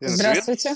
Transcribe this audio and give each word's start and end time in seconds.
Здравствуйте. 0.00 0.74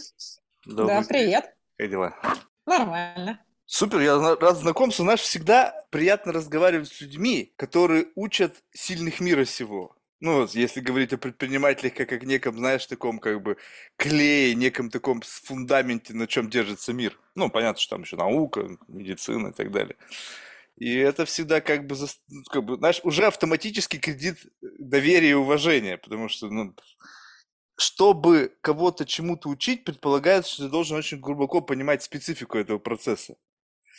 Добрый 0.65 0.87
да, 0.87 1.03
привет. 1.07 1.55
Как 1.77 1.91
дела? 1.91 2.17
Нормально. 2.65 3.45
Супер, 3.67 4.01
я 4.01 4.19
рад 4.19 4.57
знакомству. 4.57 5.05
Знаешь, 5.05 5.21
всегда 5.21 5.85
приятно 5.91 6.33
разговаривать 6.33 6.89
с 6.89 7.01
людьми, 7.03 7.53
которые 7.57 8.09
учат 8.15 8.63
сильных 8.73 9.21
мира 9.21 9.45
сего. 9.45 9.95
Ну, 10.21 10.47
если 10.53 10.81
говорить 10.81 11.13
о 11.13 11.19
предпринимателях 11.19 11.95
как 11.95 12.13
о 12.13 12.19
неком, 12.19 12.57
знаешь, 12.57 12.87
таком 12.87 13.19
как 13.19 13.43
бы 13.43 13.59
клее, 13.97 14.55
неком 14.55 14.91
таком 14.91 15.21
фундаменте, 15.23 16.15
на 16.15 16.27
чем 16.27 16.49
держится 16.49 16.93
мир. 16.93 17.19
Ну, 17.35 17.51
понятно, 17.51 17.81
что 17.81 17.97
там 17.97 18.03
еще 18.03 18.17
наука, 18.17 18.69
медицина 18.89 19.49
и 19.49 19.53
так 19.53 19.71
далее. 19.71 19.97
И 20.77 20.97
это 20.97 21.27
всегда 21.27 21.61
как 21.61 21.87
бы, 21.87 21.95
как 22.51 22.65
бы 22.65 22.77
знаешь, 22.77 23.01
уже 23.05 23.27
автоматически 23.27 23.99
кредит 23.99 24.39
доверия 24.63 25.31
и 25.31 25.35
уважения, 25.35 25.99
потому 25.99 26.29
что, 26.29 26.49
ну, 26.49 26.75
чтобы 27.81 28.53
кого-то 28.61 29.07
чему-то 29.07 29.49
учить, 29.49 29.85
предполагается, 29.85 30.53
что 30.53 30.65
ты 30.65 30.71
должен 30.71 30.99
очень 30.99 31.19
глубоко 31.19 31.61
понимать 31.61 32.03
специфику 32.03 32.59
этого 32.59 32.79
процесса. 32.79 33.37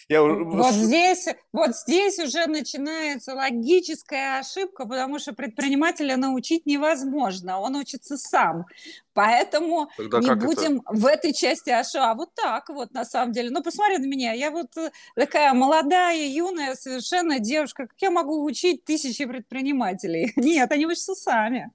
Я... 0.08 0.22
Вот, 0.24 0.74
здесь, 0.74 1.28
вот 1.54 1.76
здесь 1.76 2.20
уже 2.20 2.48
начинается 2.48 3.34
логическая 3.34 4.40
ошибка, 4.40 4.86
потому 4.86 5.20
что 5.20 5.34
предпринимателя 5.34 6.18
научить 6.18 6.66
невозможно, 6.66 7.60
он 7.60 7.76
учится 7.76 8.18
сам. 8.18 8.66
Поэтому 9.14 9.90
Тогда 9.98 10.20
не 10.20 10.36
будем 10.36 10.82
это? 10.82 10.94
в 10.94 11.06
этой 11.06 11.34
части 11.34 11.70
ошибок. 11.70 12.02
А 12.02 12.14
вот 12.16 12.34
так 12.34 12.70
вот, 12.70 12.94
на 12.94 13.06
самом 13.06 13.32
деле. 13.32 13.50
Ну, 13.52 13.62
посмотри 13.62 13.98
на 13.98 14.06
меня. 14.06 14.34
Я 14.34 14.52
вот 14.52 14.76
э, 14.78 14.92
такая 15.16 15.54
молодая, 15.54 16.28
юная, 16.28 16.76
совершенно 16.76 17.40
девушка. 17.40 17.88
Как 17.88 18.02
я 18.02 18.12
могу 18.12 18.44
учить 18.44 18.86
тысячи 18.86 19.26
предпринимателей? 19.26 20.34
Нет, 20.36 20.72
они 20.72 20.86
учатся 20.86 21.16
сами. 21.16 21.72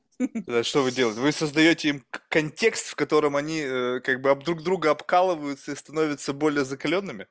Что 0.62 0.82
вы 0.82 0.92
делаете? 0.92 1.20
Вы 1.20 1.32
создаете 1.32 1.88
им 1.88 2.06
контекст, 2.28 2.86
в 2.86 2.94
котором 2.94 3.36
они 3.36 3.60
э, 3.60 4.00
как 4.00 4.20
бы 4.20 4.30
об 4.30 4.44
друг 4.44 4.62
друга 4.62 4.90
обкалываются 4.90 5.72
и 5.72 5.76
становятся 5.76 6.32
более 6.32 6.64
закаленными? 6.64 7.26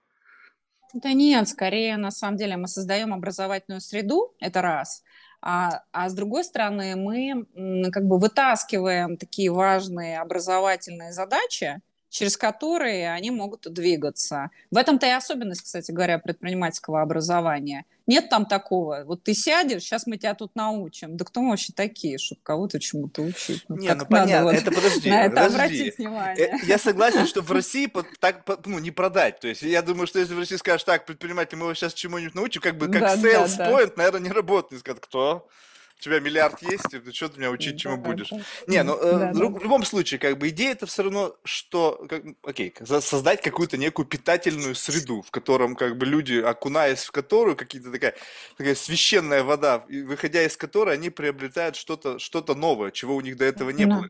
Да 0.94 1.11
нет, 1.13 1.50
скорее, 1.50 1.97
на 1.97 2.11
самом 2.11 2.38
деле, 2.38 2.58
мы 2.58 2.67
создаем 2.67 3.13
образовательную 3.13 3.81
среду, 3.81 4.33
это 4.39 4.61
раз. 4.61 5.03
А, 5.41 5.83
а 5.91 6.09
с 6.09 6.13
другой 6.13 6.44
стороны, 6.44 6.95
мы 6.95 7.45
как 7.91 8.06
бы 8.06 8.17
вытаскиваем 8.17 9.17
такие 9.17 9.52
важные 9.52 10.19
образовательные 10.19 11.11
задачи, 11.11 11.81
через 12.16 12.38
которые 12.38 13.11
они 13.11 13.30
могут 13.30 13.69
двигаться. 13.73 14.49
В 14.71 14.77
этом-то 14.77 15.05
и 15.05 15.09
особенность, 15.09 15.63
кстати 15.63 15.91
говоря, 15.91 16.17
предпринимательского 16.17 17.02
образования. 17.02 17.83
Нет 18.07 18.30
там 18.30 18.45
такого, 18.45 19.03
вот 19.05 19.23
ты 19.23 19.33
сядешь, 19.33 19.81
сейчас 19.81 20.07
мы 20.07 20.16
тебя 20.17 20.33
тут 20.33 20.55
научим. 20.55 21.17
Да 21.17 21.25
кто 21.25 21.41
мы 21.41 21.49
вообще 21.49 21.73
такие, 21.73 22.17
чтобы 22.17 22.39
кого-то 22.41 22.80
чему-то 22.80 23.22
учить? 23.22 23.66
Ну, 23.67 23.75
не, 23.75 23.94
ну 23.94 24.05
понятно, 24.05 24.45
вот 24.45 24.53
это 24.53 24.72
подожди, 24.72 25.09
на 25.09 25.25
это 25.25 25.35
подожди. 25.35 25.55
обратить 25.55 25.97
внимание. 25.97 26.45
Э, 26.45 26.57
я 26.66 26.77
согласен, 26.77 27.27
что 27.27 27.41
в 27.41 27.52
России 27.52 27.91
так 28.22 28.45
ну, 28.66 28.79
не 28.79 28.91
продать. 28.91 29.41
То 29.41 29.50
есть 29.50 29.63
я 29.63 29.81
думаю, 29.81 30.07
что 30.07 30.19
если 30.19 30.35
в 30.35 30.39
России 30.39 30.55
скажешь, 30.55 30.85
так, 30.85 31.05
предприниматель, 31.05 31.57
мы 31.57 31.66
его 31.66 31.73
сейчас 31.73 31.94
чему-нибудь 31.94 32.35
научим, 32.35 32.61
как 32.61 32.77
бы 32.77 32.88
как 32.88 33.02
да, 33.02 33.16
sales 33.16 33.57
да, 33.57 33.72
point, 33.72 33.88
да. 33.88 33.94
наверное, 33.97 34.22
не 34.22 34.31
работает. 34.31 34.79
Скажут, 34.79 35.02
кто? 35.03 35.50
У 35.97 36.03
тебя 36.03 36.19
миллиард 36.19 36.61
есть, 36.61 36.89
ты 36.89 37.13
что 37.13 37.29
ты 37.29 37.39
меня 37.39 37.51
учить 37.51 37.79
чему 37.79 37.97
будешь? 37.97 38.31
Не, 38.67 38.83
ну 38.83 38.95
э, 38.95 39.33
в, 39.33 39.39
любом 39.39 39.83
случае, 39.83 40.19
как 40.19 40.38
бы 40.38 40.49
идея 40.49 40.71
это 40.71 40.85
все 40.85 41.03
равно, 41.03 41.35
что, 41.43 42.05
окей, 42.43 42.73
создать 42.83 43.41
какую-то 43.41 43.77
некую 43.77 44.05
питательную 44.05 44.75
среду, 44.75 45.21
в 45.21 45.31
котором 45.31 45.75
как 45.75 45.97
бы 45.97 46.05
люди, 46.05 46.35
окунаясь 46.35 47.03
в 47.03 47.11
которую, 47.11 47.55
какие-то 47.55 47.91
такая, 47.91 48.16
такая 48.57 48.75
священная 48.75 49.43
вода, 49.43 49.83
выходя 49.88 50.43
из 50.43 50.57
которой 50.57 50.95
они 50.95 51.09
приобретают 51.09 51.75
что-то 51.75 52.19
что 52.19 52.45
новое, 52.53 52.91
чего 52.91 53.16
у 53.16 53.21
них 53.21 53.38
до 53.38 53.45
этого 53.45 53.71
не 53.71 53.85
было. 53.85 54.09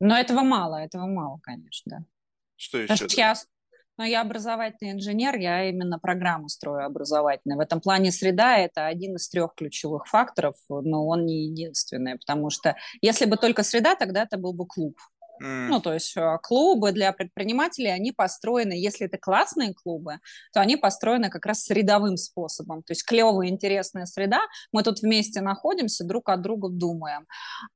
Но 0.00 0.16
этого 0.16 0.42
мало, 0.42 0.76
этого 0.76 1.06
мало, 1.06 1.38
конечно, 1.42 1.82
да. 1.98 2.04
Что 2.56 2.78
еще? 2.78 2.88
Потому 2.88 3.10
что 3.10 3.20
я 3.20 3.34
но 3.98 4.04
я 4.04 4.20
образовательный 4.20 4.92
инженер, 4.92 5.36
я 5.36 5.68
именно 5.68 5.98
программу 5.98 6.48
строю 6.48 6.86
образовательную. 6.86 7.58
В 7.58 7.60
этом 7.60 7.80
плане 7.80 8.12
среда– 8.12 8.56
это 8.58 8.86
один 8.86 9.16
из 9.16 9.28
трех 9.28 9.54
ключевых 9.54 10.06
факторов, 10.06 10.54
но 10.68 11.06
он 11.06 11.26
не 11.26 11.46
единственный, 11.46 12.16
потому 12.16 12.48
что 12.50 12.76
если 13.02 13.26
бы 13.26 13.36
только 13.36 13.64
среда, 13.64 13.96
тогда 13.96 14.22
это 14.22 14.38
был 14.38 14.52
бы 14.52 14.66
клуб. 14.66 14.96
Ну, 15.40 15.80
то 15.80 15.94
есть 15.94 16.16
э, 16.16 16.38
клубы 16.42 16.92
для 16.92 17.12
предпринимателей, 17.12 17.88
они 17.88 18.12
построены, 18.12 18.72
если 18.72 19.06
это 19.06 19.18
классные 19.18 19.74
клубы, 19.74 20.18
то 20.52 20.60
они 20.60 20.76
построены 20.76 21.30
как 21.30 21.46
раз 21.46 21.64
средовым 21.64 22.16
способом. 22.16 22.82
То 22.82 22.92
есть 22.92 23.04
клевая, 23.04 23.48
интересная 23.48 24.06
среда, 24.06 24.40
мы 24.72 24.82
тут 24.82 25.00
вместе 25.00 25.40
находимся, 25.40 26.04
друг 26.04 26.28
от 26.28 26.42
друга 26.42 26.68
думаем. 26.68 27.26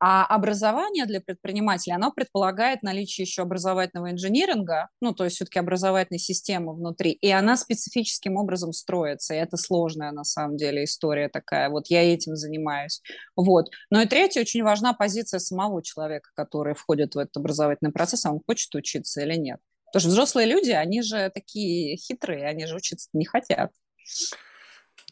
А 0.00 0.24
образование 0.26 1.06
для 1.06 1.20
предпринимателей, 1.20 1.94
оно 1.94 2.12
предполагает 2.12 2.82
наличие 2.82 3.24
еще 3.24 3.42
образовательного 3.42 4.10
инжиниринга, 4.10 4.88
ну, 5.00 5.12
то 5.12 5.24
есть 5.24 5.36
все-таки 5.36 5.58
образовательной 5.58 6.18
системы 6.18 6.74
внутри, 6.74 7.12
и 7.12 7.30
она 7.30 7.56
специфическим 7.56 8.36
образом 8.36 8.72
строится, 8.72 9.34
и 9.34 9.38
это 9.38 9.56
сложная 9.56 10.12
на 10.12 10.24
самом 10.24 10.56
деле 10.56 10.84
история 10.84 11.28
такая. 11.28 11.68
Вот 11.68 11.88
я 11.88 12.02
этим 12.02 12.36
занимаюсь. 12.36 13.02
Вот. 13.36 13.66
Ну 13.90 14.00
и 14.00 14.06
третье, 14.06 14.40
очень 14.40 14.62
важна 14.62 14.92
позиция 14.92 15.38
самого 15.38 15.82
человека, 15.82 16.30
который 16.34 16.74
входит 16.74 17.14
в 17.14 17.18
это 17.18 17.40
образование 17.40 17.51
образовательный 17.52 17.92
процесс, 17.92 18.24
а 18.26 18.32
он 18.32 18.40
хочет 18.44 18.74
учиться 18.74 19.22
или 19.22 19.36
нет. 19.36 19.60
Потому 19.86 20.00
что 20.00 20.08
взрослые 20.10 20.46
люди, 20.46 20.70
они 20.70 21.02
же 21.02 21.30
такие 21.34 21.96
хитрые, 21.96 22.46
они 22.46 22.66
же 22.66 22.76
учиться 22.76 23.08
не 23.12 23.26
хотят. 23.26 23.70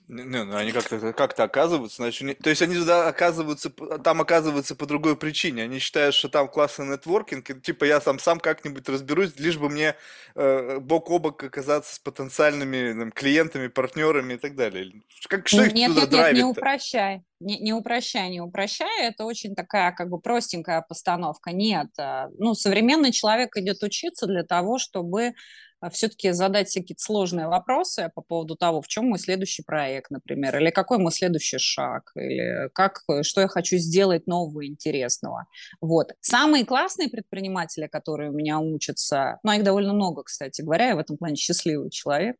Не, 0.09 0.43
ну 0.43 0.57
они 0.57 0.73
как-то 0.73 1.13
как 1.13 1.39
оказываются, 1.39 1.99
значит, 1.99 2.23
не... 2.23 2.35
то 2.35 2.51
есть 2.51 2.61
они 2.63 2.75
туда 2.75 3.07
оказываются, 3.07 3.71
там 3.71 4.21
оказываются 4.21 4.75
по 4.75 4.85
другой 4.85 5.17
причине. 5.17 5.63
Они 5.63 5.79
считают, 5.79 6.17
что 6.17 6.29
там 6.29 6.49
классный 6.49 6.87
нетворкинг, 6.87 7.49
и, 7.49 7.61
типа 7.61 7.85
я 7.85 8.01
сам 8.01 8.19
сам 8.19 8.41
как-нибудь 8.41 8.89
разберусь, 8.89 9.39
лишь 9.39 9.57
бы 9.57 9.69
мне 9.69 9.95
э, 10.35 10.79
бок 10.81 11.11
о 11.11 11.21
бок 11.21 11.45
оказаться 11.45 11.95
с 11.95 12.01
потенциальными 12.01 12.93
там, 12.99 13.13
клиентами, 13.13 13.69
партнерами 13.69 14.35
и 14.35 14.39
так 14.39 14.57
далее. 14.57 15.01
Как, 15.29 15.47
что 15.47 15.63
их 15.63 15.75
нет, 15.75 15.95
туда 15.95 16.03
нет, 16.05 16.11
нет, 16.11 16.35
не 16.35 16.43
упрощай. 16.43 17.23
Не, 17.41 17.59
не 17.59 17.73
упрощай, 17.73 18.29
не 18.31 18.41
упрощай. 18.41 19.09
Это 19.09 19.25
очень 19.25 19.55
такая 19.55 19.93
как 19.93 20.11
бы 20.11 20.21
простенькая 20.21 20.85
постановка. 20.87 21.53
Нет, 21.53 21.89
э, 21.99 22.29
ну 22.39 22.55
современный 22.55 23.13
человек 23.13 23.57
идет 23.57 23.83
учиться 23.83 24.27
для 24.27 24.45
того, 24.45 24.79
чтобы 24.79 25.33
а, 25.81 25.89
все-таки 25.89 26.33
задать 26.33 26.69
всякие 26.69 26.97
сложные 26.99 27.49
вопросы 27.49 28.11
по 28.15 28.21
поводу 28.21 28.57
того, 28.57 28.83
в 28.83 28.89
чем 28.89 29.07
мой 29.07 29.19
следующий 29.19 29.63
проект, 29.63 30.11
например, 30.11 30.59
или 30.59 30.71
какой 30.71 30.99
мой 30.99 31.13
следующий 31.13 31.59
шаг, 31.59 32.13
или 32.15 32.69
как, 32.75 33.01
что 33.23 33.41
я 33.41 33.49
хочу 33.49 33.79
сделать 33.79 34.27
нового, 34.27 34.67
интересного. 34.67 35.47
Вот. 35.81 36.13
Самые 36.21 36.67
классные 36.67 37.09
предприниматели, 37.09 37.87
которые 37.87 38.31
у 38.31 38.35
меня 38.35 38.59
учатся, 38.59 39.39
ну, 39.43 39.53
их 39.53 39.65
довольно 39.65 39.95
много, 39.95 40.23
кстати 40.25 40.61
говоря, 40.61 40.89
я 40.89 40.97
в 40.97 40.99
этом 40.99 41.17
плане 41.17 41.37
счастливый 41.37 41.91
человек, 41.91 42.37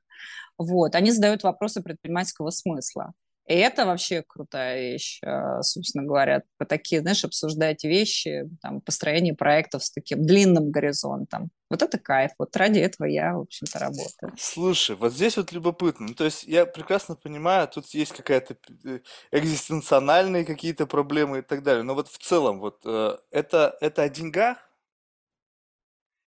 вот, 0.59 0.95
они 0.95 1.11
задают 1.11 1.43
вопросы 1.43 1.83
предпринимательского 1.83 2.51
смысла. 2.51 3.15
И 3.51 3.55
это 3.55 3.85
вообще 3.85 4.23
крутая 4.23 4.93
вещь, 4.93 5.19
а, 5.25 5.61
собственно 5.63 6.05
говоря. 6.05 6.45
По 6.57 6.65
такие, 6.65 7.01
знаешь, 7.01 7.25
обсуждать 7.25 7.83
вещи, 7.83 8.49
там, 8.63 8.81
построение 8.81 9.35
проектов 9.35 9.85
с 9.85 9.91
таким 9.91 10.25
длинным 10.25 10.71
горизонтом. 10.71 11.51
Вот 11.69 11.83
это 11.83 11.99
кайф. 11.99 12.31
Вот 12.39 12.57
ради 12.57 12.79
этого 12.79 13.09
я, 13.09 13.35
в 13.35 13.41
общем-то, 13.41 13.81
работаю. 13.81 14.33
Слушай, 14.39 14.95
вот 14.95 15.13
здесь 15.13 15.37
вот 15.37 15.51
любопытно. 15.51 16.07
Ну, 16.07 16.15
то 16.15 16.27
есть 16.27 16.45
я 16.45 16.65
прекрасно 16.65 17.17
понимаю, 17.17 17.67
тут 17.67 17.89
есть 17.89 18.13
какая-то 18.13 18.57
э, 18.85 19.01
экзистенциональные 19.33 20.45
какие-то 20.45 20.87
проблемы 20.87 21.41
и 21.41 21.43
так 21.43 21.65
далее. 21.65 21.83
Но 21.83 21.97
вот 21.97 22.07
в 22.07 22.19
целом, 22.19 22.61
вот 22.61 22.83
э, 22.85 23.17
это, 23.33 23.77
это 23.81 24.03
о 24.03 24.09
деньгах? 24.09 24.59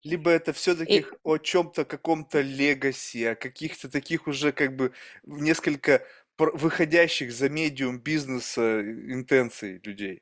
Либо 0.04 0.32
это 0.32 0.54
все-таки 0.54 1.00
и... 1.00 1.06
о 1.24 1.38
чем-то, 1.38 1.84
каком-то 1.84 2.40
легаси, 2.40 3.26
о 3.26 3.36
каких-то 3.36 3.90
таких 3.90 4.28
уже 4.28 4.54
как 4.54 4.78
бы 4.78 4.94
несколько 5.26 6.06
выходящих 6.40 7.32
за 7.32 7.50
медиум 7.50 8.00
бизнеса 8.00 8.82
интенций 8.82 9.80
людей? 9.84 10.22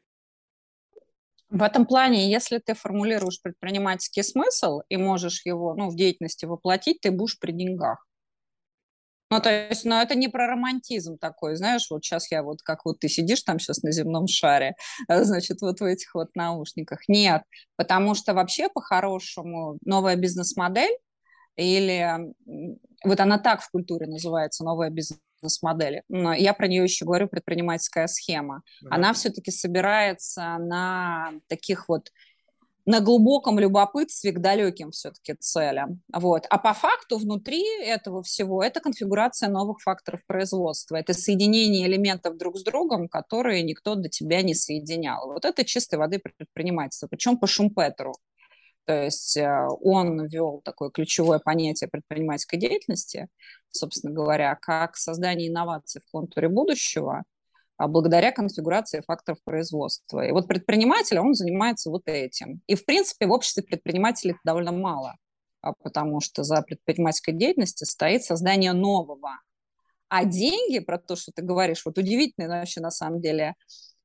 В 1.50 1.64
этом 1.64 1.86
плане, 1.86 2.30
если 2.30 2.58
ты 2.58 2.74
формулируешь 2.74 3.42
предпринимательский 3.42 4.24
смысл 4.24 4.82
и 4.90 4.98
можешь 4.98 5.46
его 5.46 5.76
ну, 5.76 5.90
в 5.90 5.96
деятельности 5.96 6.46
воплотить, 6.46 7.00
ты 7.00 7.10
будешь 7.12 7.40
при 7.40 7.54
деньгах. 7.54 8.06
Ну, 9.30 9.42
то 9.42 9.50
есть, 9.50 9.84
но 9.84 10.02
это 10.02 10.16
не 10.16 10.30
про 10.30 10.48
романтизм 10.48 11.18
такой, 11.18 11.58
знаешь, 11.58 11.88
вот 11.90 12.04
сейчас 12.04 12.32
я 12.32 12.44
вот, 12.44 12.62
как 12.62 12.86
вот 12.86 13.00
ты 13.00 13.10
сидишь 13.10 13.44
там 13.44 13.60
сейчас 13.60 13.84
на 13.84 13.92
земном 13.92 14.28
шаре, 14.28 14.76
значит, 15.10 15.62
вот 15.62 15.82
в 15.82 15.84
этих 15.84 16.16
вот 16.16 16.30
наушниках. 16.36 17.02
Нет, 17.10 17.44
потому 17.76 18.16
что 18.16 18.34
вообще 18.34 18.70
по-хорошему 18.70 19.78
новая 19.86 20.16
бизнес-модель 20.16 20.98
или 21.58 22.34
вот 23.04 23.20
она 23.20 23.38
так 23.38 23.62
в 23.62 23.70
культуре 23.70 24.08
называется, 24.08 24.64
новая 24.64 24.90
бизнес 24.90 25.20
бизнес-модели. 25.42 26.04
Я 26.10 26.54
про 26.54 26.68
нее 26.68 26.84
еще 26.84 27.06
говорю, 27.06 27.28
предпринимательская 27.28 28.08
схема. 28.08 28.62
Да. 28.82 28.96
Она 28.96 29.14
все-таки 29.14 29.52
собирается 29.52 30.58
на 30.60 31.32
таких 31.48 31.88
вот 31.90 32.12
на 32.88 33.02
глубоком 33.02 33.60
любопытстве 33.60 34.32
к 34.32 34.40
далеким 34.40 34.92
все-таки 34.92 35.36
целям. 35.38 36.02
Вот. 36.14 36.46
А 36.50 36.58
по 36.58 36.74
факту 36.74 37.18
внутри 37.18 37.62
этого 37.84 38.24
всего 38.24 38.64
это 38.64 38.80
конфигурация 38.80 39.50
новых 39.50 39.82
факторов 39.82 40.22
производства. 40.26 40.96
Это 40.96 41.14
соединение 41.14 41.86
элементов 41.86 42.38
друг 42.38 42.58
с 42.58 42.64
другом, 42.64 43.10
которые 43.10 43.62
никто 43.64 43.96
до 43.96 44.08
тебя 44.08 44.42
не 44.42 44.54
соединял. 44.54 45.34
Вот 45.34 45.44
это 45.44 45.66
чистой 45.66 45.96
воды 46.00 46.18
предпринимательство. 46.18 47.08
Причем 47.08 47.38
по 47.38 47.46
Шумпетеру. 47.46 48.14
То 48.86 49.04
есть 49.04 49.36
э, 49.36 49.68
он 49.82 50.26
ввел 50.26 50.62
такое 50.64 50.90
ключевое 50.90 51.40
понятие 51.40 51.90
предпринимательской 51.90 52.58
деятельности, 52.58 53.28
собственно 53.72 54.14
говоря, 54.14 54.56
как 54.56 54.96
создание 54.96 55.50
инноваций 55.50 56.02
в 56.02 56.12
контуре 56.12 56.50
будущего 56.50 57.24
а 57.78 57.88
благодаря 57.88 58.32
конфигурации 58.32 59.04
факторов 59.06 59.38
производства. 59.44 60.26
И 60.26 60.32
вот 60.32 60.48
предприниматель, 60.48 61.20
он 61.20 61.36
занимается 61.36 61.92
вот 61.92 62.04
этим. 62.08 62.62
И, 62.66 62.76
в 62.76 62.84
принципе, 62.86 63.28
в 63.28 63.32
обществе 63.32 63.64
предпринимателей 63.64 64.36
довольно 64.44 64.72
мало, 64.72 65.16
а 65.62 65.74
потому 65.74 66.20
что 66.20 66.44
за 66.44 66.62
предпринимательской 66.64 67.34
деятельностью 67.34 67.86
стоит 67.86 68.24
создание 68.24 68.74
нового. 68.74 69.30
А 70.10 70.26
деньги, 70.26 70.80
про 70.80 70.98
то, 70.98 71.16
что 71.16 71.32
ты 71.32 71.44
говоришь, 71.44 71.86
вот 71.86 71.98
удивительный 71.98 72.48
вообще 72.48 72.82
на 72.82 72.92
самом 72.92 73.22
деле 73.22 73.54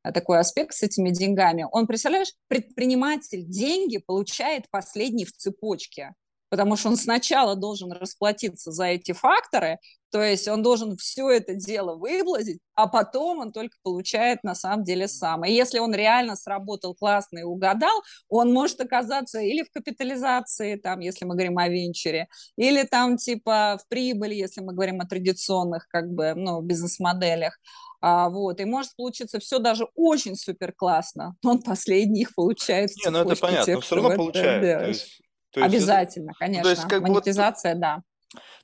такой 0.03 0.41
аспект 0.41 0.75
с 0.75 0.82
этими 0.82 1.11
деньгами. 1.11 1.67
Он, 1.70 1.87
представляешь, 1.87 2.35
предприниматель 2.49 3.44
деньги 3.47 3.99
получает 3.99 4.69
последний 4.70 5.25
в 5.25 5.32
цепочке, 5.32 6.12
потому 6.52 6.76
что 6.76 6.90
он 6.90 6.99
сначала 6.99 7.56
должен 7.56 7.93
расплатиться 7.93 8.72
за 8.72 8.84
эти 8.84 9.12
факторы, 9.12 9.78
то 10.10 10.22
есть 10.22 10.46
он 10.49 10.62
должен 10.62 10.99
все 10.99 11.31
это 11.31 11.54
дело 11.54 11.94
выплатить, 11.94 12.58
а 12.75 12.88
потом 12.88 13.38
он 13.38 13.52
только 13.52 13.75
получает 13.82 14.44
на 14.44 14.54
самом 14.54 14.84
деле 14.84 15.08
сам. 15.08 15.46
И 15.46 15.50
если 15.50 15.78
он 15.78 15.94
реально 15.94 16.37
сработал 16.37 16.94
классно 16.94 17.38
и 17.38 17.43
угадал, 17.43 18.02
он 18.28 18.52
может 18.52 18.78
оказаться 18.82 19.40
или 19.40 19.62
в 19.62 19.70
капитализации, 19.70 20.76
там, 20.76 21.00
если 21.00 21.25
мы 21.25 21.37
говорим 21.37 21.56
о 21.56 21.70
венчуре, 21.70 22.28
или 22.58 22.82
там 22.82 23.16
типа 23.16 23.78
в 23.82 23.88
прибыли, 23.88 24.34
если 24.34 24.60
мы 24.60 24.75
говорим 24.75 25.00
о 25.00 25.06
традиционных 25.06 25.88
как 25.88 26.10
бы, 26.12 26.34
ну, 26.37 26.60
бизнес-моделях. 26.60 27.58
А, 28.02 28.28
вот, 28.28 28.60
и 28.60 28.66
может 28.66 28.94
получиться 28.94 29.38
все 29.38 29.58
даже 29.58 29.87
очень 29.94 30.37
супер 30.37 30.75
классно, 30.75 31.34
но 31.43 31.52
он 31.52 31.62
последний 31.62 32.22
их 32.22 32.34
получает. 32.34 32.90
Не, 33.02 33.10
ну 33.10 33.20
это 33.20 33.37
понятно, 33.40 33.64
тех, 33.64 33.75
но 33.76 33.81
все 33.81 33.94
равно 33.96 34.16
получает. 34.16 34.88
Есть, 34.88 35.22
то 35.52 35.64
Обязательно, 35.64 36.31
это... 36.31 36.38
конечно. 36.38 36.62
То 36.64 36.70
есть, 36.70 36.88
как 36.88 37.02
Монетизация, 37.02 37.75
вот... 37.75 37.81
да. 37.81 38.02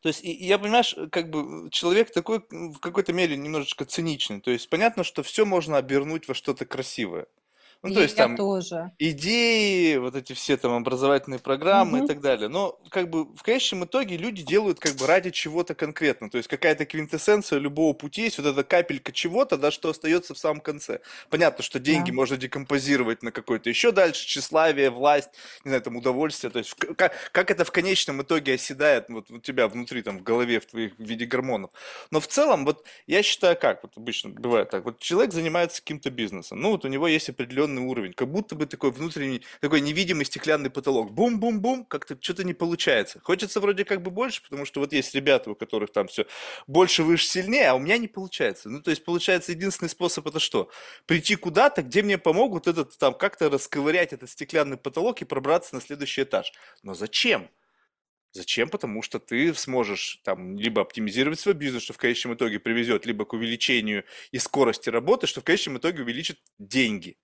То 0.01 0.09
есть, 0.09 0.21
я, 0.23 0.59
понимаешь, 0.59 0.97
как 1.11 1.31
бы 1.31 1.69
человек 1.71 2.11
такой 2.13 2.43
в 2.51 2.79
какой-то 2.79 3.13
мере 3.13 3.37
немножечко 3.37 3.85
циничный. 3.85 4.41
То 4.41 4.51
есть, 4.51 4.71
понятно, 4.71 5.05
что 5.05 5.23
все 5.23 5.45
можно 5.45 5.77
обернуть 5.77 6.27
во 6.27 6.35
что-то 6.35 6.65
красивое. 6.65 7.27
Ну, 7.83 7.93
то 7.95 8.03
есть 8.03 8.17
Я 8.17 8.25
там 8.25 8.37
тоже. 8.37 8.91
идеи, 8.99 9.97
вот 9.99 10.17
эти 10.17 10.33
все 10.33 10.57
там 10.57 10.73
образовательные 10.73 11.39
программы 11.39 12.01
и 12.01 12.03
так 12.03 12.21
далее. 12.21 12.49
Но 12.49 12.81
как 12.91 13.09
бы 13.09 13.25
в 13.37 13.43
конечном 13.45 13.85
итоге 13.85 14.17
люди 14.17 14.43
делают 14.43 14.81
как 14.81 14.97
бы 14.97 15.07
ради 15.07 15.31
чего-то 15.31 15.77
конкретно. 15.77 16.29
То 16.29 16.39
есть 16.39 16.49
какая-то 16.49 16.87
квинтэссенция 16.87 17.61
любого 17.61 17.93
пути 17.93 18.23
есть, 18.23 18.39
вот 18.39 18.47
эта 18.49 18.65
капелька 18.65 19.13
чего-то, 19.13 19.57
да, 19.57 19.71
что 19.71 19.91
остается 19.91 20.35
в 20.35 20.39
самом 20.39 20.61
конце. 20.61 21.01
Понятно, 21.31 21.63
что 21.63 21.79
деньги 21.79 22.11
Да. 22.11 22.13
можно 22.13 22.37
декомпозировать 22.37 23.23
на 23.23 23.31
какое-то 23.31 23.69
еще 23.71 23.93
дальше, 23.93 24.27
тщеславие, 24.27 24.91
власть, 24.91 25.31
не 25.65 25.69
знаю, 25.71 25.83
там 25.83 25.97
удовольствие. 25.97 26.51
То 26.51 26.59
есть 26.59 26.75
как, 26.75 27.13
как 27.33 27.51
это 27.53 27.65
в 27.65 27.71
конечном 27.71 28.23
итоге 28.23 28.55
оседает 28.55 29.07
вот 29.09 29.31
у 29.31 29.39
тебя 29.39 29.69
внутри, 29.69 30.03
там, 30.03 30.19
в 30.19 30.23
голове, 30.25 30.59
в 30.59 30.67
твоих 30.67 30.95
в 30.99 31.03
виде 31.05 31.27
гормонов. 31.27 31.71
Но 32.11 32.19
в 32.21 32.27
целом, 32.27 32.65
вот 32.65 32.85
я 33.07 33.23
считаю 33.23 33.57
как, 33.57 33.85
вот 33.85 33.93
обычно 33.97 34.31
бывает 34.31 34.71
так, 34.71 34.85
вот 34.85 34.99
человек 34.99 35.33
занимается 35.33 35.81
каким-то 35.81 36.11
бизнесом, 36.11 36.61
ну 36.61 36.71
вот 36.73 36.85
у 36.85 36.89
него 36.89 37.07
есть 37.07 37.29
определенный 37.29 37.68
определенный 37.69 37.83
уровень, 37.83 38.13
как 38.13 38.29
будто 38.29 38.55
бы 38.55 38.67
такой 38.67 38.91
внутренний, 38.91 39.43
такой 39.61 39.81
невидимый 39.81 40.25
стеклянный 40.25 40.71
потолок. 40.71 41.13
Бум-бум-бум, 41.13 41.85
как-то 41.85 42.17
что-то 42.21 42.45
не 42.45 42.55
получается. 42.55 43.21
Хочется 43.23 43.61
вроде 43.61 43.85
как 43.85 44.03
бы 44.03 44.11
больше, 44.11 44.43
потому 44.43 44.65
что 44.65 44.81
вот 44.81 44.93
есть 44.93 45.15
ребята, 45.15 45.51
у 45.51 45.55
которых 45.55 45.93
там 45.93 46.09
все 46.09 46.27
больше, 46.67 47.03
выше, 47.03 47.27
сильнее, 47.27 47.71
а 47.71 47.75
у 47.75 47.79
меня 47.79 47.99
не 47.99 48.09
получается. 48.09 48.69
Ну, 48.69 48.83
то 48.83 48.91
есть, 48.91 49.05
получается, 49.05 49.53
единственный 49.53 49.89
способ 49.89 50.27
это 50.27 50.41
что? 50.41 50.71
Прийти 51.07 51.37
куда-то, 51.37 51.83
где 51.83 52.03
мне 52.03 52.19
помогут 52.19 52.67
этот 52.67 52.97
там 52.99 53.15
как-то 53.15 53.51
расковырять 53.51 54.13
этот 54.13 54.31
стеклянный 54.31 54.77
потолок 54.77 55.23
и 55.23 55.25
пробраться 55.25 55.75
на 55.75 55.81
следующий 55.81 56.23
этаж. 56.23 56.53
Но 56.83 56.95
зачем? 56.95 57.49
Зачем? 58.33 58.69
Потому 58.69 59.03
что 59.03 59.19
ты 59.19 59.55
сможешь 59.55 60.21
там 60.23 60.59
либо 60.59 60.83
оптимизировать 60.83 61.41
свой 61.41 61.55
бизнес, 61.55 61.83
что 61.83 61.95
в 61.95 61.99
конечном 61.99 62.35
итоге 62.35 62.61
приведет 62.61 63.07
либо 63.07 63.25
к 63.25 63.33
увеличению 63.33 64.05
и 64.33 64.39
скорости 64.39 64.91
работы, 64.91 65.27
что 65.27 65.41
в 65.41 65.45
конечном 65.45 65.79
итоге 65.79 66.03
увеличит 66.03 66.39
деньги. 66.59 67.17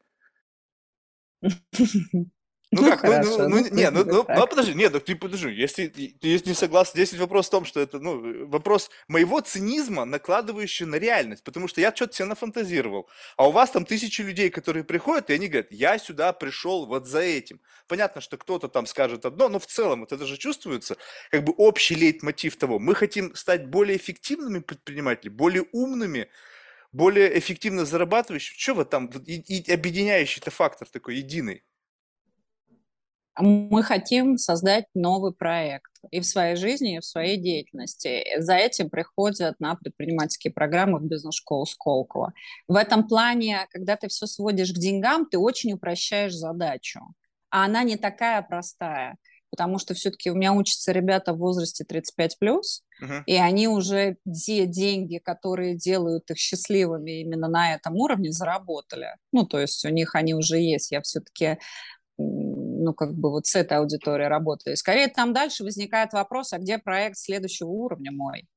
Ну, 2.74 2.82
ну 2.82 2.90
как, 2.90 3.04
ну, 3.04 3.10
ну, 3.22 3.38
ну, 3.38 3.48
ну 3.48 3.68
не, 3.70 3.90
ну, 3.90 4.04
ну, 4.04 4.26
ну, 4.28 4.46
подожди, 4.48 4.74
нет, 4.74 4.92
ну, 4.92 4.98
ты 4.98 5.14
подожди, 5.14 5.50
если 5.50 5.86
ты 5.86 6.16
если 6.22 6.48
не 6.48 6.54
согласен, 6.54 6.92
здесь 6.94 7.14
вопрос 7.14 7.46
в 7.46 7.50
том, 7.50 7.64
что 7.64 7.78
это, 7.78 8.00
ну, 8.00 8.48
вопрос 8.48 8.90
моего 9.06 9.40
цинизма, 9.40 10.04
накладывающий 10.04 10.84
на 10.84 10.96
реальность, 10.96 11.44
потому 11.44 11.68
что 11.68 11.80
я 11.80 11.94
что-то 11.94 12.14
себе 12.16 12.24
нафантазировал, 12.26 13.08
а 13.36 13.48
у 13.48 13.52
вас 13.52 13.70
там 13.70 13.84
тысячи 13.84 14.22
людей, 14.22 14.50
которые 14.50 14.82
приходят, 14.82 15.30
и 15.30 15.34
они 15.34 15.46
говорят, 15.46 15.70
я 15.70 15.98
сюда 15.98 16.32
пришел 16.32 16.86
вот 16.86 17.06
за 17.06 17.20
этим. 17.20 17.60
Понятно, 17.86 18.20
что 18.20 18.36
кто-то 18.36 18.66
там 18.66 18.86
скажет 18.86 19.24
одно, 19.24 19.48
но 19.48 19.60
в 19.60 19.66
целом 19.66 20.02
это 20.02 20.16
даже 20.16 20.36
чувствуется, 20.36 20.96
как 21.30 21.44
бы 21.44 21.52
общий 21.56 21.94
лейтмотив 21.94 22.56
того, 22.56 22.80
мы 22.80 22.96
хотим 22.96 23.36
стать 23.36 23.66
более 23.68 23.96
эффективными 23.96 24.58
предпринимателями, 24.58 25.34
более 25.36 25.64
умными, 25.70 26.28
более 26.94 27.36
эффективно 27.38 27.84
зарабатывающим. 27.84 28.54
Что 28.56 28.74
вот 28.74 28.90
там 28.90 29.06
и, 29.26 29.34
и 29.34 29.72
объединяющий-то 29.72 30.50
фактор 30.50 30.88
такой 30.88 31.16
единый? 31.16 31.64
Мы 33.36 33.82
хотим 33.82 34.38
создать 34.38 34.86
новый 34.94 35.34
проект 35.34 35.90
и 36.12 36.20
в 36.20 36.24
своей 36.24 36.54
жизни, 36.54 36.96
и 36.96 37.00
в 37.00 37.04
своей 37.04 37.36
деятельности. 37.36 38.24
За 38.38 38.54
этим 38.54 38.90
приходят 38.90 39.58
на 39.58 39.74
предпринимательские 39.74 40.52
программы 40.52 41.00
в 41.00 41.04
бизнес-школу 41.04 41.66
Сколково. 41.66 42.32
В 42.68 42.76
этом 42.76 43.08
плане, 43.08 43.66
когда 43.70 43.96
ты 43.96 44.06
все 44.06 44.26
сводишь 44.26 44.70
к 44.72 44.78
деньгам, 44.78 45.26
ты 45.26 45.36
очень 45.36 45.72
упрощаешь 45.72 46.32
задачу. 46.32 47.00
А 47.50 47.64
она 47.64 47.82
не 47.82 47.96
такая 47.96 48.40
простая 48.42 49.16
потому 49.54 49.78
что 49.78 49.94
все-таки 49.94 50.32
у 50.32 50.34
меня 50.34 50.52
учатся 50.52 50.90
ребята 50.90 51.32
в 51.32 51.38
возрасте 51.38 51.84
35 51.84 52.38
плюс, 52.40 52.82
uh-huh. 53.00 53.22
и 53.24 53.36
они 53.36 53.68
уже 53.68 54.16
те 54.26 54.66
деньги, 54.66 55.18
которые 55.18 55.76
делают 55.76 56.28
их 56.28 56.38
счастливыми 56.38 57.20
именно 57.20 57.46
на 57.46 57.74
этом 57.74 57.94
уровне, 57.94 58.32
заработали. 58.32 59.14
Ну, 59.30 59.46
то 59.46 59.60
есть 59.60 59.84
у 59.84 59.90
них 59.90 60.16
они 60.16 60.34
уже 60.34 60.58
есть. 60.58 60.90
Я 60.90 61.02
все-таки 61.02 61.58
ну, 62.18 62.94
как 62.94 63.14
бы 63.14 63.30
вот 63.30 63.46
с 63.46 63.54
этой 63.54 63.78
аудиторией 63.78 64.28
работаю. 64.28 64.76
Скорее 64.76 65.06
там 65.06 65.32
дальше 65.32 65.62
возникает 65.62 66.12
вопрос, 66.12 66.52
а 66.52 66.58
где 66.58 66.78
проект 66.78 67.16
следующего 67.16 67.68
уровня 67.68 68.10
мой? 68.10 68.48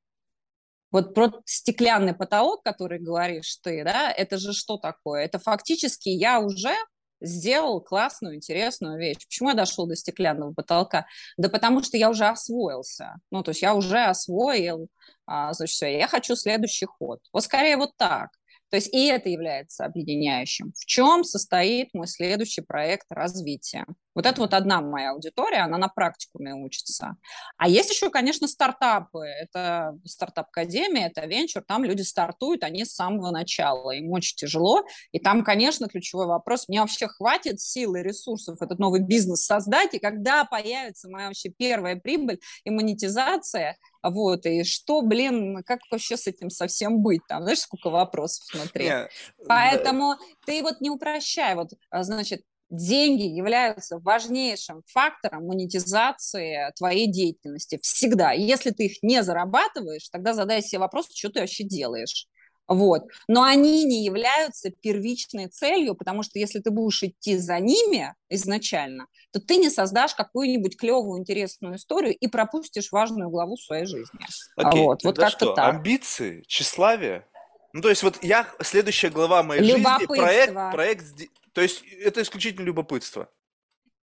Вот 0.89 1.13
про 1.13 1.31
стеклянный 1.45 2.15
потолок, 2.15 2.63
который 2.63 2.97
говоришь 2.97 3.57
ты, 3.61 3.83
да, 3.83 4.11
это 4.11 4.39
же 4.39 4.51
что 4.51 4.77
такое? 4.77 5.25
Это 5.25 5.37
фактически 5.37 6.09
я 6.09 6.39
уже 6.39 6.73
сделал 7.21 7.81
классную, 7.81 8.35
интересную 8.35 8.97
вещь. 8.97 9.25
Почему 9.25 9.49
я 9.49 9.55
дошел 9.55 9.87
до 9.87 9.95
стеклянного 9.95 10.53
потолка? 10.53 11.05
Да 11.37 11.49
потому 11.49 11.83
что 11.83 11.97
я 11.97 12.09
уже 12.09 12.25
освоился. 12.25 13.15
Ну, 13.31 13.43
то 13.43 13.49
есть 13.49 13.61
я 13.61 13.73
уже 13.73 14.03
освоил, 14.03 14.87
а, 15.25 15.53
значит, 15.53 15.75
все, 15.75 15.97
я 15.97 16.07
хочу 16.07 16.35
следующий 16.35 16.85
ход. 16.85 17.19
Вот 17.33 17.43
скорее 17.43 17.77
вот 17.77 17.91
так. 17.97 18.29
То 18.69 18.77
есть 18.77 18.93
и 18.93 19.07
это 19.07 19.29
является 19.29 19.85
объединяющим. 19.85 20.73
В 20.75 20.85
чем 20.85 21.23
состоит 21.23 21.93
мой 21.93 22.07
следующий 22.07 22.61
проект 22.61 23.05
развития? 23.09 23.85
Вот 24.17 24.25
это 24.25 24.41
вот 24.41 24.55
одна 24.55 24.81
моя 24.81 25.11
аудитория, 25.11 25.59
она 25.59 25.77
на 25.77 25.89
практикуме 25.89 26.55
учится. 26.55 27.17
А 27.57 27.69
есть 27.69 27.91
еще, 27.91 28.09
конечно, 28.09 28.47
стартапы. 28.47 29.19
Это 29.19 29.95
стартап-академия, 30.05 31.07
это 31.07 31.27
венчур, 31.27 31.61
там 31.61 31.83
люди 31.83 32.01
стартуют, 32.01 32.63
они 32.63 32.83
с 32.83 32.95
самого 32.95 33.29
начала, 33.29 33.91
им 33.91 34.11
очень 34.11 34.35
тяжело. 34.35 34.83
И 35.11 35.19
там, 35.19 35.43
конечно, 35.43 35.87
ключевой 35.87 36.25
вопрос, 36.25 36.67
мне 36.67 36.81
вообще 36.81 37.07
хватит 37.07 37.59
сил 37.59 37.93
и 37.93 38.01
ресурсов 38.01 38.59
этот 38.59 38.79
новый 38.79 39.01
бизнес 39.01 39.45
создать, 39.45 39.93
и 39.93 39.99
когда 39.99 40.45
появится 40.45 41.09
моя 41.09 41.27
вообще 41.27 41.49
первая 41.49 41.95
прибыль 41.95 42.39
и 42.63 42.71
монетизация, 42.71 43.77
вот, 44.09 44.45
и 44.45 44.63
что, 44.63 45.01
блин, 45.01 45.63
как 45.65 45.79
вообще 45.91 46.17
с 46.17 46.27
этим 46.27 46.49
совсем 46.49 47.01
быть? 47.01 47.21
Там, 47.27 47.43
знаешь, 47.43 47.59
сколько 47.59 47.89
вопросов 47.89 48.45
внутри. 48.53 48.85
Нет, 48.85 49.09
Поэтому 49.47 50.15
да. 50.15 50.25
ты 50.45 50.61
вот 50.61 50.81
не 50.81 50.89
упрощай. 50.89 51.55
Вот, 51.55 51.69
а, 51.89 52.03
значит, 52.03 52.41
деньги 52.69 53.23
являются 53.23 53.97
важнейшим 53.99 54.83
фактором 54.87 55.45
монетизации 55.45 56.71
твоей 56.75 57.07
деятельности. 57.07 57.79
Всегда. 57.81 58.31
Если 58.31 58.71
ты 58.71 58.85
их 58.85 58.97
не 59.01 59.23
зарабатываешь, 59.23 60.09
тогда 60.09 60.33
задай 60.33 60.61
себе 60.61 60.79
вопрос, 60.79 61.07
что 61.13 61.29
ты 61.29 61.39
вообще 61.41 61.63
делаешь. 61.63 62.27
Вот. 62.67 63.03
Но 63.27 63.43
они 63.43 63.85
не 63.85 64.03
являются 64.03 64.69
первичной 64.69 65.47
целью, 65.47 65.95
потому 65.95 66.23
что 66.23 66.37
если 66.39 66.59
ты 66.59 66.69
будешь 66.69 67.01
идти 67.03 67.37
за 67.37 67.59
ними 67.59 68.13
изначально, 68.29 69.07
то 69.31 69.39
ты 69.39 69.57
не 69.57 69.69
создашь 69.69 70.13
какую-нибудь 70.15 70.77
клевую, 70.77 71.19
интересную 71.19 71.77
историю 71.77 72.15
и 72.15 72.27
пропустишь 72.27 72.91
важную 72.91 73.29
главу 73.29 73.57
своей 73.57 73.85
жизни. 73.85 74.19
Окей, 74.55 74.83
вот, 74.83 75.03
вот 75.03 75.17
как-то 75.17 75.53
так. 75.53 75.75
Амбиции, 75.75 76.43
тщеславие? 76.47 77.25
Ну, 77.73 77.81
то 77.81 77.89
есть 77.89 78.03
вот 78.03 78.23
я, 78.23 78.47
следующая 78.61 79.09
глава 79.09 79.43
моей 79.43 79.63
жизни, 79.63 79.83
проект, 80.07 80.53
проект, 80.71 81.05
то 81.53 81.61
есть 81.61 81.83
это 82.01 82.21
исключительно 82.21 82.65
любопытство. 82.65 83.29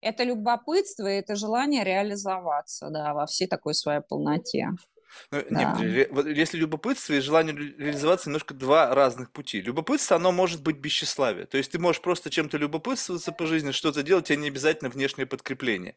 Это 0.01 0.25
любопытство 0.25 1.07
и 1.07 1.19
это 1.19 1.37
желание 1.37 1.85
реализоваться, 1.85 2.89
да, 2.91 3.15
во 3.15 3.27
всей 3.27 3.47
такой 3.47 3.75
своей 3.75 4.01
полноте. 4.01 4.71
Ну, 5.31 5.43
да. 5.51 5.79
нет, 5.79 6.27
если 6.27 6.59
любопытство 6.59 7.15
и 7.15 7.21
желание 7.21 7.55
реализоваться 7.57 8.29
немножко 8.29 8.55
два 8.55 8.95
разных 8.95 9.31
пути. 9.31 9.61
Любопытство, 9.61 10.17
оно 10.17 10.33
может 10.33 10.63
быть 10.63 10.77
без 10.77 10.93
тщеславия. 10.93 11.47
То 11.47 11.59
есть 11.59 11.73
ты 11.73 11.79
можешь 11.79 12.03
просто 12.03 12.31
чем-то 12.31 12.59
любопытствоваться 12.59 13.33
по 13.33 13.47
жизни, 13.47 13.73
что-то 13.73 14.03
делать, 14.03 14.27
тебе 14.27 14.39
не 14.39 14.49
обязательно 14.49 14.91
внешнее 14.91 15.27
подкрепление. 15.27 15.97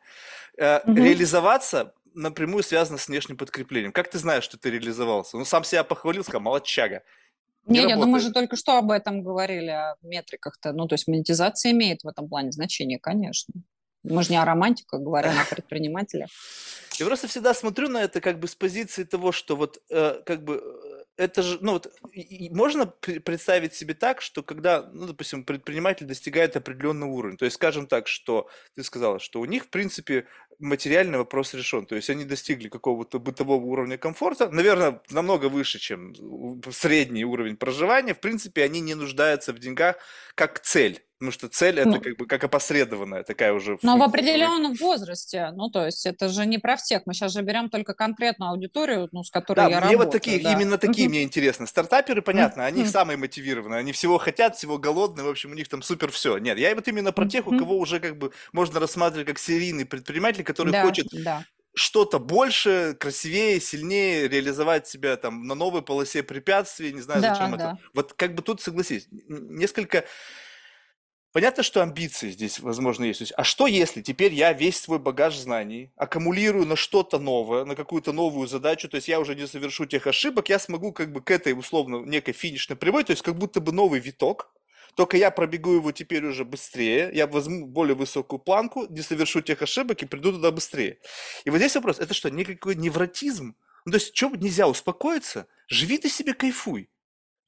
Угу. 0.58 0.94
Реализоваться 0.94 1.94
напрямую 2.14 2.64
связано 2.64 2.98
с 2.98 3.08
внешним 3.08 3.38
подкреплением. 3.38 3.92
Как 3.92 4.10
ты 4.10 4.18
знаешь, 4.18 4.44
что 4.44 4.58
ты 4.58 4.70
реализовался? 4.72 5.38
Ну, 5.38 5.46
сам 5.46 5.64
себя 5.64 5.84
похвалил, 5.84 6.24
сказал, 6.24 6.42
молодчага. 6.42 7.04
Не, 7.68 7.84
не, 7.84 7.96
ну 7.96 8.06
мы 8.06 8.20
же 8.20 8.32
только 8.32 8.56
что 8.56 8.78
об 8.78 8.92
этом 8.92 9.24
говорили, 9.24 9.70
о 9.70 9.96
метриках-то. 10.04 10.72
Ну, 10.72 10.88
то 10.88 10.94
есть 10.94 11.08
монетизация 11.08 11.72
имеет 11.72 12.04
в 12.04 12.08
этом 12.08 12.30
плане 12.30 12.52
значение, 12.52 13.00
конечно. 13.00 13.54
Мы 14.10 14.24
же 14.24 14.32
не 14.32 14.38
о 14.38 14.46
романтиках 14.46 15.02
говорим, 15.02 15.32
о 15.40 15.46
предпринимателях. 15.46 16.30
Я 17.00 17.06
просто 17.06 17.28
всегда 17.28 17.54
смотрю 17.54 17.90
на 17.90 18.04
это 18.04 18.22
как 18.22 18.40
бы 18.40 18.48
с 18.48 18.56
позиции 18.56 19.04
того, 19.04 19.32
что 19.32 19.56
вот 19.56 19.82
э, 19.90 20.22
как 20.26 20.44
бы 20.44 20.62
э, 20.64 20.96
это 21.18 21.42
же, 21.42 21.58
ну 21.62 21.74
вот, 21.74 21.94
и 22.14 22.50
можно 22.52 22.86
представить 22.86 23.74
себе 23.74 23.94
так, 23.94 24.22
что 24.22 24.44
когда, 24.44 24.90
ну, 24.94 25.08
допустим, 25.08 25.44
предприниматель 25.44 26.06
достигает 26.06 26.56
определенного 26.56 27.10
уровня, 27.10 27.38
то 27.38 27.46
есть, 27.46 27.56
скажем 27.56 27.88
так, 27.88 28.08
что 28.08 28.50
ты 28.76 28.84
сказала, 28.84 29.20
что 29.20 29.40
у 29.40 29.46
них, 29.46 29.66
в 29.66 29.70
принципе, 29.70 30.26
материальный 30.60 31.18
вопрос 31.18 31.54
решен, 31.54 31.86
то 31.86 31.96
есть 31.96 32.10
они 32.10 32.26
достигли 32.26 32.70
какого-то 32.70 33.20
бытового 33.20 33.64
уровня 33.66 33.98
комфорта, 33.98 34.50
наверное, 34.50 35.02
намного 35.10 35.48
выше, 35.48 35.80
чем 35.80 36.14
средний 36.72 37.26
уровень 37.26 37.58
проживания, 37.58 38.14
в 38.14 38.20
принципе, 38.20 38.64
они 38.64 38.82
не 38.82 38.96
нуждаются 38.96 39.54
в 39.54 39.60
деньгах 39.60 39.98
как 40.36 40.60
цель, 40.60 41.02
Потому 41.18 41.32
что 41.32 41.48
цель 41.48 41.80
это 41.80 41.90
ну, 41.90 42.02
как 42.02 42.18
бы 42.18 42.26
как 42.28 42.44
опосредованная 42.44 43.24
такая 43.24 43.54
уже. 43.54 43.78
Но 43.82 43.98
в 43.98 44.04
определенном 44.04 44.74
возрасте, 44.74 45.52
ну 45.56 45.70
то 45.70 45.86
есть 45.86 46.06
это 46.06 46.28
же 46.28 46.46
не 46.46 46.58
про 46.58 46.76
всех. 46.76 47.04
Мы 47.06 47.14
сейчас 47.14 47.32
же 47.32 47.42
берем 47.42 47.70
только 47.70 47.94
конкретную 47.94 48.52
аудиторию, 48.52 49.08
ну 49.14 49.24
с 49.24 49.32
которой 49.32 49.56
да, 49.56 49.64
я 49.64 49.70
мне 49.70 49.78
работаю. 49.78 49.98
вот 50.00 50.12
такие, 50.12 50.44
да. 50.44 50.52
именно 50.52 50.78
такие 50.78 51.08
мне 51.08 51.24
интересны. 51.24 51.68
Стартаперы, 51.68 52.22
понятно, 52.22 52.66
они 52.66 52.86
самые 52.86 53.16
мотивированные, 53.16 53.80
они 53.80 53.94
всего 53.94 54.18
хотят, 54.18 54.58
всего 54.58 54.78
голодные, 54.78 55.24
в 55.26 55.30
общем 55.30 55.52
у 55.52 55.54
них 55.54 55.70
там 55.70 55.82
супер 55.82 56.12
все. 56.12 56.38
Нет, 56.38 56.58
я 56.58 56.76
вот 56.76 56.86
именно 56.90 57.14
про 57.14 57.26
тех, 57.26 57.48
у 57.48 57.58
кого 57.58 57.78
уже 57.78 58.02
как 58.02 58.18
бы 58.18 58.32
можно 58.52 58.82
рассматривать 58.82 59.28
как 59.28 59.40
серийный 59.40 59.86
предприниматель, 59.86 60.44
который 60.46 60.72
да, 60.72 60.84
хочет 60.84 61.08
да 61.12 61.44
что-то 61.76 62.20
больше, 62.20 62.96
красивее, 62.98 63.60
сильнее 63.60 64.30
реализовать 64.30 64.88
себя 64.88 65.18
там 65.18 65.46
на 65.46 65.56
новой 65.56 65.82
полосе 65.82 66.24
препятствий, 66.24 66.94
не 66.94 67.02
знаю, 67.02 67.22
да, 67.22 67.36
зачем 67.36 67.52
да. 67.52 67.56
это. 67.58 67.80
Вот 67.94 68.14
как 68.14 68.34
бы 68.34 68.42
тут 68.42 68.62
согласись, 68.62 69.08
несколько 69.12 70.06
Понятно, 71.36 71.64
что 71.64 71.84
амбиции 71.84 72.32
здесь, 72.32 72.62
возможно, 72.62 73.04
есть. 73.04 73.20
есть. 73.20 73.34
А 73.36 73.44
что 73.44 73.68
если 73.68 74.02
теперь 74.02 74.34
я 74.34 74.54
весь 74.54 74.80
свой 74.80 75.00
багаж 75.00 75.36
знаний 75.36 75.92
аккумулирую 75.98 76.66
на 76.66 76.78
что-то 76.78 77.20
новое, 77.20 77.66
на 77.66 77.76
какую-то 77.76 78.14
новую 78.14 78.48
задачу, 78.48 78.88
то 78.88 78.96
есть 78.96 79.10
я 79.10 79.20
уже 79.20 79.36
не 79.36 79.46
совершу 79.46 79.86
тех 79.86 80.08
ошибок, 80.08 80.48
я 80.48 80.60
смогу 80.60 80.94
как 80.94 81.12
бы 81.12 81.20
к 81.22 81.30
этой 81.32 81.52
условно 81.52 82.06
некой 82.06 82.34
финишной 82.34 82.78
прямой, 82.78 83.04
то 83.04 83.12
есть 83.12 83.22
как 83.22 83.36
будто 83.36 83.60
бы 83.60 83.74
новый 83.74 84.00
виток, 84.00 84.50
только 84.96 85.18
я 85.18 85.30
пробегу 85.30 85.74
его 85.74 85.92
теперь 85.92 86.26
уже 86.26 86.46
быстрее, 86.46 87.12
я 87.14 87.28
возьму 87.28 87.68
более 87.68 87.96
высокую 87.96 88.40
планку, 88.40 88.88
не 88.90 89.02
совершу 89.02 89.42
тех 89.42 89.62
ошибок 89.62 90.02
и 90.02 90.06
приду 90.06 90.32
туда 90.32 90.52
быстрее. 90.52 91.00
И 91.44 91.50
вот 91.50 91.58
здесь 91.58 91.76
вопрос, 91.76 92.00
это 92.00 92.14
что, 92.14 92.30
никакой 92.30 92.76
невротизм? 92.76 93.56
Ну, 93.86 93.92
то 93.92 93.98
есть, 93.98 94.16
что 94.16 94.30
нельзя 94.30 94.68
успокоиться? 94.68 95.48
Живи 95.68 95.98
ты 95.98 96.10
себе, 96.10 96.34
кайфуй. 96.34 96.90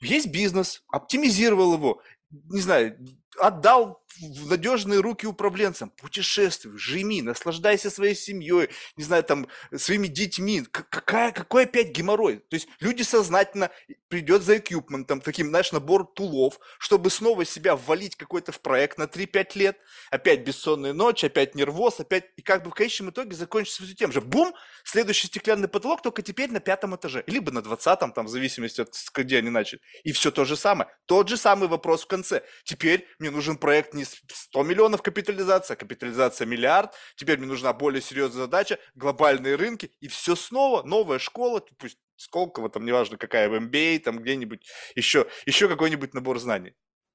Есть 0.02 0.28
бизнес, 0.28 0.84
оптимизировал 0.90 1.74
его, 1.74 2.02
не 2.30 2.62
знаю, 2.62 2.98
отдал 3.40 4.04
в 4.20 4.50
надежные 4.50 5.00
руки 5.00 5.28
управленцам. 5.28 5.92
Путешествуй, 5.92 6.78
жми, 6.78 7.22
наслаждайся 7.22 7.90
своей 7.90 8.16
семьей, 8.16 8.70
не 8.96 9.04
знаю, 9.04 9.24
там, 9.24 9.48
своими 9.76 10.08
детьми. 10.08 10.64
Какая, 10.72 11.32
какой 11.32 11.64
опять 11.64 11.92
геморрой? 11.92 12.38
То 12.50 12.56
есть 12.56 12.68
люди 12.80 13.04
сознательно 13.04 13.70
придет 14.08 14.44
за 14.44 14.58
эквипментом, 14.58 15.22
таким, 15.22 15.50
знаешь, 15.50 15.72
набор 15.72 16.06
тулов, 16.06 16.60
чтобы 16.80 17.10
снова 17.10 17.46
себя 17.46 17.76
ввалить 17.76 18.16
какой-то 18.16 18.52
в 18.52 18.60
проект 18.62 18.98
на 18.98 19.04
3-5 19.04 19.52
лет. 19.56 19.78
Опять 20.10 20.42
бессонные 20.42 20.94
ночи, 20.94 21.26
опять 21.26 21.56
нервоз, 21.56 22.00
опять... 22.00 22.26
И 22.38 22.42
как 22.42 22.64
бы 22.64 22.72
в 22.72 22.74
конечном 22.74 23.10
итоге 23.10 23.36
закончится 23.36 23.84
все 23.84 23.94
тем 23.94 24.12
же. 24.12 24.22
Бум! 24.22 24.54
Следующий 24.84 25.28
стеклянный 25.28 25.68
потолок, 25.68 26.02
только 26.02 26.22
теперь 26.22 26.52
на 26.52 26.60
пятом 26.60 26.96
этаже. 26.96 27.24
Либо 27.28 27.52
на 27.52 27.62
двадцатом, 27.62 28.12
там, 28.14 28.26
в 28.26 28.30
зависимости 28.30 28.82
от 28.82 28.94
где 29.14 29.38
они 29.38 29.50
начали. 29.50 29.82
И 30.04 30.12
все 30.12 30.32
то 30.32 30.46
же 30.46 30.56
самое. 30.56 30.90
Тот 31.06 31.28
же 31.28 31.38
самый 31.38 31.68
вопрос 31.68 32.04
в 32.04 32.08
конце. 32.08 32.44
Теперь 32.64 33.08
мне 33.20 33.27
нужен 33.30 33.58
проект 33.58 33.94
не 33.94 34.06
100 34.06 34.64
миллионов 34.64 35.02
капитализация, 35.02 35.76
а 35.76 35.78
капитализация 35.78 36.46
миллиард. 36.46 36.94
Теперь 37.16 37.38
мне 37.38 37.48
нужна 37.48 37.74
более 37.74 38.02
серьезная 38.02 38.44
задача, 38.44 38.80
глобальные 38.96 39.56
рынки. 39.56 39.92
И 40.00 40.08
все 40.08 40.36
снова, 40.36 40.84
новая 40.84 41.20
школа, 41.20 41.64
пусть 41.78 41.98
Сколково, 42.18 42.70
там 42.70 42.84
неважно 42.84 43.18
какая, 43.18 43.48
в 43.48 43.54
MBA, 43.54 44.00
там 44.00 44.20
где-нибудь 44.20 44.68
еще, 44.96 45.28
еще 45.46 45.70
какой-нибудь 45.70 46.14
набор 46.14 46.40
знаний. 46.40 46.74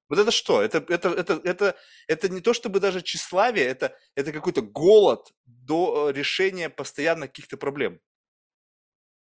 Вот 0.09 0.19
это 0.19 0.31
что? 0.31 0.63
Это, 0.63 0.85
это, 0.89 1.09
это, 1.09 1.41
это, 1.43 1.77
это 2.07 2.29
не 2.29 2.41
то 2.41 2.53
чтобы 2.53 2.81
даже 2.81 3.03
тщеславие, 3.03 3.67
это, 3.67 3.97
это 4.15 4.33
какой-то 4.33 4.63
голод 4.63 5.33
до 5.47 6.11
э, 6.11 6.13
решения 6.13 6.69
постоянно 6.69 7.27
каких-то 7.27 7.57
проблем. 7.57 7.99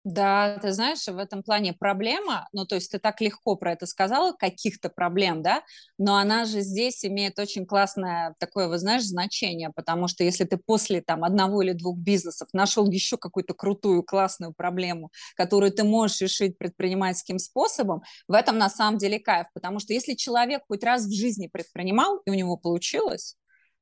Да, 0.10 0.58
ты 0.62 0.72
знаешь, 0.72 1.06
в 1.06 1.18
этом 1.18 1.44
плане 1.44 1.74
проблема, 1.74 2.48
ну, 2.54 2.66
то 2.66 2.76
есть 2.76 2.90
ты 2.90 2.98
так 2.98 3.20
легко 3.20 3.58
про 3.58 3.74
это 3.74 3.86
сказала, 3.86 4.32
каких-то 4.32 4.88
проблем, 4.90 5.42
да, 5.42 5.64
но 5.98 6.16
она 6.16 6.46
же 6.46 6.62
здесь 6.62 7.04
имеет 7.04 7.38
очень 7.40 7.66
классное 7.66 8.34
такое, 8.40 8.70
вы 8.70 8.78
знаешь, 8.78 9.04
значение, 9.04 9.70
потому 9.76 10.08
что 10.08 10.24
если 10.24 10.46
ты 10.46 10.56
после 10.56 11.02
там 11.02 11.26
одного 11.26 11.62
или 11.62 11.74
двух 11.74 11.98
бизнесов 11.98 12.48
нашел 12.54 12.90
еще 12.90 13.18
какую-то 13.18 13.54
крутую, 13.54 14.02
классную 14.02 14.54
проблему, 14.54 15.12
которую 15.36 15.74
ты 15.74 15.84
можешь 15.84 16.22
решить 16.22 16.58
предпринимательским 16.58 17.38
способом, 17.38 18.02
в 18.30 18.34
этом 18.34 18.58
на 18.58 18.70
самом 18.70 19.00
деле 19.00 19.20
кайф, 19.20 19.48
потому 19.54 19.80
что 19.80 19.92
если 19.92 20.14
человек 20.14 20.62
хоть 20.70 20.86
раз 20.86 21.06
в 21.06 21.14
жизни 21.14 21.48
предпринимал, 21.48 22.22
и 22.26 22.30
у 22.30 22.34
него 22.34 22.56
получилось, 22.56 23.36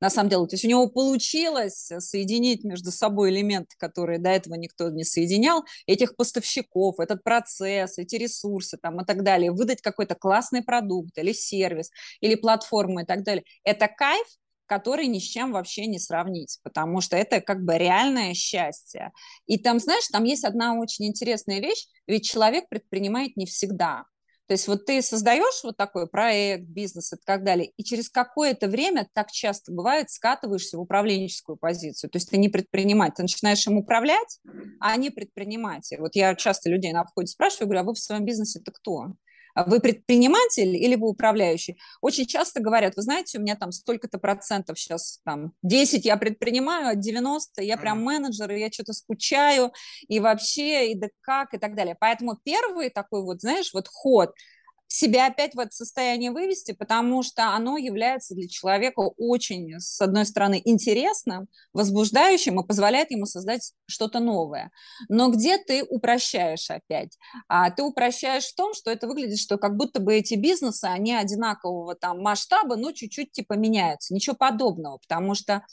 на 0.06 0.12
самом 0.12 0.30
деле. 0.30 0.46
То 0.46 0.54
есть 0.54 0.64
у 0.66 0.68
него 0.68 0.88
получилось 0.88 1.90
соединить 1.98 2.64
между 2.64 2.92
собой 2.92 3.32
элементы, 3.32 3.76
которые 3.80 4.20
до 4.20 4.30
этого 4.30 4.54
никто 4.54 4.92
не 4.92 5.04
соединял, 5.04 5.66
этих 5.88 6.16
поставщиков, 6.16 7.00
этот 7.00 7.24
процесс, 7.24 7.98
эти 7.98 8.16
ресурсы 8.16 8.78
там, 8.78 9.02
и 9.02 9.06
так 9.06 9.24
далее, 9.24 9.52
выдать 9.52 9.82
какой-то 9.82 10.14
классный 10.14 10.64
продукт 10.64 11.18
или 11.18 11.34
сервис, 11.34 11.90
или 12.22 12.36
платформу 12.36 13.00
и 13.00 13.04
так 13.04 13.24
далее. 13.24 13.44
Это 13.64 13.88
кайф, 13.88 14.28
который 14.68 15.08
ни 15.08 15.18
с 15.18 15.24
чем 15.24 15.52
вообще 15.52 15.88
не 15.88 15.98
сравнить, 15.98 16.60
потому 16.62 17.02
что 17.02 17.18
это 17.18 17.42
как 17.42 17.64
бы 17.64 17.76
реальное 17.76 18.36
счастье. 18.36 19.12
И 19.48 19.58
там, 19.58 19.80
знаешь, 19.80 20.08
там 20.12 20.24
есть 20.24 20.44
одна 20.44 20.76
очень 20.76 21.08
интересная 21.08 21.62
вещь, 21.62 21.88
ведь 22.06 22.30
человек 22.30 22.70
предпринимает 22.70 23.38
не 23.38 23.48
всегда. 23.48 24.06
То 24.48 24.54
есть 24.54 24.68
вот 24.68 24.86
ты 24.86 25.02
создаешь 25.02 25.64
вот 25.64 25.76
такой 25.76 26.08
проект, 26.08 26.66
бизнес 26.66 27.14
и 27.14 27.18
так 27.26 27.44
далее, 27.44 27.72
и 27.78 27.84
через 27.84 28.10
какое-то 28.10 28.68
время, 28.68 29.08
так 29.14 29.32
часто 29.32 29.72
бывает, 29.72 30.12
скатываешься 30.12 30.78
в 30.78 30.82
управленческую 30.82 31.58
позицию. 31.58 32.10
То 32.12 32.18
есть 32.18 32.30
ты 32.30 32.38
не 32.38 32.50
предприниматель, 32.50 33.16
ты 33.16 33.22
начинаешь 33.24 33.66
им 33.66 33.78
управлять, 33.78 34.40
а 34.80 34.96
не 34.98 35.10
предприниматель. 35.10 35.98
Вот 36.00 36.16
я 36.16 36.36
часто 36.36 36.70
людей 36.70 36.94
на 36.94 37.04
входе 37.06 37.28
спрашиваю, 37.28 37.68
говорю, 37.68 37.82
а 37.82 37.84
вы 37.86 37.94
в 37.94 38.00
своем 38.00 38.24
бизнесе-то 38.24 38.72
кто? 38.72 39.14
А 39.56 39.64
вы 39.64 39.80
предприниматель 39.80 40.76
или 40.76 40.96
вы 40.96 41.10
управляющий? 41.10 41.78
Очень 42.02 42.26
часто 42.28 42.60
говорят, 42.60 42.96
вы 42.96 43.02
знаете, 43.02 43.40
у 43.40 43.42
меня 43.42 43.56
там 43.56 43.72
столько-то 43.72 44.20
процентов 44.20 44.78
сейчас, 44.78 45.22
там, 45.24 45.54
10 45.64 46.06
я 46.06 46.18
предпринимаю, 46.18 46.90
а 46.90 46.96
90 46.96 47.64
я 47.64 47.78
прям 47.78 48.04
менеджер, 48.04 48.52
и 48.52 48.60
я 48.60 48.72
что-то 48.72 48.94
скучаю, 48.94 49.72
и 50.08 50.20
вообще, 50.20 50.92
и 50.92 50.96
да 51.00 51.08
как, 51.22 51.54
и 51.54 51.58
так 51.58 51.76
далее. 51.76 51.96
Поэтому 52.00 52.38
первый 52.44 52.90
такой 52.90 53.24
вот, 53.24 53.42
знаешь, 53.42 53.72
вот 53.74 53.88
ход– 53.88 54.34
себя 54.88 55.28
опять 55.28 55.56
в 55.56 55.60
это 55.60 55.72
состояние 55.72 56.32
вывести, 56.32 56.74
потому 56.74 57.24
что 57.24 57.54
оно 57.54 57.78
является 57.78 58.36
для 58.36 58.48
человека 58.48 59.00
очень, 59.18 59.80
с 59.80 60.00
одной 60.02 60.26
стороны, 60.26 60.62
интересным, 60.64 61.48
возбуждающим 61.74 62.60
и 62.60 62.68
позволяет 62.68 63.12
ему 63.12 63.26
создать 63.26 63.74
что-то 63.88 64.20
новое. 64.20 64.72
Но 65.10 65.30
где 65.32 65.58
ты 65.58 65.84
упрощаешь 65.84 66.70
опять? 66.70 67.18
А, 67.48 67.72
ты 67.72 67.84
упрощаешь 67.84 68.46
в 68.46 68.56
том, 68.56 68.74
что 68.74 68.92
это 68.92 69.08
выглядит, 69.08 69.40
что 69.40 69.58
как 69.58 69.76
будто 69.76 70.00
бы 70.00 70.16
эти 70.16 70.36
бизнесы, 70.36 70.86
они 70.86 71.14
одинакового 71.14 71.96
там 71.96 72.22
масштаба, 72.22 72.76
но 72.76 72.92
чуть-чуть 72.92 73.32
типа 73.32 73.54
меняются. 73.54 74.14
Ничего 74.14 74.36
подобного, 74.36 74.98
потому 74.98 75.36
что 75.36 75.64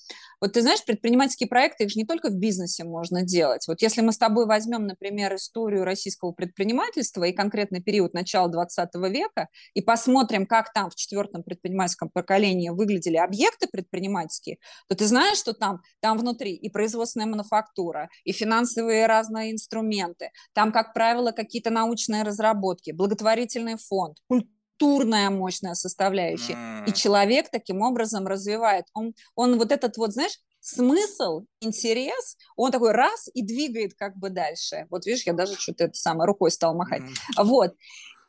вот 0.42 0.54
ты 0.54 0.62
знаешь, 0.62 0.84
предпринимательские 0.84 1.48
проекты, 1.48 1.84
их 1.84 1.90
же 1.90 1.98
не 2.00 2.04
только 2.04 2.28
в 2.28 2.34
бизнесе 2.34 2.82
можно 2.82 3.22
делать. 3.22 3.68
Вот 3.68 3.80
если 3.80 4.00
мы 4.00 4.12
с 4.12 4.18
тобой 4.18 4.46
возьмем, 4.46 4.88
например, 4.88 5.36
историю 5.36 5.84
российского 5.84 6.32
предпринимательства 6.32 7.22
и 7.22 7.32
конкретный 7.32 7.80
период 7.80 8.12
начала 8.12 8.48
20 8.48 8.92
века 9.08 9.48
и 9.74 9.80
посмотрим, 9.80 10.46
как 10.46 10.72
там 10.72 10.90
в 10.90 10.94
четвертом 10.94 11.42
предпринимательском 11.42 12.10
поколении 12.10 12.70
выглядели 12.70 13.16
объекты 13.16 13.68
предпринимательские, 13.70 14.58
то 14.88 14.94
ты 14.94 15.06
знаешь, 15.06 15.38
что 15.38 15.52
там, 15.52 15.80
там 16.00 16.18
внутри 16.18 16.54
и 16.54 16.68
производственная 16.70 17.26
мануфактура, 17.26 18.08
и 18.24 18.32
финансовые 18.32 19.06
разные 19.06 19.52
инструменты, 19.52 20.30
там, 20.52 20.72
как 20.72 20.94
правило, 20.94 21.32
какие-то 21.32 21.70
научные 21.70 22.22
разработки, 22.22 22.90
благотворительный 22.92 23.76
фонд, 23.76 24.18
культура, 24.28 24.52
культурная 24.82 25.30
мощная 25.30 25.74
составляющая. 25.74 26.54
Mm. 26.54 26.90
И 26.90 26.92
человек 26.92 27.50
таким 27.50 27.82
образом 27.82 28.26
развивает. 28.26 28.86
Он, 28.94 29.14
он 29.36 29.58
вот 29.58 29.70
этот 29.70 29.96
вот, 29.96 30.12
знаешь, 30.12 30.38
смысл, 30.60 31.44
интерес, 31.60 32.36
он 32.56 32.70
такой 32.70 32.92
раз 32.92 33.28
и 33.32 33.42
двигает 33.44 33.94
как 33.94 34.16
бы 34.16 34.30
дальше. 34.30 34.86
Вот 34.90 35.06
видишь, 35.06 35.24
я 35.24 35.32
даже 35.32 35.54
что-то 35.54 35.84
это 35.84 35.94
самое 35.94 36.26
рукой 36.26 36.50
стал 36.50 36.74
махать. 36.74 37.02
Mm-hmm. 37.02 37.44
Вот. 37.44 37.74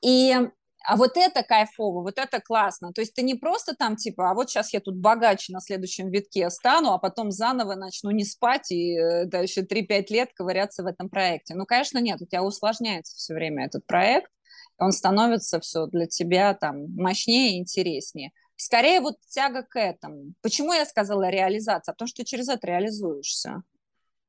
И 0.04 0.36
а 0.84 0.98
вот 0.98 1.16
это 1.16 1.44
кайфово, 1.44 2.02
вот 2.02 2.18
это 2.18 2.42
классно. 2.42 2.92
То 2.92 3.02
есть 3.02 3.14
ты 3.14 3.22
не 3.24 3.36
просто 3.36 3.74
там 3.74 3.96
типа, 3.96 4.32
а 4.32 4.34
вот 4.34 4.50
сейчас 4.50 4.74
я 4.74 4.82
тут 4.82 4.96
богаче 4.96 5.54
на 5.54 5.62
следующем 5.62 6.10
витке 6.10 6.50
стану, 6.50 6.92
а 6.92 6.98
потом 6.98 7.32
заново 7.32 7.76
начну 7.76 8.12
не 8.12 8.26
спать 8.26 8.72
и 8.72 8.98
э, 8.98 9.26
дальше 9.26 9.62
3-5 9.62 10.06
лет 10.10 10.32
ковыряться 10.34 10.84
в 10.84 10.88
этом 10.88 11.10
проекте. 11.10 11.56
Ну, 11.56 11.66
конечно, 11.66 12.00
нет, 12.00 12.22
у 12.22 12.26
тебя 12.26 12.44
усложняется 12.44 13.16
все 13.16 13.34
время 13.34 13.66
этот 13.66 13.86
проект, 13.86 14.30
он 14.78 14.92
становится 14.92 15.60
все 15.62 15.86
для 15.88 16.06
тебя 16.08 16.54
там 16.54 16.94
мощнее 16.96 17.54
и 17.54 17.60
интереснее. 17.60 18.32
Скорее 18.56 19.00
вот 19.00 19.16
тяга 19.30 19.64
к 19.64 19.80
этому. 19.80 20.34
Почему 20.42 20.74
я 20.74 20.86
сказала 20.86 21.30
реализация? 21.30 21.94
Потому 21.94 22.08
что 22.08 22.24
ты 22.24 22.26
через 22.26 22.50
это 22.50 22.68
реализуешься. 22.68 23.64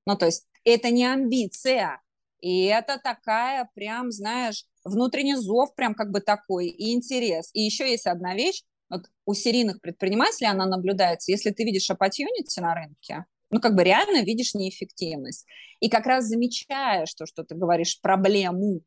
Ну, 0.06 0.16
то 0.16 0.26
есть 0.26 0.46
это 0.64 0.90
не 0.90 1.04
амбиция, 1.04 2.00
и 2.44 2.66
это 2.66 3.00
такая 3.02 3.70
прям, 3.74 4.12
знаешь, 4.12 4.66
внутренний 4.84 5.34
зов 5.34 5.74
прям 5.74 5.94
как 5.94 6.10
бы 6.10 6.20
такой, 6.20 6.66
и 6.66 6.92
интерес. 6.92 7.48
И 7.54 7.62
еще 7.62 7.90
есть 7.90 8.06
одна 8.06 8.34
вещь, 8.34 8.64
вот 8.90 9.06
у 9.24 9.32
серийных 9.32 9.80
предпринимателей 9.80 10.48
она 10.48 10.66
наблюдается, 10.66 11.32
если 11.32 11.52
ты 11.52 11.64
видишь 11.64 11.90
opportunity 11.90 12.60
на 12.60 12.74
рынке, 12.74 13.24
ну, 13.50 13.62
как 13.62 13.74
бы 13.74 13.82
реально 13.82 14.22
видишь 14.22 14.52
неэффективность. 14.52 15.46
И 15.80 15.88
как 15.88 16.04
раз 16.04 16.26
замечаешь 16.26 17.14
то, 17.14 17.24
что 17.24 17.44
ты 17.44 17.54
говоришь, 17.54 17.98
проблему, 18.02 18.82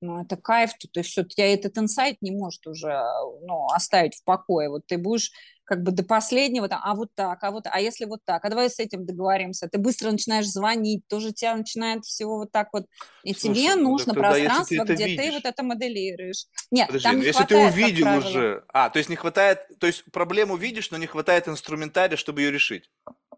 ну, 0.00 0.22
это 0.22 0.38
кайф, 0.38 0.72
то 0.72 1.00
есть 1.00 1.10
все, 1.10 1.22
тебя 1.22 1.52
этот 1.52 1.76
инсайт 1.76 2.16
не 2.22 2.30
может 2.30 2.66
уже 2.66 2.98
ну, 3.42 3.66
оставить 3.74 4.14
в 4.14 4.24
покое. 4.24 4.70
Вот 4.70 4.86
ты 4.86 4.96
будешь 4.96 5.32
как 5.66 5.82
бы 5.82 5.90
до 5.90 6.04
последнего, 6.04 6.68
там, 6.68 6.80
а 6.82 6.94
вот 6.94 7.10
так, 7.14 7.42
а 7.42 7.50
вот, 7.50 7.64
а 7.70 7.80
если 7.80 8.04
вот 8.04 8.20
так, 8.24 8.44
а 8.44 8.48
давай 8.48 8.70
с 8.70 8.78
этим 8.78 9.04
договоримся. 9.04 9.68
Ты 9.68 9.78
быстро 9.78 10.12
начинаешь 10.12 10.46
звонить, 10.46 11.06
тоже 11.08 11.32
тебя 11.32 11.56
начинает 11.56 12.04
всего 12.04 12.38
вот 12.38 12.52
так 12.52 12.68
вот. 12.72 12.86
И 13.24 13.34
Слушай, 13.34 13.54
тебе 13.54 13.74
ну, 13.74 13.90
нужно 13.90 14.14
тогда, 14.14 14.30
пространство, 14.30 14.86
ты 14.86 14.94
где 14.94 15.06
видишь. 15.06 15.24
ты 15.24 15.32
вот 15.32 15.44
это 15.44 15.62
моделируешь. 15.64 16.46
Нет, 16.70 16.86
Подожди, 16.86 17.08
там 17.08 17.18
не 17.18 17.26
если 17.26 17.38
хватает, 17.38 17.74
ты 17.74 17.80
увидел 17.80 18.18
уже, 18.18 18.64
а, 18.68 18.90
то 18.90 18.98
есть 18.98 19.10
не 19.10 19.16
хватает, 19.16 19.58
то 19.80 19.86
есть 19.88 20.04
проблему 20.12 20.56
видишь, 20.56 20.90
но 20.92 20.98
не 20.98 21.06
хватает 21.06 21.48
инструментария, 21.48 22.16
чтобы 22.16 22.42
ее 22.42 22.52
решить. 22.52 22.88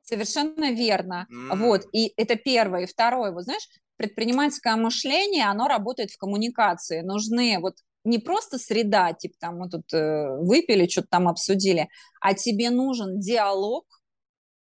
Совершенно 0.03 0.73
верно. 0.73 1.27
Mm. 1.33 1.57
Вот, 1.57 1.87
и 1.93 2.13
это 2.17 2.37
первое. 2.37 2.85
И 2.85 2.87
второе, 2.87 3.33
вот 3.33 3.45
знаешь, 3.45 3.69
предпринимательское 3.97 4.77
мышление, 4.77 5.47
оно 5.47 5.67
работает 5.67 6.11
в 6.11 6.19
коммуникации. 6.19 7.01
Нужны 7.01 7.59
вот 7.61 7.77
не 8.05 8.19
просто 8.19 8.59
среда, 8.59 9.13
типа 9.13 9.35
там 9.39 9.59
мы 9.59 9.69
тут 9.69 9.93
э, 9.93 10.37
выпили, 10.41 10.89
что-то 10.89 11.09
там 11.11 11.29
обсудили, 11.29 11.89
а 12.21 12.35
тебе 12.35 12.71
нужен 12.71 13.19
диалог 13.19 13.85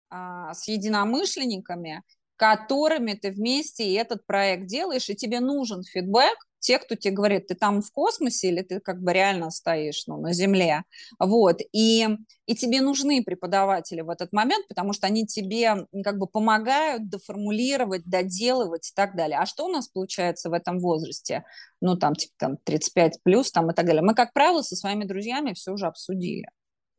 а, 0.09 0.53
с 0.53 0.67
единомышленниками, 0.67 2.03
которыми 2.35 3.13
ты 3.13 3.31
вместе 3.31 3.93
этот 3.95 4.25
проект 4.25 4.67
делаешь, 4.67 5.09
и 5.09 5.15
тебе 5.15 5.39
нужен 5.39 5.83
фидбэк, 5.83 6.37
те, 6.61 6.77
кто 6.77 6.95
тебе 6.95 7.13
говорит, 7.13 7.47
ты 7.47 7.55
там 7.55 7.81
в 7.81 7.91
космосе 7.91 8.49
или 8.49 8.61
ты 8.61 8.79
как 8.79 9.01
бы 9.01 9.11
реально 9.11 9.49
стоишь 9.49 10.03
ну, 10.07 10.17
на 10.17 10.31
Земле. 10.31 10.83
Вот. 11.19 11.59
И, 11.73 12.07
и 12.45 12.55
тебе 12.55 12.81
нужны 12.81 13.23
преподаватели 13.23 14.01
в 14.01 14.09
этот 14.09 14.31
момент, 14.31 14.67
потому 14.67 14.93
что 14.93 15.07
они 15.07 15.25
тебе 15.25 15.87
как 16.03 16.19
бы 16.19 16.27
помогают 16.27 17.09
доформулировать, 17.09 18.05
доделывать 18.05 18.91
и 18.91 18.93
так 18.95 19.15
далее. 19.15 19.39
А 19.39 19.45
что 19.45 19.65
у 19.65 19.69
нас 19.69 19.87
получается 19.87 20.49
в 20.49 20.53
этом 20.53 20.79
возрасте? 20.79 21.43
Ну, 21.81 21.97
там, 21.97 22.15
типа, 22.15 22.33
там 22.37 22.57
35 22.57 23.23
плюс 23.23 23.51
там, 23.51 23.71
и 23.71 23.73
так 23.73 23.87
далее. 23.87 24.03
Мы, 24.03 24.13
как 24.13 24.31
правило, 24.31 24.61
со 24.61 24.75
своими 24.75 25.03
друзьями 25.03 25.53
все 25.53 25.71
уже 25.71 25.87
обсудили, 25.87 26.47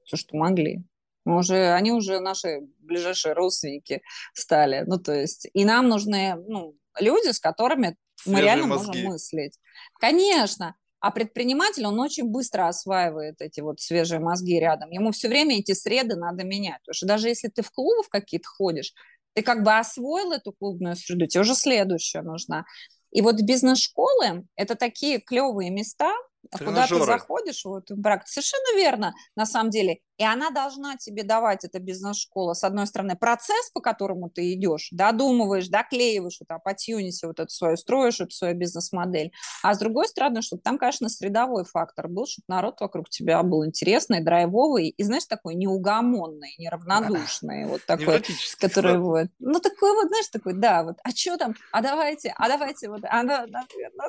все, 0.05 0.17
что 0.17 0.37
могли. 0.37 0.83
Мы 1.25 1.39
уже, 1.39 1.73
они 1.73 1.93
уже 1.93 2.19
наши 2.19 2.63
ближайшие 2.81 3.35
родственники 3.35 4.03
стали. 4.35 4.83
Ну, 4.87 4.99
то 4.99 5.15
есть, 5.15 5.49
и 5.53 5.65
нам 5.65 5.89
нужны 5.89 6.35
ну, 6.49 6.75
люди, 6.99 7.31
с 7.31 7.39
которыми 7.39 7.97
мы 8.27 8.41
реально 8.41 8.67
мозги. 8.67 8.87
можем 8.89 9.05
мыслить. 9.13 9.59
Конечно. 10.01 10.77
А 11.01 11.11
предприниматель, 11.11 11.85
он 11.85 11.99
очень 11.99 12.29
быстро 12.29 12.69
осваивает 12.69 13.41
эти 13.41 13.61
вот 13.61 13.81
свежие 13.81 14.21
мозги 14.21 14.61
рядом. 14.61 14.91
Ему 14.91 15.11
все 15.11 15.29
время 15.29 15.59
эти 15.59 15.73
среды 15.73 16.15
надо 16.15 16.45
менять. 16.45 16.79
Потому 16.83 16.95
что 16.95 17.07
даже 17.07 17.29
если 17.29 17.49
ты 17.49 17.63
в 17.63 17.73
клубы 17.73 18.05
какие-то 18.09 18.49
ходишь, 18.49 18.93
ты 19.35 19.43
как 19.43 19.65
бы 19.65 19.77
освоил 19.77 20.31
эту 20.31 20.53
клубную 20.53 20.95
среду, 20.95 21.27
тебе 21.27 21.41
уже 21.41 21.57
следующая 21.57 22.23
нужна. 22.23 22.65
И 23.11 23.21
вот 23.21 23.41
бизнес-школы– 23.43 24.47
это 24.57 24.77
такие 24.77 25.21
клевые 25.21 25.71
места, 25.71 26.13
Куда 26.51 26.87
ты 26.87 26.99
заходишь, 27.05 27.65
вот 27.65 27.91
брак. 27.91 28.27
Совершенно 28.27 28.77
верно, 28.77 29.15
на 29.37 29.47
самом 29.47 29.71
деле. 29.71 30.01
И 30.19 30.25
она 30.25 30.51
должна 30.51 30.97
тебе 30.97 31.23
давать, 31.23 31.65
эта 31.65 31.79
бизнес-школа, 31.79 32.55
с 32.55 32.65
одной 32.65 32.87
стороны, 32.87 33.17
процесс, 33.17 33.71
по 33.73 33.81
которому 33.81 34.31
ты 34.31 34.53
идешь, 34.53 34.89
додумываешь, 34.93 35.69
доклеиваешь, 35.69 36.39
вот, 36.41 36.51
opportunity, 36.51 37.27
вот 37.27 37.41
эту 37.41 37.51
свою, 37.51 37.77
строишь 37.77 38.21
эту 38.21 38.31
свою 38.31 38.55
бизнес-модель. 38.55 39.33
А 39.63 39.75
с 39.75 39.79
другой 39.79 40.09
стороны, 40.09 40.43
чтобы 40.43 40.63
там, 40.63 40.79
конечно, 40.79 41.09
средовой 41.09 41.65
фактор 41.65 42.09
был, 42.09 42.27
чтобы 42.27 42.45
народ 42.49 42.81
вокруг 42.81 43.09
тебя 43.09 43.43
был 43.43 43.65
интересный, 43.65 44.23
драйвовый 44.23 44.89
и, 44.89 45.03
знаешь, 45.03 45.25
такой 45.25 45.55
неугомонный, 45.55 46.55
неравнодушный, 46.59 47.67
вот 47.67 47.85
такой, 47.87 48.23
который 48.59 48.99
вот, 48.99 49.29
ну, 49.39 49.61
такой 49.61 49.95
вот, 49.95 50.09
знаешь, 50.09 50.29
такой, 50.29 50.55
да, 50.55 50.85
вот, 50.85 50.97
а 51.05 51.11
что 51.11 51.37
там, 51.37 51.55
а 51.71 51.83
давайте, 51.83 52.35
а 52.37 52.49
давайте, 52.49 52.89
вот, 52.89 53.03
а, 53.05 53.23
да, 53.23 53.47
да, 53.47 53.65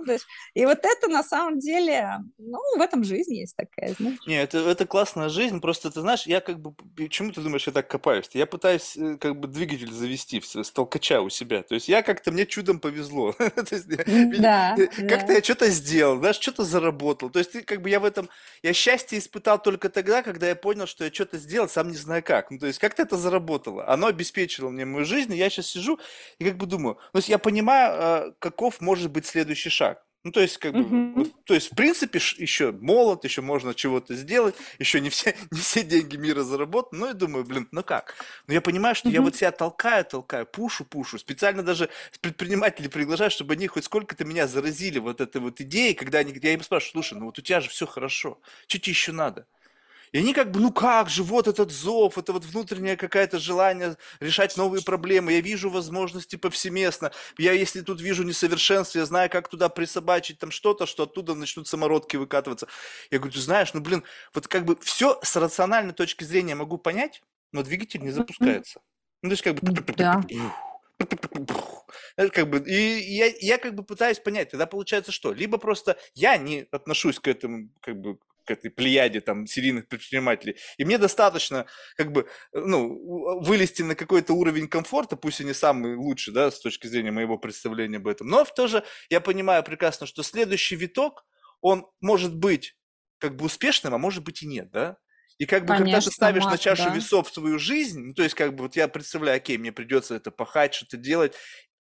да, 0.05 0.15
и 0.53 0.65
вот 0.65 0.79
это 0.83 1.07
на 1.07 1.23
самом 1.23 1.59
деле 1.59 2.19
ну, 2.37 2.59
в 2.77 2.81
этом 2.81 3.03
жизнь 3.03 3.33
есть 3.33 3.55
такая, 3.55 3.93
знаешь. 3.93 4.19
Не, 4.27 4.41
это, 4.41 4.57
это 4.59 4.85
классная 4.85 5.29
жизнь, 5.29 5.61
просто 5.61 5.89
ты 5.93 6.01
знаешь, 6.01 6.23
я 6.25 6.41
как 6.41 6.59
бы, 6.59 6.73
почему 6.95 7.31
ты 7.31 7.41
думаешь, 7.41 7.67
я 7.67 7.73
так 7.73 7.87
копаюсь? 7.87 8.29
Я 8.33 8.45
пытаюсь 8.45 8.97
э, 8.97 9.17
как 9.19 9.39
бы 9.39 9.47
двигатель 9.47 9.91
завести 9.91 10.41
с 10.41 10.71
толкача 10.71 11.21
у 11.21 11.29
себя, 11.29 11.63
то 11.63 11.75
есть 11.75 11.87
я 11.87 12.01
как-то, 12.01 12.31
мне 12.31 12.45
чудом 12.45 12.79
повезло, 12.79 13.35
да, 14.37 14.75
как-то 15.07 15.33
я 15.33 15.43
что-то 15.43 15.69
сделал, 15.69 16.17
знаешь, 16.17 16.39
что-то 16.39 16.63
заработал, 16.63 17.29
то 17.29 17.39
есть 17.39 17.51
ты 17.51 17.61
как 17.61 17.81
бы 17.81 17.89
я 17.89 17.99
в 17.99 18.05
этом, 18.05 18.29
я 18.61 18.73
счастье 18.73 19.19
испытал 19.19 19.61
только 19.61 19.89
тогда, 19.89 20.23
когда 20.23 20.47
я 20.47 20.55
понял, 20.55 20.87
что 20.87 21.05
я 21.05 21.13
что-то 21.13 21.37
сделал, 21.37 21.69
сам 21.69 21.89
не 21.89 21.97
знаю 21.97 22.23
как, 22.23 22.51
ну 22.51 22.59
то 22.59 22.67
есть 22.67 22.79
как-то 22.79 23.03
это 23.03 23.17
заработало, 23.17 23.87
оно 23.87 24.07
обеспечило 24.07 24.69
мне 24.69 24.85
мою 24.85 25.05
жизнь, 25.05 25.33
и 25.33 25.37
я 25.37 25.49
сейчас 25.49 25.67
сижу 25.67 25.99
и 26.39 26.45
как 26.45 26.57
бы 26.57 26.65
думаю, 26.65 26.95
то 26.95 27.17
есть 27.17 27.29
я 27.29 27.37
понимаю, 27.37 27.93
а, 27.95 28.33
каков 28.39 28.81
может 28.81 29.11
быть 29.11 29.25
следующий 29.25 29.69
шаг, 29.69 30.03
ну, 30.23 30.31
то 30.31 30.39
есть, 30.39 30.57
как 30.57 30.71
бы, 30.71 30.79
uh-huh. 30.79 31.31
то 31.43 31.53
есть, 31.53 31.71
в 31.73 31.75
принципе, 31.75 32.19
еще 32.37 32.71
молод, 32.71 33.25
еще 33.25 33.41
можно 33.41 33.73
чего-то 33.73 34.15
сделать, 34.15 34.55
еще 34.79 35.01
не 35.01 35.09
все, 35.09 35.35
не 35.51 35.59
все 35.59 35.83
деньги 35.83 36.15
мира 36.15 36.43
заработаны. 36.43 36.99
Ну, 36.99 37.11
и 37.11 37.13
думаю, 37.13 37.43
блин, 37.43 37.67
ну 37.71 37.83
как? 37.83 38.15
Но 38.47 38.53
я 38.53 38.61
понимаю, 38.61 38.95
что 38.95 39.09
uh-huh. 39.09 39.13
я 39.13 39.21
вот 39.21 39.35
себя 39.35 39.51
толкаю, 39.51 40.05
толкаю, 40.05 40.45
пушу, 40.45 40.85
пушу. 40.85 41.19
Специально 41.19 41.61
даже 41.61 41.89
предпринимателей 42.21 42.87
приглашаю, 42.87 43.31
чтобы 43.31 43.53
они 43.55 43.67
хоть 43.67 43.83
сколько-то 43.83 44.23
меня 44.23 44.47
заразили 44.47 44.99
вот 44.99 45.19
этой 45.19 45.41
вот 45.41 45.59
идеей, 45.59 45.93
когда 45.93 46.19
они, 46.19 46.33
я 46.41 46.53
им 46.53 46.63
спрашиваю, 46.63 47.03
слушай, 47.03 47.19
ну 47.19 47.25
вот 47.25 47.37
у 47.39 47.41
тебя 47.41 47.59
же 47.59 47.69
все 47.69 47.85
хорошо, 47.85 48.39
что 48.67 48.79
тебе 48.79 48.91
еще 48.91 49.11
надо? 49.11 49.45
И 50.13 50.19
они 50.19 50.33
как 50.33 50.51
бы, 50.51 50.59
ну 50.59 50.71
как 50.71 51.09
же, 51.09 51.23
вот 51.23 51.47
этот 51.47 51.71
зов, 51.71 52.19
это 52.19 52.33
вот 52.33 52.45
внутреннее 52.45 52.95
какое-то 52.95 53.39
желание 53.39 53.97
решать 54.19 54.55
новые 54.57 54.83
проблемы. 54.83 55.33
Я 55.33 55.41
вижу 55.41 55.71
возможности 55.71 56.35
повсеместно. 56.35 57.11
Я, 57.39 57.53
если 57.53 57.81
тут 57.81 57.99
вижу 57.99 58.23
несовершенство, 58.23 58.99
я 58.99 59.05
знаю, 59.05 59.31
как 59.31 59.49
туда 59.49 59.69
присобачить 59.69 60.37
там 60.37 60.51
что-то, 60.51 60.85
что 60.85 61.03
оттуда 61.03 61.33
начнут 61.33 61.67
самородки 61.67 62.15
выкатываться. 62.15 62.67
Я 63.09 63.17
говорю, 63.17 63.33
ты 63.33 63.39
знаешь, 63.39 63.73
ну 63.73 63.81
блин, 63.81 64.03
вот 64.35 64.47
как 64.47 64.65
бы 64.65 64.77
все 64.81 65.19
с 65.23 65.35
рациональной 65.35 65.93
точки 65.93 66.23
зрения 66.23 66.53
могу 66.53 66.77
понять, 66.77 67.23
но 67.51 67.63
двигатель 67.63 68.01
не 68.01 68.11
запускается. 68.11 68.81
Ну, 69.23 69.29
то 69.29 69.33
есть 69.33 69.43
как 69.43 69.55
бы... 69.55 69.93
Да. 69.97 70.21
Как 72.15 72.49
бы, 72.49 72.59
и 72.59 73.15
я, 73.15 73.33
я 73.39 73.57
как 73.57 73.73
бы 73.73 73.83
пытаюсь 73.83 74.19
понять, 74.19 74.51
тогда 74.51 74.67
получается 74.67 75.11
что? 75.11 75.33
Либо 75.33 75.57
просто 75.57 75.97
я 76.13 76.37
не 76.37 76.67
отношусь 76.71 77.19
к 77.19 77.27
этому 77.27 77.69
как 77.81 77.99
бы 77.99 78.19
к 78.45 78.51
этой 78.51 78.69
плеяде 78.69 79.21
там 79.21 79.47
серийных 79.47 79.87
предпринимателей. 79.87 80.57
И 80.77 80.85
мне 80.85 80.97
достаточно 80.97 81.65
как 81.95 82.11
бы, 82.11 82.27
ну, 82.53 83.41
вылезти 83.41 83.81
на 83.81 83.95
какой-то 83.95 84.33
уровень 84.33 84.67
комфорта, 84.67 85.15
пусть 85.15 85.41
и 85.41 85.45
не 85.45 85.53
самый 85.53 85.95
лучший, 85.95 86.33
да, 86.33 86.51
с 86.51 86.59
точки 86.59 86.87
зрения 86.87 87.11
моего 87.11 87.37
представления 87.37 87.97
об 87.97 88.07
этом. 88.07 88.27
Но 88.27 88.45
в 88.45 88.53
то 88.53 88.67
же 88.67 88.83
я 89.09 89.21
понимаю 89.21 89.63
прекрасно, 89.63 90.05
что 90.07 90.23
следующий 90.23 90.75
виток, 90.75 91.25
он 91.61 91.87
может 92.01 92.35
быть 92.35 92.75
как 93.19 93.35
бы 93.37 93.45
успешным, 93.45 93.93
а 93.93 93.97
может 93.97 94.23
быть 94.23 94.43
и 94.43 94.47
нет, 94.47 94.69
да? 94.71 94.97
И 95.37 95.45
как 95.45 95.63
бы, 95.63 95.69
Конечно, 95.69 95.85
когда 95.85 96.01
ты 96.01 96.11
ставишь 96.11 96.45
на 96.45 96.57
чашу 96.57 96.83
да. 96.83 96.95
весов 96.95 97.29
свою 97.29 97.57
жизнь, 97.57 97.99
ну, 97.99 98.13
то 98.13 98.23
есть, 98.23 98.35
как 98.35 98.55
бы, 98.55 98.63
вот 98.63 98.75
я 98.75 98.87
представляю, 98.87 99.37
окей, 99.37 99.57
мне 99.57 99.71
придется 99.71 100.15
это 100.15 100.29
пахать, 100.29 100.73
что-то 100.73 100.97
делать, 100.97 101.33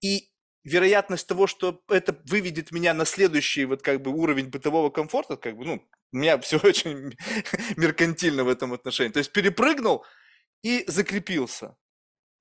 и 0.01 0.29
вероятность 0.67 1.27
того, 1.27 1.47
что 1.47 1.81
это 1.87 2.19
выведет 2.25 2.71
меня 2.71 2.93
на 2.93 3.05
следующий 3.05 3.65
вот 3.65 3.81
как 3.81 4.01
бы 4.01 4.11
уровень 4.11 4.49
бытового 4.49 4.89
комфорта, 4.89 5.37
как 5.37 5.57
бы, 5.57 5.65
ну, 5.65 5.87
у 6.11 6.17
меня 6.17 6.37
все 6.39 6.57
очень 6.63 7.15
меркантильно 7.77 8.43
в 8.43 8.49
этом 8.49 8.73
отношении. 8.73 9.11
То 9.11 9.19
есть 9.19 9.31
перепрыгнул 9.31 10.05
и 10.63 10.83
закрепился. 10.87 11.77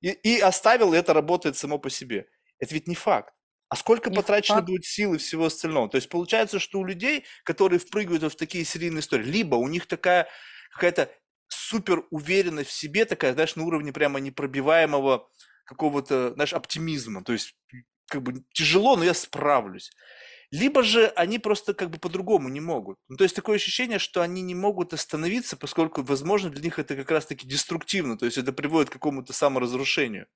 И, 0.01 0.11
и 0.11 0.41
оставил, 0.41 0.93
и 0.93 0.99
это 0.99 1.15
работает 1.15 1.57
само 1.57 1.79
по 1.79 1.89
себе. 1.89 2.27
Это 2.59 2.75
ведь 2.75 2.89
не 2.89 2.95
факт. 2.95 3.33
А 3.69 3.77
сколько 3.77 4.11
не 4.11 4.17
потрачено 4.17 4.57
факт. 4.57 4.69
будет 4.69 4.85
сил 4.85 5.15
и 5.15 5.19
всего 5.19 5.47
остального? 5.47 5.89
То 5.89 5.97
есть 5.97 6.09
получается, 6.09 6.59
что 6.59 6.79
у 6.79 6.85
людей, 6.85 7.25
которые 7.45 7.79
впрыгивают 7.79 8.23
в 8.23 8.37
такие 8.37 8.65
серийные 8.65 9.01
истории, 9.01 9.25
либо 9.25 9.57
у 9.57 9.69
них 9.69 9.87
такая 9.87 10.29
какая-то 10.73 11.11
супер 11.49 12.05
уверенность 12.11 12.71
в 12.71 12.73
себе 12.73 13.05
такая, 13.05 13.35
знаешь, 13.35 13.57
на 13.57 13.65
уровне 13.65 13.93
прямо 13.93 14.21
непробиваемого 14.21 15.29
какого-то, 15.65 16.35
знаешь, 16.35 16.53
оптимизма. 16.53 17.25
То 17.25 17.33
есть, 17.33 17.57
как 18.07 18.23
бы 18.23 18.45
тяжело, 18.53 18.97
но 18.97 19.05
я 19.05 19.15
справлюсь. 19.15 19.91
Либо 20.51 20.83
же 20.83 21.09
они 21.17 21.39
просто 21.39 21.75
как 21.75 21.91
бы 21.91 21.99
по-другому 21.99 22.49
не 22.49 22.61
могут. 22.61 22.99
Ну, 23.09 23.17
то 23.17 23.25
есть 23.25 23.35
такое 23.35 23.57
ощущение, 23.57 23.99
что 23.99 24.23
они 24.23 24.43
не 24.43 24.55
могут 24.55 24.93
остановиться, 24.93 25.57
поскольку, 25.57 26.03
возможно, 26.03 26.51
для 26.51 26.63
них 26.63 26.79
это 26.79 26.95
как 26.95 27.11
раз-таки 27.11 27.47
деструктивно, 27.47 28.17
то 28.17 28.27
есть 28.27 28.39
это 28.39 28.53
приводит 28.53 28.91
к 28.91 28.95
какому-то 28.95 29.33
саморазрушению. 29.33 30.27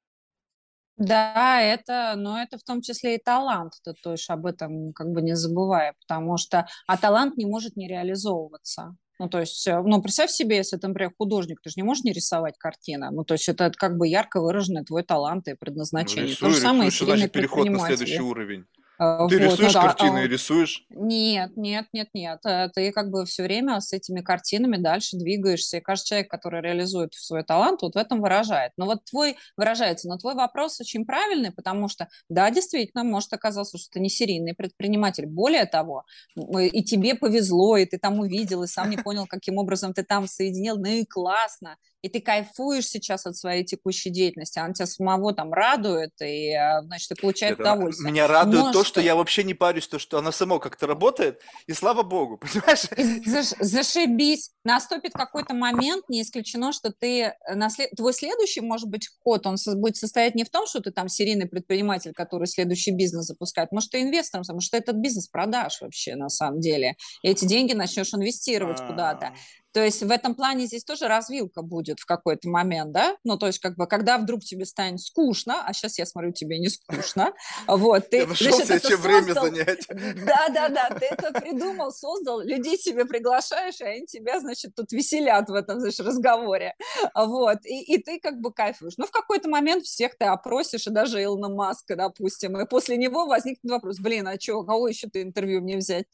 Да, 0.96 1.62
это, 1.62 2.14
но 2.16 2.42
это 2.42 2.58
в 2.58 2.62
том 2.62 2.82
числе 2.82 3.14
и 3.16 3.22
талант, 3.22 3.72
ты 3.82 3.94
тоже 3.94 4.24
об 4.28 4.44
этом 4.44 4.92
как 4.92 5.08
бы 5.12 5.22
не 5.22 5.34
забывай, 5.34 5.94
потому 6.00 6.36
что, 6.36 6.66
а 6.86 6.98
талант 6.98 7.38
не 7.38 7.46
может 7.46 7.76
не 7.76 7.88
реализовываться. 7.88 8.96
Ну, 9.20 9.28
то 9.28 9.38
есть, 9.38 9.66
э, 9.66 9.78
ну, 9.84 10.00
представь 10.00 10.30
себе, 10.30 10.56
если 10.56 10.78
ты, 10.78 10.88
например, 10.88 11.12
художник, 11.14 11.60
ты 11.62 11.68
же 11.68 11.74
не 11.76 11.82
можешь 11.82 12.04
не 12.04 12.12
рисовать 12.12 12.56
картины. 12.56 13.10
Ну, 13.10 13.22
то 13.22 13.34
есть, 13.34 13.50
это 13.50 13.70
как 13.70 13.98
бы 13.98 14.08
ярко 14.08 14.40
выраженный 14.40 14.82
твой 14.82 15.02
талант 15.02 15.46
и 15.46 15.54
предназначение. 15.54 16.24
Ну, 16.24 16.30
рисуй, 16.30 16.48
то 16.48 16.54
же 16.54 16.60
самое 16.62 16.86
рисуй, 16.86 17.06
и 17.06 17.10
значит 17.10 17.32
переход 17.32 17.68
на 17.68 17.80
следующий 17.80 18.22
уровень. 18.22 18.64
А, 19.02 19.26
ты 19.28 19.38
вот, 19.38 19.52
рисуешь 19.52 19.72
ну, 19.72 19.80
да, 19.80 19.86
картины 19.86 20.18
а, 20.18 20.28
рисуешь? 20.28 20.84
Нет, 20.90 21.56
нет, 21.56 21.86
нет, 21.94 22.08
нет. 22.12 22.38
Э, 22.44 22.68
ты 22.68 22.92
как 22.92 23.10
бы 23.10 23.24
все 23.24 23.42
время 23.44 23.80
с 23.80 23.94
этими 23.94 24.20
картинами 24.20 24.76
дальше 24.76 25.16
двигаешься. 25.16 25.78
И 25.78 25.80
каждый 25.80 26.08
человек, 26.08 26.30
который 26.30 26.60
реализует 26.60 27.14
свой 27.14 27.42
талант, 27.42 27.80
вот 27.80 27.94
в 27.94 27.96
этом 27.96 28.20
выражает. 28.20 28.72
Но 28.76 28.84
вот 28.84 29.06
твой 29.06 29.38
выражается. 29.56 30.06
Но 30.06 30.18
твой 30.18 30.34
вопрос 30.34 30.78
очень 30.82 31.06
правильный, 31.06 31.50
потому 31.50 31.88
что, 31.88 32.08
да, 32.28 32.50
действительно, 32.50 33.02
может 33.02 33.32
оказаться, 33.32 33.78
что 33.78 33.88
ты 33.90 34.00
не 34.00 34.10
серийный 34.10 34.52
предприниматель. 34.52 35.24
Более 35.24 35.64
того, 35.64 36.04
и 36.36 36.84
тебе 36.84 37.14
повезло, 37.14 37.78
и 37.78 37.86
ты 37.86 37.96
там 37.96 38.20
увидел, 38.20 38.64
и 38.64 38.66
сам 38.66 38.90
не 38.90 38.98
понял, 38.98 39.26
каким 39.26 39.56
образом 39.56 39.94
ты 39.94 40.02
там 40.02 40.28
соединил. 40.28 40.76
Ну 40.76 40.88
и 40.88 41.06
классно 41.06 41.78
и 42.02 42.08
ты 42.08 42.20
кайфуешь 42.20 42.86
сейчас 42.86 43.26
от 43.26 43.36
своей 43.36 43.64
текущей 43.64 44.10
деятельности, 44.10 44.58
она 44.58 44.72
тебя 44.72 44.86
самого 44.86 45.34
там 45.34 45.52
радует, 45.52 46.12
и, 46.22 46.50
э, 46.50 46.82
значит, 46.82 47.10
ты 47.10 47.14
получаешь 47.14 47.52
Нет, 47.52 47.60
удовольствие. 47.60 48.10
Меня 48.10 48.26
радует 48.26 48.64
Но 48.64 48.72
то, 48.72 48.84
что... 48.84 48.89
что 48.90 49.00
я 49.00 49.14
вообще 49.14 49.44
не 49.44 49.54
парюсь, 49.54 49.86
то, 49.86 49.98
что 49.98 50.18
она 50.18 50.32
само 50.32 50.58
как-то 50.58 50.86
работает, 50.86 51.40
и 51.66 51.72
слава 51.72 52.02
богу, 52.02 52.36
понимаешь? 52.40 52.82
Заш, 53.24 53.54
зашибись. 53.60 54.50
Наступит 54.64 55.12
какой-то 55.12 55.54
момент, 55.54 56.08
не 56.08 56.22
исключено, 56.22 56.72
что 56.72 56.92
ты, 56.92 57.22
э, 57.22 57.54
наслед... 57.54 57.90
твой 57.96 58.12
следующий, 58.12 58.60
может 58.60 58.88
быть, 58.88 59.08
ход, 59.22 59.46
он 59.46 59.56
будет 59.76 59.96
состоять 59.96 60.34
не 60.34 60.44
в 60.44 60.50
том, 60.50 60.66
что 60.66 60.80
ты 60.80 60.90
там 60.90 61.08
серийный 61.08 61.46
предприниматель, 61.46 62.12
который 62.12 62.46
следующий 62.46 62.90
бизнес 62.90 63.26
запускает, 63.26 63.70
может, 63.72 63.90
ты 63.90 64.02
инвестором, 64.02 64.42
потому 64.42 64.60
что 64.60 64.76
этот 64.76 64.96
бизнес 64.96 65.28
продашь 65.28 65.80
вообще, 65.80 66.16
на 66.16 66.28
самом 66.28 66.60
деле. 66.60 66.96
И 67.22 67.28
эти 67.28 67.44
деньги 67.44 67.72
начнешь 67.72 68.12
инвестировать 68.12 68.80
А-а-а. 68.80 68.90
куда-то. 68.90 69.34
То 69.72 69.84
есть 69.84 70.02
в 70.02 70.10
этом 70.10 70.34
плане 70.34 70.66
здесь 70.66 70.84
тоже 70.84 71.06
развилка 71.06 71.62
будет 71.62 72.00
в 72.00 72.06
какой-то 72.06 72.48
момент, 72.48 72.92
да? 72.92 73.16
Ну, 73.24 73.38
то 73.38 73.46
есть 73.46 73.60
как 73.60 73.76
бы, 73.76 73.86
когда 73.86 74.18
вдруг 74.18 74.40
тебе 74.40 74.64
станет 74.64 75.00
скучно, 75.00 75.64
а 75.64 75.72
сейчас 75.72 75.98
я 75.98 76.06
смотрю, 76.06 76.32
тебе 76.32 76.58
не 76.58 76.68
скучно, 76.68 77.32
вот, 77.68 78.10
ты... 78.10 78.18
Я 78.18 78.26
нашел 78.26 78.52
себе 78.52 78.80
чем 78.80 79.00
время 79.00 79.32
занять. 79.32 79.86
Да-да-да, 79.88 80.90
ты 80.98 81.06
это 81.06 81.32
придумал, 81.40 81.92
создал, 81.92 82.40
людей 82.40 82.76
себе 82.78 83.04
приглашаешь, 83.04 83.80
и 83.80 83.84
они 83.84 84.06
тебя, 84.06 84.40
значит, 84.40 84.74
тут 84.74 84.90
веселят 84.92 85.48
в 85.48 85.54
этом, 85.54 85.80
значит, 85.80 86.00
разговоре, 86.00 86.74
вот, 87.14 87.58
и, 87.64 87.94
и 87.94 88.02
ты 88.02 88.18
как 88.18 88.40
бы 88.40 88.52
кайфуешь. 88.52 88.96
Но 88.96 89.06
в 89.06 89.10
какой-то 89.10 89.48
момент 89.48 89.84
всех 89.84 90.18
ты 90.18 90.24
опросишь, 90.24 90.86
и 90.86 90.90
даже 90.90 91.22
Илона 91.22 91.48
Маска, 91.48 91.94
допустим, 91.94 92.58
и 92.58 92.66
после 92.66 92.96
него 92.96 93.26
возникнет 93.26 93.70
вопрос, 93.70 93.98
блин, 94.00 94.26
а 94.26 94.38
что, 94.40 94.64
кого 94.64 94.88
еще 94.88 95.08
ты 95.08 95.22
интервью 95.22 95.60
мне 95.60 95.76
взять? 95.76 96.06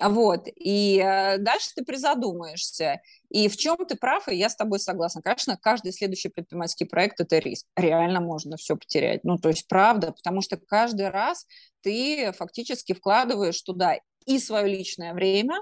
Вот, 0.00 0.46
и 0.54 0.98
э, 1.04 1.38
дальше 1.38 1.70
ты 1.74 1.84
призадумаешься, 1.84 2.93
и 3.30 3.48
в 3.48 3.56
чем 3.56 3.76
ты 3.86 3.96
прав, 3.96 4.28
и 4.28 4.36
я 4.36 4.48
с 4.48 4.56
тобой 4.56 4.78
согласна. 4.78 5.22
Конечно, 5.22 5.56
каждый 5.56 5.92
следующий 5.92 6.28
предпринимательский 6.28 6.86
проект– 6.86 7.18
это 7.20 7.38
риск. 7.38 7.66
Реально 7.76 8.20
можно 8.20 8.56
все 8.56 8.76
потерять. 8.76 9.24
Ну, 9.24 9.38
то 9.38 9.48
есть 9.48 9.68
правда, 9.68 10.12
потому 10.12 10.40
что 10.40 10.56
каждый 10.56 11.08
раз 11.08 11.46
ты 11.82 12.32
фактически 12.32 12.94
вкладываешь 12.94 13.60
туда 13.62 13.98
и 14.26 14.38
свое 14.38 14.68
личное 14.68 15.14
время, 15.14 15.56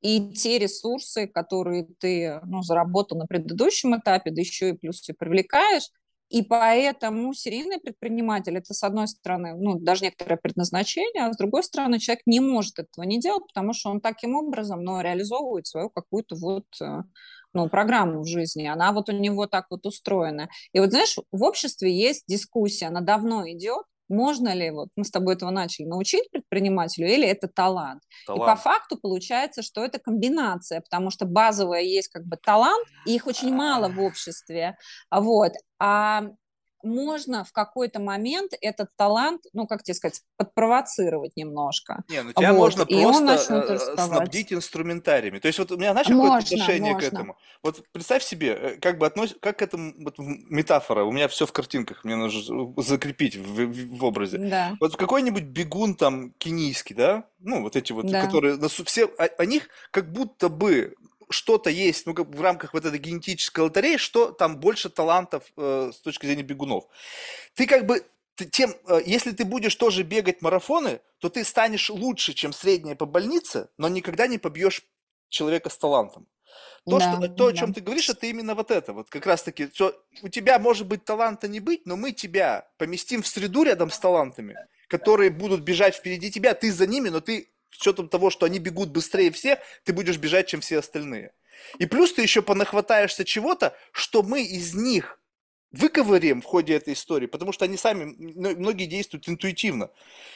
и 0.00 0.32
те 0.32 0.58
ресурсы, 0.58 1.26
которые 1.26 1.86
ты 1.98 2.40
ну, 2.44 2.62
заработал 2.62 3.18
на 3.18 3.26
предыдущем 3.26 3.98
этапе, 3.98 4.30
да 4.30 4.40
еще 4.40 4.70
и 4.70 4.76
плюс 4.76 5.02
ты 5.02 5.12
привлекаешь, 5.12 5.88
и 6.28 6.42
поэтому 6.42 7.32
серийный 7.32 7.78
предприниматель– 7.78 8.56
это, 8.58 8.74
с 8.74 8.82
одной 8.82 9.08
стороны, 9.08 9.54
ну, 9.56 9.78
даже 9.78 10.04
некоторое 10.04 10.36
предназначение, 10.36 11.24
а 11.24 11.32
с 11.32 11.36
другой 11.36 11.62
стороны, 11.62 11.98
человек 11.98 12.22
не 12.26 12.40
может 12.40 12.78
этого 12.78 13.04
не 13.04 13.18
делать, 13.18 13.44
потому 13.46 13.72
что 13.72 13.90
он 13.90 14.00
таким 14.00 14.34
образом 14.34 14.84
ну, 14.84 15.00
реализовывает 15.00 15.66
свою 15.66 15.88
какую-то 15.88 16.36
вот 16.36 16.66
э, 16.82 17.02
ну, 17.54 17.68
программу 17.68 18.20
в 18.22 18.26
жизни. 18.26 18.66
Она 18.66 18.92
вот 18.92 19.08
у 19.08 19.12
него 19.12 19.46
так 19.46 19.66
вот 19.70 19.86
устроена. 19.86 20.50
И 20.72 20.80
вот, 20.80 20.90
знаешь, 20.90 21.16
в 21.32 21.42
обществе 21.42 21.96
есть 21.96 22.24
дискуссия, 22.26 22.86
она 22.86 23.00
давно 23.00 23.48
идет, 23.48 23.84
можно 24.08 24.54
ли, 24.54 24.70
вот 24.70 24.88
мы 24.96 25.04
с 25.04 25.10
тобой 25.10 25.34
этого 25.34 25.50
начали, 25.50 25.86
научить 25.86 26.30
предпринимателю, 26.30 27.08
или 27.08 27.26
это 27.26 27.48
талант? 27.48 28.02
талант? 28.26 28.42
И 28.42 28.46
по 28.46 28.56
факту 28.56 28.98
получается, 28.98 29.62
что 29.62 29.84
это 29.84 29.98
комбинация, 29.98 30.80
потому 30.80 31.10
что 31.10 31.26
базовая 31.26 31.82
есть 31.82 32.08
как 32.08 32.24
бы 32.24 32.36
талант, 32.36 32.86
и 33.06 33.14
их 33.14 33.26
очень 33.26 33.54
мало 33.54 33.88
в 33.88 34.00
обществе, 34.00 34.76
вот, 35.10 35.52
а 35.78 36.24
можно 36.82 37.44
в 37.44 37.52
какой-то 37.52 38.00
момент 38.00 38.52
этот 38.60 38.88
талант, 38.96 39.42
ну, 39.52 39.66
как 39.66 39.82
тебе 39.82 39.94
сказать, 39.94 40.22
подпровоцировать 40.36 41.36
немножко. 41.36 42.04
Не, 42.08 42.22
ну 42.22 42.32
тебя 42.32 42.52
вот, 42.52 42.58
можно 42.58 42.86
просто 42.86 43.54
э, 43.68 43.96
снабдить 43.96 44.52
инструментариями. 44.52 45.38
То 45.38 45.48
есть 45.48 45.58
вот 45.58 45.72
у 45.72 45.76
меня, 45.76 45.92
знаешь, 45.92 46.08
какое 46.08 46.38
отношение 46.38 46.92
можно. 46.92 47.10
к 47.10 47.12
этому? 47.12 47.36
Вот 47.62 47.84
представь 47.92 48.22
себе, 48.22 48.48
э, 48.52 48.76
как 48.80 48.98
бы 48.98 49.06
относ... 49.06 49.34
как 49.40 49.58
к 49.58 49.62
этому 49.62 49.92
вот, 49.98 50.14
метафора, 50.18 51.04
у 51.04 51.12
меня 51.12 51.28
все 51.28 51.46
в 51.46 51.52
картинках, 51.52 52.04
мне 52.04 52.16
нужно 52.16 52.72
закрепить 52.76 53.36
в, 53.36 53.66
в, 53.66 53.98
в 53.98 54.04
образе. 54.04 54.38
Да. 54.38 54.76
Вот 54.80 54.96
какой-нибудь 54.96 55.44
бегун 55.44 55.94
там 55.94 56.32
кенийский, 56.38 56.94
да, 56.94 57.24
ну, 57.40 57.62
вот 57.62 57.76
эти 57.76 57.92
вот, 57.92 58.06
да. 58.06 58.24
которые, 58.24 58.58
все, 58.68 59.06
о, 59.06 59.24
о 59.24 59.46
них 59.46 59.68
как 59.90 60.12
будто 60.12 60.48
бы 60.48 60.94
что-то 61.30 61.70
есть, 61.70 62.06
ну, 62.06 62.14
как 62.14 62.28
в 62.28 62.40
рамках 62.40 62.74
вот 62.74 62.84
этой 62.84 62.98
генетической 62.98 63.60
лотереи, 63.60 63.96
что 63.96 64.30
там 64.30 64.58
больше 64.58 64.88
талантов 64.88 65.44
э, 65.56 65.90
с 65.94 66.00
точки 66.00 66.26
зрения 66.26 66.42
бегунов. 66.42 66.84
Ты 67.54 67.66
как 67.66 67.86
бы 67.86 68.04
ты, 68.34 68.44
тем, 68.44 68.74
э, 68.86 69.00
если 69.04 69.32
ты 69.32 69.44
будешь 69.44 69.74
тоже 69.74 70.04
бегать 70.04 70.42
марафоны, 70.42 71.00
то 71.18 71.28
ты 71.28 71.44
станешь 71.44 71.90
лучше, 71.90 72.34
чем 72.34 72.52
средняя 72.52 72.94
по 72.94 73.04
больнице, 73.04 73.68
но 73.78 73.88
никогда 73.88 74.26
не 74.26 74.38
побьешь 74.38 74.82
человека 75.28 75.70
с 75.70 75.76
талантом. 75.76 76.28
То, 76.86 76.98
да, 76.98 77.16
что, 77.16 77.28
то 77.28 77.46
о 77.48 77.52
чем 77.52 77.74
ты 77.74 77.80
говоришь, 77.80 78.08
это 78.08 78.26
именно 78.26 78.54
вот 78.54 78.70
это. 78.70 78.92
Вот 78.92 79.10
как 79.10 79.26
раз-таки, 79.26 79.68
что 79.74 79.94
у 80.22 80.28
тебя 80.28 80.58
может 80.58 80.86
быть 80.86 81.04
таланта 81.04 81.48
не 81.48 81.60
быть, 81.60 81.84
но 81.84 81.96
мы 81.96 82.12
тебя 82.12 82.68
поместим 82.78 83.22
в 83.22 83.26
среду 83.26 83.64
рядом 83.64 83.90
с 83.90 83.98
талантами, 83.98 84.56
которые 84.86 85.30
будут 85.30 85.60
бежать 85.60 85.96
впереди 85.96 86.30
тебя, 86.30 86.54
ты 86.54 86.72
за 86.72 86.86
ними, 86.86 87.10
но 87.10 87.20
ты 87.20 87.50
учетом 87.76 88.08
того, 88.08 88.30
что 88.30 88.46
они 88.46 88.58
бегут 88.58 88.90
быстрее 88.90 89.30
всех, 89.30 89.58
ты 89.84 89.92
будешь 89.92 90.16
бежать, 90.18 90.48
чем 90.48 90.60
все 90.60 90.78
остальные. 90.78 91.32
И 91.78 91.86
плюс 91.86 92.12
ты 92.12 92.22
еще 92.22 92.42
понахватаешься 92.42 93.24
чего-то, 93.24 93.76
что 93.92 94.22
мы 94.22 94.42
из 94.42 94.74
них 94.74 95.20
выковыряем 95.70 96.40
в 96.40 96.44
ходе 96.44 96.74
этой 96.74 96.94
истории, 96.94 97.26
потому 97.26 97.52
что 97.52 97.64
они 97.64 97.76
сами, 97.76 98.14
многие 98.16 98.86
действуют 98.86 99.28
интуитивно. 99.28 99.90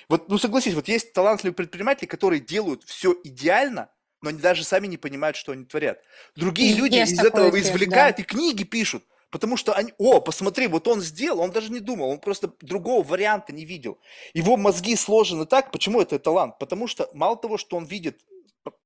Вот, 0.08 0.28
ну 0.28 0.36
согласись, 0.38 0.74
вот 0.74 0.88
есть 0.88 1.12
талантливые 1.12 1.54
предприниматели, 1.54 2.06
которые 2.06 2.40
делают 2.40 2.82
все 2.84 3.16
идеально, 3.24 3.90
но 4.20 4.28
они 4.30 4.38
даже 4.38 4.62
сами 4.62 4.86
не 4.86 4.98
понимают, 4.98 5.36
что 5.36 5.52
они 5.52 5.64
творят. 5.64 6.00
Другие 6.36 6.72
и 6.72 6.74
люди 6.74 6.96
из 6.96 7.18
этого 7.18 7.50
эффект, 7.50 7.66
извлекают 7.66 8.16
да. 8.16 8.22
и 8.22 8.26
книги 8.26 8.64
пишут. 8.64 9.04
Потому 9.32 9.56
что 9.56 9.72
они, 9.72 9.94
о, 9.96 10.20
посмотри, 10.20 10.66
вот 10.66 10.86
он 10.86 11.00
сделал, 11.00 11.40
он 11.40 11.52
даже 11.52 11.72
не 11.72 11.80
думал, 11.80 12.10
он 12.10 12.18
просто 12.18 12.52
другого 12.60 13.02
варианта 13.02 13.54
не 13.54 13.64
видел. 13.64 13.98
Его 14.34 14.58
мозги 14.58 14.94
сложены 14.94 15.46
так, 15.46 15.72
почему 15.72 16.02
это 16.02 16.18
талант? 16.18 16.58
Потому 16.58 16.86
что 16.86 17.08
мало 17.14 17.36
того, 17.36 17.56
что 17.56 17.78
он 17.78 17.86
видит 17.86 18.20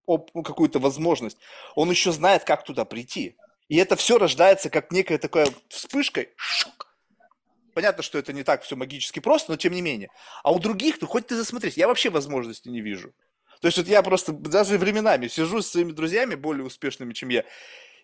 какую-то 0.06 0.78
возможность, 0.78 1.36
он 1.74 1.90
еще 1.90 2.12
знает, 2.12 2.44
как 2.44 2.62
туда 2.62 2.84
прийти. 2.84 3.34
И 3.68 3.76
это 3.76 3.96
все 3.96 4.18
рождается 4.18 4.70
как 4.70 4.92
некая 4.92 5.18
такая 5.18 5.48
вспышка, 5.68 6.26
шок. 6.36 6.94
Понятно, 7.74 8.04
что 8.04 8.16
это 8.16 8.32
не 8.32 8.44
так 8.44 8.62
все 8.62 8.76
магически 8.76 9.18
просто, 9.18 9.50
но 9.50 9.56
тем 9.56 9.72
не 9.72 9.82
менее. 9.82 10.10
А 10.44 10.52
у 10.52 10.60
других, 10.60 11.00
ну 11.00 11.08
хоть 11.08 11.26
ты 11.26 11.34
засмотрись, 11.34 11.76
я 11.76 11.88
вообще 11.88 12.08
возможности 12.08 12.68
не 12.68 12.80
вижу. 12.80 13.12
То 13.60 13.66
есть 13.66 13.78
вот 13.78 13.88
я 13.88 14.00
просто 14.00 14.30
даже 14.30 14.78
временами 14.78 15.26
сижу 15.26 15.60
с 15.60 15.72
своими 15.72 15.90
друзьями, 15.90 16.36
более 16.36 16.64
успешными, 16.64 17.14
чем 17.14 17.30
я, 17.30 17.44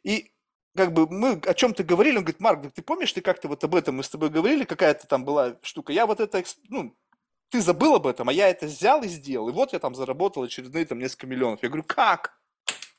и 0.03 0.33
как 0.75 0.93
бы 0.93 1.07
мы 1.09 1.41
о 1.47 1.55
чем-то 1.55 1.85
говорили, 1.85 2.17
он 2.17 2.25
говорит, 2.25 2.41
Марк, 2.41 2.73
ты 2.73 2.83
помнишь, 2.83 3.13
ты 3.13 3.21
как-то 3.21 3.49
вот 3.49 3.63
об 3.65 3.75
этом 3.75 3.97
мы 3.97 4.03
с 4.03 4.09
тобой 4.09 4.31
говорили, 4.31 4.65
какая-то 4.65 5.07
там 5.07 5.25
была 5.25 5.57
штука, 5.63 5.93
я 5.93 6.07
вот 6.07 6.21
это, 6.21 6.43
ну, 6.69 6.97
ты 7.51 7.61
забыл 7.61 7.97
об 7.97 8.07
этом, 8.07 8.29
а 8.29 8.33
я 8.33 8.49
это 8.49 8.67
взял 8.67 9.03
и 9.03 9.09
сделал, 9.09 9.49
и 9.49 9.53
вот 9.53 9.75
я 9.75 9.79
там 9.79 9.95
заработал 9.95 10.43
очередные 10.45 10.87
там 10.87 10.99
несколько 10.99 11.27
миллионов. 11.27 11.63
Я 11.63 11.69
говорю, 11.69 11.85
как? 11.85 12.41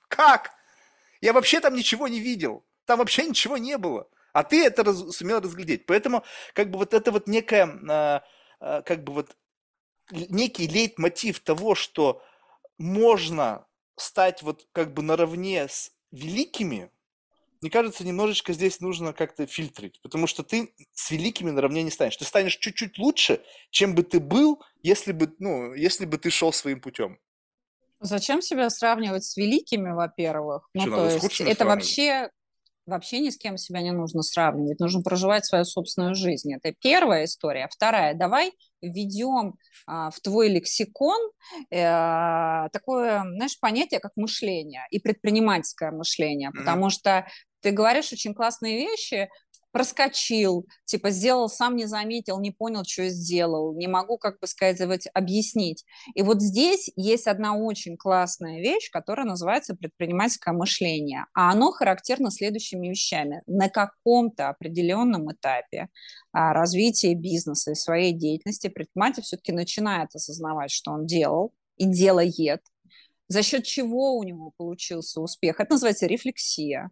Как? 0.08 0.52
Я 1.22 1.34
вообще 1.34 1.60
там 1.60 1.74
ничего 1.74 2.08
не 2.08 2.20
видел, 2.20 2.64
там 2.86 3.00
вообще 3.00 3.26
ничего 3.26 3.58
не 3.58 3.78
было, 3.78 4.08
а 4.32 4.44
ты 4.44 4.64
это 4.64 4.84
раз, 4.84 5.16
сумел 5.16 5.40
разглядеть. 5.40 5.88
Поэтому 5.88 6.24
как 6.54 6.70
бы 6.70 6.78
вот 6.78 6.94
это 6.94 7.12
вот 7.12 7.28
некая, 7.28 7.80
а, 7.90 8.24
а, 8.60 8.82
как 8.84 9.04
бы 9.04 9.14
вот 9.14 9.36
некий 10.12 10.68
лейтмотив 10.68 11.40
того, 11.40 11.74
что 11.74 12.22
можно 12.78 13.66
стать 13.96 14.44
вот 14.44 14.68
как 14.72 14.94
бы 14.94 15.02
наравне 15.02 15.68
с 15.68 15.92
великими, 16.12 16.92
мне 17.64 17.72
кажется, 17.72 18.06
немножечко 18.06 18.52
здесь 18.52 18.82
нужно 18.82 19.14
как-то 19.14 19.48
фильтрить, 19.48 20.02
потому 20.02 20.28
что 20.28 20.44
ты 20.44 20.74
с 20.94 21.10
великими 21.12 21.50
наравне 21.50 21.82
не 21.82 21.92
станешь. 21.92 22.18
Ты 22.18 22.26
станешь 22.26 22.58
чуть-чуть 22.58 23.00
лучше, 23.00 23.42
чем 23.72 23.96
бы 23.96 24.04
ты 24.04 24.20
был, 24.20 24.62
если 24.82 25.14
бы, 25.14 25.34
ну, 25.40 25.74
если 25.74 26.06
бы 26.06 26.18
ты 26.18 26.30
шел 26.30 26.52
своим 26.52 26.82
путем. 26.82 27.18
Зачем 28.02 28.42
себя 28.42 28.70
сравнивать 28.70 29.24
с 29.24 29.38
великими, 29.38 29.92
во-первых? 29.92 30.68
Ну, 30.74 30.86
то 30.88 31.10
есть 31.10 31.40
это 31.40 31.66
вообще 31.66 32.30
вообще 32.86 33.20
ни 33.20 33.30
с 33.30 33.38
кем 33.38 33.58
себя 33.58 33.82
не 33.82 33.92
нужно 33.92 34.24
сравнивать, 34.24 34.80
нужно 34.80 35.02
проживать 35.02 35.46
свою 35.46 35.64
собственную 35.64 36.16
жизнь. 36.16 36.54
Это 36.54 36.74
первая 36.82 37.26
история. 37.26 37.70
Вторая, 37.72 38.14
давай 38.14 38.52
введем 38.82 39.56
а, 39.88 40.12
в 40.12 40.20
твой 40.20 40.50
лексикон 40.50 41.32
э, 41.72 42.68
такое, 42.74 43.24
знаешь, 43.36 43.58
понятие, 43.60 44.02
как 44.02 44.12
мышление 44.18 44.86
и 44.92 45.00
предпринимательское 45.00 45.92
мышление, 45.92 46.50
mm-hmm. 46.50 46.60
потому 46.60 46.90
что 46.90 47.26
ты 47.64 47.72
говоришь 47.72 48.12
очень 48.12 48.36
классные 48.36 48.78
вещи, 48.78 49.30
проскочил, 49.72 50.68
типа 50.86 51.10
сделал, 51.10 51.50
сам 51.50 51.76
не 51.76 51.86
заметил, 51.86 52.40
не 52.40 52.52
понял, 52.52 52.84
что 52.86 53.10
сделал, 53.10 53.74
не 53.76 53.88
могу, 53.88 54.20
как 54.20 54.40
бы 54.40 54.46
сказать, 54.46 55.08
объяснить. 55.14 55.84
И 56.14 56.22
вот 56.22 56.42
здесь 56.42 56.92
есть 56.96 57.28
одна 57.28 57.58
очень 57.58 57.98
классная 57.98 58.60
вещь, 58.60 58.92
которая 58.92 59.26
называется 59.26 59.76
предпринимательское 59.76 60.54
мышление, 60.54 61.26
а 61.34 61.52
оно 61.52 61.72
характерно 61.72 62.30
следующими 62.30 62.90
вещами. 62.90 63.42
На 63.48 63.68
каком-то 63.68 64.50
определенном 64.50 65.32
этапе 65.32 65.90
а, 66.32 66.54
развития 66.54 67.16
бизнеса 67.16 67.72
и 67.72 67.76
своей 67.76 68.14
деятельности 68.14 68.68
предприниматель 68.68 69.24
все-таки 69.24 69.54
начинает 69.54 70.14
осознавать, 70.14 70.70
что 70.70 70.92
он 70.92 71.08
делал 71.08 71.52
и 71.78 71.86
делает, 71.86 72.62
за 73.28 73.42
счет 73.42 73.64
чего 73.64 74.16
у 74.16 74.24
него 74.24 74.52
получился 74.56 75.20
успех. 75.20 75.60
Это 75.60 75.74
называется 75.74 76.06
рефлексия. 76.06 76.92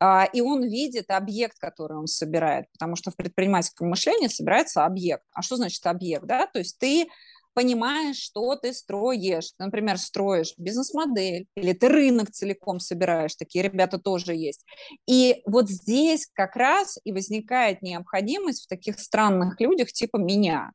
А, 0.00 0.24
и 0.32 0.40
он 0.40 0.64
видит 0.64 1.10
объект, 1.10 1.58
который 1.58 1.96
он 1.96 2.06
собирает, 2.06 2.66
потому 2.72 2.96
что 2.96 3.10
в 3.10 3.16
предпринимательском 3.16 3.88
мышлении 3.88 4.28
собирается 4.28 4.84
объект. 4.84 5.24
А 5.32 5.42
что 5.42 5.56
значит 5.56 5.86
объект? 5.86 6.24
Да? 6.24 6.46
То 6.46 6.58
есть 6.58 6.78
ты 6.78 7.08
понимаешь, 7.54 8.16
что 8.16 8.56
ты 8.56 8.72
строишь. 8.72 9.52
Например, 9.58 9.98
строишь 9.98 10.54
бизнес-модель, 10.56 11.46
или 11.54 11.72
ты 11.72 11.88
рынок 11.88 12.30
целиком 12.30 12.80
собираешь, 12.80 13.34
такие 13.34 13.62
ребята 13.62 13.98
тоже 13.98 14.34
есть. 14.34 14.64
И 15.06 15.42
вот 15.46 15.68
здесь 15.68 16.28
как 16.32 16.56
раз 16.56 16.98
и 17.04 17.12
возникает 17.12 17.82
необходимость 17.82 18.64
в 18.64 18.68
таких 18.68 18.98
странных 18.98 19.60
людях 19.60 19.92
типа 19.92 20.16
меня 20.16 20.72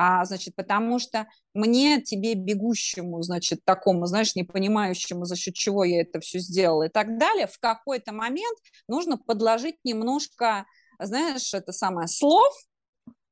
а, 0.00 0.24
значит, 0.24 0.54
потому 0.54 1.00
что 1.00 1.26
мне, 1.54 2.00
тебе, 2.00 2.34
бегущему, 2.34 3.20
значит, 3.20 3.64
такому, 3.64 4.06
знаешь, 4.06 4.36
не 4.36 4.44
понимающему, 4.44 5.24
за 5.24 5.34
счет 5.34 5.54
чего 5.54 5.82
я 5.82 6.02
это 6.02 6.20
все 6.20 6.38
сделала 6.38 6.84
и 6.84 6.88
так 6.88 7.18
далее, 7.18 7.48
в 7.48 7.58
какой-то 7.58 8.12
момент 8.12 8.56
нужно 8.86 9.18
подложить 9.18 9.74
немножко, 9.82 10.66
знаешь, 11.00 11.52
это 11.52 11.72
самое, 11.72 12.06
слов, 12.06 12.54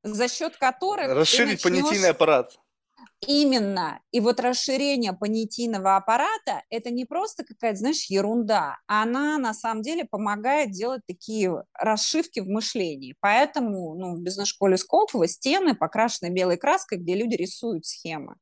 за 0.03 0.27
счет 0.27 0.57
которых... 0.57 1.07
Расширить 1.07 1.63
начнешь... 1.63 1.83
понятийный 1.83 2.09
аппарат. 2.09 2.57
Именно. 3.25 3.99
И 4.11 4.19
вот 4.19 4.39
расширение 4.39 5.13
понятийного 5.13 5.95
аппарата– 5.95 6.63
это 6.69 6.91
не 6.91 7.05
просто 7.05 7.43
какая-то, 7.43 7.79
знаешь, 7.79 8.05
ерунда. 8.09 8.77
Она 8.85 9.37
на 9.37 9.53
самом 9.53 9.81
деле 9.81 10.05
помогает 10.05 10.71
делать 10.71 11.01
такие 11.07 11.63
расшивки 11.73 12.39
в 12.39 12.47
мышлении. 12.47 13.15
Поэтому 13.19 13.95
ну, 13.95 14.15
в 14.15 14.21
бизнес-школе 14.21 14.77
Сколково 14.77 15.27
стены 15.27 15.75
покрашены 15.75 16.29
белой 16.29 16.57
краской, 16.57 16.99
где 16.99 17.15
люди 17.15 17.35
рисуют 17.35 17.85
схемы. 17.85 18.35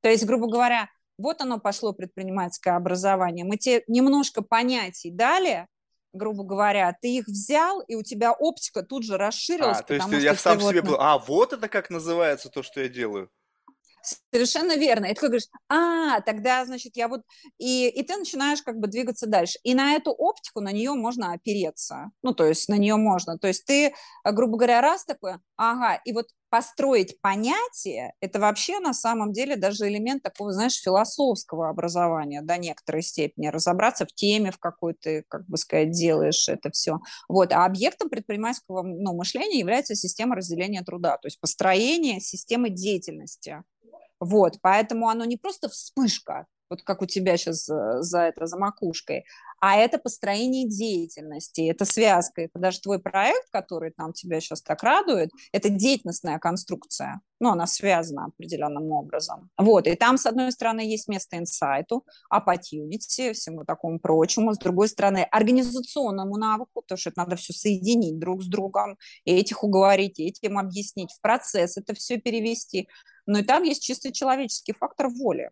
То 0.00 0.08
есть, 0.08 0.24
грубо 0.24 0.48
говоря, 0.48 0.88
вот 1.18 1.40
оно 1.40 1.60
пошло 1.60 1.92
предпринимательское 1.92 2.74
образование. 2.74 3.44
Мы 3.44 3.56
тебе 3.58 3.84
немножко 3.86 4.42
понятий 4.42 5.10
дали, 5.10 5.66
грубо 6.12 6.42
говоря, 6.44 6.96
ты 7.00 7.16
их 7.16 7.26
взял, 7.26 7.80
и 7.82 7.94
у 7.94 8.02
тебя 8.02 8.32
оптика 8.32 8.82
тут 8.82 9.04
же 9.04 9.16
расширилась. 9.16 9.80
А, 9.80 9.82
то 9.82 9.94
есть 9.94 10.08
я 10.10 10.34
сам 10.34 10.60
себе 10.60 10.80
вот... 10.80 10.90
был, 10.90 10.96
а 10.98 11.18
вот 11.18 11.52
это 11.52 11.68
как 11.68 11.90
называется 11.90 12.48
то, 12.48 12.62
что 12.62 12.80
я 12.80 12.88
делаю. 12.88 13.30
Совершенно 14.02 14.76
верно. 14.76 15.06
И 15.06 15.14
ты 15.14 15.20
говоришь, 15.20 15.48
а, 15.68 16.20
тогда, 16.22 16.64
значит, 16.64 16.96
я 16.96 17.08
вот... 17.08 17.22
И, 17.58 17.88
и 17.88 18.02
ты 18.02 18.16
начинаешь 18.16 18.62
как 18.62 18.78
бы 18.78 18.88
двигаться 18.88 19.26
дальше. 19.26 19.58
И 19.62 19.74
на 19.74 19.94
эту 19.94 20.10
оптику, 20.10 20.60
на 20.60 20.72
нее 20.72 20.92
можно 20.92 21.32
опереться. 21.32 22.10
Ну, 22.22 22.34
то 22.34 22.44
есть 22.44 22.68
на 22.68 22.76
нее 22.76 22.96
можно. 22.96 23.38
То 23.38 23.48
есть 23.48 23.64
ты, 23.64 23.94
грубо 24.24 24.56
говоря, 24.56 24.80
раз 24.80 25.04
такое, 25.04 25.40
ага, 25.56 26.00
и 26.04 26.12
вот 26.12 26.26
построить 26.52 27.18
понятие, 27.22 28.12
это 28.20 28.38
вообще 28.38 28.78
на 28.78 28.92
самом 28.92 29.32
деле 29.32 29.56
даже 29.56 29.88
элемент 29.88 30.22
такого, 30.22 30.52
знаешь, 30.52 30.78
философского 30.78 31.70
образования 31.70 32.42
до 32.42 32.58
некоторой 32.58 33.00
степени, 33.00 33.46
разобраться 33.46 34.04
в 34.04 34.12
теме, 34.12 34.52
в 34.52 34.58
какой 34.58 34.92
ты, 34.92 35.24
как 35.28 35.46
бы 35.46 35.56
сказать, 35.56 35.92
делаешь 35.92 36.50
это 36.50 36.70
все. 36.70 36.98
Вот. 37.26 37.52
А 37.52 37.64
объектом 37.64 38.10
предпринимательского 38.10 38.82
ну, 38.82 39.14
мышления 39.14 39.60
является 39.60 39.94
система 39.94 40.36
разделения 40.36 40.82
труда, 40.82 41.16
то 41.16 41.26
есть 41.26 41.40
построение 41.40 42.20
системы 42.20 42.68
деятельности. 42.68 43.62
Вот, 44.24 44.58
поэтому 44.62 45.08
оно 45.08 45.24
не 45.24 45.36
просто 45.36 45.68
вспышка, 45.68 46.46
вот 46.72 46.82
как 46.82 47.02
у 47.02 47.06
тебя 47.06 47.36
сейчас 47.36 47.66
за, 47.66 48.02
за 48.02 48.20
это, 48.22 48.46
за 48.46 48.56
макушкой, 48.56 49.26
а 49.60 49.76
это 49.76 49.98
построение 49.98 50.66
деятельности, 50.66 51.60
это 51.70 51.84
связка. 51.84 52.42
Это 52.42 52.58
даже 52.58 52.80
твой 52.80 52.98
проект, 52.98 53.50
который 53.50 53.92
там 53.92 54.12
тебя 54.12 54.40
сейчас 54.40 54.62
так 54.62 54.82
радует, 54.82 55.30
это 55.52 55.68
деятельностная 55.68 56.38
конструкция. 56.38 57.20
Ну, 57.40 57.50
она 57.50 57.66
связана 57.66 58.24
определенным 58.24 58.90
образом. 58.90 59.50
Вот, 59.58 59.86
и 59.86 59.94
там, 59.94 60.16
с 60.16 60.26
одной 60.26 60.50
стороны, 60.50 60.80
есть 60.80 61.08
место 61.08 61.36
инсайту, 61.36 62.04
opportunity, 62.32 63.34
всему 63.34 63.64
такому 63.64 64.00
прочему. 64.00 64.54
С 64.54 64.58
другой 64.58 64.88
стороны, 64.88 65.28
организационному 65.30 66.36
навыку, 66.38 66.80
потому 66.80 66.98
что 66.98 67.10
это 67.10 67.20
надо 67.20 67.36
все 67.36 67.52
соединить 67.52 68.18
друг 68.18 68.42
с 68.42 68.46
другом, 68.46 68.96
этих 69.26 69.62
уговорить, 69.62 70.18
этим 70.18 70.58
объяснить, 70.58 71.12
в 71.12 71.20
процесс 71.20 71.76
это 71.76 71.94
все 71.94 72.16
перевести. 72.18 72.88
Но 73.26 73.40
и 73.40 73.42
там 73.44 73.62
есть 73.62 73.82
чисто 73.82 74.12
человеческий 74.12 74.72
фактор 74.72 75.08
воли. 75.08 75.50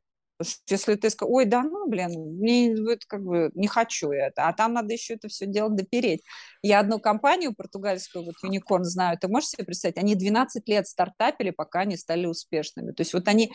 Если 0.68 0.94
ты 0.94 1.10
скажешь, 1.10 1.32
ой, 1.32 1.44
да 1.44 1.62
ну, 1.62 1.88
блин, 1.88 2.10
мне 2.38 2.74
вот 2.76 3.04
как 3.06 3.22
бы 3.22 3.50
не 3.54 3.66
хочу 3.66 4.10
это, 4.10 4.48
а 4.48 4.52
там 4.52 4.72
надо 4.74 4.92
еще 4.92 5.14
это 5.14 5.28
все 5.28 5.46
дело 5.46 5.70
допереть. 5.70 6.22
Я 6.62 6.80
одну 6.80 6.98
компанию 6.98 7.54
португальскую, 7.54 8.24
вот 8.24 8.34
Unicorn 8.44 8.84
знаю, 8.84 9.18
ты 9.18 9.28
можешь 9.28 9.50
себе 9.50 9.64
представить, 9.64 9.98
они 9.98 10.14
12 10.14 10.68
лет 10.68 10.86
стартапили, 10.86 11.50
пока 11.50 11.80
они 11.80 11.96
стали 11.96 12.26
успешными. 12.26 12.92
То 12.92 13.02
есть 13.02 13.12
вот 13.14 13.28
они, 13.28 13.52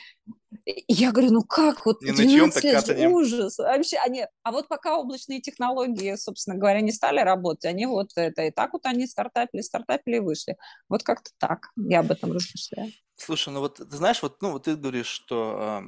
я 0.66 1.12
говорю, 1.12 1.32
ну 1.32 1.44
как, 1.44 1.86
вот 1.86 2.00
12 2.02 2.64
лет, 2.64 2.90
ужас. 3.12 3.58
Вообще, 3.58 3.98
они, 3.98 4.26
а 4.44 4.52
вот 4.52 4.68
пока 4.68 4.98
облачные 4.98 5.42
технологии, 5.42 6.16
собственно 6.16 6.58
говоря, 6.58 6.82
не 6.82 6.92
стали 6.92 7.20
работать, 7.20 7.66
они 7.66 7.86
вот 7.86 8.12
это, 8.16 8.44
и 8.44 8.52
так 8.52 8.74
вот 8.74 8.86
они 8.86 9.08
стартапили, 9.08 9.62
стартапили 9.62 10.18
и 10.18 10.20
вышли. 10.20 10.58
Вот 10.90 11.04
как-то 11.04 11.32
так, 11.38 11.70
я 11.78 12.00
об 12.02 12.12
этом 12.12 12.32
размышляю. 12.32 12.92
Слушай, 13.18 13.54
ну 13.54 13.62
вот 13.62 13.78
ты 13.78 13.96
знаешь, 13.96 14.22
вот, 14.22 14.42
ну 14.42 14.52
вот 14.52 14.64
ты 14.64 14.76
говоришь, 14.76 15.08
что 15.08 15.84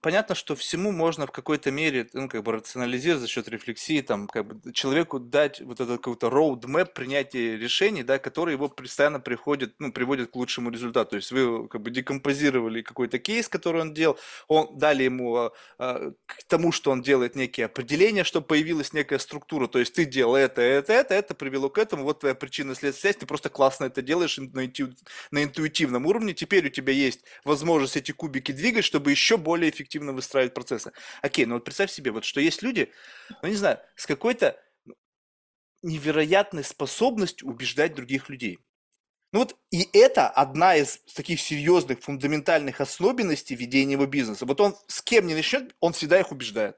понятно, 0.00 0.34
что 0.34 0.56
всему 0.56 0.92
можно 0.92 1.26
в 1.26 1.32
какой-то 1.32 1.70
мере, 1.70 2.08
ну, 2.12 2.28
как 2.28 2.42
бы 2.42 2.52
рационализировать 2.52 3.22
за 3.22 3.28
счет 3.28 3.48
рефлексии, 3.48 4.00
там, 4.00 4.26
как 4.26 4.46
бы 4.46 4.72
человеку 4.72 5.18
дать 5.18 5.60
вот 5.60 5.80
этот 5.80 5.98
какой-то 5.98 6.28
roadmap 6.28 6.92
принятия 6.94 7.56
решений, 7.56 8.02
да, 8.02 8.18
который 8.18 8.54
его 8.54 8.68
постоянно 8.68 9.20
приходит, 9.20 9.74
ну, 9.78 9.92
приводит 9.92 10.30
к 10.30 10.36
лучшему 10.36 10.70
результату. 10.70 11.10
То 11.10 11.16
есть 11.16 11.32
вы 11.32 11.68
как 11.68 11.82
бы 11.82 11.90
декомпозировали 11.90 12.82
какой-то 12.82 13.18
кейс, 13.18 13.48
который 13.48 13.82
он 13.82 13.94
делал, 13.94 14.18
он 14.48 14.78
дали 14.78 15.04
ему 15.04 15.36
а, 15.36 15.52
а, 15.78 16.12
к 16.26 16.44
тому, 16.44 16.72
что 16.72 16.90
он 16.90 17.02
делает 17.02 17.36
некие 17.36 17.66
определения, 17.66 18.24
чтобы 18.24 18.46
появилась 18.46 18.92
некая 18.92 19.18
структура. 19.18 19.66
То 19.66 19.78
есть 19.78 19.94
ты 19.94 20.04
делал 20.04 20.36
это, 20.36 20.62
это, 20.62 20.92
это, 20.92 21.14
это 21.14 21.34
привело 21.34 21.68
к 21.68 21.78
этому, 21.78 22.04
вот 22.04 22.20
твоя 22.20 22.34
причина 22.34 22.74
следствие 22.74 23.10
ты 23.20 23.26
просто 23.26 23.48
классно 23.48 23.84
это 23.84 24.02
делаешь 24.02 24.38
на, 24.38 24.66
инту, 24.66 24.90
на 25.30 25.44
интуитивном 25.44 26.06
уровне. 26.06 26.34
Теперь 26.34 26.66
у 26.66 26.70
тебя 26.70 26.92
есть 26.92 27.20
возможность 27.44 27.96
эти 27.96 28.12
кубики 28.12 28.52
двигать, 28.52 28.84
чтобы 28.84 29.10
еще 29.10 29.36
более 29.36 29.70
выстраивать 30.12 30.54
процессы. 30.54 30.92
Окей, 31.22 31.46
ну 31.46 31.54
вот 31.54 31.64
представь 31.64 31.90
себе, 31.90 32.10
вот 32.10 32.24
что 32.24 32.40
есть 32.40 32.62
люди, 32.62 32.92
ну 33.42 33.48
не 33.48 33.56
знаю, 33.56 33.78
с 33.96 34.06
какой-то 34.06 34.60
невероятной 35.82 36.64
способностью 36.64 37.48
убеждать 37.48 37.94
других 37.94 38.28
людей. 38.28 38.58
Ну 39.32 39.40
вот 39.40 39.56
и 39.70 39.88
это 39.92 40.28
одна 40.28 40.74
из 40.76 40.98
таких 41.14 41.40
серьезных, 41.40 42.00
фундаментальных 42.00 42.80
особенностей 42.80 43.54
ведения 43.54 43.92
его 43.92 44.06
бизнеса. 44.06 44.44
Вот 44.44 44.60
он 44.60 44.76
с 44.88 45.02
кем 45.02 45.26
не 45.26 45.34
начнет, 45.34 45.74
он 45.80 45.92
всегда 45.92 46.18
их 46.18 46.32
убеждает. 46.32 46.76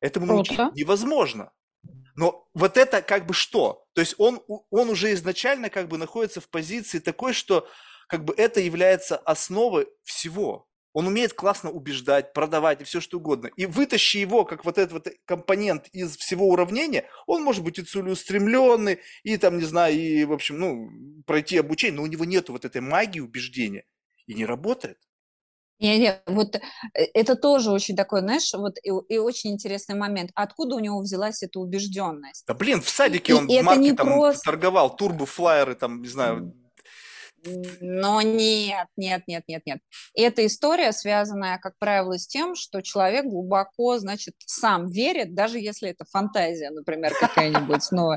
Этому 0.00 0.26
научить 0.26 0.58
невозможно. 0.74 1.52
Но 2.14 2.48
вот 2.54 2.76
это 2.76 3.02
как 3.02 3.26
бы 3.26 3.34
что? 3.34 3.86
То 3.94 4.00
есть 4.00 4.14
он, 4.18 4.42
он 4.70 4.90
уже 4.90 5.12
изначально 5.12 5.70
как 5.70 5.88
бы 5.88 5.98
находится 5.98 6.40
в 6.40 6.48
позиции 6.48 6.98
такой, 6.98 7.32
что 7.32 7.68
как 8.08 8.24
бы 8.24 8.34
это 8.36 8.60
является 8.60 9.16
основой 9.16 9.88
всего. 10.02 10.68
Он 10.92 11.06
умеет 11.06 11.32
классно 11.32 11.70
убеждать, 11.70 12.32
продавать 12.32 12.80
и 12.80 12.84
все 12.84 13.00
что 13.00 13.18
угодно. 13.18 13.50
И 13.56 13.66
вытащи 13.66 14.18
его, 14.18 14.44
как 14.44 14.64
вот 14.64 14.78
этот 14.78 14.92
вот 14.92 15.08
компонент 15.24 15.88
из 15.92 16.16
всего 16.16 16.48
уравнения, 16.48 17.06
он 17.26 17.42
может 17.42 17.64
быть 17.64 17.78
и 17.78 17.82
целеустремленный, 17.82 18.98
и 19.22 19.36
там, 19.36 19.58
не 19.58 19.64
знаю, 19.64 19.94
и, 19.94 20.24
в 20.24 20.32
общем, 20.32 20.58
ну, 20.58 21.22
пройти 21.26 21.58
обучение, 21.58 21.96
но 21.96 22.02
у 22.02 22.06
него 22.06 22.24
нет 22.24 22.48
вот 22.48 22.64
этой 22.64 22.80
магии 22.80 23.20
убеждения. 23.20 23.84
И 24.26 24.34
не 24.34 24.46
работает. 24.46 24.98
Не, 25.82 25.98
не, 25.98 26.22
вот 26.26 26.54
э, 26.54 26.60
это 26.94 27.34
тоже 27.34 27.72
очень 27.72 27.96
такой, 27.96 28.20
знаешь, 28.20 28.52
вот 28.54 28.78
и, 28.84 28.90
и 29.12 29.18
очень 29.18 29.50
интересный 29.50 29.96
момент. 29.96 30.30
Откуда 30.36 30.76
у 30.76 30.78
него 30.78 31.00
взялась 31.00 31.42
эта 31.42 31.58
убежденность? 31.58 32.44
Да 32.46 32.54
блин, 32.54 32.80
в 32.80 32.88
садике 32.88 33.32
и, 33.32 33.34
он 33.34 33.48
и 33.48 33.60
в 33.60 33.64
марке 33.64 33.94
там 33.94 34.06
просто... 34.06 34.42
торговал, 34.44 34.94
турбофлайеры, 34.94 35.74
там, 35.74 36.00
не 36.00 36.08
знаю, 36.08 36.54
но 37.80 38.22
нет, 38.22 38.86
нет, 38.96 39.22
нет, 39.26 39.44
нет, 39.48 39.62
нет. 39.66 39.80
Эта 40.14 40.46
история 40.46 40.92
связанная, 40.92 41.58
как 41.58 41.74
правило, 41.78 42.18
с 42.18 42.26
тем, 42.26 42.54
что 42.54 42.80
человек 42.82 43.24
глубоко, 43.24 43.98
значит, 43.98 44.34
сам 44.46 44.88
верит, 44.88 45.34
даже 45.34 45.58
если 45.58 45.90
это 45.90 46.04
фантазия, 46.04 46.70
например, 46.70 47.12
какая-нибудь, 47.18 47.90
но 47.90 48.16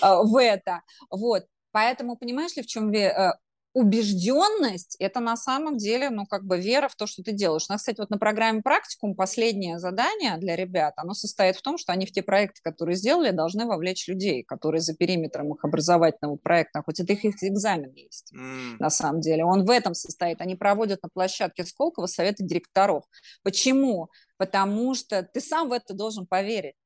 а, 0.00 0.22
в 0.22 0.36
это. 0.36 0.82
Вот. 1.10 1.44
Поэтому, 1.72 2.16
понимаешь 2.16 2.56
ли, 2.56 2.62
в 2.62 2.66
чем 2.66 2.90
э, 2.92 3.34
убежденность– 3.76 4.96
это 5.00 5.20
на 5.20 5.36
самом 5.36 5.76
деле, 5.76 6.08
ну, 6.08 6.24
как 6.24 6.46
бы 6.46 6.58
вера 6.58 6.88
в 6.88 6.96
то, 6.96 7.06
что 7.06 7.22
ты 7.22 7.32
делаешь. 7.32 7.66
У 7.68 7.72
нас, 7.74 7.82
кстати, 7.82 8.00
вот 8.00 8.08
на 8.08 8.16
программе 8.16 8.62
«Практикум» 8.62 9.14
последнее 9.14 9.78
задание 9.78 10.38
для 10.38 10.56
ребят, 10.56 10.94
оно 10.96 11.12
состоит 11.12 11.56
в 11.56 11.62
том, 11.62 11.76
что 11.76 11.92
они 11.92 12.06
в 12.06 12.10
те 12.10 12.22
проекты, 12.22 12.62
которые 12.62 12.96
сделали, 12.96 13.32
должны 13.32 13.66
вовлечь 13.66 14.08
людей, 14.08 14.44
которые 14.44 14.80
за 14.80 14.94
периметром 14.94 15.52
их 15.52 15.62
образовательного 15.62 16.36
проекта, 16.36 16.82
хоть 16.86 17.00
это 17.00 17.12
их, 17.12 17.26
их 17.26 17.34
экзамен 17.42 17.92
есть, 17.92 18.32
mm. 18.34 18.76
на 18.78 18.88
самом 18.88 19.20
деле. 19.20 19.44
Он 19.44 19.66
в 19.66 19.70
этом 19.70 19.92
состоит. 19.92 20.40
Они 20.40 20.54
проводят 20.56 21.02
на 21.02 21.10
площадке 21.10 21.66
Сколково 21.66 22.06
советы 22.06 22.44
директоров. 22.44 23.04
Почему? 23.42 24.08
Потому 24.38 24.94
что 24.94 25.22
ты 25.22 25.40
сам 25.42 25.68
в 25.68 25.72
это 25.72 25.92
должен 25.92 26.26
поверить. 26.26 26.76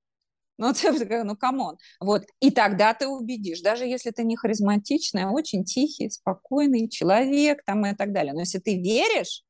Ну, 0.60 0.72
ты, 0.74 1.24
ну, 1.24 1.36
come 1.36 1.60
on. 1.60 1.78
Вот. 2.00 2.24
И 2.40 2.50
тогда 2.50 2.92
ты 2.94 3.08
убедишь, 3.08 3.62
даже 3.62 3.86
если 3.86 4.10
ты 4.10 4.24
не 4.24 4.36
харизматичный, 4.36 5.24
а 5.24 5.30
очень 5.30 5.64
тихий, 5.64 6.10
спокойный 6.10 6.88
человек 6.88 7.64
там 7.64 7.86
и 7.86 7.94
так 7.96 8.12
далее. 8.12 8.34
Но 8.34 8.40
если 8.40 8.58
ты 8.58 8.76
веришь, 8.76 9.42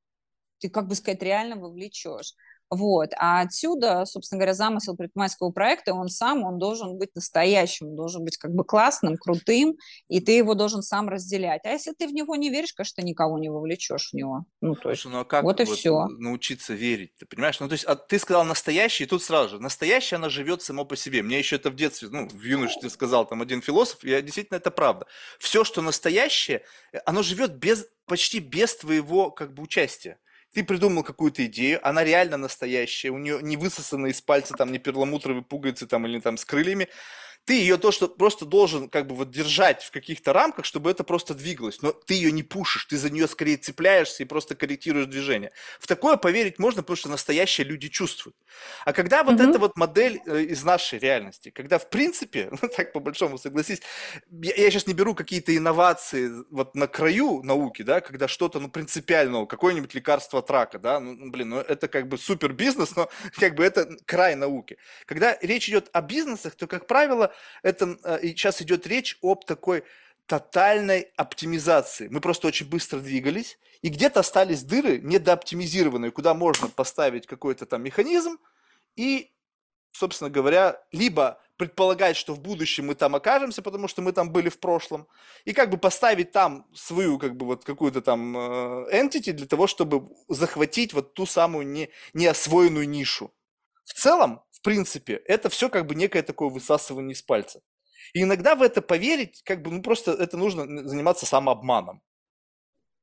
ты, 0.61 0.71
как 0.71 0.87
бы 0.87 0.95
сказать, 0.95 1.23
реально 1.23 1.57
вовлечешь. 1.57 2.35
Вот. 2.71 3.11
А 3.19 3.41
отсюда, 3.41 4.05
собственно 4.05 4.39
говоря, 4.39 4.55
замысел 4.55 4.97
предпринимательского 4.97 5.51
проекта, 5.51 5.93
он 5.93 6.09
сам, 6.09 6.45
он 6.45 6.59
должен 6.59 6.99
быть 6.99 7.15
настоящим, 7.17 7.89
он 7.89 7.97
должен 7.97 8.25
быть 8.25 8.37
как 8.37 8.53
бы 8.53 8.65
классным, 8.65 9.17
крутым, 9.17 9.75
и 10.09 10.21
ты 10.21 10.33
его 10.33 10.55
должен 10.55 10.83
сам 10.83 11.09
разделять. 11.09 11.63
А 11.65 11.71
если 11.71 11.93
ты 11.93 12.07
в 12.07 12.13
него 12.13 12.37
не 12.37 12.49
веришь, 12.49 12.73
конечно, 12.73 13.03
никого 13.03 13.39
не 13.39 13.49
вовлечешь 13.49 14.11
в 14.11 14.15
него. 14.15 14.45
Ну, 14.61 14.77
то 14.77 14.91
есть, 14.91 15.05
ну 15.05 15.19
а 15.19 15.25
как 15.25 15.43
вот 15.43 15.61
и 15.61 15.65
вот 15.65 15.77
все. 15.77 16.07
научиться 16.07 16.73
верить, 16.73 17.13
ты 17.17 17.27
понимаешь? 17.27 17.59
Ну, 17.59 17.67
то 17.67 17.73
есть, 17.73 17.85
а 17.85 17.97
ты 17.97 18.21
сказал 18.21 18.45
настоящий, 18.45 19.03
и 19.05 19.07
тут 19.07 19.25
сразу 19.25 19.57
же, 19.57 19.61
настоящее, 19.61 20.17
оно 20.17 20.29
живет 20.29 20.63
само 20.63 20.85
по 20.85 20.95
себе. 20.95 21.23
Мне 21.23 21.39
еще 21.39 21.57
это 21.57 21.71
в 21.71 21.75
детстве, 21.75 22.09
ну, 22.09 22.29
в 22.29 22.43
юношестве 22.43 22.89
сказал 22.89 23.27
там 23.27 23.43
один 23.43 23.63
философ, 23.63 24.05
и 24.05 24.23
действительно 24.23 24.59
это 24.59 24.71
правда. 24.71 25.07
Все, 25.41 25.65
что 25.65 25.83
настоящее, 25.83 26.63
оно 27.05 27.23
живет 27.23 27.57
без, 27.57 27.89
почти 28.07 28.39
без 28.39 28.77
твоего, 28.77 29.33
как 29.33 29.55
бы, 29.55 29.65
участия 29.65 30.19
ты 30.53 30.65
придумал 30.65 31.03
какую-то 31.03 31.47
идею, 31.47 31.87
она 31.87 32.05
реально 32.05 32.37
настоящая, 32.37 33.11
у 33.11 33.19
нее 33.19 33.41
не 33.43 33.57
высосаны 33.57 34.11
из 34.11 34.21
пальца 34.21 34.55
там 34.55 34.73
не 34.73 34.79
перламутровые 34.79 35.43
пуговицы 35.43 35.87
там 35.87 36.07
или 36.07 36.19
там 36.21 36.37
с 36.37 36.45
крыльями, 36.45 36.89
ты 37.51 37.55
ее 37.55 37.79
то, 37.79 37.91
что 37.91 38.07
просто 38.07 38.45
должен 38.45 38.89
как 38.89 39.09
бы 39.09 39.17
вот 39.17 39.33
держать 39.33 39.83
в 39.83 39.91
каких-то 39.91 40.33
рамках, 40.33 40.65
чтобы 40.65 40.89
это 40.89 41.03
просто 41.03 41.35
двигалось. 41.35 41.83
Но 41.83 41.91
ты 41.91 42.15
ее 42.15 42.31
не 42.31 42.45
пушишь, 42.45 42.85
ты 42.85 42.97
за 42.97 43.11
нее 43.11 43.27
скорее 43.27 43.57
цепляешься 43.57 44.23
и 44.23 44.27
просто 44.27 44.55
корректируешь 44.55 45.07
движение. 45.07 45.51
В 45.81 45.89
такое 45.89 46.17
поверить 46.17 46.61
можно, 46.61 46.83
потому 46.83 46.97
что 46.97 47.09
настоящие 47.09 47.67
люди 47.67 47.89
чувствуют. 47.89 48.37
А 48.85 48.93
когда 48.93 49.25
вот 49.25 49.41
mm-hmm. 49.41 49.51
эта 49.51 49.59
вот 49.59 49.77
модель 49.77 50.21
э, 50.27 50.43
из 50.43 50.63
нашей 50.63 51.01
реальности, 51.01 51.51
когда 51.51 51.81
в 51.81 51.91
принципе, 51.91 52.51
ну 52.63 52.69
так 52.69 52.93
по 52.93 53.01
большому 53.01 53.37
согласись, 53.37 53.83
я, 54.31 54.55
я 54.55 54.71
сейчас 54.71 54.87
не 54.87 54.95
беру 54.95 55.17
какие-то 55.17 55.57
инновации 55.57 56.31
вот 56.53 56.77
на 56.77 56.87
краю 56.87 57.43
науки, 57.43 57.83
да, 57.83 58.01
когда 58.01 58.29
что-то, 58.29 58.61
ну, 58.61 58.69
принципиального, 58.69 59.47
какое-нибудь 59.47 59.93
лекарство 59.93 60.39
от 60.39 60.49
рака, 60.53 60.79
да, 60.79 61.01
ну, 61.01 61.15
ну 61.15 61.33
блин, 61.33 61.49
ну, 61.49 61.57
это 61.57 61.89
как 61.89 62.07
бы 62.07 62.17
супер 62.17 62.53
бизнес, 62.53 62.95
но 62.95 63.11
как 63.41 63.57
бы 63.57 63.65
это 63.65 63.91
край 64.07 64.37
науки. 64.37 64.79
Когда 65.05 65.37
речь 65.43 65.69
идет 65.69 65.91
о 65.93 66.01
бизнесах, 66.01 66.55
то, 66.55 66.69
как 66.69 66.87
правило, 66.87 67.35
это 67.63 67.99
э, 68.05 68.21
сейчас 68.23 68.63
идет 68.63 68.87
речь 68.87 69.19
об 69.23 69.45
такой 69.45 69.85
тотальной 70.27 71.09
оптимизации. 71.17 72.09
Мы 72.09 72.21
просто 72.21 72.47
очень 72.47 72.69
быстро 72.69 73.01
двигались, 73.01 73.59
и 73.83 73.89
где-то 73.89 74.21
остались 74.21 74.63
дыры 74.63 74.99
недооптимизированные, 74.99 76.13
куда 76.13 76.35
можно 76.35 76.69
поставить 76.69 77.27
какой-то 77.27 77.67
там 77.67 77.83
механизм 77.83 78.39
и, 78.95 79.33
собственно 79.93 80.31
говоря, 80.31 80.81
либо 80.93 81.41
предполагать, 81.57 82.17
что 82.17 82.33
в 82.33 82.41
будущем 82.41 82.87
мы 82.87 82.95
там 82.95 83.15
окажемся, 83.15 83.61
потому 83.61 83.89
что 83.89 84.03
мы 84.03 84.13
там 84.13 84.31
были 84.31 84.49
в 84.49 84.59
прошлом, 84.61 85.07
и 85.45 85.53
как 85.53 85.69
бы 85.69 85.77
поставить 85.77 86.33
там 86.33 86.67
свою 86.75 87.19
как 87.19 87.37
бы 87.37 87.45
вот 87.45 87.65
какую-то 87.65 88.01
там 88.01 88.37
э, 88.37 88.87
entity 88.93 89.33
для 89.33 89.47
того, 89.47 89.67
чтобы 89.67 90.09
захватить 90.29 90.95
вот 90.95 91.15
ту 91.15 91.27
самую 91.27 91.67
не, 91.67 91.91
неосвоенную 92.15 92.89
нишу. 92.89 93.31
В 93.91 93.95
целом, 93.95 94.45
в 94.53 94.63
принципе, 94.63 95.15
это 95.15 95.49
все 95.49 95.69
как 95.69 95.87
бы 95.87 95.97
некое 95.97 96.23
такое 96.23 96.49
высасывание 96.49 97.13
из 97.13 97.23
пальца. 97.23 97.61
И 98.15 98.23
иногда 98.23 98.55
в 98.55 98.63
это 98.63 98.83
поверить, 98.83 99.43
как 99.45 99.63
бы, 99.63 99.73
ну 99.73 99.83
просто 99.83 100.13
это 100.13 100.37
нужно 100.37 100.89
заниматься 100.89 101.27
самообманом. 101.27 102.01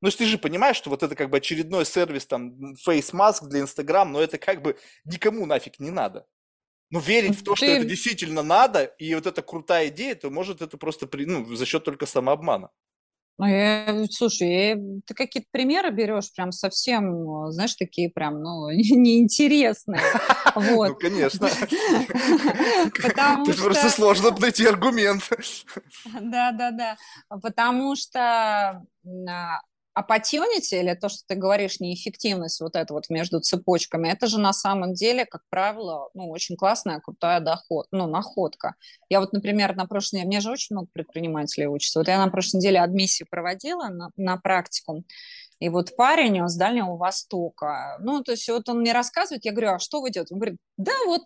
Ну, 0.00 0.10
ты 0.10 0.24
же 0.24 0.38
понимаешь, 0.38 0.76
что 0.76 0.88
вот 0.88 1.02
это 1.02 1.14
как 1.14 1.28
бы 1.28 1.36
очередной 1.36 1.84
сервис, 1.84 2.26
там, 2.26 2.72
face 2.86 3.12
mask 3.12 3.48
для 3.48 3.60
Инстаграм, 3.60 4.10
но 4.10 4.20
это 4.20 4.38
как 4.38 4.62
бы 4.62 4.78
никому 5.04 5.44
нафиг 5.44 5.78
не 5.78 5.90
надо. 5.90 6.26
Но 6.90 7.00
верить 7.00 7.38
в 7.38 7.44
то, 7.44 7.54
что 7.54 7.66
это 7.66 7.84
действительно 7.84 8.42
надо, 8.42 8.84
и 8.84 9.14
вот 9.14 9.26
это 9.26 9.42
крутая 9.42 9.88
идея, 9.88 10.14
то 10.14 10.30
может 10.30 10.62
это 10.62 10.78
просто 10.78 11.06
при, 11.06 11.26
ну, 11.26 11.54
за 11.54 11.66
счет 11.66 11.84
только 11.84 12.06
самообмана. 12.06 12.70
Ну, 13.40 13.46
я, 13.46 14.04
слушай, 14.10 14.48
я, 14.48 14.76
ты 15.06 15.14
какие-то 15.14 15.48
примеры 15.52 15.92
берешь 15.92 16.32
прям 16.34 16.50
совсем, 16.50 17.52
знаешь, 17.52 17.74
такие 17.76 18.10
прям, 18.10 18.42
ну, 18.42 18.70
неинтересные. 18.70 20.00
Вот. 20.54 20.88
Ну, 20.88 20.94
конечно. 20.96 21.48
Потому 23.02 23.44
Тут 23.44 23.62
просто 23.62 23.90
сложно 23.90 24.34
найти 24.40 24.66
аргумент. 24.66 25.22
Да, 26.20 26.50
да, 26.50 26.72
да. 26.72 26.96
Потому 27.28 27.94
что 27.94 28.82
а, 29.28 29.60
opportunity, 29.98 30.80
или 30.80 30.94
то, 30.94 31.08
что 31.08 31.22
ты 31.26 31.34
говоришь, 31.34 31.80
неэффективность 31.80 32.60
вот 32.60 32.76
это 32.76 32.94
вот 32.94 33.08
между 33.10 33.40
цепочками, 33.40 34.08
это 34.08 34.26
же 34.26 34.38
на 34.38 34.52
самом 34.52 34.94
деле, 34.94 35.26
как 35.26 35.42
правило, 35.50 36.10
ну, 36.14 36.28
очень 36.30 36.56
классная, 36.56 37.00
крутая 37.00 37.40
доход, 37.40 37.86
ну, 37.90 38.06
находка. 38.06 38.74
Я 39.08 39.20
вот, 39.20 39.32
например, 39.32 39.74
на 39.76 39.86
прошлой 39.86 40.24
мне 40.24 40.40
же 40.40 40.50
очень 40.50 40.76
много 40.76 40.88
предпринимателей 40.92 41.66
учатся, 41.66 42.00
вот 42.00 42.08
я 42.08 42.18
на 42.24 42.30
прошлой 42.30 42.58
неделе 42.58 42.80
адмиссию 42.80 43.26
проводила 43.30 43.88
на, 43.88 44.10
на 44.16 44.36
практику, 44.36 45.04
и 45.60 45.68
вот 45.70 45.96
парень 45.96 46.46
с 46.46 46.56
Дальнего 46.56 46.96
Востока, 46.96 47.96
ну, 48.00 48.22
то 48.22 48.32
есть 48.32 48.48
вот 48.48 48.68
он 48.68 48.80
мне 48.80 48.92
рассказывает, 48.92 49.44
я 49.44 49.52
говорю, 49.52 49.72
а 49.72 49.78
что 49.78 50.00
вы 50.00 50.10
делаете? 50.10 50.34
Он 50.34 50.40
говорит, 50.40 50.58
да, 50.76 50.92
вот 51.06 51.22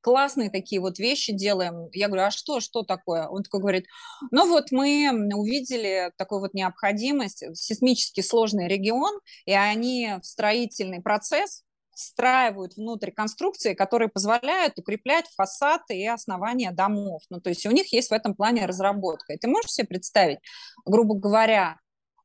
классные 0.00 0.50
такие 0.50 0.80
вот 0.80 0.98
вещи 0.98 1.32
делаем. 1.32 1.88
Я 1.92 2.08
говорю, 2.08 2.24
а 2.24 2.30
что, 2.30 2.60
что 2.60 2.82
такое? 2.82 3.26
Он 3.26 3.42
такой 3.42 3.60
говорит, 3.60 3.86
ну 4.30 4.48
вот 4.48 4.70
мы 4.70 5.10
увидели 5.34 6.12
такую 6.16 6.40
вот 6.40 6.54
необходимость, 6.54 7.44
сейсмически 7.56 8.20
сложный 8.20 8.68
регион, 8.68 9.20
и 9.44 9.52
они 9.52 10.14
в 10.22 10.26
строительный 10.26 11.02
процесс 11.02 11.62
встраивают 11.94 12.76
внутрь 12.76 13.10
конструкции, 13.10 13.74
которые 13.74 14.08
позволяют 14.08 14.78
укреплять 14.78 15.26
фасады 15.36 15.98
и 15.98 16.06
основания 16.06 16.70
домов. 16.70 17.22
Ну, 17.28 17.40
то 17.40 17.50
есть 17.50 17.66
у 17.66 17.70
них 17.70 17.92
есть 17.92 18.10
в 18.10 18.14
этом 18.14 18.34
плане 18.34 18.64
разработка. 18.64 19.34
И 19.34 19.36
ты 19.36 19.48
можешь 19.48 19.72
себе 19.72 19.86
представить, 19.86 20.38
грубо 20.86 21.14
говоря, 21.14 21.78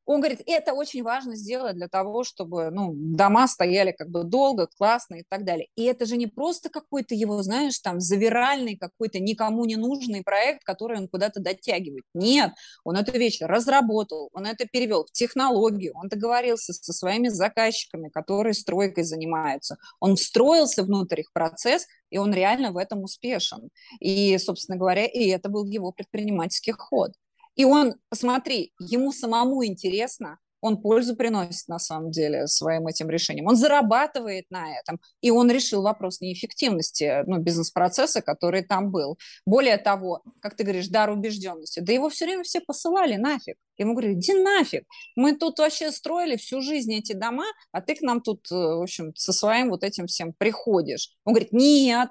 он 0.05 0.21
говорит, 0.21 0.41
это 0.45 0.73
очень 0.73 1.03
важно 1.03 1.35
сделать 1.35 1.75
для 1.75 1.87
того, 1.87 2.23
чтобы 2.23 2.69
ну, 2.69 2.93
дома 2.95 3.47
стояли 3.47 3.91
как 3.91 4.09
бы 4.09 4.23
долго, 4.23 4.67
классно 4.77 5.15
и 5.15 5.23
так 5.27 5.45
далее. 5.45 5.67
И 5.75 5.83
это 5.83 6.05
же 6.05 6.15
не 6.15 6.27
просто 6.27 6.69
какой-то 6.69 7.15
его, 7.15 7.41
знаешь, 7.41 7.79
там, 7.79 7.99
завиральный 7.99 8.77
какой-то 8.77 9.19
никому 9.19 9.65
не 9.65 9.75
нужный 9.75 10.23
проект, 10.23 10.63
который 10.63 10.97
он 10.97 11.07
куда-то 11.07 11.39
дотягивает. 11.39 12.03
Нет, 12.13 12.51
он 12.83 12.97
эту 12.97 13.13
вещь 13.13 13.39
разработал, 13.41 14.29
он 14.33 14.45
это 14.45 14.67
перевел 14.67 15.05
в 15.05 15.11
технологию, 15.11 15.93
он 15.95 16.07
договорился 16.07 16.73
со 16.73 16.93
своими 16.93 17.29
заказчиками, 17.29 18.09
которые 18.09 18.53
стройкой 18.53 19.03
занимаются. 19.03 19.77
Он 19.99 20.15
встроился 20.15 20.83
внутрь 20.83 21.21
их 21.21 21.33
процесс, 21.33 21.87
и 22.11 22.17
он 22.17 22.33
реально 22.33 22.71
в 22.71 22.77
этом 22.77 23.03
успешен. 23.03 23.69
И, 23.99 24.37
собственно 24.37 24.77
говоря, 24.77 25.05
и 25.05 25.27
это 25.29 25.49
был 25.49 25.65
его 25.65 25.91
предпринимательский 25.91 26.73
ход. 26.73 27.11
И 27.55 27.65
он, 27.65 27.95
посмотри, 28.09 28.73
ему 28.79 29.11
самому 29.11 29.65
интересно, 29.65 30.39
он 30.65 30.81
пользу 30.81 31.15
приносит 31.15 31.67
на 31.67 31.77
самом 31.77 32.09
деле 32.09 32.47
своим 32.47 32.87
этим 32.87 33.07
решением. 33.07 33.45
Он 33.45 33.55
зарабатывает 33.55 34.45
на 34.49 34.75
этом, 34.75 34.99
и 35.21 35.29
он 35.29 35.51
решил 35.51 35.83
вопрос 35.83 36.21
неэффективности 36.21 37.23
ну, 37.27 37.37
бизнес-процесса, 37.37 38.23
который 38.23 38.63
там 38.63 38.89
был. 38.89 39.19
Более 39.45 39.77
того, 39.77 40.23
как 40.41 40.55
ты 40.55 40.63
говоришь, 40.63 40.87
дар 40.87 41.11
убежденности. 41.11 41.81
Да 41.81 41.93
его 41.93 42.09
все 42.09 42.25
время 42.25 42.41
все 42.41 42.61
посылали 42.61 43.15
нафиг. 43.15 43.57
Ему 43.77 43.93
говорили, 43.93 44.15
иди 44.15 44.33
нафиг, 44.33 44.85
мы 45.15 45.35
тут 45.35 45.59
вообще 45.59 45.91
строили 45.91 46.35
всю 46.35 46.61
жизнь 46.61 46.93
эти 46.95 47.13
дома, 47.13 47.45
а 47.71 47.81
ты 47.81 47.93
к 47.93 48.01
нам 48.01 48.21
тут, 48.21 48.51
э, 48.51 48.55
в 48.55 48.81
общем, 48.81 49.13
со 49.15 49.33
своим 49.33 49.69
вот 49.69 49.83
этим 49.83 50.07
всем 50.07 50.33
приходишь. 50.33 51.11
Он 51.25 51.33
говорит, 51.33 51.51
нет, 51.51 52.09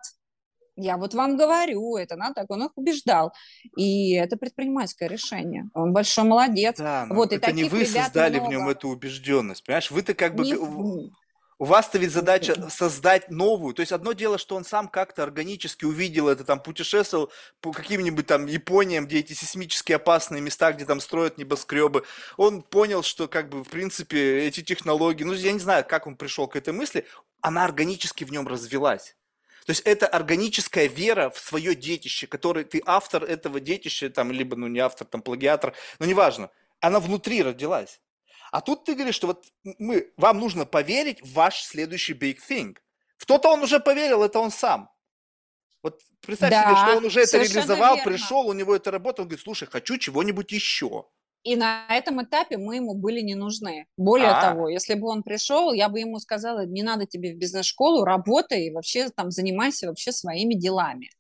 я 0.76 0.96
вот 0.96 1.14
вам 1.14 1.36
говорю, 1.36 1.96
это 1.96 2.16
надо 2.16 2.34
так, 2.34 2.50
он 2.50 2.64
их 2.64 2.72
убеждал. 2.76 3.32
И 3.76 4.14
это 4.14 4.36
предпринимательское 4.36 5.08
решение. 5.08 5.68
Он 5.74 5.92
большой 5.92 6.24
молодец. 6.24 6.78
Да, 6.78 7.06
вот, 7.10 7.32
и 7.32 7.36
это 7.36 7.52
не 7.52 7.64
вы 7.64 7.86
создали 7.86 8.38
много. 8.38 8.48
в 8.48 8.50
нем 8.50 8.68
эту 8.68 8.88
убежденность, 8.88 9.64
понимаешь? 9.64 9.90
Вы-то 9.90 10.14
как 10.14 10.34
бы... 10.34 10.44
Не... 10.44 10.54
У 11.60 11.66
вас-то 11.66 11.98
ведь 11.98 12.10
задача 12.10 12.68
создать 12.68 13.30
новую. 13.30 13.74
То 13.74 13.80
есть 13.80 13.92
одно 13.92 14.12
дело, 14.12 14.38
что 14.38 14.56
он 14.56 14.64
сам 14.64 14.88
как-то 14.88 15.22
органически 15.22 15.84
увидел 15.84 16.28
это, 16.28 16.44
там 16.44 16.60
путешествовал 16.60 17.30
по 17.60 17.70
каким-нибудь 17.70 18.26
там 18.26 18.46
Япониям, 18.46 19.06
где 19.06 19.20
эти 19.20 19.34
сейсмически 19.34 19.92
опасные 19.92 20.42
места, 20.42 20.72
где 20.72 20.84
там 20.84 20.98
строят 20.98 21.38
небоскребы. 21.38 22.02
Он 22.36 22.60
понял, 22.62 23.04
что 23.04 23.28
как 23.28 23.50
бы 23.50 23.62
в 23.62 23.68
принципе 23.68 24.44
эти 24.44 24.62
технологии, 24.62 25.22
ну 25.22 25.32
я 25.32 25.52
не 25.52 25.60
знаю, 25.60 25.84
как 25.88 26.08
он 26.08 26.16
пришел 26.16 26.48
к 26.48 26.56
этой 26.56 26.74
мысли, 26.74 27.06
она 27.40 27.64
органически 27.64 28.24
в 28.24 28.32
нем 28.32 28.48
развелась. 28.48 29.16
То 29.64 29.70
есть 29.70 29.82
это 29.82 30.06
органическая 30.06 30.86
вера 30.86 31.30
в 31.30 31.38
свое 31.38 31.74
детище, 31.74 32.26
который 32.26 32.64
ты 32.64 32.82
автор 32.84 33.24
этого 33.24 33.60
детища, 33.60 34.10
там, 34.10 34.30
либо, 34.30 34.56
ну, 34.56 34.66
не 34.66 34.78
автор, 34.78 35.06
там, 35.06 35.22
плагиатор, 35.22 35.74
но 35.98 36.06
неважно. 36.06 36.50
Она 36.80 37.00
внутри 37.00 37.42
родилась. 37.42 38.00
А 38.52 38.60
тут 38.60 38.84
ты 38.84 38.94
говоришь, 38.94 39.14
что 39.14 39.28
вот 39.28 39.46
мы, 39.62 40.12
вам 40.16 40.38
нужно 40.38 40.66
поверить 40.66 41.22
в 41.22 41.32
ваш 41.32 41.62
следующий 41.62 42.12
big 42.12 42.38
thing. 42.46 42.76
В 43.16 43.26
то-то 43.26 43.50
он 43.50 43.62
уже 43.62 43.80
поверил, 43.80 44.22
это 44.22 44.38
он 44.38 44.50
сам. 44.50 44.90
Вот 45.82 46.00
представь 46.20 46.50
да, 46.50 46.62
себе, 46.62 46.76
что 46.76 46.96
он 46.98 47.04
уже 47.04 47.22
это 47.22 47.38
реализовал, 47.38 47.96
верно. 47.96 48.12
пришел, 48.12 48.46
у 48.46 48.52
него 48.52 48.76
это 48.76 48.90
работало, 48.90 49.24
он 49.24 49.28
говорит, 49.28 49.44
слушай, 49.44 49.66
хочу 49.66 49.96
чего-нибудь 49.96 50.52
еще. 50.52 51.06
И 51.44 51.56
на 51.56 51.86
этом 51.90 52.22
этапе 52.22 52.56
мы 52.56 52.76
ему 52.76 52.94
были 52.94 53.20
не 53.20 53.34
нужны. 53.34 53.86
Более 53.96 54.30
А-а-а. 54.30 54.50
того, 54.50 54.68
если 54.68 54.94
бы 54.94 55.08
он 55.08 55.22
пришел, 55.22 55.72
я 55.72 55.88
бы 55.88 56.00
ему 56.00 56.18
сказала, 56.18 56.66
не 56.66 56.82
надо 56.82 57.06
тебе 57.06 57.34
в 57.34 57.38
бизнес-школу, 57.38 58.04
работай, 58.04 58.72
вообще 58.72 59.10
там 59.10 59.30
занимайся 59.30 59.88
вообще 59.88 60.10
своими 60.10 60.54
делами. 60.54 61.10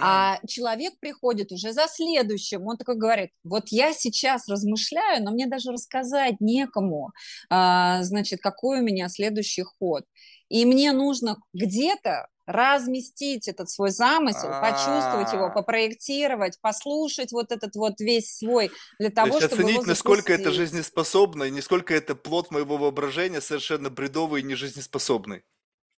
А 0.00 0.38
человек 0.48 0.94
приходит 1.00 1.52
уже 1.52 1.72
за 1.72 1.86
следующим, 1.86 2.66
он 2.66 2.78
такой 2.78 2.96
говорит, 2.96 3.30
вот 3.44 3.64
я 3.68 3.92
сейчас 3.92 4.48
размышляю, 4.48 5.22
но 5.22 5.32
мне 5.32 5.46
даже 5.46 5.70
рассказать 5.70 6.36
некому, 6.40 7.10
а, 7.50 8.02
значит, 8.02 8.40
какой 8.40 8.80
у 8.80 8.82
меня 8.82 9.08
следующий 9.10 9.64
ход. 9.64 10.04
И 10.48 10.64
мне 10.64 10.92
нужно 10.92 11.36
где-то 11.52 12.28
разместить 12.46 13.48
этот 13.48 13.68
свой 13.68 13.90
замысел, 13.90 14.48
почувствовать 14.48 15.32
его, 15.32 15.46
а. 15.46 15.50
попроектировать, 15.50 16.58
послушать 16.60 17.32
вот 17.32 17.52
этот 17.52 17.74
вот 17.74 18.00
весь 18.00 18.38
свой 18.38 18.70
для 18.98 19.10
того, 19.10 19.32
То 19.32 19.34
есть 19.38 19.46
чтобы 19.48 19.62
оценить, 19.62 19.86
насколько 19.86 20.32
это 20.32 20.52
жизнеспособно 20.52 21.44
и 21.44 21.50
насколько 21.50 21.94
это 21.94 22.14
плод 22.14 22.50
моего 22.50 22.76
воображения 22.76 23.40
совершенно 23.40 23.90
бредовый 23.90 24.42
и 24.42 24.44
нежизнеспособный. 24.44 25.42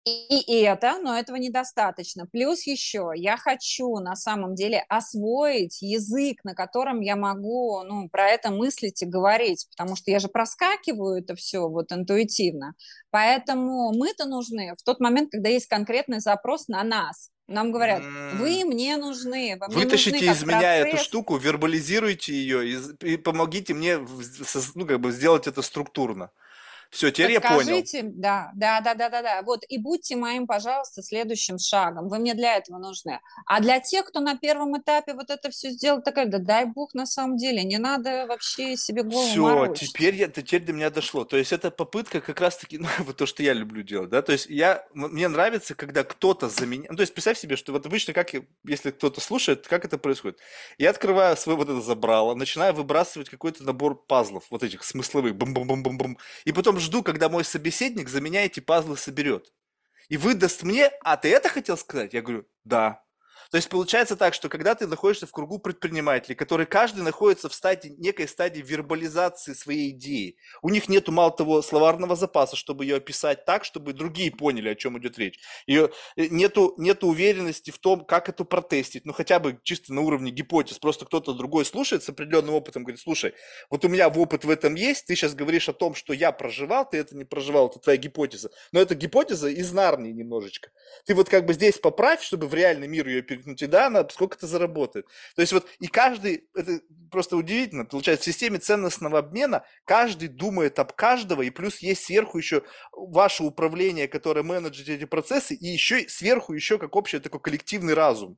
И, 0.08 0.62
это, 0.62 0.99
но 1.01 1.18
этого 1.18 1.36
недостаточно. 1.36 2.26
Плюс 2.28 2.66
еще 2.66 3.12
я 3.16 3.36
хочу 3.36 3.97
на 3.99 4.16
самом 4.16 4.55
деле 4.55 4.86
освоить 4.88 5.82
язык, 5.82 6.43
на 6.45 6.53
котором 6.55 7.01
я 7.01 7.18
могу 7.18 7.84
ну, 7.84 8.08
про 8.08 8.30
это 8.30 8.49
мыслить 8.49 9.01
и 9.01 9.05
говорить, 9.05 9.68
потому 9.72 9.97
что 9.97 10.10
я 10.12 10.20
же 10.20 10.30
проскакиваю 10.30 11.22
это 11.22 11.36
все 11.36 11.68
вот 11.68 11.91
интуитивно. 11.91 12.74
Поэтому 13.10 13.91
мы-то 13.93 14.26
нужны 14.26 14.74
в 14.78 14.84
тот 14.84 15.01
момент, 15.01 15.32
когда 15.32 15.49
есть 15.49 15.68
конкретный 15.68 16.22
запрос 16.22 16.70
на 16.70 16.84
нас. 16.84 17.30
Нам 17.47 17.72
говорят, 17.72 18.01
вы 18.36 18.66
мне 18.66 18.97
нужны. 18.97 19.58
Вы 19.60 19.74
Вытащите 19.74 20.28
нужны 20.28 20.32
из 20.32 20.43
меня 20.43 20.76
эту 20.76 20.97
штуку, 20.97 21.38
вербализируйте 21.38 22.34
ее 22.34 22.70
и, 22.70 22.78
и 23.14 23.18
помогите 23.18 23.74
мне 23.74 23.99
ну, 24.76 24.86
как 24.86 24.99
бы 24.99 25.12
сделать 25.12 25.47
это 25.47 25.62
структурно. 25.62 26.32
Все, 26.89 27.11
теперь 27.11 27.33
я 27.33 27.41
понял. 27.41 27.83
Да, 28.15 28.51
да, 28.55 28.81
да, 28.81 28.95
да, 28.95 29.09
да, 29.09 29.21
да. 29.21 29.41
Вот 29.41 29.63
и 29.67 29.77
будьте 29.77 30.15
моим, 30.15 30.47
пожалуйста, 30.47 31.03
следующим 31.03 31.57
шагом. 31.59 32.07
Вы 32.07 32.19
мне 32.19 32.33
для 32.33 32.55
этого 32.55 32.77
нужны. 32.77 33.19
А 33.45 33.59
для 33.59 33.79
тех, 33.79 34.05
кто 34.05 34.19
на 34.19 34.38
первом 34.38 34.79
этапе 34.79 35.13
вот 35.13 35.29
это 35.29 35.49
все 35.49 35.69
сделал, 35.69 36.01
такая, 36.01 36.25
да 36.25 36.39
дай 36.39 36.65
бог 36.65 36.93
на 36.93 37.05
самом 37.05 37.38
деле, 37.38 37.63
не 37.63 37.77
надо 37.77 38.25
вообще 38.27 38.77
себе 38.77 39.03
голову 39.03 39.27
Все, 39.27 39.41
морочить. 39.41 39.93
теперь, 39.93 40.15
я, 40.15 40.27
теперь 40.27 40.63
до 40.63 40.73
меня 40.73 40.89
дошло. 40.89 41.25
То 41.25 41.38
есть 41.38 41.51
это 41.51 41.71
попытка 41.71 42.21
как 42.21 42.39
раз-таки, 42.39 42.77
ну, 42.79 42.88
вот 42.99 43.17
то, 43.17 43.25
что 43.25 43.43
я 43.43 43.53
люблю 43.53 43.83
делать, 43.83 44.09
да, 44.09 44.21
то 44.21 44.31
есть 44.31 44.47
я, 44.47 44.85
мне 44.93 45.27
нравится, 45.27 45.75
когда 45.75 46.03
кто-то 46.03 46.49
за 46.49 46.65
меня, 46.65 46.88
ну, 46.89 46.95
то 46.95 47.01
есть 47.01 47.13
представь 47.13 47.38
себе, 47.38 47.55
что 47.55 47.71
вот 47.71 47.85
обычно, 47.85 48.13
как, 48.13 48.31
если 48.65 48.91
кто-то 48.91 49.21
слушает, 49.21 49.67
как 49.67 49.85
это 49.85 49.97
происходит? 49.97 50.39
Я 50.77 50.91
открываю 50.91 51.35
свой 51.38 51.55
вот 51.55 51.69
это 51.69 51.81
забрало, 51.81 52.35
начинаю 52.35 52.73
выбрасывать 52.73 53.29
какой-то 53.29 53.63
набор 53.63 53.95
пазлов, 53.95 54.45
вот 54.49 54.63
этих 54.63 54.83
смысловых, 54.83 55.35
бум-бум-бум-бум-бум, 55.35 56.17
и 56.45 56.51
потом 56.51 56.76
жду, 56.80 57.03
когда 57.03 57.30
мой 57.30 57.43
собеседник 57.43 58.09
за 58.09 58.21
меня 58.21 58.45
эти 58.45 58.59
пазлы 58.59 58.97
соберет. 58.97 59.53
И 60.09 60.17
выдаст 60.17 60.63
мне, 60.63 60.88
а 61.03 61.17
ты 61.17 61.30
это 61.30 61.49
хотел 61.49 61.78
сказать? 61.78 62.13
Я 62.13 62.21
говорю, 62.21 62.45
да. 62.63 63.03
То 63.52 63.58
есть 63.58 63.70
получается 63.70 64.16
так, 64.16 64.34
что 64.34 64.50
когда 64.50 64.76
ты 64.76 64.88
находишься 64.88 65.28
в 65.28 65.32
кругу 65.32 65.60
предпринимателей, 65.60 66.36
которые 66.36 66.66
каждый 66.66 67.04
находится 67.04 67.50
в 67.50 67.54
стадии, 67.54 67.93
некой 67.98 68.28
стадии 68.28 68.62
вербализации 68.62 69.54
своей 69.54 69.91
идеи, 69.91 70.38
у 70.62 70.70
них 70.70 70.89
нету 70.89 71.12
мало 71.12 71.32
того 71.32 71.62
словарного 71.62 72.16
запаса, 72.16 72.56
чтобы 72.56 72.86
ее 72.86 72.98
описать 72.98 73.45
так, 73.45 73.64
чтобы 73.64 73.93
другие 73.93 74.32
поняли, 74.32 74.70
о 74.70 74.76
чем 74.76 74.98
идет 75.00 75.18
речь. 75.18 75.39
Ее, 75.66 75.91
э, 76.16 76.28
нету, 76.28 76.74
нету 76.78 77.08
уверенности 77.08 77.72
в 77.72 77.78
том, 77.78 78.06
как 78.06 78.30
это 78.30 78.43
протестить, 78.43 79.06
ну 79.06 79.14
хотя 79.14 79.39
бы 79.39 79.60
чисто 79.64 79.93
на 79.93 80.02
уровне 80.02 80.32
гипотез. 80.32 80.80
Просто 80.80 81.06
кто-то 81.06 81.34
другой 81.34 81.66
слушает 81.66 82.04
с 82.04 82.10
определенным 82.10 82.56
опытом, 82.56 82.84
говорит, 82.84 83.00
слушай, 83.00 83.34
вот 83.70 83.86
у 83.86 83.88
меня 83.88 84.08
опыт 84.08 84.45
в 84.45 84.50
этом 84.50 84.76
есть, 84.76 85.06
ты 85.06 85.16
сейчас 85.16 85.36
говоришь 85.36 85.70
о 85.70 85.74
том, 85.74 85.95
что 85.95 86.14
я 86.14 86.32
проживал, 86.32 86.89
ты 86.89 86.98
это 86.98 87.16
не 87.16 87.26
проживал, 87.26 87.68
это 87.70 87.80
твоя 87.80 87.98
гипотеза. 87.98 88.50
Но 88.72 88.80
это 88.80 88.95
гипотеза 88.95 89.50
из 89.50 89.72
Нарнии 89.72 90.12
немножечко. 90.12 90.70
Ты 91.06 91.16
вот 91.16 91.30
как 91.30 91.45
бы 91.45 91.54
здесь 91.54 91.78
поправь, 91.78 92.22
чтобы 92.22 92.48
в 92.48 92.54
реальный 92.54 92.88
мир 92.88 93.08
ее 93.08 93.22
перекнуть, 93.38 93.61
и 93.61 93.67
да, 93.67 93.88
она 93.88 94.07
сколько 94.09 94.38
это 94.38 94.47
заработает. 94.47 95.07
То 95.35 95.41
есть 95.41 95.53
вот 95.53 95.67
и 95.79 95.88
каждый, 95.88 96.47
это 96.55 96.81
просто 97.09 97.38
удивительно, 97.38 97.85
получается, 97.85 98.23
в 98.23 98.33
системе 98.33 98.59
ценностного 98.59 99.19
обмена 99.19 99.63
каждый 99.85 100.27
думает 100.27 100.79
об 100.79 100.93
каждого, 100.93 101.41
и 101.41 101.49
плюс 101.49 101.79
есть 101.79 102.03
сверху 102.03 102.38
еще 102.38 102.63
ваше 102.91 103.43
управление, 103.43 104.07
которое 104.07 104.43
менеджит 104.43 104.89
эти 104.89 105.05
процессы, 105.05 105.55
и 105.55 105.67
еще 105.67 106.07
сверху 106.09 106.53
еще 106.53 106.77
как 106.77 106.95
общий 106.95 107.19
такой 107.19 107.39
коллективный 107.39 107.93
разум, 107.93 108.38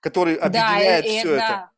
который 0.00 0.36
объединяет 0.36 1.04
да, 1.04 1.10
и, 1.10 1.18
все 1.18 1.28
и, 1.28 1.32
это. 1.32 1.38
Да. 1.38 1.70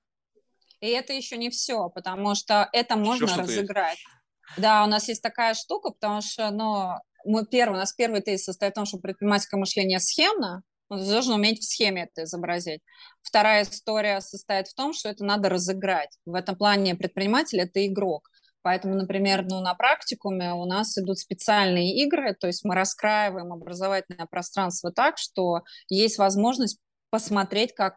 И 0.81 0.89
это 0.89 1.13
еще 1.13 1.37
не 1.37 1.51
все, 1.51 1.89
потому 1.91 2.35
что 2.35 2.69
это 2.73 2.97
можно 2.97 3.37
разыграть. 3.37 3.99
Есть. 3.99 4.57
Да, 4.57 4.85
у 4.85 4.87
нас 4.87 5.09
есть 5.09 5.23
такая 5.23 5.55
штука, 5.55 5.91
потому 5.91 6.21
что, 6.21 6.51
ну, 6.51 6.95
мы 7.25 7.47
первый, 7.47 7.75
у 7.75 7.79
нас 7.79 7.93
первый 7.93 8.21
тезис 8.21 8.45
состоит 8.45 8.73
в 8.73 8.75
том, 8.75 8.87
что 8.87 8.99
предпринимательское 8.99 9.59
мышление 9.59 10.01
схемно, 10.01 10.63
ты 10.99 11.11
должен 11.11 11.35
уметь 11.35 11.61
в 11.61 11.65
схеме 11.65 12.05
это 12.05 12.25
изобразить. 12.25 12.81
Вторая 13.23 13.63
история 13.63 14.21
состоит 14.21 14.69
в 14.69 14.75
том, 14.75 14.93
что 14.93 15.09
это 15.09 15.25
надо 15.25 15.49
разыграть. 15.49 16.17
В 16.27 16.35
этом 16.35 16.57
плане 16.57 16.95
предприниматель– 16.95 17.61
это 17.63 17.87
игрок. 17.87 18.29
Поэтому, 18.63 18.95
например, 18.95 19.45
ну, 19.45 19.61
на 19.61 19.75
практикуме 19.75 20.53
у 20.55 20.65
нас 20.65 20.97
идут 20.97 21.19
специальные 21.19 21.97
игры, 22.05 22.35
то 22.35 22.47
есть 22.47 22.65
мы 22.65 22.77
раскраиваем 22.77 23.53
образовательное 23.53 24.27
пространство 24.27 24.93
так, 24.93 25.19
что 25.19 25.63
есть 25.89 26.17
возможность 26.19 26.79
посмотреть, 27.11 27.75
как 27.75 27.97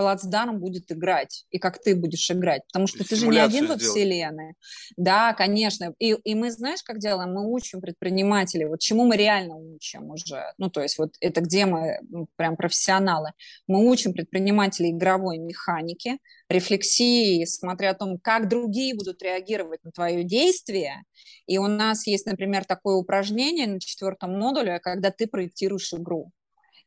плацдарм 0.00 0.58
будет 0.58 0.90
играть, 0.90 1.44
и 1.50 1.58
как 1.58 1.78
ты 1.78 1.94
будешь 1.94 2.30
играть, 2.30 2.62
потому 2.68 2.86
что 2.86 3.06
ты 3.06 3.16
же 3.16 3.26
не 3.26 3.38
один 3.38 3.66
во 3.66 3.76
вселенной. 3.76 4.54
Да, 4.96 5.34
конечно. 5.34 5.94
И, 5.98 6.12
и 6.12 6.34
мы, 6.34 6.50
знаешь, 6.50 6.82
как 6.82 7.00
делаем? 7.00 7.34
Мы 7.34 7.46
учим 7.46 7.82
предпринимателей, 7.82 8.64
вот 8.64 8.80
чему 8.80 9.04
мы 9.04 9.18
реально 9.18 9.56
учим 9.56 10.10
уже. 10.10 10.42
Ну, 10.56 10.70
то 10.70 10.80
есть 10.80 10.96
вот 10.96 11.10
это 11.20 11.42
где 11.42 11.66
мы 11.66 11.98
ну, 12.08 12.28
прям 12.36 12.56
профессионалы. 12.56 13.32
Мы 13.66 13.86
учим 13.90 14.14
предпринимателей 14.14 14.92
игровой 14.92 15.36
механики, 15.36 16.16
рефлексии, 16.48 17.44
смотря 17.44 17.90
о 17.90 17.94
том, 17.94 18.18
как 18.18 18.48
другие 18.48 18.94
будут 18.94 19.22
реагировать 19.22 19.84
на 19.84 19.90
твое 19.90 20.24
действие. 20.24 21.02
И 21.46 21.58
у 21.58 21.66
нас 21.66 22.06
есть, 22.06 22.24
например, 22.24 22.64
такое 22.64 22.94
упражнение 22.94 23.66
на 23.66 23.78
четвертом 23.80 24.38
модуле, 24.38 24.78
когда 24.78 25.10
ты 25.10 25.26
проектируешь 25.26 25.92
игру. 25.92 26.32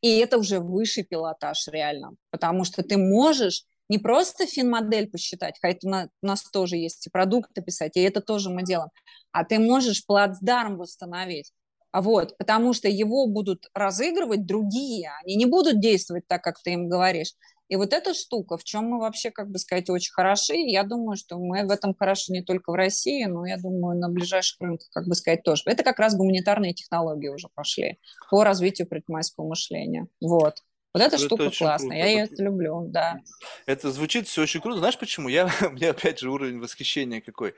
И 0.03 0.17
это 0.17 0.37
уже 0.37 0.59
высший 0.59 1.03
пилотаж 1.03 1.67
реально, 1.69 2.11
потому 2.29 2.65
что 2.65 2.83
ты 2.83 2.97
можешь 2.97 3.63
не 3.87 3.99
просто 3.99 4.45
финмодель 4.45 5.09
посчитать, 5.09 5.57
хотя 5.61 6.09
у 6.21 6.25
нас 6.25 6.43
тоже 6.51 6.75
есть 6.75 7.07
и 7.07 7.09
продукты 7.09 7.61
писать, 7.61 7.95
и 7.95 8.01
это 8.01 8.19
тоже 8.19 8.49
мы 8.49 8.63
делаем, 8.63 8.89
а 9.31 9.45
ты 9.45 9.59
можешь 9.59 10.05
плацдарм 10.05 10.77
восстановить. 10.77 11.53
А 11.91 12.01
вот, 12.01 12.35
потому 12.37 12.73
что 12.73 12.89
его 12.89 13.27
будут 13.27 13.67
разыгрывать 13.73 14.45
другие, 14.45 15.11
они 15.23 15.35
не 15.37 15.45
будут 15.45 15.79
действовать 15.79 16.27
так, 16.27 16.43
как 16.43 16.61
ты 16.61 16.73
им 16.73 16.89
говоришь. 16.89 17.33
И 17.69 17.75
вот 17.75 17.93
эта 17.93 18.13
штука, 18.13 18.57
в 18.57 18.63
чем 18.63 18.85
мы 18.85 18.99
вообще, 18.99 19.31
как 19.31 19.49
бы 19.49 19.57
сказать, 19.57 19.89
очень 19.89 20.11
хороши, 20.11 20.53
я 20.55 20.83
думаю, 20.83 21.15
что 21.15 21.37
мы 21.37 21.65
в 21.65 21.71
этом 21.71 21.95
хороши 21.95 22.31
не 22.31 22.43
только 22.43 22.71
в 22.71 22.75
России, 22.75 23.25
но, 23.25 23.45
я 23.45 23.57
думаю, 23.57 23.97
на 23.97 24.09
ближайших 24.09 24.59
рынках, 24.61 24.89
как 24.91 25.07
бы 25.07 25.15
сказать, 25.15 25.43
тоже. 25.43 25.63
Это 25.65 25.83
как 25.83 25.99
раз 25.99 26.15
гуманитарные 26.15 26.73
технологии 26.73 27.29
уже 27.29 27.47
пошли 27.53 27.99
по 28.29 28.43
развитию 28.43 28.87
предпринимательского 28.87 29.47
мышления. 29.47 30.07
Вот. 30.21 30.55
Вот 30.93 31.01
эта 31.01 31.15
это 31.15 31.25
штука 31.25 31.49
классная, 31.49 31.97
я 31.97 32.05
ее 32.05 32.29
люблю, 32.37 32.85
да. 32.87 33.19
Это 33.65 33.91
звучит 33.91 34.27
все 34.27 34.43
очень 34.43 34.61
круто. 34.61 34.77
Знаешь 34.77 34.99
почему? 34.99 35.27
Я, 35.27 35.49
у 35.61 35.71
меня 35.71 35.89
опять 35.89 36.19
же 36.19 36.29
уровень 36.29 36.59
восхищения 36.59 37.21
какой. 37.21 37.55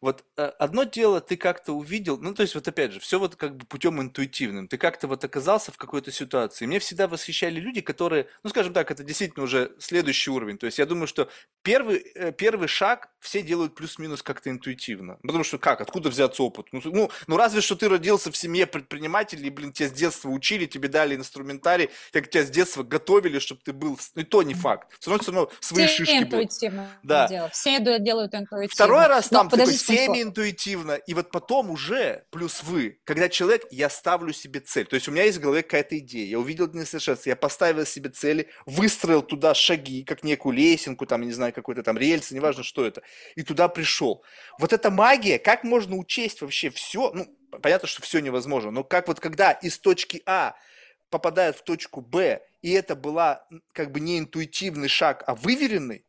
Вот 0.00 0.24
э, 0.36 0.44
одно 0.58 0.84
дело, 0.84 1.20
ты 1.20 1.36
как-то 1.36 1.72
увидел, 1.72 2.18
ну, 2.18 2.32
то 2.32 2.42
есть, 2.42 2.54
вот 2.54 2.68
опять 2.68 2.92
же, 2.92 3.00
все 3.00 3.18
вот 3.18 3.34
как 3.34 3.56
бы 3.56 3.66
путем 3.66 4.00
интуитивным. 4.00 4.68
Ты 4.68 4.78
как-то 4.78 5.08
вот 5.08 5.24
оказался 5.24 5.72
в 5.72 5.76
какой-то 5.76 6.12
ситуации. 6.12 6.66
Мне 6.66 6.78
всегда 6.78 7.08
восхищали 7.08 7.58
люди, 7.58 7.80
которые, 7.80 8.28
ну, 8.44 8.50
скажем 8.50 8.72
так, 8.72 8.90
это 8.92 9.02
действительно 9.02 9.44
уже 9.44 9.74
следующий 9.80 10.30
уровень. 10.30 10.56
То 10.56 10.66
есть, 10.66 10.78
я 10.78 10.86
думаю, 10.86 11.08
что 11.08 11.28
первый, 11.62 11.98
э, 12.14 12.30
первый 12.32 12.68
шаг 12.68 13.10
все 13.20 13.42
делают 13.42 13.74
плюс-минус 13.74 14.22
как-то 14.22 14.50
интуитивно. 14.50 15.18
Потому 15.22 15.44
что 15.44 15.58
как, 15.58 15.80
откуда 15.80 16.08
взяться 16.08 16.42
опыт? 16.42 16.66
Ну, 16.72 16.80
ну, 16.84 17.10
ну, 17.26 17.36
разве 17.36 17.60
что 17.60 17.76
ты 17.76 17.88
родился 17.88 18.30
в 18.30 18.36
семье 18.36 18.66
предпринимателей, 18.66 19.50
блин, 19.50 19.72
тебя 19.72 19.88
с 19.88 19.92
детства 19.92 20.28
учили, 20.28 20.66
тебе 20.66 20.88
дали 20.88 21.16
инструментарий, 21.16 21.90
как 22.12 22.30
тебя 22.30 22.44
с 22.44 22.50
детства 22.50 22.82
готовили, 22.82 23.38
чтобы 23.38 23.60
ты 23.64 23.72
был, 23.72 23.98
ну, 24.14 24.22
и 24.22 24.24
то 24.24 24.42
не 24.42 24.54
факт. 24.54 24.94
Все 24.98 25.10
равно, 25.10 25.22
все 25.22 25.32
равно 25.32 25.50
свои 25.60 25.86
все 25.86 25.96
шишки 25.96 26.18
интуитивно 26.18 26.88
да. 27.02 27.28
делают. 27.28 27.54
Все 27.54 27.78
делают 27.80 28.34
интуитивно. 28.34 28.74
Второй 28.74 29.06
раз 29.06 29.28
там, 29.28 29.48
Но, 29.50 29.56
такой, 29.56 29.74
семи-интуитивно, 29.74 30.92
и 30.92 31.14
вот 31.14 31.30
потом 31.30 31.70
уже, 31.70 32.24
плюс 32.30 32.62
вы, 32.62 33.00
когда 33.04 33.28
человек, 33.28 33.66
я 33.70 33.90
ставлю 33.90 34.32
себе 34.32 34.60
цель, 34.60 34.86
то 34.86 34.94
есть 34.94 35.08
у 35.08 35.12
меня 35.12 35.24
есть 35.24 35.38
в 35.38 35.40
голове 35.40 35.62
какая-то 35.62 35.98
идея, 35.98 36.26
я 36.26 36.38
увидел 36.38 36.68
несовершенство, 36.72 37.30
я 37.30 37.36
поставил 37.36 37.86
себе 37.86 38.10
цели, 38.10 38.48
выстроил 38.66 39.22
туда 39.22 39.54
шаги, 39.54 40.04
как 40.04 40.22
некую 40.22 40.54
лесенку, 40.54 41.06
там, 41.06 41.22
не 41.22 41.32
знаю, 41.32 41.52
какой-то 41.52 41.82
там 41.82 41.98
рельсы, 41.98 42.34
неважно, 42.34 42.62
что 42.62 42.84
это, 42.84 43.02
и 43.36 43.42
туда 43.42 43.68
пришел. 43.68 44.24
Вот 44.58 44.72
эта 44.72 44.90
магия, 44.90 45.38
как 45.38 45.64
можно 45.64 45.96
учесть 45.96 46.40
вообще 46.40 46.70
все, 46.70 47.12
ну, 47.12 47.26
понятно, 47.62 47.88
что 47.88 48.02
все 48.02 48.20
невозможно, 48.20 48.70
но 48.70 48.84
как 48.84 49.08
вот 49.08 49.20
когда 49.20 49.52
из 49.52 49.78
точки 49.78 50.22
А 50.26 50.56
попадает 51.10 51.56
в 51.56 51.62
точку 51.62 52.00
Б, 52.00 52.42
и 52.62 52.72
это 52.72 52.94
была 52.96 53.46
как 53.72 53.92
бы 53.92 54.00
не 54.00 54.18
интуитивный 54.18 54.88
шаг, 54.88 55.24
а 55.26 55.34
выверенный, 55.34 56.04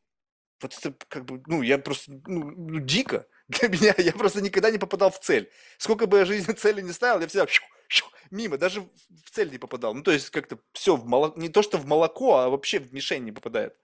вот 0.61 0.77
это 0.77 0.93
как 1.07 1.25
бы, 1.25 1.41
ну, 1.47 1.61
я 1.61 1.77
просто, 1.77 2.11
ну, 2.27 2.51
ну 2.51 2.79
дико 2.79 3.25
для 3.49 3.67
меня. 3.67 3.93
Я 3.97 4.13
просто 4.13 4.41
никогда 4.41 4.71
не 4.71 4.77
попадал 4.77 5.11
в 5.11 5.19
цель. 5.19 5.51
Сколько 5.77 6.05
бы 6.05 6.19
я 6.19 6.25
жизни 6.25 6.53
цели 6.57 6.81
не 6.81 6.91
ставил, 6.91 7.19
я 7.19 7.27
всегда 7.27 7.47
щу, 7.47 7.63
щу, 7.87 8.05
мимо, 8.31 8.57
даже 8.57 8.81
в 8.81 9.31
цель 9.31 9.51
не 9.51 9.57
попадал. 9.57 9.93
Ну, 9.93 10.03
то 10.03 10.11
есть 10.11 10.29
как-то 10.29 10.59
все 10.71 10.95
в 10.95 11.05
молоко, 11.05 11.39
не 11.39 11.49
то, 11.49 11.61
что 11.61 11.77
в 11.77 11.85
молоко, 11.85 12.37
а 12.37 12.49
вообще 12.49 12.79
в 12.79 12.93
мишень 12.93 13.23
не 13.23 13.31
попадает. 13.31 13.75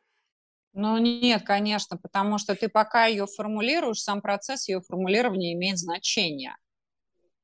Ну, 0.78 0.98
нет, 0.98 1.44
конечно, 1.46 1.98
потому 1.98 2.38
что 2.38 2.54
ты 2.54 2.68
пока 2.68 3.06
ее 3.06 3.28
формулируешь, 3.28 4.02
сам 4.02 4.22
процесс 4.22 4.68
ее 4.68 4.82
формулирования 4.82 5.54
имеет 5.54 5.78
значение. 5.78 6.58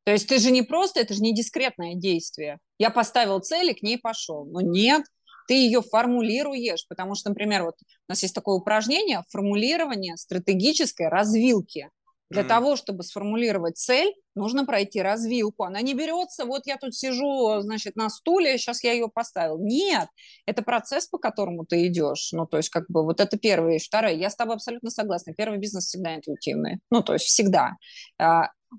То 0.04 0.12
есть 0.12 0.28
ты 0.28 0.40
же 0.40 0.52
не 0.52 0.64
просто, 0.64 1.00
это 1.00 1.14
же 1.14 1.22
не 1.22 1.34
дискретное 1.34 1.96
действие. 1.96 2.60
Я 2.78 2.90
поставил 2.90 3.40
цель 3.40 3.72
и 3.72 3.74
к 3.74 3.84
ней 3.84 3.98
пошел. 3.98 4.46
Но 4.46 4.60
нет, 4.60 5.06
ты 5.48 5.54
ее 5.54 5.82
формулируешь, 5.82 6.86
потому 6.90 7.16
что, 7.16 7.30
например, 7.30 7.64
вот 7.64 7.76
у 7.82 8.12
нас 8.12 8.22
есть 8.22 8.36
такое 8.36 8.56
упражнение 8.56 9.24
формулирование 9.30 10.18
стратегической 10.18 11.08
развилки. 11.08 11.90
Для 12.32 12.44
mm-hmm. 12.44 12.48
того, 12.48 12.76
чтобы 12.78 13.04
сформулировать 13.04 13.78
цель, 13.78 14.14
нужно 14.36 14.66
пройти 14.66 15.02
развилку. 15.02 15.66
Она 15.66 15.82
не 15.82 15.94
берется, 15.94 16.46
вот 16.46 16.66
я 16.66 16.78
тут 16.78 16.96
сижу, 16.96 17.60
значит, 17.60 17.98
на 17.98 18.10
стуле, 18.10 18.58
сейчас 18.58 18.84
я 18.86 18.94
ее 18.94 19.10
поставил. 19.10 19.60
Нет, 19.60 20.08
это 20.46 20.62
процесс, 20.62 21.08
по 21.08 21.18
которому 21.18 21.66
ты 21.66 21.88
идешь. 21.88 22.30
Ну, 22.32 22.46
то 22.46 22.56
есть, 22.56 22.70
как 22.70 22.86
бы, 22.88 23.04
вот 23.04 23.20
это 23.20 23.38
первая 23.38 23.74
вещь. 23.74 23.88
Вторая, 23.88 24.16
я 24.16 24.30
с 24.30 24.36
тобой 24.38 24.56
абсолютно 24.56 24.90
согласна. 24.90 25.34
Первый 25.34 25.60
бизнес 25.60 25.88
всегда 25.88 26.16
интуитивный. 26.16 26.80
Ну, 26.90 27.04
то 27.04 27.14
есть, 27.14 27.26
всегда. 27.26 27.74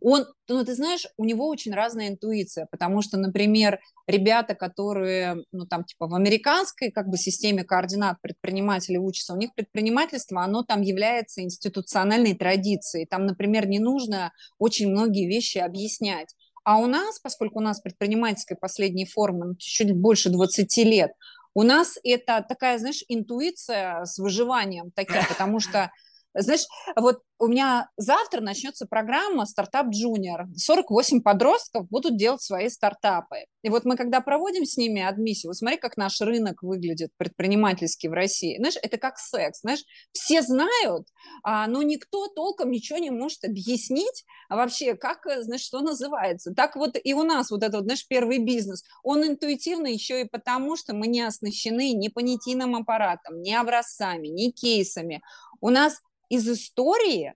Он, 0.00 0.26
ну, 0.48 0.64
ты 0.64 0.74
знаешь, 0.74 1.06
у 1.16 1.24
него 1.24 1.48
очень 1.48 1.72
разная 1.72 2.08
интуиция, 2.08 2.66
потому 2.70 3.02
что, 3.02 3.18
например, 3.18 3.78
ребята, 4.06 4.54
которые, 4.54 5.44
ну, 5.52 5.66
там, 5.66 5.84
типа, 5.84 6.06
в 6.06 6.14
американской, 6.14 6.90
как 6.90 7.08
бы, 7.08 7.16
системе 7.18 7.62
координат 7.62 8.16
предпринимателей 8.22 8.98
учатся, 8.98 9.34
у 9.34 9.36
них 9.36 9.54
предпринимательство, 9.54 10.42
оно 10.42 10.62
там 10.62 10.80
является 10.80 11.42
институциональной 11.42 12.34
традицией, 12.34 13.06
там, 13.06 13.26
например, 13.26 13.68
не 13.68 13.78
нужно 13.78 14.32
очень 14.58 14.90
многие 14.90 15.26
вещи 15.26 15.58
объяснять. 15.58 16.34
А 16.64 16.78
у 16.78 16.86
нас, 16.86 17.18
поскольку 17.18 17.58
у 17.58 17.62
нас 17.62 17.80
предпринимательской 17.80 18.56
последней 18.56 19.04
формы 19.04 19.46
ну, 19.46 19.54
чуть 19.58 19.92
больше 19.92 20.30
20 20.30 20.76
лет, 20.78 21.12
у 21.54 21.64
нас 21.64 21.98
это 22.02 22.44
такая, 22.48 22.78
знаешь, 22.78 23.04
интуиция 23.08 24.04
с 24.04 24.18
выживанием 24.18 24.90
таким, 24.94 25.22
потому 25.28 25.60
что 25.60 25.90
знаешь, 26.34 26.66
вот 26.96 27.20
у 27.38 27.48
меня 27.48 27.90
завтра 27.96 28.40
начнется 28.40 28.86
программа 28.86 29.46
«Стартап 29.46 29.88
Джуниор». 29.88 30.46
48 30.56 31.20
подростков 31.22 31.88
будут 31.88 32.16
делать 32.16 32.40
свои 32.40 32.68
стартапы. 32.68 33.46
И 33.62 33.68
вот 33.68 33.84
мы, 33.84 33.96
когда 33.96 34.20
проводим 34.20 34.64
с 34.64 34.76
ними 34.76 35.02
адмиссию, 35.02 35.50
вот 35.50 35.56
смотри, 35.56 35.76
как 35.76 35.96
наш 35.96 36.20
рынок 36.20 36.62
выглядит 36.62 37.10
предпринимательский 37.16 38.08
в 38.08 38.12
России. 38.12 38.56
Знаешь, 38.58 38.76
это 38.80 38.96
как 38.96 39.18
секс. 39.18 39.60
Знаешь, 39.60 39.82
все 40.12 40.42
знают, 40.42 41.08
а, 41.42 41.66
но 41.66 41.82
никто 41.82 42.28
толком 42.28 42.70
ничего 42.70 42.98
не 42.98 43.10
может 43.10 43.44
объяснить 43.44 44.24
вообще, 44.48 44.94
как, 44.94 45.26
знаешь, 45.40 45.62
что 45.62 45.80
называется. 45.80 46.54
Так 46.54 46.76
вот 46.76 46.96
и 47.02 47.12
у 47.12 47.24
нас 47.24 47.50
вот 47.50 47.62
этот, 47.62 47.82
знаешь, 47.82 48.06
первый 48.06 48.38
бизнес, 48.38 48.84
он 49.02 49.26
интуитивно 49.26 49.88
еще 49.88 50.22
и 50.22 50.28
потому, 50.28 50.76
что 50.76 50.94
мы 50.94 51.08
не 51.08 51.22
оснащены 51.22 51.92
ни 51.92 52.08
понятийным 52.08 52.76
аппаратом, 52.76 53.42
ни 53.42 53.52
образцами, 53.52 54.28
ни 54.28 54.50
кейсами. 54.50 55.22
У 55.60 55.70
нас 55.70 56.00
из 56.32 56.48
истории 56.48 57.34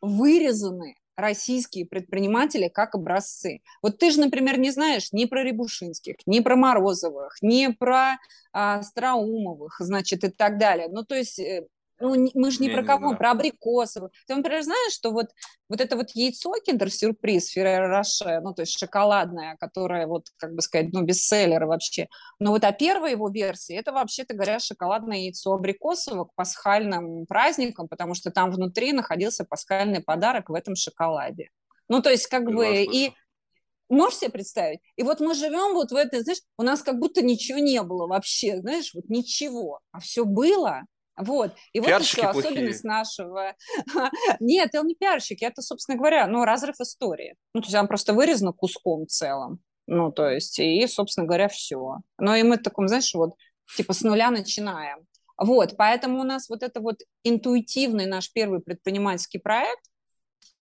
вырезаны 0.00 0.96
российские 1.14 1.86
предприниматели 1.86 2.66
как 2.66 2.96
образцы. 2.96 3.60
Вот 3.82 3.98
ты 3.98 4.10
же, 4.10 4.18
например, 4.18 4.58
не 4.58 4.72
знаешь 4.72 5.12
ни 5.12 5.26
про 5.26 5.44
Рябушинских, 5.44 6.16
ни 6.26 6.40
про 6.40 6.56
Морозовых, 6.56 7.36
ни 7.40 7.68
про 7.68 8.16
а, 8.52 8.82
Страумовых, 8.82 9.76
значит, 9.78 10.24
и 10.24 10.28
так 10.28 10.58
далее. 10.58 10.88
Ну, 10.90 11.04
то 11.04 11.14
есть 11.14 11.38
э, 11.38 11.68
ну, 12.02 12.30
мы 12.34 12.50
же 12.50 12.60
не, 12.60 12.68
не 12.68 12.74
про 12.74 12.84
кого, 12.84 13.12
не, 13.12 13.16
про 13.16 13.30
абрикосовых. 13.30 14.10
Ты, 14.26 14.34
например, 14.34 14.62
знаешь, 14.62 14.92
что 14.92 15.10
вот, 15.10 15.28
вот 15.68 15.80
это 15.80 15.96
вот 15.96 16.10
яйцо 16.14 16.52
киндер-сюрприз 16.64 17.48
Ферреро 17.48 17.88
Роше, 17.88 18.40
ну, 18.42 18.52
то 18.52 18.62
есть 18.62 18.78
шоколадное, 18.78 19.56
которое, 19.58 20.06
вот, 20.06 20.26
как 20.36 20.54
бы 20.54 20.62
сказать, 20.62 20.92
ну, 20.92 21.02
бестселлер 21.02 21.64
вообще. 21.64 22.08
Но 22.38 22.50
вот 22.50 22.64
а 22.64 22.72
первая 22.72 23.12
его 23.12 23.28
версия, 23.28 23.76
это, 23.76 23.92
вообще-то 23.92 24.34
говоря, 24.34 24.58
шоколадное 24.58 25.18
яйцо 25.18 25.52
абрикосово 25.52 26.24
к 26.24 26.34
пасхальным 26.34 27.26
праздникам, 27.26 27.88
потому 27.88 28.14
что 28.14 28.30
там 28.30 28.50
внутри 28.50 28.92
находился 28.92 29.44
пасхальный 29.44 30.02
подарок 30.02 30.48
в 30.48 30.54
этом 30.54 30.76
шоколаде. 30.76 31.50
Ну, 31.88 32.02
то 32.02 32.10
есть, 32.10 32.26
как 32.26 32.46
Ты 32.46 32.54
бы, 32.54 32.82
и 32.82 33.12
Можешь 33.92 34.20
себе 34.20 34.30
представить? 34.30 34.80
И 34.96 35.02
вот 35.02 35.20
мы 35.20 35.34
живем 35.34 35.74
вот 35.74 35.90
в 35.90 35.94
этой, 35.94 36.22
знаешь, 36.22 36.40
у 36.56 36.62
нас 36.62 36.82
как 36.82 36.98
будто 36.98 37.22
ничего 37.22 37.58
не 37.58 37.82
было 37.82 38.06
вообще, 38.06 38.58
знаешь, 38.58 38.94
вот 38.94 39.10
ничего, 39.10 39.80
а 39.90 40.00
все 40.00 40.24
было, 40.24 40.84
вот. 41.16 41.54
И 41.72 41.80
вот 41.80 41.88
еще 41.88 42.22
плохие. 42.22 42.48
особенность 42.48 42.84
нашего... 42.84 43.54
Нет, 44.40 44.70
это 44.72 44.84
не 44.84 44.94
пиарщики, 44.94 45.44
это, 45.44 45.62
собственно 45.62 45.98
говоря, 45.98 46.26
ну, 46.26 46.44
разрыв 46.44 46.80
истории. 46.80 47.36
Ну, 47.54 47.60
то 47.60 47.66
есть 47.66 47.74
она 47.74 47.86
просто 47.86 48.14
вырезана 48.14 48.52
куском 48.52 49.06
целым. 49.06 49.60
Ну, 49.86 50.10
то 50.10 50.28
есть, 50.28 50.58
и, 50.58 50.86
собственно 50.86 51.26
говоря, 51.26 51.48
все. 51.48 51.98
Ну, 52.18 52.34
и 52.34 52.42
мы 52.42 52.56
в 52.56 52.62
таком, 52.62 52.88
знаешь, 52.88 53.12
вот, 53.14 53.34
типа 53.76 53.92
с 53.92 54.02
нуля 54.02 54.30
начинаем. 54.30 55.06
Вот, 55.36 55.76
поэтому 55.76 56.20
у 56.20 56.24
нас 56.24 56.48
вот 56.48 56.62
это 56.62 56.80
вот 56.80 57.00
интуитивный 57.24 58.06
наш 58.06 58.32
первый 58.32 58.60
предпринимательский 58.60 59.40
проект, 59.40 59.82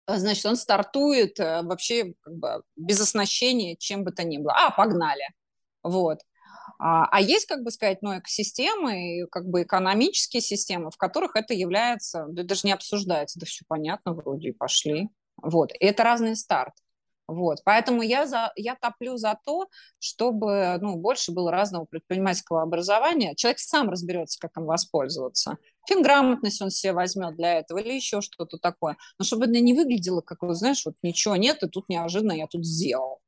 значит, 0.07 0.47
он 0.47 0.57
стартует 0.57 1.39
э, 1.41 1.63
вообще 1.63 2.15
как 2.21 2.35
бы 2.35 2.63
без 2.77 3.01
оснащения 3.01 3.77
чем 3.77 4.05
бы 4.05 4.13
то 4.13 4.25
ни 4.25 4.39
было. 4.39 4.55
А, 4.55 4.71
погнали. 4.71 5.29
Вот. 5.83 6.21
А, 6.79 7.07
а 7.11 7.21
есть, 7.21 7.47
как 7.47 7.65
бы 7.65 7.71
сказать, 7.71 8.03
ну, 8.03 8.19
экосистемы, 8.19 9.27
как 9.31 9.47
бы 9.47 9.63
экономические 9.63 10.41
системы, 10.41 10.91
в 10.91 10.97
которых 10.97 11.35
это 11.35 11.53
является, 11.53 12.27
да, 12.29 12.45
даже 12.45 12.63
не 12.65 12.73
обсуждается, 12.73 13.41
да 13.41 13.47
все 13.47 13.65
понятно 13.67 14.15
вроде, 14.15 14.51
и 14.51 14.53
пошли. 14.53 15.09
Вот, 15.43 15.73
и 15.73 15.85
это 15.85 16.05
разный 16.05 16.37
старт. 16.37 16.75
Вот, 17.27 17.59
поэтому 17.63 18.01
я, 18.01 18.27
за, 18.27 18.53
я 18.57 18.75
топлю 18.75 19.19
за 19.19 19.39
то, 19.45 19.69
чтобы 19.99 20.79
ну, 20.81 20.97
больше 20.97 21.31
было 21.31 21.51
разного 21.51 21.85
предпринимательского 21.85 22.63
образования. 22.63 23.35
Человек 23.35 23.59
сам 23.59 23.91
разберется, 23.91 24.39
как 24.41 24.57
им 24.57 24.65
воспользоваться. 24.65 25.59
Финграмотность 25.87 26.63
он 26.63 26.71
себе 26.71 26.95
возьмет 26.95 27.37
для 27.37 27.59
этого 27.59 27.79
или 27.79 27.93
еще 27.93 28.23
что-то 28.23 28.57
такое. 28.57 28.97
Но 29.19 29.27
чтобы 29.27 29.45
это 29.45 29.61
не 29.61 29.75
выглядело, 29.75 30.23
как, 30.23 30.43
вот, 30.43 30.57
знаешь, 30.57 30.87
вот 30.87 30.95
ничего 31.03 31.37
нет, 31.37 31.63
и 31.63 31.69
тут 31.69 31.91
неожиданно 31.91 32.33
я 32.33 32.47
тут 32.47 32.65
сделал. 32.65 33.21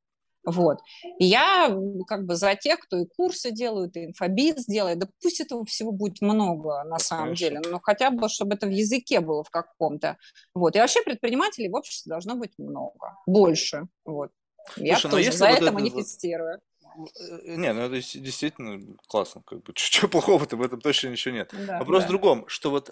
Вот. 0.43 0.79
И 1.19 1.25
я 1.25 1.75
как 2.07 2.25
бы 2.25 2.35
за 2.35 2.55
тех, 2.55 2.79
кто 2.79 2.97
и 2.97 3.05
курсы 3.05 3.51
делают, 3.51 3.95
и 3.95 4.05
инфобиз 4.05 4.65
делает. 4.65 4.99
Да 4.99 5.07
пусть 5.21 5.39
этого 5.39 5.65
всего 5.65 5.91
будет 5.91 6.21
много 6.21 6.83
на 6.83 6.99
самом 6.99 7.25
Конечно. 7.25 7.47
деле, 7.47 7.61
но 7.69 7.79
хотя 7.79 8.09
бы, 8.09 8.27
чтобы 8.27 8.55
это 8.55 8.67
в 8.67 8.71
языке 8.71 9.19
было 9.19 9.43
в 9.43 9.49
каком-то. 9.49 10.17
Вот. 10.55 10.75
И 10.75 10.79
вообще 10.79 11.03
предпринимателей 11.03 11.69
в 11.69 11.75
обществе 11.75 12.09
должно 12.09 12.35
быть 12.35 12.51
много, 12.57 13.17
больше. 13.27 13.87
Вот. 14.05 14.31
Я 14.77 14.95
Слушай, 14.95 15.05
ну 15.05 15.17
тоже 15.17 15.31
за 15.31 15.47
вот 15.47 15.61
это 15.61 15.71
манифестирую. 15.71 16.59
Э, 16.95 17.55
не, 17.55 17.73
ну 17.73 17.81
это 17.81 17.95
действительно 17.95 18.81
классно. 19.07 19.41
Как 19.45 19.63
бы, 19.63 19.73
чего 19.75 20.07
плохого-то 20.07 20.57
в 20.57 20.61
этом 20.61 20.81
точно 20.81 21.09
ничего 21.09 21.35
нет. 21.35 21.53
Да, 21.67 21.79
Вопрос 21.79 22.03
да. 22.03 22.07
в 22.07 22.09
другом, 22.09 22.47
что 22.47 22.71
вот 22.71 22.91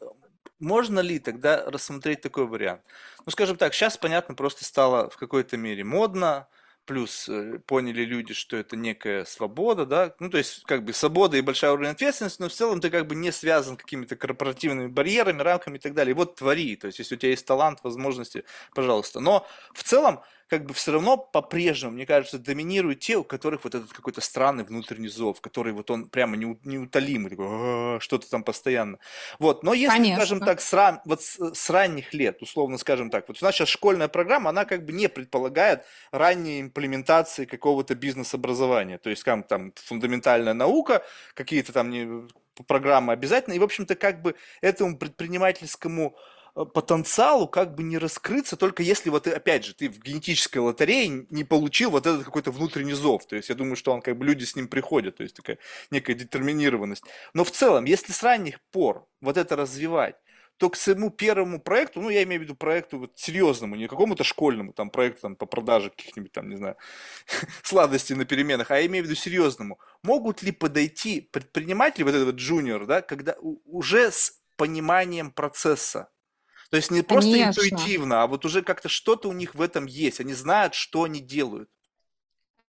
можно 0.60 1.00
ли 1.00 1.20
тогда 1.20 1.66
рассмотреть 1.66 2.22
такой 2.22 2.46
вариант? 2.46 2.82
Ну, 3.26 3.32
скажем 3.32 3.58
так, 3.58 3.74
сейчас, 3.74 3.98
понятно, 3.98 4.36
просто 4.36 4.66
стало 4.66 5.10
в 5.10 5.18
какой-то 5.18 5.58
мере 5.58 5.84
модно, 5.84 6.48
плюс 6.90 7.30
э, 7.30 7.60
поняли 7.68 8.04
люди, 8.04 8.34
что 8.34 8.58
это 8.58 8.76
некая 8.76 9.24
свобода, 9.24 9.86
да, 9.86 10.16
ну, 10.18 10.32
то 10.32 10.40
есть, 10.40 10.64
как 10.64 10.84
бы, 10.84 10.92
свобода 10.92 11.38
и 11.38 11.42
большая 11.42 11.72
уровень 11.72 11.92
ответственности, 11.92 12.42
но 12.42 12.50
в 12.50 12.52
целом 12.52 12.82
ты 12.82 12.90
как 12.90 13.06
бы 13.06 13.14
не 13.14 13.32
связан 13.32 13.78
какими-то 13.78 14.16
корпоративными 14.16 14.88
барьерами, 14.88 15.44
рамками 15.44 15.78
и 15.78 15.80
так 15.80 15.94
далее. 15.94 16.16
Вот 16.16 16.38
твори, 16.38 16.76
то 16.76 16.88
есть, 16.88 16.98
если 16.98 17.14
у 17.14 17.18
тебя 17.20 17.30
есть 17.30 17.46
талант, 17.46 17.82
возможности, 17.84 18.44
пожалуйста. 18.74 19.20
Но 19.20 19.46
в 19.72 19.84
целом, 19.84 20.22
как 20.50 20.66
бы 20.66 20.74
все 20.74 20.92
равно 20.92 21.16
по-прежнему, 21.18 21.94
мне 21.94 22.06
кажется, 22.06 22.40
доминируют 22.40 23.00
те, 23.00 23.18
у 23.18 23.24
которых 23.24 23.64
вот 23.64 23.76
этот 23.76 23.94
какой-то 23.94 24.20
странный 24.20 24.64
внутренний 24.64 25.08
зов, 25.08 25.42
который 25.42 25.74
вот 25.74 25.92
он 25.92 26.10
прямо 26.10 26.36
неутолимый, 26.38 27.30
такой, 27.30 28.00
что-то 28.00 28.30
там 28.30 28.44
постоянно. 28.44 28.98
Вот, 29.38 29.64
но 29.64 29.74
если, 29.74 29.98
Конечно. 29.98 30.16
скажем 30.18 30.40
так, 30.40 30.60
с, 30.60 30.74
ран, 30.74 31.02
вот 31.06 31.22
с, 31.22 31.54
с 31.54 31.70
ранних 31.70 32.14
лет, 32.14 32.42
условно 32.42 32.78
скажем 32.78 33.12
так, 33.12 33.28
вот 33.28 33.38
у 33.42 33.46
нас 33.46 33.54
сейчас 33.54 33.70
школьная 33.70 34.08
программа, 34.08 34.50
она 34.50 34.66
как 34.66 34.86
бы 34.86 34.92
не 34.92 35.08
предполагает 35.08 35.84
ранней 36.12 36.62
имплементации 36.62 37.46
какого-то 37.46 37.94
бизнес-образования, 37.94 38.98
то 38.98 39.10
есть 39.10 39.24
как 39.24 39.48
там 39.48 39.72
фундаментальная 39.76 40.54
наука, 40.54 41.04
какие-то 41.36 41.74
там 41.74 41.92
не, 41.92 42.28
программы 42.64 43.14
обязательно, 43.14 43.54
и, 43.54 43.60
в 43.60 43.64
общем-то, 43.64 43.96
как 43.96 44.22
бы 44.24 44.36
этому 44.62 44.98
предпринимательскому 44.98 46.18
потенциалу 46.66 47.48
как 47.48 47.76
бы 47.76 47.84
не 47.84 47.98
раскрыться, 47.98 48.58
только 48.58 48.84
если 48.84 49.10
вот, 49.10 49.28
опять 49.28 49.66
же, 49.66 49.74
ты 49.74 49.90
в 49.90 50.00
генетической 50.00 50.58
лотерее 50.58 51.26
не 51.30 51.44
получил 51.44 51.92
вот 51.92 52.06
этот 52.06 52.24
какой-то 52.24 52.52
внутренний 52.52 52.94
зов. 52.94 53.26
То 53.28 53.36
есть 53.36 53.50
я 53.50 53.56
думаю, 53.56 53.76
что 53.76 53.92
он 53.92 54.02
как 54.02 54.18
бы 54.18 54.26
люди 54.26 54.44
с 54.44 54.56
ним 54.56 54.68
приходят, 54.68 55.18
то 55.18 55.24
есть 55.24 55.36
такая 55.36 55.58
некая 55.92 56.16
детерминированность. 56.16 57.04
Но 57.34 57.44
в 57.44 57.52
целом, 57.52 57.86
если 57.86 58.12
с 58.12 58.24
ранних 58.24 58.62
пор 58.72 59.08
вот 59.22 59.38
это 59.38 59.56
развивать, 59.56 60.16
то 60.60 60.70
к 60.70 60.76
своему 60.76 61.10
первому 61.10 61.62
проекту, 61.62 62.02
ну, 62.02 62.10
я 62.10 62.24
имею 62.24 62.42
в 62.42 62.44
виду 62.44 62.54
проекту 62.54 63.00
вот 63.00 63.14
серьезному, 63.16 63.78
не 63.78 63.88
какому-то 63.88 64.26
школьному, 64.26 64.74
там, 64.74 64.90
проекту 64.90 65.22
там, 65.22 65.36
по 65.38 65.46
продаже 65.46 65.90
каких-нибудь 65.90 66.34
там, 66.34 66.50
не 66.50 66.58
знаю, 66.58 66.76
сладостей 67.64 68.16
на 68.18 68.26
переменах, 68.26 68.70
а 68.70 68.78
я 68.78 68.86
имею 68.88 69.06
в 69.06 69.08
виду 69.08 69.18
серьезному, 69.18 69.80
могут 70.04 70.44
ли 70.44 70.52
подойти 70.52 71.22
предприниматели, 71.22 72.04
вот 72.04 72.14
этот 72.14 72.26
вот 72.26 72.36
джуниор, 72.36 72.86
да, 72.86 73.02
когда 73.02 73.38
уже 73.42 74.12
с 74.12 74.42
пониманием 74.58 75.32
процесса, 75.32 76.10
то 76.70 76.78
есть 76.78 76.92
не 76.92 77.02
просто 77.02 77.32
Конечно. 77.32 77.62
интуитивно, 77.62 78.24
а 78.24 78.28
вот 78.28 78.46
уже 78.46 78.62
как-то 78.62 78.90
что-то 78.90 79.30
у 79.30 79.34
них 79.34 79.56
в 79.56 79.62
этом 79.62 79.86
есть. 79.86 80.20
Они 80.20 80.34
знают, 80.34 80.76
что 80.76 81.04
они 81.04 81.20
делают. 81.20 81.70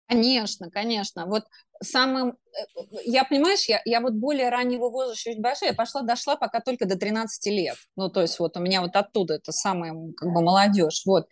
Конечно, 0.07 0.69
конечно. 0.69 1.25
Вот 1.25 1.45
самым, 1.81 2.37
э, 2.53 2.63
я, 3.05 3.23
понимаешь, 3.23 3.65
я, 3.67 3.81
я 3.85 4.01
вот 4.01 4.13
более 4.13 4.49
раннего 4.49 4.89
возраста 4.89 5.31
чуть 5.31 5.41
большая, 5.41 5.71
я 5.71 5.75
пошла, 5.75 6.03
дошла 6.03 6.35
пока 6.35 6.59
только 6.59 6.85
до 6.85 6.95
13 6.95 7.47
лет. 7.47 7.75
Ну, 7.95 8.09
то 8.09 8.21
есть 8.21 8.37
вот 8.37 8.55
у 8.55 8.59
меня 8.59 8.81
вот 8.81 8.95
оттуда, 8.95 9.35
это 9.35 9.51
самая 9.51 9.93
как 10.15 10.29
бы 10.31 10.41
молодежь, 10.41 11.01
вот. 11.05 11.27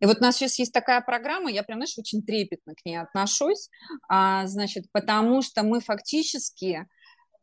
И 0.00 0.06
вот 0.06 0.18
у 0.18 0.22
нас 0.22 0.36
сейчас 0.36 0.58
есть 0.58 0.72
такая 0.72 1.02
программа, 1.02 1.50
я 1.50 1.62
прям, 1.62 1.78
знаешь, 1.78 1.98
очень 1.98 2.22
трепетно 2.22 2.74
к 2.74 2.84
ней 2.86 2.96
отношусь, 2.96 3.68
а, 4.08 4.46
значит, 4.46 4.86
потому 4.90 5.42
что 5.42 5.62
мы 5.62 5.80
фактически 5.80 6.86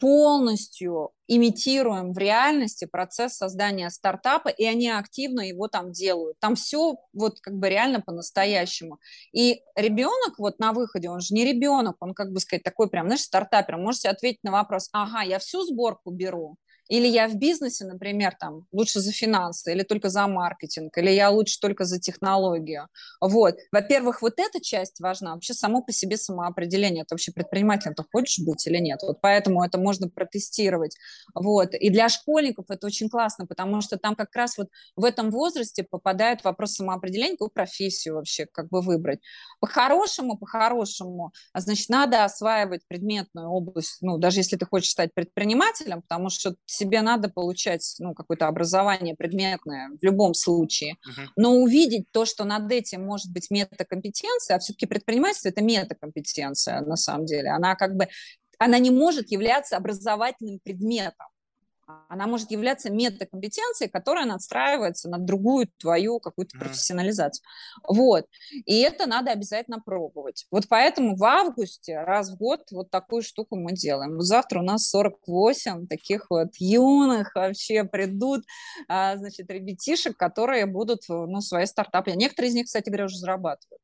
полностью 0.02 1.12
имитируем 1.28 2.12
в 2.12 2.18
реальности 2.18 2.86
процесс 2.86 3.38
создания 3.38 3.92
стартапа, 3.92 4.50
и 4.50 4.66
они 4.66 4.90
активно 4.90 5.42
его 5.42 5.68
там 5.68 5.92
делают. 5.92 6.40
Там 6.40 6.56
все 6.56 6.96
вот 7.14 7.40
как 7.40 7.54
бы 7.54 7.70
реально 7.70 8.02
по-настоящему. 8.02 8.98
И 9.32 9.62
ребенок 9.76 10.40
вот 10.40 10.58
на 10.58 10.74
выходе, 10.74 11.10
он 11.10 11.22
же 11.22 11.36
не 11.36 11.46
ребенок, 11.46 11.98
он 12.00 12.16
как 12.16 12.32
бы 12.32 12.40
сказать 12.40 12.64
такой 12.64 12.90
прям, 12.90 13.06
знаешь, 13.06 13.22
стартапер, 13.22 13.78
можете 13.78 14.10
ответить 14.10 14.44
на 14.44 14.52
вопрос, 14.52 14.90
ага, 14.92 15.22
я 15.22 15.38
всю 15.38 15.62
сборку 15.64 16.10
беру, 16.10 16.58
или 16.92 17.08
я 17.08 17.30
в 17.30 17.36
бизнесе, 17.36 17.86
например, 17.86 18.36
там, 18.38 18.66
лучше 18.74 19.00
за 19.00 19.14
финансы, 19.14 19.72
или 19.72 19.84
только 19.84 20.10
за 20.10 20.28
маркетинг, 20.28 20.98
или 20.98 21.10
я 21.10 21.30
лучше 21.30 21.58
только 21.62 21.86
за 21.86 22.02
технологию. 22.02 22.90
Вот. 23.22 23.56
Во-первых, 23.72 24.22
вот 24.22 24.34
эта 24.36 24.60
часть 24.60 25.00
важна. 25.00 25.36
Вообще 25.36 25.54
само 25.54 25.82
по 25.82 25.94
себе 25.94 26.18
самоопределение. 26.18 27.06
Ты 27.06 27.16
вообще 27.16 27.32
предпринимателем 27.32 27.96
ты 27.96 28.04
хочешь 28.12 28.46
быть 28.46 28.68
или 28.68 28.78
нет? 28.80 29.00
Вот 29.04 29.22
поэтому 29.22 29.64
это 29.64 29.78
можно 29.78 30.10
протестировать. 30.10 30.98
Вот. 31.34 31.74
И 31.76 31.90
для 31.90 32.10
школьников 32.10 32.66
это 32.68 32.88
очень 32.88 33.08
классно, 33.08 33.48
потому 33.48 33.80
что 33.80 33.98
там 33.98 34.14
как 34.14 34.36
раз 34.36 34.58
вот 34.58 34.68
в 34.98 35.06
этом 35.06 35.32
возрасте 35.32 35.86
попадает 35.90 36.44
вопрос 36.44 36.74
самоопределения, 36.74 37.36
какую 37.36 37.52
профессию 37.52 38.16
вообще 38.16 38.48
как 38.52 38.68
бы 38.68 38.82
выбрать. 38.82 39.20
По-хорошему, 39.62 40.38
по-хорошему, 40.38 41.32
значит, 41.56 41.88
надо 41.88 42.26
осваивать 42.26 42.82
предметную 42.90 43.48
область, 43.48 44.00
ну, 44.02 44.18
даже 44.18 44.42
если 44.42 44.58
ты 44.58 44.66
хочешь 44.66 44.90
стать 44.90 45.14
предпринимателем, 45.14 46.02
потому 46.02 46.30
что 46.30 46.56
себе 46.82 47.02
надо 47.02 47.30
получать 47.30 47.96
ну, 48.00 48.14
какое-то 48.14 48.48
образование 48.48 49.16
предметное 49.16 49.90
в 50.02 50.04
любом 50.04 50.34
случае, 50.34 50.94
uh-huh. 50.94 51.28
но 51.36 51.54
увидеть 51.54 52.06
то, 52.12 52.26
что 52.26 52.44
над 52.44 52.72
этим 52.72 53.06
может 53.06 53.32
быть 53.32 53.52
метакомпетенция, 53.52 54.56
а 54.56 54.60
все-таки 54.60 54.86
предпринимательство– 54.86 55.50
это 55.50 55.62
метакомпетенция 55.62 56.82
на 56.82 56.96
самом 56.96 57.26
деле, 57.26 57.50
она 57.50 57.76
как 57.76 57.96
бы 57.96 58.08
она 58.58 58.78
не 58.78 58.92
может 58.92 59.32
являться 59.32 59.76
образовательным 59.76 60.60
предметом 60.64 61.28
она 62.10 62.28
может 62.28 62.52
являться 62.52 62.92
метакомпетенцией, 62.92 63.90
которая 63.90 64.26
надстраивается 64.26 65.10
на 65.10 65.18
другую 65.18 65.70
твою 65.78 66.20
какую-то 66.20 66.58
профессионализацию. 66.58 67.44
Вот. 67.88 68.26
И 68.66 68.82
это 68.82 69.08
надо 69.08 69.32
обязательно 69.32 69.80
пробовать. 69.80 70.46
Вот 70.52 70.66
поэтому 70.68 71.16
в 71.16 71.24
августе 71.24 72.00
раз 72.02 72.32
в 72.32 72.38
год 72.38 72.62
вот 72.72 72.90
такую 72.90 73.22
штуку 73.22 73.56
мы 73.56 73.74
делаем. 73.74 74.22
завтра 74.22 74.60
у 74.60 74.64
нас 74.64 74.90
48 74.90 75.88
таких 75.88 76.30
вот 76.30 76.50
юных 76.58 77.34
вообще 77.36 77.84
придут, 77.84 78.44
а, 78.88 79.18
значит, 79.18 79.50
ребятишек, 79.50 80.18
которые 80.18 80.66
будут, 80.66 81.02
ну, 81.08 81.42
свои 81.42 81.66
стартапы. 81.66 82.12
Некоторые 82.12 82.50
из 82.50 82.56
них, 82.56 82.66
кстати 82.66 82.90
говоря, 82.90 83.06
уже 83.06 83.18
зарабатывают 83.18 83.82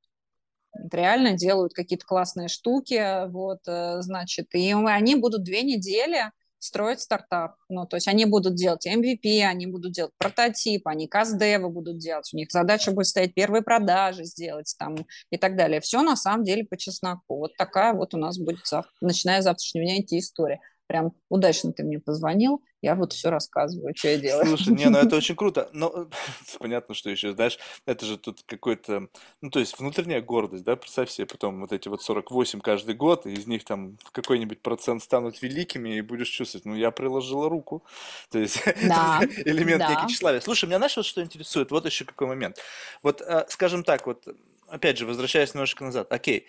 реально 0.91 1.34
делают 1.34 1.74
какие-то 1.74 2.05
классные 2.05 2.47
штуки, 2.47 3.28
вот, 3.30 3.60
э, 3.68 4.01
значит, 4.01 4.53
и 4.53 4.74
они 4.74 5.16
будут 5.16 5.43
две 5.43 5.64
недели 5.64 6.32
строить 6.60 7.01
стартап. 7.01 7.55
Ну, 7.70 7.86
то 7.86 7.97
есть 7.97 8.08
они 8.08 8.26
будут 8.26 8.55
делать 8.55 8.88
MVP, 8.88 9.41
они 9.41 9.68
будут 9.68 9.91
делать 9.91 10.14
прототип, 10.18 10.88
они 10.88 11.08
каздевы 11.08 11.70
будут 11.70 11.97
делать, 11.97 12.30
у 12.34 12.38
них 12.38 12.51
задача 12.51 12.91
будет 12.91 13.08
стоять 13.08 13.34
первые 13.34 13.62
продажи 13.62 14.24
сделать 14.26 14.74
там 14.78 14.95
и 15.30 15.38
так 15.38 15.55
далее. 15.55 15.82
Все 15.82 16.01
на 16.01 16.16
самом 16.16 16.43
деле 16.43 16.66
по 16.66 16.78
чесноку. 16.78 17.38
Вот 17.38 17.55
такая 17.58 17.93
вот 17.93 18.14
у 18.14 18.18
нас 18.18 18.38
будет, 18.38 18.66
завтра, 18.66 18.91
начиная 19.01 19.41
с 19.41 19.45
завтрашнего 19.45 19.86
дня, 19.86 20.01
идти 20.01 20.20
история 20.20 20.60
прям 20.88 21.14
удачно 21.30 21.74
ты 21.74 21.84
мне 21.84 22.00
позвонил, 22.00 22.64
я 22.82 22.96
вот 22.96 23.14
все 23.14 23.30
рассказываю, 23.30 23.94
что 23.96 24.08
я 24.08 24.18
делаю. 24.18 24.46
Слушай, 24.48 24.74
не, 24.74 24.90
ну 24.90 24.98
это 24.98 25.16
очень 25.16 25.36
круто. 25.38 25.70
Но 25.74 26.08
понятно, 26.60 26.96
что 26.96 27.10
еще, 27.10 27.34
знаешь, 27.34 27.60
это 27.86 28.06
же 28.06 28.18
тут 28.18 28.44
какой-то, 28.46 29.08
ну 29.42 29.50
то 29.50 29.60
есть 29.60 29.78
внутренняя 29.78 30.22
гордость, 30.22 30.64
да, 30.64 30.76
представь 30.76 31.10
себе 31.10 31.28
потом 31.28 31.62
вот 31.62 31.72
эти 31.72 31.88
вот 31.90 32.02
48 32.02 32.62
каждый 32.62 32.96
год, 32.96 33.26
и 33.26 33.34
из 33.34 33.48
них 33.48 33.66
там 33.66 33.98
какой-нибудь 34.12 34.62
процент 34.62 35.04
станут 35.04 35.42
великими, 35.42 35.98
и 35.98 36.02
будешь 36.02 36.30
чувствовать, 36.30 36.66
ну 36.66 36.76
я 36.76 36.92
приложила 36.92 37.50
руку. 37.50 37.84
То 38.30 38.40
есть 38.40 38.64
да, 38.88 39.22
элемент 39.46 39.80
да. 39.80 39.90
некий 39.90 40.08
тщеславия. 40.08 40.40
Слушай, 40.40 40.66
меня 40.66 40.78
знаешь, 40.78 40.96
вот 40.96 41.06
что 41.06 41.22
интересует? 41.22 41.72
Вот 41.72 41.86
еще 41.86 42.06
какой 42.06 42.28
момент. 42.28 42.58
Вот, 43.04 43.22
а, 43.22 43.46
скажем 43.50 43.84
так, 43.84 44.08
вот, 44.08 44.28
опять 44.68 44.98
же, 44.98 45.06
возвращаясь 45.06 45.54
немножко 45.54 45.84
назад, 45.84 46.12
окей, 46.12 46.48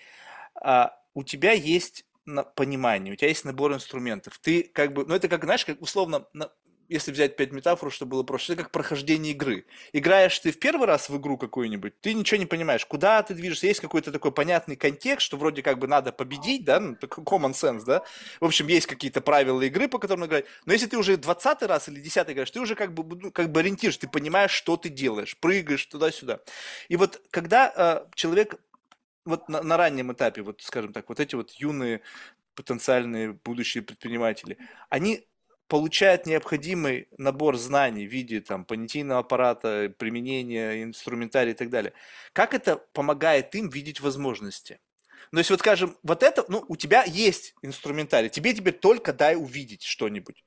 а 0.55 0.97
у 1.15 1.25
тебя 1.25 1.53
есть 1.53 2.05
понимание, 2.55 3.13
у 3.13 3.17
тебя 3.17 3.29
есть 3.29 3.45
набор 3.45 3.73
инструментов. 3.73 4.39
Ты 4.39 4.63
как 4.63 4.93
бы, 4.93 5.05
ну 5.07 5.15
это 5.15 5.29
как, 5.29 5.45
знаешь, 5.45 5.65
как 5.65 5.81
условно, 5.81 6.27
на, 6.33 6.51
если 6.89 7.13
взять 7.13 7.37
пять 7.37 7.53
метафор, 7.53 7.93
чтобы 7.93 8.13
было 8.13 8.23
проще, 8.23 8.55
это 8.55 8.63
как 8.63 8.73
прохождение 8.73 9.33
игры. 9.33 9.67
Играешь 9.93 10.39
ты 10.39 10.51
в 10.51 10.59
первый 10.59 10.87
раз 10.87 11.09
в 11.09 11.17
игру 11.19 11.37
какую-нибудь, 11.37 12.01
ты 12.01 12.15
ничего 12.15 12.39
не 12.39 12.47
понимаешь, 12.47 12.85
куда 12.87 13.23
ты 13.23 13.35
движешься, 13.35 13.67
есть 13.67 13.81
какой-то 13.81 14.11
такой 14.11 14.33
понятный 14.33 14.77
контекст, 14.77 15.27
что 15.27 15.37
вроде 15.37 15.63
как 15.63 15.79
бы 15.79 15.87
надо 15.87 16.13
победить, 16.13 16.65
да, 16.65 16.81
ну, 16.81 16.95
common 16.95 17.53
sense, 17.53 17.85
да, 17.85 18.03
в 18.41 18.47
общем, 18.47 18.67
есть 18.69 18.87
какие-то 18.87 19.21
правила 19.21 19.61
игры, 19.63 19.89
по 19.89 19.99
которым 19.99 20.27
играть, 20.27 20.47
но 20.65 20.73
если 20.73 20.87
ты 20.87 20.97
уже 20.97 21.17
двадцатый 21.17 21.69
раз 21.69 21.89
или 21.89 22.01
десятый 22.01 22.35
играешь, 22.35 22.51
ты 22.51 22.61
уже 22.61 22.75
как 22.75 22.95
бы, 22.95 23.05
ну, 23.17 23.31
как 23.31 23.53
бы 23.53 23.61
ориентируешь, 23.61 23.99
ты 23.99 24.09
понимаешь, 24.09 24.51
что 24.51 24.77
ты 24.77 24.89
делаешь, 24.89 25.37
прыгаешь 25.39 25.85
туда-сюда. 25.87 26.41
И 26.89 26.97
вот 26.97 27.21
когда 27.31 27.73
э, 27.75 28.11
человек 28.15 28.57
вот 29.29 29.49
на, 29.49 29.63
на 29.63 29.77
раннем 29.77 30.13
этапе, 30.13 30.43
вот 30.43 30.63
скажем 30.63 30.93
так, 30.93 31.09
вот 31.09 31.21
эти 31.21 31.35
вот 31.35 31.53
юные 31.53 32.01
потенциальные 32.55 33.35
будущие 33.35 33.83
предприниматели, 33.83 34.59
они 34.89 35.29
получают 35.69 36.27
необходимый 36.27 37.09
набор 37.19 37.57
знаний 37.57 38.07
в 38.07 38.11
виде 38.11 38.41
там, 38.41 38.65
понятийного 38.65 39.21
аппарата, 39.21 39.93
применения, 39.97 40.83
инструментария 40.83 41.53
и 41.53 41.57
так 41.57 41.71
далее. 41.71 41.93
Как 42.33 42.55
это 42.55 42.77
помогает 42.93 43.55
им 43.55 43.69
видеть 43.69 44.01
возможности? 44.01 44.81
Ну, 45.31 45.37
то 45.37 45.41
есть, 45.41 45.51
вот 45.51 45.61
скажем, 45.61 45.97
вот 46.03 46.23
это, 46.23 46.45
ну, 46.49 46.65
у 46.69 46.77
тебя 46.77 47.05
есть 47.05 47.55
инструментарий, 47.61 48.31
тебе 48.31 48.55
теперь 48.55 48.73
только 48.73 49.13
дай 49.13 49.37
увидеть 49.37 49.83
что-нибудь. 49.83 50.43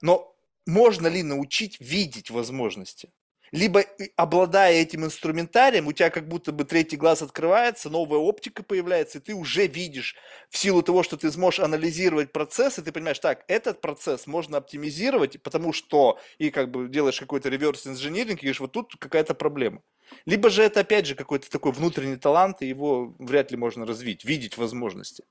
Но 0.00 0.36
можно 0.66 1.06
ли 1.06 1.22
научить 1.22 1.80
видеть 1.80 2.30
возможности? 2.30 3.10
Либо 3.54 3.84
обладая 4.16 4.82
этим 4.82 5.04
инструментарием, 5.04 5.86
у 5.86 5.92
тебя 5.92 6.10
как 6.10 6.26
будто 6.26 6.50
бы 6.50 6.64
третий 6.64 6.96
глаз 6.96 7.22
открывается, 7.22 7.88
новая 7.88 8.18
оптика 8.18 8.64
появляется, 8.64 9.18
и 9.18 9.20
ты 9.20 9.32
уже 9.32 9.68
видишь 9.68 10.16
в 10.50 10.58
силу 10.58 10.82
того, 10.82 11.04
что 11.04 11.16
ты 11.16 11.30
сможешь 11.30 11.60
анализировать 11.60 12.32
процесс, 12.32 12.80
и 12.80 12.82
ты 12.82 12.90
понимаешь, 12.90 13.20
так, 13.20 13.44
этот 13.46 13.80
процесс 13.80 14.26
можно 14.26 14.58
оптимизировать, 14.58 15.40
потому 15.40 15.72
что, 15.72 16.18
и 16.38 16.50
как 16.50 16.72
бы 16.72 16.88
делаешь 16.88 17.20
какой-то 17.20 17.48
реверс-инжиниринг, 17.48 18.38
и 18.38 18.42
говоришь, 18.42 18.58
вот 18.58 18.72
тут 18.72 18.96
какая-то 18.98 19.34
проблема. 19.34 19.82
Либо 20.26 20.50
же 20.50 20.64
это, 20.64 20.80
опять 20.80 21.06
же, 21.06 21.14
какой-то 21.14 21.48
такой 21.48 21.70
внутренний 21.70 22.16
талант, 22.16 22.60
и 22.60 22.66
его 22.66 23.14
вряд 23.20 23.52
ли 23.52 23.56
можно 23.56 23.86
развить, 23.86 24.24
видеть 24.24 24.58
возможности. 24.58 25.22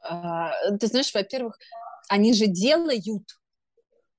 А, 0.00 0.50
ты 0.80 0.88
знаешь, 0.88 1.14
во-первых, 1.14 1.60
они 2.08 2.34
же 2.34 2.48
делают. 2.48 3.38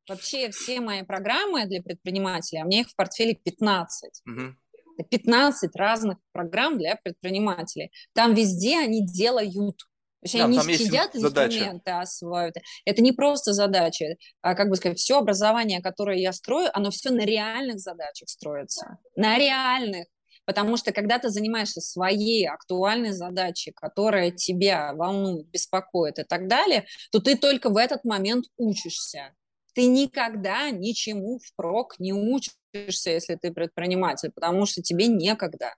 Вообще 0.08 0.52
все 0.52 0.80
мои 0.80 1.04
программы 1.04 1.66
для 1.66 1.82
предпринимателей, 1.82 2.62
а 2.62 2.66
меня 2.66 2.82
их 2.82 2.90
в 2.90 2.96
портфеле 2.96 3.36
15. 3.36 4.22
Угу. 4.26 4.56
15 5.04 5.76
разных 5.76 6.18
программ 6.32 6.78
для 6.78 6.96
предпринимателей. 6.96 7.92
Там 8.14 8.34
везде 8.34 8.80
они 8.80 9.06
делают. 9.06 9.78
То 10.22 10.24
есть 10.24 10.36
да, 10.36 10.46
они 10.46 10.58
не 10.58 10.78
сидят 10.78 11.16
инструменты 11.16 11.92
осваивают. 11.92 12.56
Это 12.86 13.02
не 13.02 13.12
просто 13.12 13.54
задача, 13.54 14.06
а 14.42 14.56
как 14.56 14.70
бы 14.70 14.76
сказать, 14.76 14.98
все 14.98 15.20
образование, 15.20 15.82
которое 15.82 16.18
я 16.18 16.34
строю, 16.34 16.70
оно 16.74 16.90
все 16.90 17.12
на 17.12 17.22
реальных 17.22 17.80
задачах 17.80 18.28
строится. 18.30 18.98
На 19.16 19.38
реальных. 19.38 20.08
Потому 20.46 20.78
что 20.78 20.94
когда 20.94 21.20
ты 21.20 21.30
занимаешься 21.30 21.82
своей 21.82 22.48
актуальной 22.48 23.12
задачей, 23.12 23.74
которая 23.76 24.32
тебя 24.32 24.94
волнует, 24.94 25.48
беспокоит 25.50 26.20
и 26.20 26.24
так 26.24 26.48
далее, 26.48 26.88
то 27.12 27.20
ты 27.20 27.38
только 27.38 27.70
в 27.70 27.76
этот 27.76 28.06
момент 28.06 28.46
учишься. 28.56 29.34
Ты 29.78 29.86
никогда 29.86 30.72
ничему 30.72 31.38
впрок 31.38 32.00
не 32.00 32.12
учишься, 32.12 33.12
если 33.12 33.36
ты 33.36 33.52
предприниматель, 33.52 34.32
потому 34.32 34.66
что 34.66 34.82
тебе 34.82 35.06
некогда. 35.06 35.76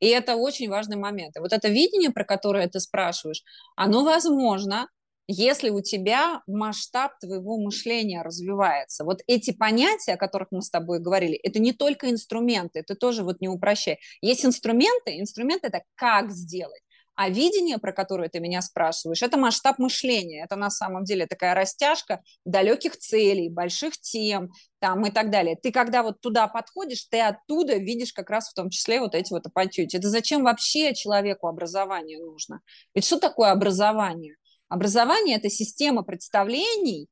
И 0.00 0.08
это 0.08 0.34
очень 0.34 0.68
важный 0.68 0.96
момент. 0.96 1.36
И 1.36 1.38
вот 1.38 1.52
это 1.52 1.68
видение, 1.68 2.10
про 2.10 2.24
которое 2.24 2.66
ты 2.66 2.80
спрашиваешь, 2.80 3.44
оно 3.76 4.02
возможно, 4.02 4.88
если 5.28 5.70
у 5.70 5.80
тебя 5.80 6.42
масштаб 6.48 7.20
твоего 7.20 7.56
мышления 7.56 8.22
развивается. 8.22 9.04
Вот 9.04 9.20
эти 9.28 9.52
понятия, 9.52 10.14
о 10.14 10.16
которых 10.16 10.48
мы 10.50 10.60
с 10.60 10.68
тобой 10.68 10.98
говорили, 10.98 11.36
это 11.36 11.60
не 11.60 11.72
только 11.72 12.10
инструменты, 12.10 12.80
это 12.80 12.96
тоже 12.96 13.22
вот 13.22 13.40
не 13.40 13.48
упрощай. 13.48 14.00
Есть 14.22 14.44
инструменты, 14.44 15.20
инструменты 15.20 15.68
это 15.68 15.82
как 15.94 16.32
сделать. 16.32 16.82
А 17.16 17.30
видение, 17.30 17.78
про 17.78 17.92
которое 17.92 18.28
ты 18.28 18.40
меня 18.40 18.60
спрашиваешь, 18.60 19.22
это 19.22 19.38
масштаб 19.38 19.78
мышления. 19.78 20.44
Это 20.44 20.54
на 20.56 20.70
самом 20.70 21.04
деле 21.04 21.26
такая 21.26 21.54
растяжка 21.54 22.22
далеких 22.44 22.98
целей, 22.98 23.48
больших 23.48 23.98
тем 23.98 24.50
там, 24.80 25.04
и 25.06 25.10
так 25.10 25.30
далее. 25.30 25.56
Ты 25.56 25.72
когда 25.72 26.02
вот 26.02 26.20
туда 26.20 26.46
подходишь, 26.46 27.06
ты 27.10 27.20
оттуда 27.20 27.76
видишь 27.76 28.12
как 28.12 28.28
раз 28.28 28.50
в 28.50 28.54
том 28.54 28.68
числе 28.68 29.00
вот 29.00 29.14
эти 29.14 29.32
вот 29.32 29.46
оппортюнити. 29.46 29.96
Это 29.96 30.10
зачем 30.10 30.44
вообще 30.44 30.94
человеку 30.94 31.48
образование 31.48 32.18
нужно? 32.18 32.60
Ведь 32.94 33.06
что 33.06 33.18
такое 33.18 33.50
образование? 33.50 34.36
Образование– 34.68 35.36
это 35.38 35.48
система 35.48 36.02
представлений, 36.02 37.08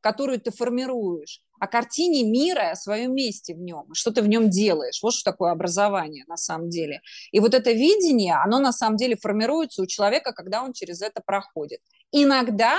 которую 0.00 0.40
ты 0.40 0.50
формируешь, 0.50 1.42
о 1.58 1.66
картине 1.66 2.24
мира, 2.24 2.70
о 2.70 2.76
своем 2.76 3.14
месте 3.14 3.54
в 3.54 3.58
нем, 3.58 3.92
что 3.94 4.10
ты 4.10 4.22
в 4.22 4.28
нем 4.28 4.50
делаешь. 4.50 5.00
Вот 5.02 5.14
что 5.14 5.30
такое 5.30 5.52
образование 5.52 6.24
на 6.28 6.36
самом 6.36 6.68
деле. 6.68 7.00
И 7.32 7.40
вот 7.40 7.54
это 7.54 7.72
видение, 7.72 8.34
оно 8.34 8.58
на 8.58 8.72
самом 8.72 8.96
деле 8.96 9.16
формируется 9.16 9.82
у 9.82 9.86
человека, 9.86 10.32
когда 10.32 10.62
он 10.62 10.72
через 10.72 11.02
это 11.02 11.22
проходит. 11.24 11.80
Иногда 12.12 12.78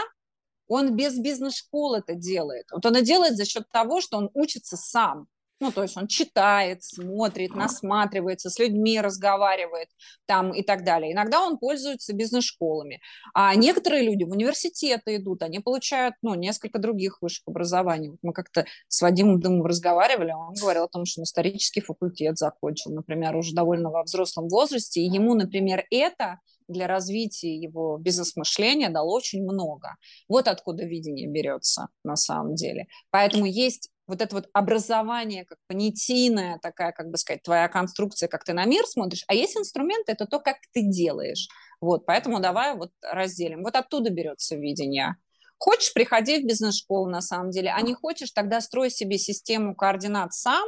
он 0.67 0.95
без 0.95 1.17
бизнес-школ 1.17 1.95
это 1.95 2.13
делает. 2.13 2.65
Вот 2.71 2.85
он 2.85 2.95
это 2.95 3.05
делает 3.05 3.35
за 3.35 3.45
счет 3.45 3.69
того, 3.71 4.01
что 4.01 4.17
он 4.17 4.29
учится 4.33 4.77
сам. 4.77 5.27
Ну, 5.59 5.71
то 5.71 5.81
есть 5.81 5.97
он 5.97 6.07
читает, 6.07 6.83
смотрит, 6.83 7.55
насматривается, 7.55 8.49
с 8.49 8.59
людьми 8.59 9.01
разговаривает 9.01 9.89
там 10.27 10.53
и 10.53 10.61
так 10.61 10.83
далее. 10.83 11.13
Иногда 11.13 11.41
он 11.41 11.57
пользуется 11.57 12.13
бизнес-школами. 12.13 13.01
А 13.33 13.55
некоторые 13.55 14.03
люди 14.03 14.23
в 14.23 14.31
университеты 14.31 15.15
идут, 15.15 15.41
они 15.41 15.59
получают, 15.59 16.13
ну, 16.21 16.35
несколько 16.35 16.77
других 16.77 17.21
высших 17.21 17.43
образований. 17.47 18.09
Вот 18.09 18.19
мы 18.21 18.33
как-то 18.33 18.65
с 18.87 19.01
Вадимом 19.01 19.39
Дымом 19.39 19.65
разговаривали, 19.65 20.31
он 20.31 20.53
говорил 20.53 20.83
о 20.83 20.89
том, 20.89 21.05
что 21.05 21.21
он 21.21 21.23
исторический 21.23 21.81
факультет 21.81 22.37
закончил, 22.37 22.91
например, 22.91 23.35
уже 23.35 23.55
довольно 23.55 23.89
во 23.89 24.03
взрослом 24.03 24.49
возрасте, 24.49 25.01
и 25.01 25.09
ему, 25.09 25.33
например, 25.33 25.85
это 25.89 26.39
для 26.67 26.87
развития 26.87 27.55
его 27.55 27.97
бизнес-мышления 27.97 28.89
дало 28.89 29.15
очень 29.15 29.41
много. 29.43 29.95
Вот 30.27 30.47
откуда 30.47 30.83
видение 30.83 31.27
берется 31.27 31.87
на 32.03 32.15
самом 32.15 32.55
деле. 32.55 32.87
Поэтому 33.09 33.45
есть 33.45 33.89
вот 34.07 34.21
это 34.21 34.35
вот 34.35 34.49
образование 34.53 35.45
как 35.45 35.57
понятийная 35.67 36.59
такая, 36.59 36.91
как 36.91 37.09
бы 37.09 37.17
сказать, 37.17 37.43
твоя 37.43 37.67
конструкция, 37.67 38.27
как 38.27 38.43
ты 38.43 38.53
на 38.53 38.65
мир 38.65 38.85
смотришь, 38.85 39.23
а 39.27 39.33
есть 39.33 39.57
инструменты, 39.57 40.13
это 40.13 40.25
то, 40.25 40.39
как 40.39 40.57
ты 40.73 40.81
делаешь. 40.81 41.47
Вот, 41.81 42.05
поэтому 42.05 42.39
давай 42.39 42.75
вот 42.75 42.91
разделим. 43.01 43.63
Вот 43.63 43.75
оттуда 43.75 44.09
берется 44.09 44.55
видение. 44.55 45.15
Хочешь, 45.59 45.93
приходи 45.93 46.41
в 46.41 46.45
бизнес-школу 46.45 47.09
на 47.09 47.21
самом 47.21 47.51
деле, 47.51 47.71
а 47.75 47.81
не 47.81 47.93
хочешь, 47.93 48.31
тогда 48.31 48.61
строй 48.61 48.89
себе 48.89 49.17
систему 49.17 49.75
координат 49.75 50.33
сам, 50.33 50.67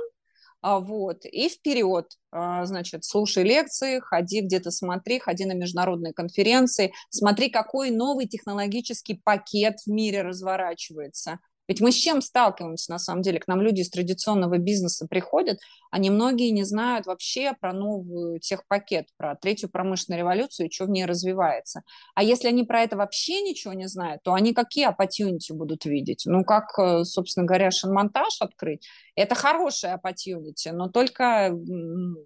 а, 0.61 0.79
вот, 0.79 1.25
и 1.25 1.47
вперед, 1.47 2.17
а, 2.31 2.65
значит, 2.65 3.05
слушай 3.05 3.43
лекции, 3.43 3.99
ходи 3.99 4.41
где-то 4.41 4.71
смотри, 4.71 5.19
ходи 5.19 5.45
на 5.45 5.53
международные 5.53 6.11
конференции, 6.11 6.91
смотри, 7.09 7.49
какой 7.49 7.91
новый 7.91 8.27
технологический 8.27 9.21
пакет 9.23 9.77
в 9.85 9.87
мире 9.89 10.21
разворачивается, 10.23 11.39
ведь 11.70 11.82
мы 11.82 11.91
с 11.91 11.95
чем 11.95 12.22
сталкиваемся, 12.22 12.91
на 12.91 12.97
самом 12.97 13.22
деле? 13.22 13.39
К 13.39 13.47
нам 13.47 13.61
люди 13.61 13.82
из 13.82 13.91
традиционного 13.91 14.57
бизнеса 14.57 15.05
приходят, 15.07 15.59
они 15.91 16.09
многие 16.09 16.49
не 16.49 16.63
знают 16.63 17.05
вообще 17.05 17.53
про 17.53 17.74
новую 17.74 18.39
техпакет, 18.39 19.09
про 19.17 19.36
третью 19.36 19.70
промышленную 19.70 20.20
революцию 20.20 20.67
и 20.67 20.72
что 20.72 20.86
в 20.86 20.89
ней 20.89 21.05
развивается. 21.05 21.84
А 22.15 22.24
если 22.24 22.47
они 22.47 22.63
про 22.63 22.82
это 22.82 22.97
вообще 22.97 23.41
ничего 23.41 23.74
не 23.74 23.88
знают, 23.88 24.24
то 24.24 24.34
они 24.34 24.55
какие 24.55 24.89
opportunity 24.89 25.53
будут 25.53 25.86
видеть? 25.86 26.24
Ну, 26.26 26.43
как, 26.43 26.78
э, 26.80 27.03
собственно 27.03 27.45
говоря, 27.45 27.70
шинмонтаж 27.70 28.41
открыть, 28.41 28.88
это 29.15 29.36
хорошая 29.36 30.01
opportunity, 30.03 30.72
но 30.72 30.89
только 30.89 31.55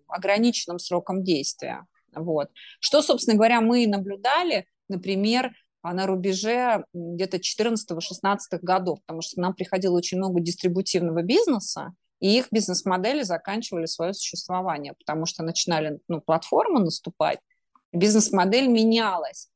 ограниченным 0.07 0.79
сроком 0.79 1.21
действия. 1.21 1.85
Вот. 2.15 2.47
Что, 2.79 3.01
собственно 3.01 3.35
говоря, 3.35 3.59
мы 3.59 3.87
наблюдали, 3.87 4.67
например, 4.87 5.51
на 5.91 6.07
рубеже 6.07 6.85
где-то 6.93 7.37
14-16 7.37 8.37
годов, 8.61 8.99
потому 9.01 9.21
что 9.21 9.35
к 9.35 9.39
нам 9.39 9.53
приходило 9.53 9.97
очень 9.97 10.17
много 10.17 10.39
дистрибутивного 10.39 11.23
бизнеса, 11.23 11.93
и 12.21 12.37
их 12.37 12.47
бизнес-модели 12.51 13.23
заканчивали 13.23 13.85
свое 13.85 14.13
существование, 14.13 14.93
потому 14.97 15.25
что 15.25 15.43
начинали 15.43 15.99
ну, 16.07 16.21
платформы 16.21 16.79
наступать, 16.79 17.39
бизнес-модель 17.91 18.67
менялась. 18.67 19.49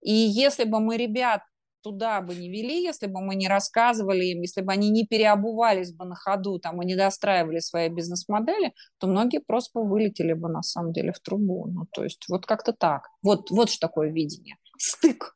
И 0.00 0.12
если 0.12 0.64
бы 0.64 0.80
мы 0.80 0.96
ребят 0.96 1.42
туда 1.82 2.22
бы 2.22 2.34
не 2.34 2.48
вели, 2.48 2.82
если 2.82 3.06
бы 3.06 3.20
мы 3.20 3.34
не 3.34 3.46
рассказывали 3.46 4.24
им, 4.24 4.40
если 4.40 4.62
бы 4.62 4.72
они 4.72 4.88
не 4.88 5.06
переобувались 5.06 5.92
бы 5.92 6.06
на 6.06 6.14
ходу 6.14 6.58
там, 6.58 6.80
и 6.80 6.86
не 6.86 6.96
достраивали 6.96 7.58
свои 7.58 7.90
бизнес-модели, 7.90 8.72
то 8.98 9.06
многие 9.06 9.40
просто 9.40 9.80
вылетели 9.80 10.32
бы 10.32 10.48
на 10.48 10.62
самом 10.62 10.94
деле 10.94 11.12
в 11.12 11.20
трубу. 11.20 11.66
Ну, 11.66 11.84
то 11.92 12.02
есть 12.02 12.24
вот 12.30 12.46
как-то 12.46 12.72
так. 12.72 13.08
Вот, 13.22 13.50
вот 13.50 13.68
что 13.68 13.86
такое 13.86 14.10
видение. 14.10 14.56
Стык 14.78 15.33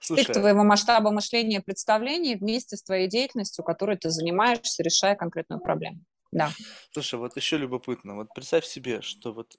Слушай, 0.00 0.24
стык 0.24 0.34
твоего 0.34 0.64
масштаба 0.64 1.10
мышления 1.10 1.58
и 1.58 1.62
представлений 1.62 2.36
вместе 2.36 2.76
с 2.76 2.82
твоей 2.82 3.08
деятельностью, 3.08 3.64
которой 3.64 3.96
ты 3.96 4.10
занимаешься, 4.10 4.82
решая 4.82 5.14
конкретную 5.14 5.60
проблему. 5.60 6.00
Да. 6.32 6.50
Слушай, 6.92 7.16
вот 7.18 7.36
еще 7.36 7.58
любопытно. 7.58 8.16
Вот 8.16 8.28
представь 8.34 8.64
себе, 8.64 9.02
что 9.02 9.32
вот, 9.32 9.56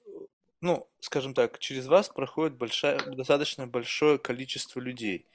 ну, 0.60 0.88
скажем 1.00 1.34
так, 1.34 1.58
через 1.58 1.86
вас 1.86 2.08
проходит 2.08 2.56
большая, 2.56 2.98
достаточно 3.00 3.66
большое 3.66 4.18
количество 4.18 4.80
людей. 4.80 5.26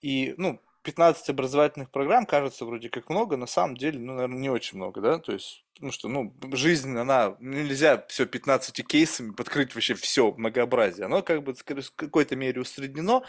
И, 0.00 0.34
ну, 0.38 0.60
15 0.82 1.28
образовательных 1.30 1.90
программ 1.90 2.24
кажется 2.26 2.64
вроде 2.64 2.88
как 2.88 3.10
много, 3.10 3.36
на 3.36 3.46
самом 3.46 3.76
деле, 3.76 3.98
ну, 3.98 4.14
наверное, 4.14 4.38
не 4.38 4.50
очень 4.50 4.78
много, 4.78 5.00
да, 5.00 5.18
то 5.18 5.32
есть, 5.32 5.64
ну 5.78 5.92
что, 5.92 6.08
ну, 6.08 6.34
жизнь, 6.52 6.96
она, 6.96 7.36
нельзя 7.40 8.04
все 8.08 8.26
15 8.26 8.86
кейсами 8.86 9.32
подкрыть 9.32 9.74
вообще 9.74 9.94
все 9.94 10.32
многообразие, 10.32 11.06
оно 11.06 11.22
как 11.22 11.42
бы 11.42 11.54
в 11.54 11.64
какой-то 11.96 12.36
мере 12.36 12.60
усреднено, 12.60 13.22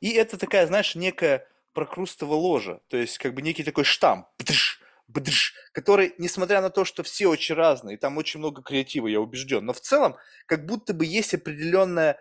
и 0.00 0.10
это 0.10 0.36
такая, 0.36 0.66
знаешь, 0.66 0.94
некая 0.94 1.46
прокрустово 1.72 2.34
ложа, 2.34 2.80
то 2.88 2.96
есть 2.96 3.18
как 3.18 3.34
бы 3.34 3.40
некий 3.40 3.64
такой 3.64 3.84
штамп, 3.84 4.26
бдыш, 4.38 4.80
бдыш, 5.06 5.54
который, 5.72 6.14
несмотря 6.18 6.60
на 6.60 6.68
то, 6.68 6.84
что 6.84 7.02
все 7.02 7.28
очень 7.28 7.54
разные, 7.54 7.96
там 7.96 8.18
очень 8.18 8.38
много 8.40 8.62
креатива, 8.62 9.06
я 9.06 9.20
убежден, 9.20 9.64
но 9.64 9.72
в 9.72 9.80
целом 9.80 10.16
как 10.46 10.66
будто 10.66 10.92
бы 10.92 11.06
есть 11.06 11.32
определенная 11.34 12.18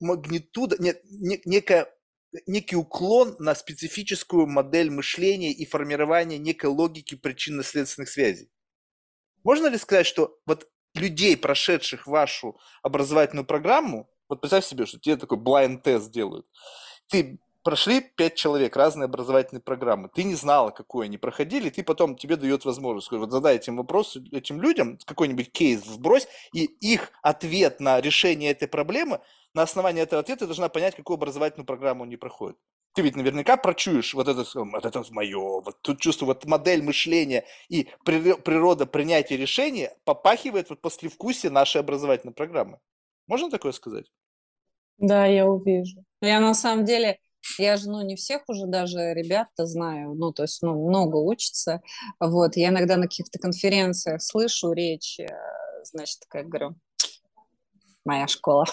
магнитуда, 0.00 0.76
нет, 0.78 1.00
некая 1.04 1.93
некий 2.46 2.76
уклон 2.76 3.36
на 3.38 3.54
специфическую 3.54 4.46
модель 4.46 4.90
мышления 4.90 5.52
и 5.52 5.64
формирование 5.64 6.38
некой 6.38 6.70
логики 6.70 7.14
причинно-следственных 7.14 8.08
связей. 8.08 8.50
Можно 9.42 9.68
ли 9.68 9.78
сказать, 9.78 10.06
что 10.06 10.38
вот 10.46 10.68
людей, 10.94 11.36
прошедших 11.36 12.06
вашу 12.06 12.58
образовательную 12.82 13.46
программу, 13.46 14.08
вот 14.28 14.40
представь 14.40 14.64
себе, 14.64 14.86
что 14.86 14.98
тебе 14.98 15.16
такой 15.16 15.38
blind 15.38 15.82
тест 15.82 16.10
делают, 16.10 16.46
ты 17.08 17.38
прошли 17.62 18.00
пять 18.00 18.34
человек, 18.34 18.76
разные 18.76 19.06
образовательные 19.06 19.62
программы. 19.62 20.10
Ты 20.14 20.22
не 20.22 20.34
знала, 20.34 20.70
какую 20.70 21.04
они 21.04 21.18
проходили, 21.18 21.70
ты 21.70 21.82
потом, 21.82 22.14
тебе 22.14 22.36
дает 22.36 22.64
возможность, 22.64 23.10
вот 23.10 23.30
задай 23.30 23.56
этим 23.56 23.76
вопрос 23.76 24.16
этим 24.32 24.60
людям, 24.60 24.98
какой-нибудь 25.04 25.50
кейс 25.50 25.82
сбрось, 25.84 26.28
и 26.52 26.64
их 26.64 27.10
ответ 27.22 27.80
на 27.80 28.00
решение 28.00 28.50
этой 28.50 28.68
проблемы, 28.68 29.20
на 29.54 29.62
основании 29.62 30.02
этого 30.02 30.20
ответа 30.20 30.46
должна 30.46 30.68
понять, 30.68 30.96
какую 30.96 31.16
образовательную 31.16 31.66
программу 31.66 32.04
они 32.04 32.16
проходят. 32.16 32.56
Ты 32.94 33.02
ведь 33.02 33.16
наверняка 33.16 33.56
прочуешь 33.56 34.14
вот 34.14 34.28
это, 34.28 34.44
вот 34.54 34.84
это 34.84 35.04
мое, 35.10 35.60
вот 35.60 35.80
тут 35.82 36.00
чувство, 36.00 36.26
вот 36.26 36.44
модель 36.44 36.82
мышления 36.82 37.44
и 37.68 37.88
природа 38.04 38.86
принятия 38.86 39.36
решения 39.36 39.96
попахивает 40.04 40.70
вот 40.70 40.80
послевкусие 40.80 41.50
нашей 41.50 41.80
образовательной 41.80 42.34
программы. 42.34 42.78
Можно 43.26 43.50
такое 43.50 43.72
сказать? 43.72 44.06
Да, 44.98 45.26
я 45.26 45.46
увижу. 45.46 46.04
Я 46.20 46.38
на 46.40 46.54
самом 46.54 46.84
деле, 46.84 47.18
я 47.58 47.76
же, 47.76 47.90
ну, 47.90 48.02
не 48.02 48.14
всех 48.14 48.42
уже 48.48 48.66
даже 48.66 49.12
ребят-то 49.12 49.66
знаю, 49.66 50.14
ну, 50.14 50.32
то 50.32 50.42
есть, 50.42 50.62
ну, 50.62 50.88
много 50.88 51.16
учатся, 51.16 51.82
вот, 52.20 52.56
я 52.56 52.68
иногда 52.68 52.96
на 52.96 53.08
каких-то 53.08 53.40
конференциях 53.40 54.22
слышу 54.22 54.72
речь, 54.72 55.18
э, 55.18 55.26
значит, 55.82 56.20
как 56.28 56.46
говорю, 56.46 56.76
моя 58.04 58.26
школа. 58.28 58.66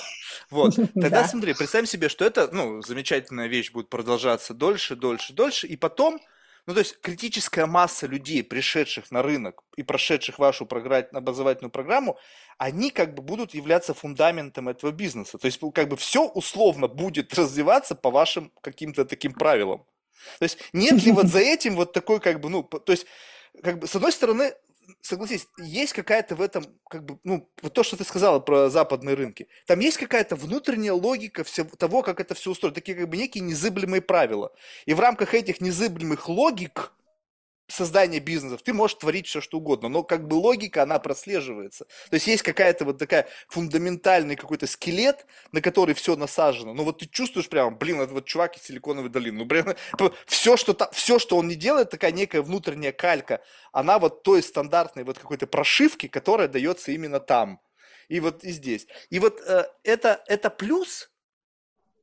Вот, 0.50 0.76
тогда 0.94 1.28
смотри, 1.28 1.54
представим 1.54 1.88
себе, 1.88 2.10
что 2.10 2.26
это, 2.26 2.50
ну, 2.52 2.82
замечательная 2.82 3.48
вещь 3.48 3.72
будет 3.72 3.90
продолжаться 3.90 4.54
дольше, 4.54 4.96
дольше, 4.96 5.34
дольше, 5.34 5.68
и 5.68 5.76
потом 5.78 6.20
ну, 6.68 6.74
то 6.74 6.80
есть 6.80 7.02
критическая 7.02 7.66
масса 7.66 8.06
людей, 8.06 8.44
пришедших 8.44 9.10
на 9.12 9.24
рынок 9.24 9.64
и 9.78 9.84
прошедших 9.84 10.38
вашу 10.38 10.66
образовательную 10.66 11.72
программу, 11.72 12.20
они 12.58 12.92
как 12.92 13.16
бы 13.16 13.24
будут 13.24 13.56
являться 13.56 13.94
фундаментом 13.94 14.70
этого 14.70 14.92
бизнеса. 14.92 15.38
То 15.40 15.48
есть 15.48 15.60
как 15.74 15.90
бы 15.90 15.98
все 15.98 16.28
условно 16.28 16.88
будет 16.88 17.34
развиваться 17.38 17.96
по 17.96 18.12
вашим 18.12 18.52
каким-то 18.62 19.06
таким 19.06 19.34
правилам. 19.34 19.86
То 20.38 20.44
есть 20.44 20.60
нет 20.72 21.02
ли 21.04 21.12
вот 21.12 21.28
за 21.28 21.40
этим 21.54 21.76
вот 21.76 21.94
такой 21.94 22.20
как 22.20 22.40
бы, 22.40 22.50
ну, 22.50 22.64
то 22.64 22.92
есть 22.92 23.08
как 23.64 23.80
бы 23.80 23.88
с 23.88 23.96
одной 23.96 24.12
стороны 24.12 24.54
согласись, 25.02 25.48
есть 25.58 25.94
какая-то 25.94 26.36
в 26.36 26.42
этом, 26.42 26.66
как 26.90 27.04
бы, 27.06 27.20
ну, 27.24 27.50
вот 27.62 27.74
то, 27.74 27.84
что 27.84 27.98
ты 27.98 28.04
сказала 28.04 28.40
про 28.40 28.70
западные 28.70 29.16
рынки, 29.16 29.48
там 29.68 29.80
есть 29.80 29.98
какая-то 29.98 30.36
внутренняя 30.36 30.94
логика 30.94 31.44
всего, 31.44 31.70
того, 31.78 32.04
как 32.04 32.20
это 32.20 32.36
все 32.36 32.52
устроено, 32.52 32.76
такие 32.76 32.98
как 32.98 33.10
бы 33.10 33.18
некие 33.18 33.44
незыблемые 33.44 34.02
правила. 34.02 34.52
И 34.86 34.94
в 34.94 35.00
рамках 35.00 35.34
этих 35.34 35.62
незыблемых 35.62 36.28
логик 36.30 36.94
создания 37.72 38.20
бизнесов, 38.20 38.62
ты 38.62 38.74
можешь 38.74 38.98
творить 38.98 39.28
все, 39.28 39.42
что 39.42 39.58
угодно, 39.58 39.90
но 39.90 40.04
как 40.04 40.28
бы 40.28 40.36
логика, 40.36 40.84
она 40.84 41.00
прослеживается. 41.00 41.86
То 42.10 42.16
есть 42.16 42.28
есть 42.28 42.44
какая-то 42.44 42.86
вот 42.86 42.98
такая 42.98 43.28
фундаментальный 43.48 44.36
какой-то 44.36 44.68
скелет, 44.68 45.26
на 45.52 45.62
который 45.62 45.96
все 45.96 46.16
насажено. 46.16 46.74
Ну 46.74 46.84
вот 46.84 47.00
ты 47.00 47.08
чувствуешь 47.08 47.50
прямо, 47.50 47.72
блин, 47.72 48.02
это 48.02 48.14
вот 48.14 48.26
чувак 48.26 48.58
из 48.58 48.64
Силиконовой 48.64 49.10
долины. 49.10 49.40
Ну, 49.40 49.46
блин, 49.46 49.76
все, 50.26 50.58
что, 50.58 50.76
все, 50.92 51.20
что 51.20 51.38
он 51.38 51.48
не 51.48 51.56
делает, 51.56 51.90
такая 51.90 52.12
некая 52.12 52.42
внутренняя 52.42 52.92
калька, 52.92 53.42
она 53.72 54.00
вот 54.00 54.24
той 54.24 54.44
стандартной 54.44 55.04
вот 55.04 55.18
какой-то 55.18 55.48
прошивки, 55.48 56.08
которая 56.08 56.48
дается 56.48 56.92
именно 56.92 57.20
там. 57.20 57.60
И 58.10 58.20
вот 58.20 58.44
и 58.44 58.52
здесь. 58.52 58.88
И 59.10 59.20
вот 59.20 59.40
э, 59.40 59.66
это, 59.84 60.22
это 60.28 60.50
плюс, 60.50 61.11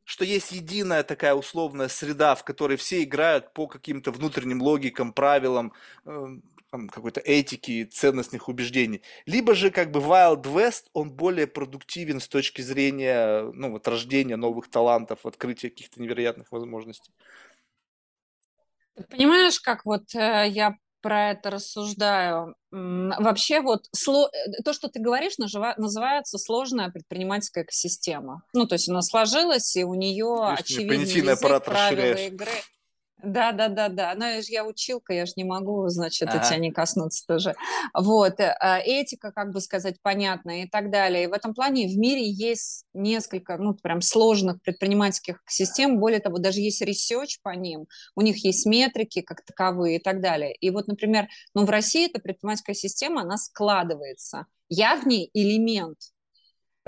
что 0.09 0.25
есть 0.25 0.53
единая 0.53 1.03
такая 1.03 1.35
условная 1.35 1.89
среда, 1.89 2.35
в 2.35 2.43
которой 2.43 2.79
все 2.79 3.03
играют 3.03 3.53
по 3.53 3.67
каким-то 3.67 4.11
внутренним 4.11 4.63
логикам, 4.63 5.13
правилам, 5.13 5.75
эм, 6.07 6.43
какой-то 6.71 7.21
этики, 7.21 7.85
ценностных 7.85 8.49
убеждений. 8.49 9.03
Либо 9.27 9.55
же 9.55 9.71
как 9.71 9.91
бы 9.91 10.01
Wild 10.01 10.45
West, 10.45 10.87
он 10.95 11.11
более 11.11 11.47
продуктивен 11.47 12.21
с 12.21 12.29
точки 12.29 12.63
зрения 12.63 13.43
ну, 13.53 13.73
вот, 13.73 13.87
рождения 13.87 14.37
новых 14.37 14.71
талантов, 14.71 15.27
открытия 15.27 15.69
каких-то 15.69 16.01
невероятных 16.01 16.51
возможностей. 16.53 17.13
Понимаешь, 19.11 19.61
как 19.61 19.85
вот 19.85 20.15
э, 20.15 20.49
я 20.49 20.79
про 21.01 21.31
это 21.31 21.51
рассуждаю. 21.51 22.55
Вообще 22.71 23.61
вот 23.61 23.87
сло... 23.95 24.29
Э, 24.29 24.63
то, 24.63 24.73
что 24.73 24.89
ты 24.89 25.01
говоришь, 25.01 25.39
нажива... 25.39 25.75
называется 25.77 26.39
сложная 26.39 26.91
предпринимательская 26.91 27.65
экосистема. 27.65 28.43
Ну, 28.53 28.67
то 28.67 28.75
есть 28.75 28.89
она 28.89 29.03
сложилась, 29.03 29.77
и 29.77 29.85
у 29.85 29.95
нее 29.95 30.55
очевидно 30.57 31.37
правила 31.61 32.15
игры. 32.15 32.51
Да, 33.23 33.51
да, 33.53 33.69
да, 33.69 33.89
да. 33.89 34.15
Но 34.15 34.27
я 34.27 34.43
же 34.43 34.49
я 34.51 34.65
училка, 34.65 35.13
я 35.13 35.27
же 35.27 35.33
не 35.37 35.45
могу, 35.45 35.89
значит, 35.89 36.29
ага. 36.29 36.45
тебя 36.45 36.59
не 36.59 36.71
коснуться 36.71 37.25
тоже. 37.27 37.55
Вот. 37.93 38.39
Э, 38.39 38.55
этика, 38.85 39.33
как 39.33 39.53
бы 39.53 39.61
сказать, 39.61 40.01
понятная 40.03 40.65
и 40.65 40.69
так 40.69 40.91
далее. 40.91 41.25
И 41.25 41.27
в 41.27 41.33
этом 41.33 41.53
плане 41.53 41.89
в 41.89 41.99
мире 41.99 42.29
есть 42.29 42.85
несколько, 42.95 43.57
ну, 43.59 43.75
прям 43.75 44.03
сложных 44.03 44.63
предпринимательских 44.63 45.43
систем. 45.49 45.99
Более 45.99 46.21
того, 46.21 46.39
даже 46.39 46.61
есть 46.61 46.81
research 46.81 47.41
по 47.43 47.51
ним. 47.51 47.87
У 48.15 48.21
них 48.21 48.45
есть 48.45 48.67
метрики 48.67 49.21
как 49.21 49.45
таковые 49.45 49.97
и 49.97 50.03
так 50.03 50.21
далее. 50.21 50.55
И 50.55 50.71
вот, 50.71 50.87
например, 50.87 51.29
ну, 51.55 51.65
в 51.65 51.71
России 51.71 52.09
эта 52.09 52.21
предпринимательская 52.21 52.75
система, 52.75 53.23
она 53.23 53.37
складывается. 53.37 54.47
Я 54.69 54.97
в 54.97 55.07
ней 55.07 55.31
элемент– 55.35 55.99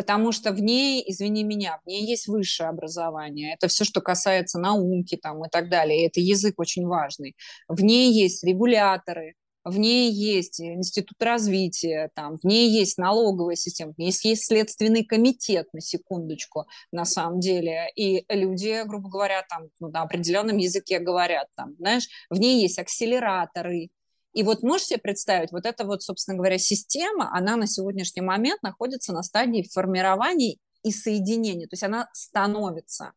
потому 0.01 0.33
что 0.33 0.53
в 0.53 0.63
ней, 0.63 1.05
извини 1.07 1.45
меня, 1.45 1.79
в 1.85 1.87
ней 1.87 2.07
есть 2.07 2.27
высшее 2.27 2.71
образование. 2.71 3.53
Это 3.53 3.69
все, 3.69 3.85
что 3.85 4.01
касается 4.01 4.59
науки 4.59 5.19
там, 5.23 5.45
и 5.45 5.49
так 5.51 5.69
далее. 5.69 6.07
Это 6.07 6.21
язык 6.21 6.59
очень 6.59 6.87
важный. 6.87 7.37
В 7.69 7.83
ней 7.83 8.11
есть 8.11 8.43
регуляторы, 8.43 9.35
в 9.63 9.77
ней 9.79 10.11
есть 10.11 10.59
институт 10.59 11.23
развития, 11.23 12.09
там, 12.15 12.39
в 12.39 12.45
ней 12.45 12.71
есть 12.71 12.97
налоговая 12.97 13.57
система, 13.57 13.93
в 13.93 13.99
ней 13.99 14.11
есть 14.11 14.47
следственный 14.47 15.05
комитет, 15.05 15.67
на 15.75 15.83
секундочку, 15.83 16.65
на 16.93 17.05
самом 17.05 17.41
деле, 17.41 17.91
и 17.95 18.25
люди, 18.31 18.83
грубо 18.87 19.11
говоря, 19.11 19.45
там, 19.51 19.69
ну, 19.81 19.91
на 19.91 20.01
определенном 20.01 20.57
языке 20.57 20.99
говорят, 20.99 21.49
там, 21.57 21.75
знаешь, 21.79 22.09
в 22.31 22.39
ней 22.39 22.63
есть 22.63 22.79
акселераторы, 22.79 23.91
и 24.33 24.43
вот 24.43 24.63
можешь 24.63 24.89
себе 24.89 25.01
представить, 25.01 25.51
вот 25.53 25.67
эта 25.67 25.85
вот, 25.85 26.03
собственно 26.03 26.37
говоря, 26.37 26.59
система, 26.59 27.37
она 27.37 27.57
на 27.57 27.67
сегодняшний 27.67 28.23
момент 28.23 28.63
находится 28.63 29.13
на 29.13 29.23
стадии 29.23 29.69
формирования 29.73 30.57
и 30.83 30.93
соединения, 30.93 31.67
то 31.67 31.75
есть 31.75 31.83
она 31.83 32.09
становится. 32.13 33.13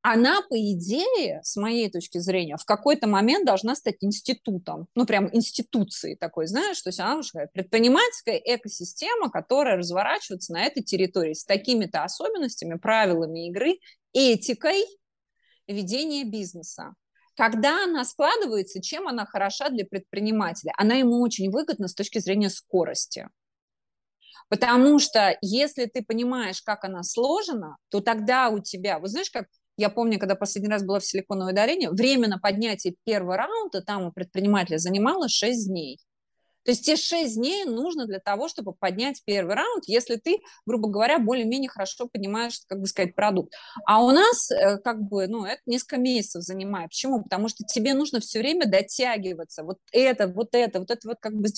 Она, 0.00 0.42
по 0.48 0.56
идее, 0.56 1.40
с 1.42 1.56
моей 1.56 1.90
точки 1.90 2.18
зрения, 2.18 2.56
в 2.56 2.64
какой-то 2.64 3.08
момент 3.08 3.44
должна 3.44 3.74
стать 3.74 3.96
институтом, 4.00 4.86
ну, 4.94 5.06
прям 5.06 5.28
институцией 5.34 6.16
такой, 6.16 6.46
знаешь, 6.46 6.80
то 6.80 6.88
есть 6.88 7.00
она 7.00 7.16
уже 7.16 7.48
предпринимательская 7.52 8.36
экосистема, 8.36 9.28
которая 9.28 9.76
разворачивается 9.76 10.52
на 10.52 10.64
этой 10.64 10.82
территории 10.82 11.34
с 11.34 11.44
такими-то 11.44 12.04
особенностями, 12.04 12.78
правилами 12.78 13.48
игры, 13.48 13.78
этикой 14.12 14.84
ведения 15.66 16.24
бизнеса. 16.24 16.94
Когда 17.38 17.84
она 17.84 18.04
складывается, 18.04 18.82
чем 18.82 19.06
она 19.06 19.24
хороша 19.24 19.68
для 19.68 19.84
предпринимателя? 19.84 20.72
Она 20.76 20.96
ему 20.96 21.20
очень 21.20 21.52
выгодна 21.52 21.86
с 21.86 21.94
точки 21.94 22.18
зрения 22.18 22.50
скорости. 22.50 23.28
Потому 24.48 24.98
что 24.98 25.38
если 25.40 25.84
ты 25.84 26.02
понимаешь, 26.02 26.60
как 26.62 26.82
она 26.82 27.04
сложена, 27.04 27.76
то 27.90 28.00
тогда 28.00 28.48
у 28.48 28.58
тебя, 28.58 28.98
вот 28.98 29.10
знаешь, 29.10 29.30
как 29.30 29.46
я 29.76 29.88
помню, 29.88 30.18
когда 30.18 30.34
последний 30.34 30.68
раз 30.68 30.82
была 30.82 30.98
в 30.98 31.06
Силиконовой 31.06 31.52
долине, 31.52 31.90
время 31.90 32.26
на 32.26 32.38
поднятие 32.38 32.96
первого 33.04 33.36
раунда 33.36 33.82
там 33.82 34.06
у 34.06 34.10
предпринимателя 34.10 34.78
занимало 34.78 35.28
6 35.28 35.68
дней. 35.68 36.00
То 36.68 36.72
есть 36.72 36.84
те 36.84 36.96
шесть 36.96 37.36
дней 37.36 37.64
нужно 37.64 38.04
для 38.04 38.18
того, 38.18 38.46
чтобы 38.46 38.74
поднять 38.74 39.22
первый 39.24 39.54
раунд, 39.54 39.84
если 39.86 40.16
ты, 40.16 40.40
грубо 40.66 40.90
говоря, 40.90 41.18
более-менее 41.18 41.70
хорошо 41.70 42.06
понимаешь, 42.06 42.60
как 42.66 42.80
бы 42.80 42.86
сказать, 42.86 43.14
продукт. 43.14 43.54
А 43.86 44.04
у 44.04 44.10
нас, 44.10 44.50
э, 44.50 44.76
как 44.76 45.00
бы, 45.00 45.28
ну, 45.28 45.46
это 45.46 45.62
несколько 45.64 45.96
месяцев 45.96 46.42
занимает. 46.42 46.90
Почему? 46.90 47.22
Потому 47.22 47.48
что 47.48 47.64
тебе 47.64 47.94
нужно 47.94 48.20
все 48.20 48.40
время 48.40 48.66
дотягиваться. 48.68 49.62
Вот 49.62 49.78
это, 49.92 50.28
вот 50.28 50.48
это, 50.52 50.80
вот 50.80 50.90
это 50.90 51.08
вот 51.08 51.16
как 51.20 51.32
бы. 51.36 51.48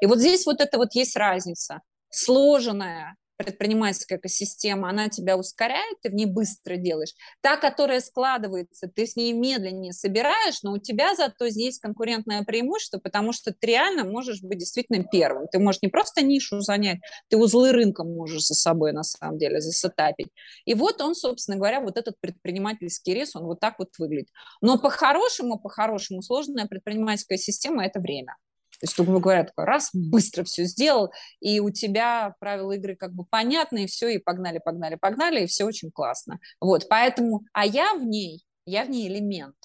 И 0.00 0.06
вот 0.06 0.20
здесь 0.20 0.46
вот 0.46 0.62
это 0.62 0.78
вот 0.78 0.94
есть 0.94 1.16
разница. 1.16 1.82
Сложенная 2.08 3.18
предпринимательская 3.36 4.18
экосистема, 4.18 4.88
она 4.88 5.08
тебя 5.08 5.36
ускоряет, 5.36 6.00
ты 6.02 6.10
в 6.10 6.14
ней 6.14 6.26
быстро 6.26 6.76
делаешь. 6.76 7.14
Та, 7.40 7.56
которая 7.56 8.00
складывается, 8.00 8.88
ты 8.88 9.06
с 9.06 9.16
ней 9.16 9.32
медленнее 9.32 9.92
собираешь, 9.92 10.62
но 10.62 10.72
у 10.72 10.78
тебя 10.78 11.14
зато 11.14 11.48
здесь 11.48 11.78
конкурентное 11.78 12.42
преимущество, 12.44 12.98
потому 12.98 13.32
что 13.32 13.52
ты 13.52 13.66
реально 13.66 14.04
можешь 14.04 14.42
быть 14.42 14.58
действительно 14.58 15.04
первым. 15.04 15.46
Ты 15.48 15.58
можешь 15.58 15.82
не 15.82 15.88
просто 15.88 16.22
нишу 16.22 16.60
занять, 16.60 16.98
ты 17.28 17.36
узлы 17.36 17.72
рынка 17.72 18.04
можешь 18.04 18.46
за 18.46 18.54
собой 18.54 18.92
на 18.92 19.02
самом 19.02 19.38
деле 19.38 19.60
засетапить. 19.60 20.28
И 20.64 20.74
вот 20.74 21.00
он, 21.00 21.14
собственно 21.14 21.56
говоря, 21.56 21.80
вот 21.80 21.96
этот 21.98 22.20
предпринимательский 22.20 23.14
рис, 23.14 23.36
он 23.36 23.44
вот 23.44 23.60
так 23.60 23.78
вот 23.78 23.90
выглядит. 23.98 24.28
Но 24.60 24.78
по-хорошему, 24.78 25.58
по-хорошему 25.58 26.22
сложная 26.22 26.66
предпринимательская 26.66 27.38
система– 27.38 27.84
это 27.86 28.00
время. 28.00 28.36
То 28.80 28.84
есть, 28.84 28.96
грубо 28.96 29.20
говоря, 29.20 29.44
такой 29.44 29.64
раз, 29.64 29.90
быстро 29.92 30.44
все 30.44 30.64
сделал, 30.64 31.12
и 31.40 31.60
у 31.60 31.70
тебя 31.70 32.34
правила 32.40 32.72
игры 32.72 32.96
как 32.96 33.12
бы 33.12 33.24
понятны, 33.24 33.84
и 33.84 33.86
все, 33.86 34.08
и 34.08 34.18
погнали, 34.18 34.60
погнали, 34.64 34.96
погнали, 34.96 35.44
и 35.44 35.46
все 35.46 35.64
очень 35.64 35.90
классно. 35.90 36.38
Вот, 36.60 36.88
поэтому, 36.88 37.44
а 37.52 37.64
я 37.66 37.94
в 37.94 38.04
ней, 38.04 38.44
я 38.66 38.84
в 38.84 38.90
ней 38.90 39.08
элемент. 39.08 39.56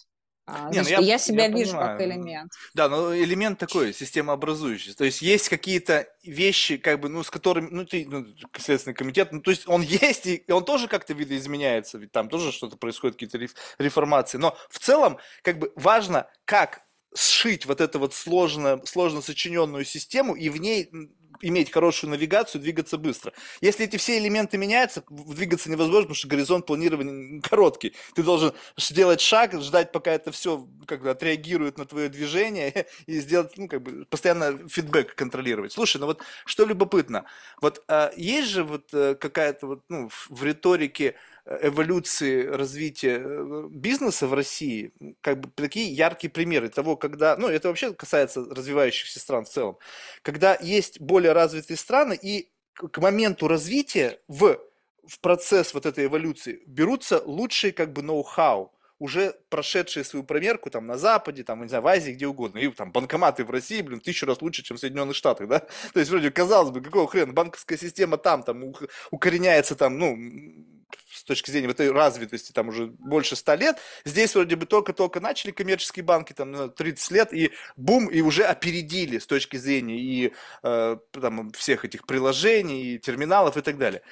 А, 0.47 0.69
Не, 0.69 0.79
ну 0.79 0.83
значит, 0.83 0.97
ну 0.97 1.03
я, 1.03 1.11
я 1.13 1.17
себя 1.17 1.45
я 1.45 1.49
вижу 1.49 1.71
понимаю. 1.71 1.97
как 1.97 2.07
элемент. 2.07 2.51
Да, 2.73 2.89
но 2.89 3.15
элемент 3.15 3.59
такой, 3.59 3.93
системообразующий. 3.93 4.93
То 4.93 5.05
есть 5.05 5.21
есть 5.21 5.49
какие-то 5.49 6.07
вещи, 6.23 6.77
как 6.77 6.99
бы, 6.99 7.09
ну, 7.09 7.23
с 7.23 7.29
которыми, 7.29 7.69
ну, 7.71 7.85
ты, 7.85 8.05
ну, 8.09 8.25
Следственный 8.57 8.95
комитет, 8.95 9.31
ну, 9.31 9.41
то 9.41 9.51
есть 9.51 9.67
он 9.67 9.81
есть, 9.81 10.25
и 10.25 10.43
он 10.49 10.65
тоже 10.65 10.87
как-то 10.87 11.13
видоизменяется, 11.13 11.97
ведь 11.99 12.11
там 12.11 12.27
тоже 12.27 12.51
что-то 12.51 12.75
происходит, 12.75 13.15
какие-то 13.15 13.37
реформации. 13.77 14.37
Но 14.37 14.57
в 14.69 14.79
целом, 14.79 15.19
как 15.43 15.59
бы, 15.59 15.71
важно, 15.75 16.27
как 16.45 16.81
сшить 17.13 17.65
вот 17.65 17.81
эту 17.81 17.99
вот 17.99 18.13
сложно, 18.13 18.81
сложно 18.85 19.21
сочиненную 19.21 19.85
систему 19.85 20.35
и 20.35 20.49
в 20.49 20.57
ней 20.57 20.89
иметь 21.41 21.71
хорошую 21.71 22.11
навигацию, 22.11 22.61
двигаться 22.61 22.97
быстро. 22.97 23.33
Если 23.61 23.85
эти 23.85 23.97
все 23.97 24.17
элементы 24.17 24.57
меняются, 24.57 25.03
двигаться 25.09 25.69
невозможно, 25.69 26.03
потому 26.03 26.15
что 26.15 26.27
горизонт 26.27 26.65
планирования 26.65 27.41
короткий. 27.41 27.93
Ты 28.15 28.23
должен 28.23 28.53
сделать 28.77 29.21
шаг, 29.21 29.59
ждать, 29.61 29.91
пока 29.91 30.11
это 30.11 30.31
все 30.31 30.67
как 30.85 31.01
бы 31.01 31.09
отреагирует 31.09 31.77
на 31.77 31.85
твое 31.85 32.09
движение 32.09 32.85
и 33.05 33.19
сделать, 33.19 33.57
ну, 33.57 33.67
как 33.67 33.81
бы 33.81 34.05
постоянно 34.05 34.57
фидбэк 34.69 35.15
контролировать. 35.15 35.73
Слушай, 35.73 35.97
ну 35.97 36.05
вот 36.05 36.21
что 36.45 36.65
любопытно, 36.65 37.25
вот 37.59 37.83
а, 37.87 38.11
есть 38.15 38.49
же 38.49 38.63
вот 38.63 38.89
а, 38.93 39.15
какая-то 39.15 39.67
вот, 39.67 39.83
ну, 39.89 40.09
в, 40.09 40.27
в 40.29 40.43
риторике 40.43 41.15
эволюции 41.45 42.45
развития 42.45 43.21
э, 43.23 43.67
бизнеса 43.69 44.27
в 44.27 44.33
России, 44.33 44.93
как 45.21 45.39
бы 45.39 45.49
такие 45.55 45.91
яркие 45.91 46.31
примеры 46.31 46.69
того, 46.69 46.95
когда, 46.95 47.35
ну, 47.37 47.47
это 47.47 47.67
вообще 47.67 47.93
касается 47.93 48.45
развивающихся 48.45 49.19
стран 49.19 49.45
в 49.45 49.49
целом, 49.49 49.77
когда 50.21 50.57
есть 50.61 50.99
более 50.99 51.33
развитые 51.33 51.77
страны 51.77 52.17
и 52.21 52.51
к 52.73 52.97
моменту 52.99 53.47
развития 53.47 54.19
в, 54.27 54.59
в 55.07 55.19
процесс 55.19 55.73
вот 55.73 55.85
этой 55.85 56.05
эволюции 56.05 56.61
берутся 56.65 57.21
лучшие 57.25 57.73
как 57.73 57.91
бы 57.93 58.01
ноу-хау, 58.01 58.71
уже 59.01 59.35
прошедшие 59.49 60.03
свою 60.03 60.23
промерку 60.23 60.69
там 60.69 60.85
на 60.85 60.95
Западе, 60.95 61.43
там, 61.43 61.63
не 61.63 61.67
знаю, 61.69 61.81
в 61.81 61.87
Азии, 61.87 62.11
где 62.11 62.27
угодно. 62.27 62.59
И 62.59 62.67
там 62.69 62.91
банкоматы 62.91 63.43
в 63.43 63.49
России, 63.49 63.81
блин, 63.81 63.99
тысячу 63.99 64.27
раз 64.27 64.43
лучше, 64.43 64.61
чем 64.61 64.77
в 64.77 64.79
Соединенных 64.79 65.15
Штатах, 65.15 65.47
да? 65.47 65.59
То 65.93 65.99
есть, 65.99 66.11
вроде, 66.11 66.29
казалось 66.29 66.69
бы, 66.69 66.81
какого 66.81 67.07
хрена, 67.07 67.33
банковская 67.33 67.77
система 67.77 68.17
там, 68.17 68.43
там, 68.43 68.63
укореняется 69.09 69.75
там, 69.75 69.97
ну, 69.97 70.15
с 71.11 71.23
точки 71.23 71.49
зрения 71.49 71.67
этой 71.67 71.91
развитости, 71.91 72.51
там 72.51 72.69
уже 72.69 72.85
больше 72.99 73.35
100 73.35 73.55
лет. 73.55 73.77
Здесь 74.05 74.35
вроде 74.35 74.55
бы 74.55 74.67
только-только 74.67 75.19
начали 75.19 75.49
коммерческие 75.49 76.05
банки, 76.05 76.33
там 76.33 76.69
30 76.69 77.11
лет, 77.11 77.33
и 77.33 77.49
бум, 77.77 78.07
и 78.07 78.21
уже 78.21 78.43
опередили 78.43 79.17
с 79.17 79.25
точки 79.25 79.57
зрения 79.57 79.99
и 79.99 80.31
э, 80.61 80.97
там, 81.11 81.51
всех 81.53 81.85
этих 81.85 82.05
приложений, 82.05 82.83
и 82.83 82.99
терминалов 82.99 83.57
и 83.57 83.61
так 83.61 83.79
далее. 83.79 84.03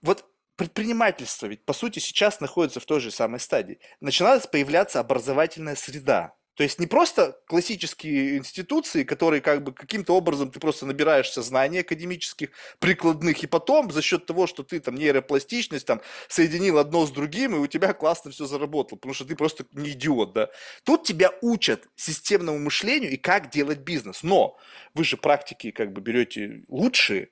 Вот 0.00 0.24
предпринимательство 0.58 1.46
ведь, 1.46 1.64
по 1.64 1.72
сути, 1.72 2.00
сейчас 2.00 2.40
находится 2.40 2.80
в 2.80 2.84
той 2.84 3.00
же 3.00 3.10
самой 3.12 3.38
стадии. 3.38 3.78
Начиналась 4.00 4.46
появляться 4.46 4.98
образовательная 4.98 5.76
среда. 5.76 6.34
То 6.54 6.64
есть 6.64 6.80
не 6.80 6.88
просто 6.88 7.38
классические 7.46 8.36
институции, 8.36 9.04
которые 9.04 9.40
как 9.40 9.62
бы 9.62 9.72
каким-то 9.72 10.16
образом 10.16 10.50
ты 10.50 10.58
просто 10.58 10.86
набираешься 10.86 11.40
знаний 11.40 11.78
академических, 11.78 12.48
прикладных, 12.80 13.44
и 13.44 13.46
потом 13.46 13.92
за 13.92 14.02
счет 14.02 14.26
того, 14.26 14.48
что 14.48 14.64
ты 14.64 14.80
там 14.80 14.96
нейропластичность 14.96 15.86
там 15.86 16.00
соединил 16.26 16.78
одно 16.78 17.06
с 17.06 17.12
другим, 17.12 17.54
и 17.54 17.60
у 17.60 17.68
тебя 17.68 17.92
классно 17.92 18.32
все 18.32 18.46
заработало, 18.46 18.98
потому 18.98 19.14
что 19.14 19.24
ты 19.24 19.36
просто 19.36 19.66
не 19.70 19.90
идиот, 19.90 20.32
да. 20.32 20.48
Тут 20.82 21.04
тебя 21.04 21.30
учат 21.42 21.86
системному 21.94 22.58
мышлению 22.58 23.12
и 23.12 23.16
как 23.16 23.50
делать 23.50 23.78
бизнес. 23.78 24.24
Но 24.24 24.58
вы 24.94 25.04
же 25.04 25.16
практики 25.16 25.70
как 25.70 25.92
бы 25.92 26.00
берете 26.00 26.64
лучшие, 26.66 27.30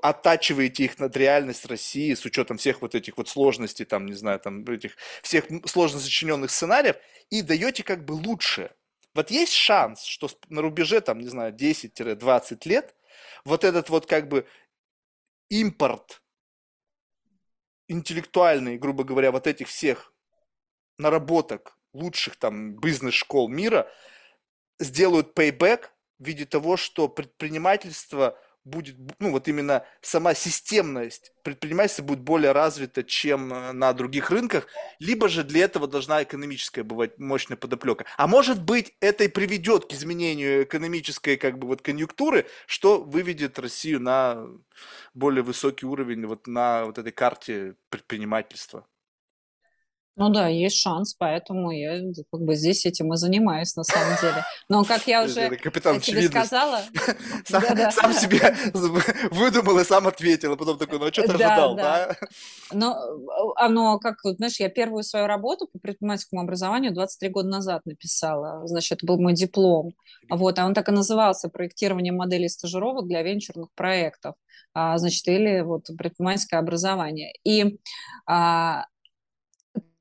оттачиваете 0.00 0.84
их 0.84 0.98
над 0.98 1.16
реальность 1.16 1.66
России 1.66 2.14
с 2.14 2.24
учетом 2.24 2.56
всех 2.56 2.82
вот 2.82 2.94
этих 2.94 3.16
вот 3.16 3.28
сложностей, 3.28 3.84
там, 3.84 4.06
не 4.06 4.14
знаю, 4.14 4.40
там, 4.40 4.64
этих 4.64 4.96
всех 5.22 5.44
сложно 5.66 6.00
сочиненных 6.00 6.50
сценариев, 6.50 6.96
и 7.30 7.42
даете 7.42 7.82
как 7.82 8.04
бы 8.04 8.12
лучше. 8.12 8.70
Вот 9.14 9.30
есть 9.30 9.52
шанс, 9.52 10.04
что 10.04 10.28
на 10.48 10.62
рубеже, 10.62 11.00
там, 11.00 11.18
не 11.18 11.28
знаю, 11.28 11.52
10-20 11.52 12.60
лет 12.64 12.94
вот 13.44 13.64
этот 13.64 13.90
вот 13.90 14.06
как 14.06 14.28
бы 14.28 14.46
импорт 15.48 16.22
интеллектуальный, 17.88 18.78
грубо 18.78 19.04
говоря, 19.04 19.32
вот 19.32 19.46
этих 19.46 19.68
всех 19.68 20.14
наработок 20.96 21.76
лучших 21.92 22.36
там 22.36 22.76
бизнес-школ 22.76 23.48
мира 23.48 23.90
сделают 24.78 25.36
payback 25.38 25.88
в 26.18 26.24
виде 26.24 26.46
того, 26.46 26.76
что 26.78 27.08
предпринимательство– 27.08 28.38
будет, 28.64 28.96
ну 29.18 29.30
вот 29.32 29.48
именно 29.48 29.84
сама 30.00 30.34
системность 30.34 31.32
предпринимательства 31.42 32.04
будет 32.04 32.20
более 32.20 32.52
развита, 32.52 33.02
чем 33.02 33.52
э, 33.52 33.72
на 33.72 33.92
других 33.92 34.30
рынках, 34.30 34.66
либо 34.98 35.28
же 35.28 35.42
для 35.42 35.64
этого 35.64 35.88
должна 35.88 36.22
экономическая 36.22 36.82
бывать 36.82 37.18
мощная 37.18 37.56
подоплека. 37.56 38.04
А 38.16 38.26
может 38.26 38.62
быть, 38.62 38.94
это 39.00 39.24
и 39.24 39.28
приведет 39.28 39.86
к 39.86 39.92
изменению 39.92 40.62
экономической 40.62 41.36
как 41.36 41.58
бы 41.58 41.66
вот 41.66 41.82
конъюнктуры, 41.82 42.46
что 42.66 43.02
выведет 43.02 43.58
Россию 43.58 44.00
на 44.00 44.46
более 45.14 45.42
высокий 45.42 45.86
уровень 45.86 46.26
вот 46.26 46.46
на 46.46 46.84
вот 46.84 46.98
этой 46.98 47.12
карте 47.12 47.74
предпринимательства. 47.88 48.86
Ну 50.16 50.28
да, 50.28 50.46
есть 50.48 50.76
шанс, 50.76 51.14
поэтому 51.14 51.70
я 51.70 51.98
как 52.30 52.40
бы 52.42 52.54
здесь 52.54 52.84
этим 52.84 53.14
и 53.14 53.16
занимаюсь 53.16 53.74
на 53.76 53.82
самом 53.82 54.14
деле. 54.20 54.44
Но 54.68 54.84
как 54.84 55.06
я 55.06 55.24
уже 55.24 55.48
Капитан 55.56 56.00
тебе 56.00 56.28
сказала... 56.28 56.82
Сам, 57.46 57.62
да, 57.62 57.74
да. 57.74 57.90
сам 57.90 58.12
себе 58.12 58.54
выдумал 59.30 59.78
и 59.78 59.84
сам 59.84 60.06
ответил, 60.06 60.52
а 60.52 60.56
потом 60.56 60.78
такой, 60.78 60.98
ну 60.98 61.06
а 61.06 61.12
что 61.12 61.22
ты 61.22 61.38
да, 61.38 61.54
ожидал, 61.54 61.76
да? 61.76 62.16
Но 62.72 62.96
оно, 63.56 63.98
как, 63.98 64.16
знаешь, 64.22 64.60
я 64.60 64.68
первую 64.68 65.02
свою 65.02 65.26
работу 65.26 65.66
по 65.66 65.78
предпринимательскому 65.78 66.42
образованию 66.42 66.92
23 66.92 67.28
года 67.30 67.48
назад 67.48 67.86
написала, 67.86 68.66
значит, 68.66 68.98
это 68.98 69.06
был 69.06 69.18
мой 69.18 69.32
диплом, 69.32 69.94
вот, 70.28 70.58
а 70.58 70.66
он 70.66 70.74
так 70.74 70.88
и 70.88 70.92
назывался 70.92 71.48
«Проектирование 71.48 72.12
моделей 72.12 72.48
стажировок 72.48 73.08
для 73.08 73.22
венчурных 73.22 73.70
проектов», 73.74 74.34
а, 74.74 74.96
значит, 74.98 75.26
или 75.28 75.60
вот 75.60 75.86
предпринимательское 75.98 76.60
образование. 76.60 77.32
И 77.44 77.78
а, 78.26 78.86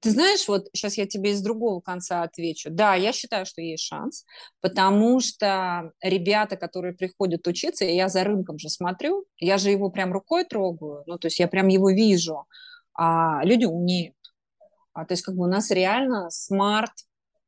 ты 0.02 0.10
знаешь, 0.10 0.48
вот 0.48 0.68
сейчас 0.74 0.98
я 0.98 1.06
тебе 1.06 1.32
из 1.32 1.42
другого 1.42 1.80
конца 1.80 2.24
отвечу. 2.24 2.70
Да, 2.72 2.96
я 2.96 3.14
считаю, 3.14 3.46
что 3.46 3.62
есть 3.62 3.84
шанс, 3.84 4.26
потому 4.60 5.20
что 5.20 5.92
ребята, 6.02 6.58
которые 6.58 6.94
приходят 6.94 7.46
учиться, 7.48 7.86
я 7.86 8.10
за 8.10 8.24
рынком 8.24 8.58
же 8.58 8.70
смотрю, 8.70 9.26
я 9.38 9.58
же 9.58 9.70
его 9.70 9.92
прям 9.92 10.12
рукой 10.12 10.44
трогаю, 10.44 11.04
ну, 11.06 11.20
то 11.20 11.28
есть 11.28 11.40
я 11.40 11.48
прям 11.48 11.68
его 11.68 11.92
вижу, 11.92 12.46
а 12.96 13.46
люди 13.46 13.66
умеют. 13.66 14.16
А, 14.94 15.06
то 15.06 15.14
есть 15.14 15.24
как 15.24 15.36
бы 15.36 15.44
у 15.44 15.48
нас 15.48 15.70
реально 15.70 16.32
смарт, 16.32 16.92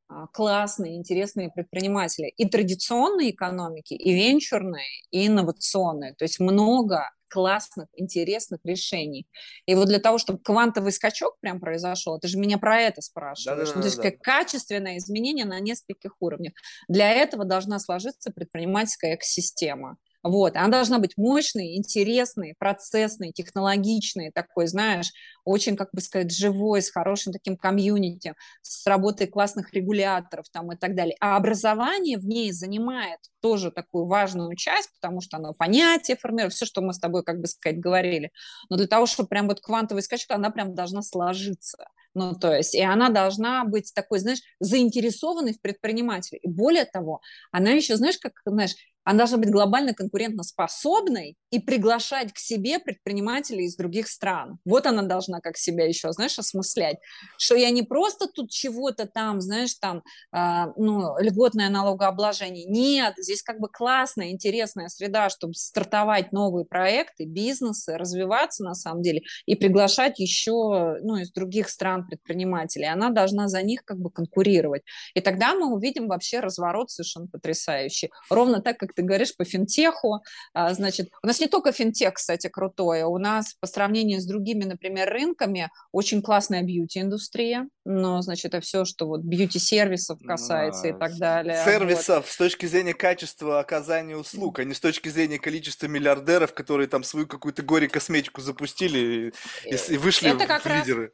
а, 0.08 0.28
классные, 0.28 0.96
интересные 0.96 1.50
предприниматели 1.50 2.32
и 2.36 2.48
традиционной 2.48 3.30
экономики, 3.30 3.94
и 3.94 4.14
венчурной, 4.14 4.86
и 5.10 5.26
инновационной. 5.26 6.14
То 6.14 6.24
есть 6.24 6.38
много 6.38 7.10
классных, 7.34 7.88
интересных 7.96 8.60
решений. 8.62 9.26
И 9.66 9.74
вот 9.74 9.88
для 9.88 9.98
того, 9.98 10.18
чтобы 10.18 10.38
квантовый 10.38 10.92
скачок 10.92 11.36
прям 11.40 11.58
произошел, 11.58 12.20
ты 12.20 12.28
же 12.28 12.38
меня 12.38 12.58
про 12.58 12.80
это 12.80 13.02
спрашиваешь. 13.02 13.58
Да, 13.58 13.72
да, 13.72 13.72
ну, 13.74 13.80
то 13.80 13.88
есть 13.88 13.96
да. 13.96 14.04
как 14.04 14.20
качественное 14.20 14.98
изменение 14.98 15.44
на 15.44 15.58
нескольких 15.58 16.14
уровнях. 16.20 16.52
Для 16.86 17.10
этого 17.10 17.44
должна 17.44 17.80
сложиться 17.80 18.30
предпринимательская 18.30 19.16
экосистема. 19.16 19.96
Вот, 20.24 20.56
она 20.56 20.68
должна 20.68 20.98
быть 20.98 21.18
мощной, 21.18 21.76
интересной, 21.76 22.54
процессной, 22.58 23.30
технологичной, 23.32 24.32
такой, 24.32 24.66
знаешь, 24.66 25.12
очень, 25.44 25.76
как 25.76 25.90
бы 25.92 26.00
сказать, 26.00 26.34
живой, 26.34 26.80
с 26.80 26.90
хорошим 26.90 27.34
таким 27.34 27.58
комьюнити, 27.58 28.34
с 28.62 28.86
работой 28.86 29.26
классных 29.26 29.74
регуляторов 29.74 30.46
там 30.50 30.72
и 30.72 30.76
так 30.76 30.94
далее. 30.94 31.14
А 31.20 31.36
образование 31.36 32.16
в 32.16 32.24
ней 32.24 32.52
занимает 32.52 33.18
тоже 33.42 33.70
такую 33.70 34.06
важную 34.06 34.56
часть, 34.56 34.88
потому 34.98 35.20
что 35.20 35.36
оно 35.36 35.52
понятие 35.52 36.16
формирует, 36.16 36.54
все, 36.54 36.64
что 36.64 36.80
мы 36.80 36.94
с 36.94 36.98
тобой, 36.98 37.22
как 37.22 37.40
бы 37.40 37.46
сказать, 37.46 37.78
говорили. 37.78 38.30
Но 38.70 38.78
для 38.78 38.86
того, 38.86 39.04
чтобы 39.04 39.28
прям 39.28 39.46
вот 39.46 39.60
квантовый 39.60 40.02
скачок, 40.02 40.30
она 40.30 40.48
прям 40.48 40.74
должна 40.74 41.02
сложиться. 41.02 41.86
Ну, 42.14 42.32
то 42.32 42.54
есть, 42.54 42.74
и 42.74 42.80
она 42.80 43.10
должна 43.10 43.64
быть 43.64 43.92
такой, 43.92 44.20
знаешь, 44.20 44.40
заинтересованной 44.60 45.52
в 45.52 45.60
предпринимателе. 45.60 46.38
И 46.38 46.48
более 46.48 46.84
того, 46.84 47.20
она 47.50 47.70
еще, 47.70 47.96
знаешь, 47.96 48.18
как, 48.18 48.32
знаешь, 48.46 48.74
она 49.04 49.18
должна 49.18 49.38
быть 49.38 49.50
глобально 49.50 49.94
конкурентоспособной 49.94 51.36
и 51.50 51.60
приглашать 51.60 52.32
к 52.32 52.38
себе 52.38 52.78
предпринимателей 52.78 53.66
из 53.66 53.76
других 53.76 54.08
стран. 54.08 54.58
Вот 54.64 54.86
она 54.86 55.02
должна 55.02 55.40
как 55.40 55.56
себя 55.56 55.86
еще, 55.86 56.10
знаешь, 56.12 56.38
осмыслять, 56.38 56.96
что 57.38 57.54
я 57.54 57.70
не 57.70 57.82
просто 57.82 58.26
тут 58.26 58.50
чего-то 58.50 59.06
там, 59.06 59.40
знаешь, 59.40 59.74
там, 59.74 60.02
э, 60.34 60.72
ну, 60.76 61.18
льготное 61.18 61.68
налогообложение. 61.68 62.64
Нет, 62.64 63.14
здесь 63.18 63.42
как 63.42 63.60
бы 63.60 63.68
классная, 63.68 64.30
интересная 64.30 64.88
среда, 64.88 65.28
чтобы 65.28 65.54
стартовать 65.54 66.32
новые 66.32 66.64
проекты, 66.64 67.26
бизнесы, 67.26 67.96
развиваться 67.96 68.64
на 68.64 68.74
самом 68.74 69.02
деле 69.02 69.22
и 69.46 69.54
приглашать 69.54 70.18
еще, 70.18 70.96
ну, 71.02 71.16
из 71.16 71.30
других 71.30 71.68
стран 71.68 72.06
предпринимателей. 72.06 72.86
Она 72.86 73.10
должна 73.10 73.48
за 73.48 73.62
них 73.62 73.84
как 73.84 73.98
бы 73.98 74.10
конкурировать. 74.10 74.82
И 75.14 75.20
тогда 75.20 75.54
мы 75.54 75.72
увидим 75.74 76.08
вообще 76.08 76.40
разворот 76.40 76.90
совершенно 76.90 77.26
потрясающий. 77.26 78.10
Ровно 78.30 78.62
так, 78.62 78.78
как 78.78 78.93
ты 78.94 79.02
говоришь, 79.02 79.36
по 79.36 79.44
финтеху. 79.44 80.22
А, 80.52 80.72
значит, 80.74 81.10
у 81.22 81.26
нас 81.26 81.40
не 81.40 81.46
только 81.46 81.72
финтех, 81.72 82.14
кстати, 82.14 82.48
крутой, 82.48 83.02
у 83.02 83.18
нас 83.18 83.54
по 83.60 83.66
сравнению 83.66 84.20
с 84.20 84.24
другими, 84.24 84.64
например, 84.64 85.10
рынками 85.10 85.70
очень 85.92 86.22
классная 86.22 86.62
бьюти-индустрия, 86.62 87.68
но, 87.84 88.22
значит, 88.22 88.46
это 88.46 88.60
все, 88.60 88.84
что 88.84 89.06
вот 89.06 89.22
бьюти-сервисов 89.22 90.20
касается 90.26 90.86
а, 90.86 90.88
и 90.88 90.92
так 90.92 91.16
далее. 91.16 91.62
Сервисов 91.64 92.24
вот. 92.24 92.28
с 92.28 92.36
точки 92.36 92.66
зрения 92.66 92.94
качества 92.94 93.60
оказания 93.60 94.16
услуг, 94.16 94.58
а 94.60 94.64
не 94.64 94.74
с 94.74 94.80
точки 94.80 95.08
зрения 95.08 95.38
количества 95.38 95.86
миллиардеров, 95.86 96.54
которые 96.54 96.88
там 96.88 97.04
свою 97.04 97.26
какую-то 97.26 97.62
горе-косметику 97.62 98.40
запустили 98.40 99.32
и, 99.64 99.74
и 99.74 99.96
вышли 99.96 100.30
это 100.30 100.46
как 100.46 100.62
в 100.62 100.66
раз, 100.66 100.86
лидеры. 100.86 101.12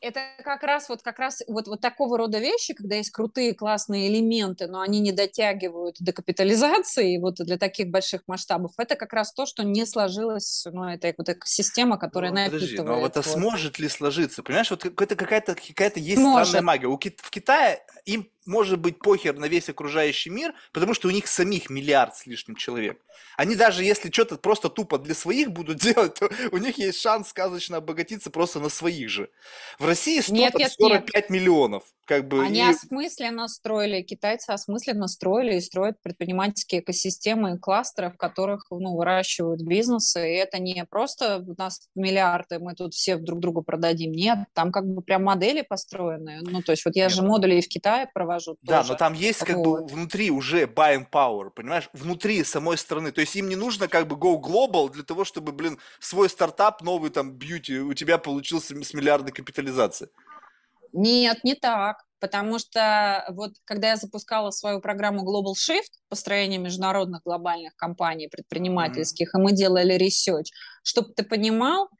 Это 0.00 0.20
как 0.44 0.62
раз 0.62 0.88
вот 0.88 1.02
как 1.02 1.18
раз 1.18 1.42
вот, 1.48 1.66
вот 1.66 1.80
такого 1.80 2.18
рода 2.18 2.38
вещи, 2.38 2.74
когда 2.74 2.96
есть 2.96 3.10
крутые 3.10 3.54
классные 3.54 4.08
элементы, 4.08 4.66
но 4.66 4.80
они 4.80 5.00
не 5.00 5.12
дотягивают 5.12 5.96
до 6.00 6.12
капитализации 6.12 7.13
вот 7.18 7.36
для 7.36 7.58
таких 7.58 7.88
больших 7.88 8.22
масштабов, 8.26 8.72
это 8.78 8.96
как 8.96 9.12
раз 9.12 9.32
то, 9.32 9.46
что 9.46 9.62
не 9.62 9.86
сложилось, 9.86 10.66
ну, 10.70 10.84
это 10.84 11.14
вот 11.16 11.28
экосистема, 11.28 11.98
которая 11.98 12.30
ну, 12.30 12.36
напитывает. 12.36 12.76
Подожди, 12.76 12.88
но 12.88 13.00
вот, 13.00 13.16
а 13.16 13.22
сможет 13.22 13.78
ли 13.78 13.88
сложиться? 13.88 14.42
Понимаешь, 14.42 14.70
вот 14.70 14.84
это 14.84 15.16
какая-то 15.16 15.54
какая-то 15.54 16.00
есть 16.00 16.20
Может. 16.20 16.48
странная 16.48 16.66
магия. 16.66 16.86
У, 16.86 16.96
в 16.96 17.30
Китае 17.30 17.80
им 18.04 18.28
может 18.46 18.78
быть 18.78 18.98
похер 18.98 19.36
на 19.36 19.46
весь 19.46 19.68
окружающий 19.68 20.30
мир, 20.30 20.54
потому 20.72 20.94
что 20.94 21.08
у 21.08 21.10
них 21.10 21.26
самих 21.26 21.70
миллиард 21.70 22.16
с 22.16 22.26
лишним 22.26 22.56
человек. 22.56 23.00
Они 23.36 23.56
даже 23.56 23.84
если 23.84 24.10
что-то 24.10 24.36
просто 24.36 24.68
тупо 24.68 24.98
для 24.98 25.14
своих 25.14 25.50
будут 25.50 25.78
делать, 25.80 26.14
то 26.14 26.30
у 26.52 26.58
них 26.58 26.78
есть 26.78 27.00
шанс 27.00 27.28
сказочно 27.28 27.78
обогатиться 27.78 28.30
просто 28.30 28.60
на 28.60 28.68
своих 28.68 29.08
же. 29.08 29.30
В 29.78 29.86
России 29.86 30.20
100, 30.20 30.34
нет, 30.34 30.54
нет, 30.54 30.72
45 30.72 31.14
нет. 31.14 31.30
миллионов. 31.30 31.84
Как 32.06 32.28
бы, 32.28 32.44
Они 32.44 32.58
и... 32.58 32.62
осмысленно 32.62 33.48
строили, 33.48 34.02
китайцы 34.02 34.50
осмысленно 34.50 35.08
строили 35.08 35.56
и 35.56 35.60
строят 35.60 35.98
предпринимательские 36.02 36.82
экосистемы 36.82 37.58
кластеры, 37.58 38.10
в 38.10 38.18
которых 38.18 38.66
ну, 38.70 38.94
выращивают 38.94 39.62
бизнесы. 39.62 40.34
И 40.34 40.36
это 40.36 40.58
не 40.58 40.84
просто 40.84 41.42
у 41.46 41.54
нас 41.56 41.88
миллиарды, 41.94 42.58
мы 42.58 42.74
тут 42.74 42.92
все 42.92 43.16
друг 43.16 43.40
другу 43.40 43.62
продадим. 43.62 44.12
Нет, 44.12 44.40
там 44.52 44.70
как 44.70 44.86
бы 44.86 45.00
прям 45.00 45.24
модели 45.24 45.62
построены. 45.62 46.40
Ну, 46.42 46.60
то 46.60 46.72
есть 46.72 46.84
вот 46.84 46.94
я 46.94 47.04
нет. 47.04 47.12
же 47.12 47.22
модули 47.22 47.56
и 47.56 47.62
в 47.62 47.68
Китае 47.68 48.10
провожу 48.12 48.33
Да, 48.62 48.78
тоже. 48.78 48.92
но 48.92 48.98
там 48.98 49.12
есть 49.12 49.40
как 49.40 49.56
вот. 49.56 49.82
бы 49.82 49.86
внутри 49.86 50.30
уже 50.30 50.64
buying 50.64 51.08
power, 51.10 51.50
понимаешь? 51.50 51.88
Внутри 51.92 52.44
самой 52.44 52.78
страны. 52.78 53.12
То 53.12 53.20
есть 53.20 53.34
им 53.36 53.48
не 53.48 53.56
нужно 53.56 53.88
как 53.88 54.06
бы 54.06 54.16
go 54.16 54.40
global 54.40 54.90
для 54.90 55.02
того, 55.02 55.24
чтобы, 55.24 55.52
блин, 55.52 55.78
свой 56.00 56.28
стартап, 56.28 56.82
новый 56.82 57.10
там 57.10 57.32
бьюти 57.32 57.78
у 57.78 57.94
тебя 57.94 58.18
получился 58.18 58.74
с 58.82 58.94
миллиардной 58.94 59.32
капитализацией. 59.32 60.10
Нет, 60.92 61.42
не 61.44 61.54
так. 61.54 62.04
Потому 62.20 62.58
что 62.58 63.26
вот 63.30 63.52
когда 63.64 63.90
я 63.90 63.96
запускала 63.96 64.50
свою 64.50 64.80
программу 64.80 65.24
Global 65.24 65.52
Shift, 65.52 65.90
построение 66.08 66.58
международных 66.58 67.22
глобальных 67.22 67.76
компаний 67.76 68.28
предпринимательских, 68.28 69.34
mm-hmm. 69.34 69.40
и 69.40 69.42
мы 69.42 69.52
делали 69.52 69.98
research, 69.98 70.46
чтобы 70.82 71.12
ты 71.12 71.22
понимал, 71.22 71.90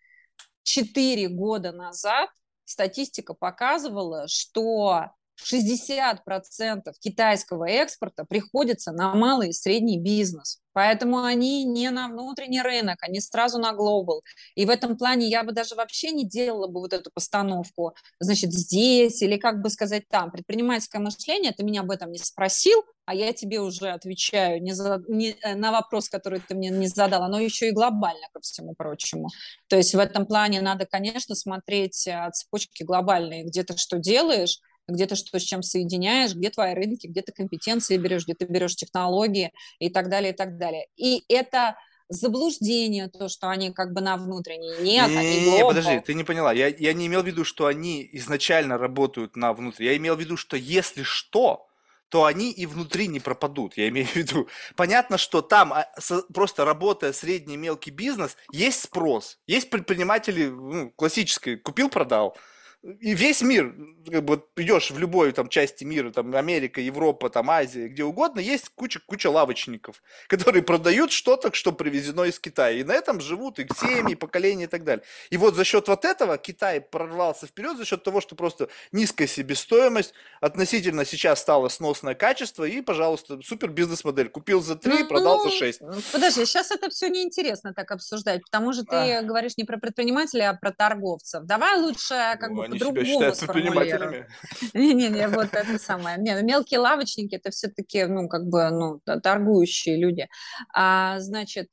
4 0.62 1.28
года 1.28 1.72
назад 1.72 2.30
статистика 2.64 3.34
показывала, 3.34 4.26
что 4.26 5.10
60% 5.44 6.92
китайского 7.00 7.68
экспорта 7.68 8.24
приходится 8.24 8.92
на 8.92 9.14
малый 9.14 9.50
и 9.50 9.52
средний 9.52 9.98
бизнес. 9.98 10.60
Поэтому 10.74 11.22
они 11.22 11.64
не 11.64 11.90
на 11.90 12.08
внутренний 12.08 12.60
рынок, 12.60 12.98
они 13.02 13.20
сразу 13.20 13.58
на 13.58 13.72
глобал. 13.72 14.22
И 14.56 14.66
в 14.66 14.70
этом 14.70 14.96
плане 14.98 15.28
я 15.28 15.44
бы 15.44 15.52
даже 15.52 15.76
вообще 15.76 16.10
не 16.10 16.26
делала 16.26 16.66
бы 16.66 16.80
вот 16.80 16.92
эту 16.92 17.10
постановку, 17.14 17.94
значит, 18.18 18.52
здесь 18.52 19.22
или 19.22 19.36
как 19.36 19.62
бы 19.62 19.70
сказать 19.70 20.08
там. 20.08 20.32
Предпринимательское 20.32 21.00
мышление, 21.00 21.52
ты 21.52 21.62
меня 21.62 21.82
об 21.82 21.92
этом 21.92 22.10
не 22.10 22.18
спросил, 22.18 22.82
а 23.06 23.14
я 23.14 23.32
тебе 23.32 23.60
уже 23.60 23.90
отвечаю 23.90 24.62
не 24.62 24.72
за, 24.72 25.02
не, 25.08 25.36
э, 25.42 25.54
на 25.54 25.70
вопрос, 25.72 26.08
который 26.08 26.40
ты 26.40 26.54
мне 26.54 26.70
не 26.70 26.88
задала, 26.88 27.28
но 27.28 27.38
еще 27.38 27.68
и 27.68 27.72
глобально 27.72 28.26
ко 28.32 28.40
всему 28.40 28.74
прочему. 28.74 29.28
То 29.68 29.76
есть 29.76 29.94
в 29.94 29.98
этом 29.98 30.26
плане 30.26 30.60
надо, 30.60 30.86
конечно, 30.86 31.34
смотреть 31.34 32.06
э, 32.08 32.30
цепочки 32.32 32.82
глобальные, 32.82 33.44
где 33.44 33.62
ты 33.62 33.76
что 33.76 33.98
делаешь, 33.98 34.58
где 34.88 35.06
ты 35.06 35.16
что 35.16 35.38
с 35.38 35.42
чем 35.42 35.62
соединяешь, 35.62 36.34
где 36.34 36.50
твои 36.50 36.74
рынки, 36.74 37.06
где 37.06 37.22
ты 37.22 37.32
компетенции 37.32 37.96
берешь, 37.96 38.24
где 38.24 38.34
ты 38.34 38.44
берешь 38.46 38.76
технологии 38.76 39.52
и 39.78 39.90
так 39.90 40.08
далее, 40.08 40.32
и 40.32 40.36
так 40.36 40.58
далее. 40.58 40.86
И 40.96 41.24
это 41.28 41.76
заблуждение, 42.08 43.08
то, 43.08 43.28
что 43.28 43.48
они 43.48 43.72
как 43.72 43.92
бы 43.92 44.00
на 44.00 44.16
внутренней. 44.16 44.82
Нет, 44.82 45.08
не, 45.08 45.16
они 45.16 45.50
не, 45.50 45.64
подожди, 45.64 46.00
ты 46.00 46.14
не 46.14 46.24
поняла. 46.24 46.52
Я, 46.52 46.68
я 46.68 46.92
не 46.92 47.06
имел 47.06 47.22
в 47.22 47.26
виду, 47.26 47.44
что 47.44 47.66
они 47.66 48.08
изначально 48.12 48.76
работают 48.76 49.36
на 49.36 49.52
внутрь. 49.54 49.84
Я 49.84 49.96
имел 49.96 50.16
в 50.16 50.20
виду, 50.20 50.36
что 50.36 50.56
если 50.56 51.02
что, 51.02 51.66
то 52.10 52.26
они 52.26 52.52
и 52.52 52.66
внутри 52.66 53.08
не 53.08 53.20
пропадут, 53.20 53.76
я 53.76 53.88
имею 53.88 54.06
в 54.06 54.14
виду. 54.14 54.48
Понятно, 54.76 55.16
что 55.18 55.40
там 55.40 55.72
а, 55.72 55.88
просто 56.32 56.64
работая 56.64 57.12
средний 57.12 57.56
мелкий 57.56 57.90
бизнес, 57.90 58.36
есть 58.52 58.82
спрос. 58.82 59.38
Есть 59.46 59.70
предприниматели 59.70 60.46
ну, 60.46 60.90
классические, 60.90 61.56
купил-продал– 61.56 62.36
и 62.84 63.14
весь 63.14 63.40
мир, 63.40 63.74
как 64.10 64.24
бы 64.24 64.44
идешь 64.56 64.90
в 64.90 64.98
любой 64.98 65.32
там 65.32 65.48
части 65.48 65.84
мира, 65.84 66.10
там 66.10 66.34
Америка, 66.34 66.82
Европа, 66.82 67.30
там 67.30 67.50
Азия, 67.50 67.88
где 67.88 68.04
угодно, 68.04 68.40
есть 68.40 68.68
куча, 68.74 69.00
куча 69.06 69.30
лавочников, 69.30 70.02
которые 70.28 70.62
продают 70.62 71.10
что-то, 71.10 71.52
что 71.54 71.72
привезено 71.72 72.24
из 72.24 72.38
Китая. 72.38 72.78
И 72.78 72.84
на 72.84 72.92
этом 72.92 73.20
живут 73.20 73.58
и 73.58 73.66
семьи, 73.74 74.14
поколения 74.14 74.64
и 74.64 74.66
так 74.66 74.84
далее. 74.84 75.02
И 75.30 75.38
вот 75.38 75.54
за 75.54 75.64
счет 75.64 75.88
вот 75.88 76.04
этого 76.04 76.36
Китай 76.36 76.80
прорвался 76.80 77.46
вперед, 77.46 77.78
за 77.78 77.86
счет 77.86 78.02
того, 78.02 78.20
что 78.20 78.34
просто 78.34 78.68
низкая 78.92 79.28
себестоимость, 79.28 80.12
относительно 80.42 81.06
сейчас 81.06 81.40
стало 81.40 81.68
сносное 81.70 82.14
качество, 82.14 82.64
и, 82.64 82.82
пожалуйста, 82.82 83.40
супер 83.42 83.70
бизнес-модель. 83.70 84.28
Купил 84.28 84.60
за 84.60 84.76
3, 84.76 84.92
ну, 84.92 85.08
продал 85.08 85.38
ну, 85.38 85.50
за 85.50 85.56
6. 85.56 85.80
Подожди, 86.12 86.44
сейчас 86.44 86.70
это 86.70 86.90
все 86.90 87.08
неинтересно 87.08 87.72
так 87.72 87.90
обсуждать, 87.90 88.42
потому 88.42 88.74
что 88.74 88.84
ты 88.84 88.96
а. 88.96 89.22
говоришь 89.22 89.56
не 89.56 89.64
про 89.64 89.78
предпринимателей, 89.78 90.42
а 90.42 90.52
про 90.52 90.70
торговцев. 90.70 91.44
Давай 91.44 91.78
лучше 91.80 92.36
как 92.38 92.50
ну, 92.50 92.56
бы 92.68 92.73
они 92.74 92.92
себя 92.92 93.04
считают 93.04 93.38
предпринимателями. 93.38 94.26
Не-не-не, 94.74 95.28
вот 95.28 95.52
это 95.52 95.78
самое. 95.78 96.18
Не, 96.18 96.34
ну, 96.34 96.44
мелкие 96.44 96.80
лавочники– 96.80 97.34
это 97.36 97.50
все-таки, 97.50 98.04
ну, 98.04 98.28
как 98.28 98.46
бы, 98.46 98.70
ну, 98.70 99.00
торгующие 99.20 99.96
люди. 99.96 100.28
А, 100.74 101.20
значит, 101.20 101.68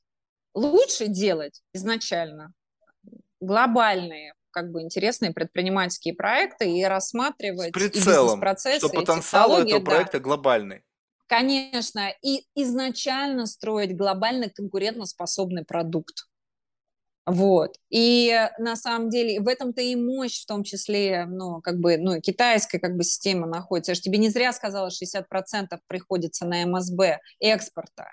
лучше 0.54 1.08
делать 1.08 1.60
изначально 1.72 2.52
глобальные 3.40 4.34
как 4.52 4.70
бы 4.70 4.82
интересные 4.82 5.32
предпринимательские 5.32 6.14
проекты 6.14 6.70
и 6.70 6.84
рассматривать 6.84 7.70
С 7.70 7.72
прицелом, 7.72 8.38
процессы 8.38 8.86
что 8.86 8.90
потенциал 8.90 9.58
этого 9.58 9.80
проекта 9.80 10.18
да. 10.18 10.24
глобальный. 10.24 10.82
Конечно, 11.26 12.12
и 12.22 12.44
изначально 12.54 13.46
строить 13.46 13.96
глобально 13.96 14.50
конкурентоспособный 14.50 15.64
продукт. 15.64 16.26
Вот. 17.26 17.76
И 17.88 18.36
на 18.58 18.74
самом 18.74 19.08
деле 19.08 19.40
в 19.40 19.46
этом-то 19.46 19.80
и 19.80 19.94
мощь, 19.94 20.42
в 20.42 20.46
том 20.46 20.64
числе, 20.64 21.24
ну, 21.26 21.60
как 21.60 21.78
бы, 21.78 21.96
ну, 21.96 22.20
китайская 22.20 22.80
как 22.80 22.96
бы 22.96 23.04
система 23.04 23.46
находится. 23.46 23.92
Я 23.92 23.94
же 23.94 24.00
тебе 24.00 24.18
не 24.18 24.28
зря 24.28 24.52
сказала, 24.52 24.90
60% 24.90 25.80
приходится 25.86 26.46
на 26.46 26.64
МСБ 26.64 27.20
экспорта. 27.40 28.08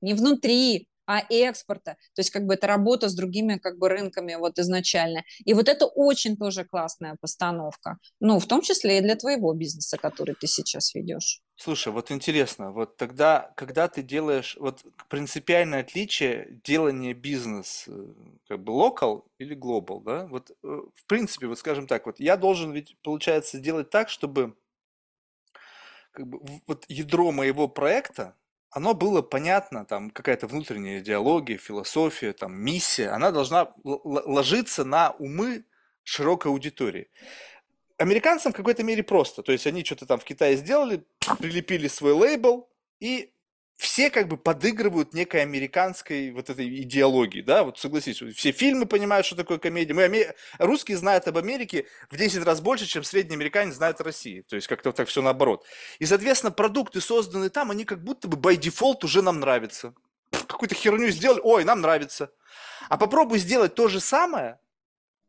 Не 0.00 0.14
внутри, 0.14 0.88
а 1.06 1.20
экспорта. 1.28 1.96
То 2.14 2.20
есть 2.20 2.30
как 2.30 2.46
бы 2.46 2.54
это 2.54 2.66
работа 2.66 3.08
с 3.08 3.14
другими 3.14 3.58
как 3.58 3.78
бы 3.78 3.88
рынками 3.88 4.34
вот 4.34 4.58
изначально. 4.58 5.24
И 5.44 5.54
вот 5.54 5.68
это 5.68 5.86
очень 5.86 6.36
тоже 6.36 6.64
классная 6.64 7.16
постановка. 7.20 7.98
Ну, 8.20 8.38
в 8.38 8.46
том 8.46 8.62
числе 8.62 8.98
и 8.98 9.00
для 9.00 9.16
твоего 9.16 9.52
бизнеса, 9.52 9.96
который 9.96 10.34
ты 10.34 10.46
сейчас 10.46 10.94
ведешь. 10.94 11.40
Слушай, 11.56 11.92
вот 11.92 12.10
интересно, 12.10 12.72
вот 12.72 12.96
тогда, 12.96 13.52
когда 13.56 13.86
ты 13.86 14.02
делаешь, 14.02 14.56
вот 14.58 14.84
принципиальное 15.08 15.80
отличие 15.80 16.60
делания 16.64 17.14
бизнес, 17.14 17.84
э, 17.86 18.06
как 18.48 18.64
бы 18.64 18.72
локал 18.72 19.26
или 19.38 19.54
глобал, 19.54 20.00
да? 20.00 20.26
Вот 20.26 20.50
э, 20.50 20.54
в 20.62 21.06
принципе, 21.06 21.46
вот 21.46 21.58
скажем 21.58 21.86
так, 21.86 22.06
вот 22.06 22.18
я 22.18 22.36
должен 22.36 22.72
ведь, 22.72 22.96
получается, 23.02 23.58
сделать 23.58 23.88
так, 23.90 24.08
чтобы 24.08 24.56
как 26.10 26.26
бы, 26.26 26.40
вот 26.66 26.84
ядро 26.88 27.30
моего 27.30 27.68
проекта, 27.68 28.34
оно 28.74 28.92
было 28.92 29.22
понятно, 29.22 29.84
там 29.84 30.10
какая-то 30.10 30.48
внутренняя 30.48 30.98
идеология, 30.98 31.56
философия, 31.56 32.32
там 32.32 32.60
миссия, 32.60 33.08
она 33.10 33.30
должна 33.30 33.72
ложиться 33.84 34.84
на 34.84 35.12
умы 35.12 35.64
широкой 36.02 36.50
аудитории. 36.50 37.08
Американцам 37.98 38.52
в 38.52 38.56
какой-то 38.56 38.82
мере 38.82 39.04
просто, 39.04 39.44
то 39.44 39.52
есть 39.52 39.68
они 39.68 39.84
что-то 39.84 40.06
там 40.06 40.18
в 40.18 40.24
Китае 40.24 40.56
сделали, 40.56 41.04
прилепили 41.38 41.86
свой 41.86 42.12
лейбл, 42.12 42.68
и 42.98 43.32
все 43.76 44.10
как 44.10 44.28
бы 44.28 44.36
подыгрывают 44.36 45.14
некой 45.14 45.42
американской 45.42 46.30
вот 46.30 46.48
этой 46.48 46.82
идеологии, 46.82 47.40
да, 47.40 47.64
вот 47.64 47.78
согласись, 47.78 48.22
все 48.36 48.52
фильмы 48.52 48.86
понимают, 48.86 49.26
что 49.26 49.36
такое 49.36 49.58
комедия, 49.58 49.94
мы, 49.94 50.34
русские 50.58 50.96
знают 50.96 51.26
об 51.26 51.38
Америке 51.38 51.86
в 52.10 52.16
10 52.16 52.44
раз 52.44 52.60
больше, 52.60 52.86
чем 52.86 53.02
средний 53.02 53.34
американец 53.34 53.74
знает 53.74 54.00
о 54.00 54.04
России, 54.04 54.42
то 54.42 54.56
есть 54.56 54.68
как-то 54.68 54.92
так 54.92 55.08
все 55.08 55.22
наоборот. 55.22 55.64
И, 55.98 56.06
соответственно, 56.06 56.52
продукты, 56.52 57.00
созданные 57.00 57.50
там, 57.50 57.70
они 57.70 57.84
как 57.84 58.02
будто 58.02 58.28
бы 58.28 58.36
by 58.36 58.56
default 58.56 59.04
уже 59.04 59.22
нам 59.22 59.40
нравятся. 59.40 59.94
Какую-то 60.30 60.74
херню 60.74 61.10
сделали, 61.10 61.40
ой, 61.42 61.64
нам 61.64 61.80
нравится. 61.80 62.30
А 62.88 62.96
попробуй 62.96 63.38
сделать 63.38 63.74
то 63.74 63.88
же 63.88 64.00
самое, 64.00 64.58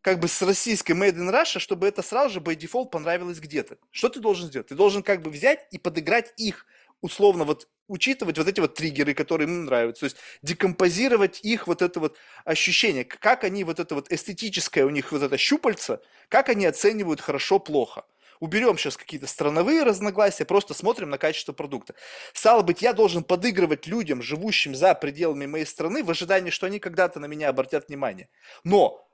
как 0.01 0.19
бы 0.19 0.27
с 0.27 0.39
российской 0.43 0.91
Made 0.91 1.15
in 1.15 1.31
Russia, 1.31 1.57
чтобы 1.57 1.87
это 1.87 2.03
сразу 2.03 2.35
же 2.35 2.39
by 2.39 2.55
default 2.55 2.91
понравилось 2.91 3.39
где-то. 3.39 3.77
Что 3.89 4.09
ты 4.09 4.19
должен 4.19 4.49
сделать? 4.49 4.67
Ты 4.67 4.75
должен 4.75 5.01
как 5.01 5.23
бы 5.23 5.31
взять 5.31 5.65
и 5.71 5.79
подыграть 5.79 6.31
их 6.37 6.67
условно 7.05 7.43
вот 7.45 7.67
учитывать 7.87 8.37
вот 8.37 8.47
эти 8.47 8.59
вот 8.59 8.73
триггеры, 8.73 9.13
которые 9.13 9.47
им 9.47 9.65
нравятся, 9.65 10.01
то 10.01 10.05
есть 10.05 10.17
декомпозировать 10.41 11.39
их 11.43 11.67
вот 11.67 11.81
это 11.81 11.99
вот 11.99 12.17
ощущение, 12.43 13.05
как 13.05 13.43
они 13.43 13.63
вот 13.63 13.79
это 13.79 13.95
вот 13.95 14.11
эстетическое 14.11 14.85
у 14.85 14.89
них 14.89 15.11
вот 15.11 15.21
это 15.21 15.37
щупальце, 15.37 15.99
как 16.29 16.49
они 16.49 16.65
оценивают 16.65 17.21
хорошо-плохо. 17.21 18.03
Уберем 18.41 18.77
сейчас 18.77 18.97
какие-то 18.97 19.27
страновые 19.27 19.83
разногласия, 19.83 20.43
просто 20.45 20.73
смотрим 20.73 21.09
на 21.09 21.17
качество 21.17 21.53
продукта. 21.53 21.95
Стало 22.33 22.63
быть, 22.63 22.81
я 22.81 22.91
должен 22.91 23.23
подыгрывать 23.23 23.87
людям, 23.87 24.21
живущим 24.21 24.75
за 24.75 24.93
пределами 24.93 25.45
моей 25.45 25.65
страны, 25.65 26.03
в 26.03 26.09
ожидании, 26.09 26.49
что 26.49 26.65
они 26.65 26.79
когда-то 26.79 27.19
на 27.19 27.27
меня 27.27 27.49
обратят 27.49 27.87
внимание. 27.87 28.27
Но 28.63 29.07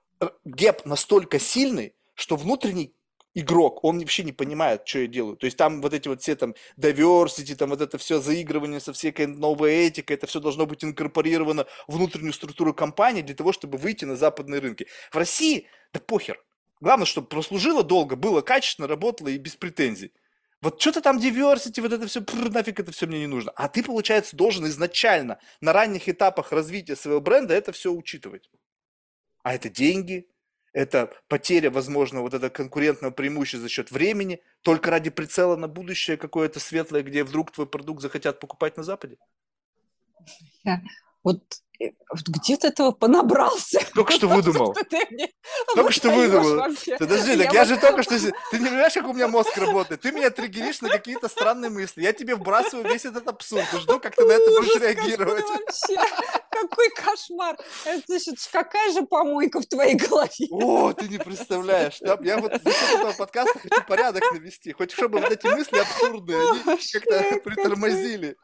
гэп 0.44 0.86
настолько 0.86 1.40
сильный, 1.40 1.94
что 2.16 2.36
внутренний 2.36 2.96
игрок, 3.34 3.84
он 3.84 4.00
вообще 4.00 4.24
не 4.24 4.32
понимает, 4.32 4.88
что 4.88 5.00
я 5.00 5.08
делаю. 5.08 5.38
То 5.38 5.46
есть 5.46 5.58
там 5.58 5.82
вот 5.82 5.94
эти 5.94 6.08
вот 6.08 6.22
все 6.22 6.36
там 6.36 6.56
diversity, 6.78 7.56
там 7.56 7.70
вот 7.70 7.82
это 7.82 7.98
все 7.98 8.20
заигрывание 8.20 8.80
со 8.80 8.94
всякой 8.94 9.28
новой 9.28 9.88
этикой, 9.88 10.16
это 10.16 10.28
все 10.28 10.40
должно 10.40 10.66
быть 10.66 10.84
инкорпорировано 10.84 11.66
в 11.88 11.96
внутреннюю 11.96 12.34
структуру 12.34 12.74
компании 12.74 13.22
для 13.22 13.36
того, 13.36 13.54
чтобы 13.54 13.78
выйти 13.78 14.06
на 14.06 14.16
западные 14.16 14.60
рынки. 14.60 14.88
В 15.12 15.16
России, 15.18 15.68
да 15.94 16.00
похер. 16.00 16.44
Главное, 16.80 17.06
чтобы 17.06 17.28
прослужило 17.28 17.84
долго, 17.84 18.16
было 18.16 18.42
качественно, 18.42 18.88
работало 18.88 19.28
и 19.28 19.38
без 19.38 19.56
претензий. 19.56 20.14
Вот 20.62 20.80
что-то 20.80 21.02
там 21.02 21.18
diversity, 21.18 21.82
вот 21.82 21.92
это 21.92 22.08
все, 22.08 22.24
нафиг 22.34 22.80
это 22.80 22.92
все 22.92 23.08
мне 23.08 23.20
не 23.20 23.28
нужно. 23.28 23.52
А 23.56 23.68
ты, 23.68 23.84
получается, 23.84 24.36
должен 24.36 24.68
изначально 24.68 25.40
на 25.60 25.74
ранних 25.74 26.08
этапах 26.08 26.52
развития 26.52 26.96
своего 26.96 27.20
бренда 27.20 27.54
это 27.54 27.72
все 27.72 27.92
учитывать. 27.92 28.50
А 29.44 29.56
это 29.56 29.70
деньги, 29.70 30.28
это 30.74 31.14
потеря, 31.28 31.70
возможно, 31.70 32.22
вот 32.22 32.34
это 32.34 32.50
конкурентного 32.50 33.12
преимущества 33.12 33.62
за 33.62 33.70
счет 33.70 33.92
времени, 33.92 34.42
только 34.62 34.90
ради 34.90 35.10
прицела 35.10 35.56
на 35.56 35.68
будущее 35.68 36.18
какое-то 36.18 36.60
светлое, 36.60 37.04
где 37.04 37.24
вдруг 37.24 37.52
твой 37.52 37.68
продукт 37.68 38.02
захотят 38.02 38.40
покупать 38.40 38.78
на 38.78 38.84
Западе? 38.84 39.18
Вот 41.24 41.42
Э, 41.71 41.71
где 42.28 42.58
ты 42.58 42.68
этого 42.68 42.92
понабрался? 42.92 43.80
Только 43.94 44.14
что 44.14 44.28
выдумал. 44.30 44.76
Только 45.76 45.92
что 45.92 46.10
выдумал. 46.10 46.76
Подожди, 47.00 47.38
так 47.38 47.54
я 47.54 47.66
же 47.66 47.78
только 47.78 48.04
что... 48.04 48.18
Ты 48.20 48.60
не 48.60 48.68
понимаешь, 48.68 48.94
как 48.94 49.08
у 49.08 49.14
меня 49.14 49.28
мозг 49.28 49.58
работает? 49.58 50.02
Ты 50.02 50.12
меня 50.12 50.30
триггеришь 50.30 50.82
на 50.82 50.90
какие-то 50.90 51.28
странные 51.28 51.70
мысли. 51.70 52.02
Я 52.02 52.14
тебе 52.14 52.36
вбрасываю 52.36 52.92
весь 52.92 53.06
этот 53.06 53.28
абсурд. 53.28 53.66
Жду, 53.74 54.00
как 54.00 54.16
ты 54.16 54.26
на 54.26 54.34
это 54.34 54.52
будешь 54.52 54.82
реагировать. 54.82 55.46
Какой 56.50 56.90
кошмар. 56.90 57.58
Это 57.86 58.04
значит, 58.08 58.36
какая 58.52 58.92
же 58.92 59.04
помойка 59.04 59.62
в 59.62 59.66
твоей 59.66 59.96
голове? 59.96 60.48
О, 60.52 60.94
ты 60.94 61.08
не 61.08 61.18
представляешь. 61.18 62.00
Я 62.02 62.38
вот 62.38 62.52
счет 62.54 62.76
этого 62.94 63.14
подкаста 63.14 63.60
хочу 63.60 63.84
порядок 63.88 64.24
навести. 64.32 64.74
Хоть 64.74 64.92
чтобы 64.92 65.20
вот 65.20 65.32
эти 65.32 65.48
мысли 65.48 65.80
абсурдные, 65.80 66.52
они 66.52 66.60
как-то 66.92 67.40
притормозили. 67.44 68.38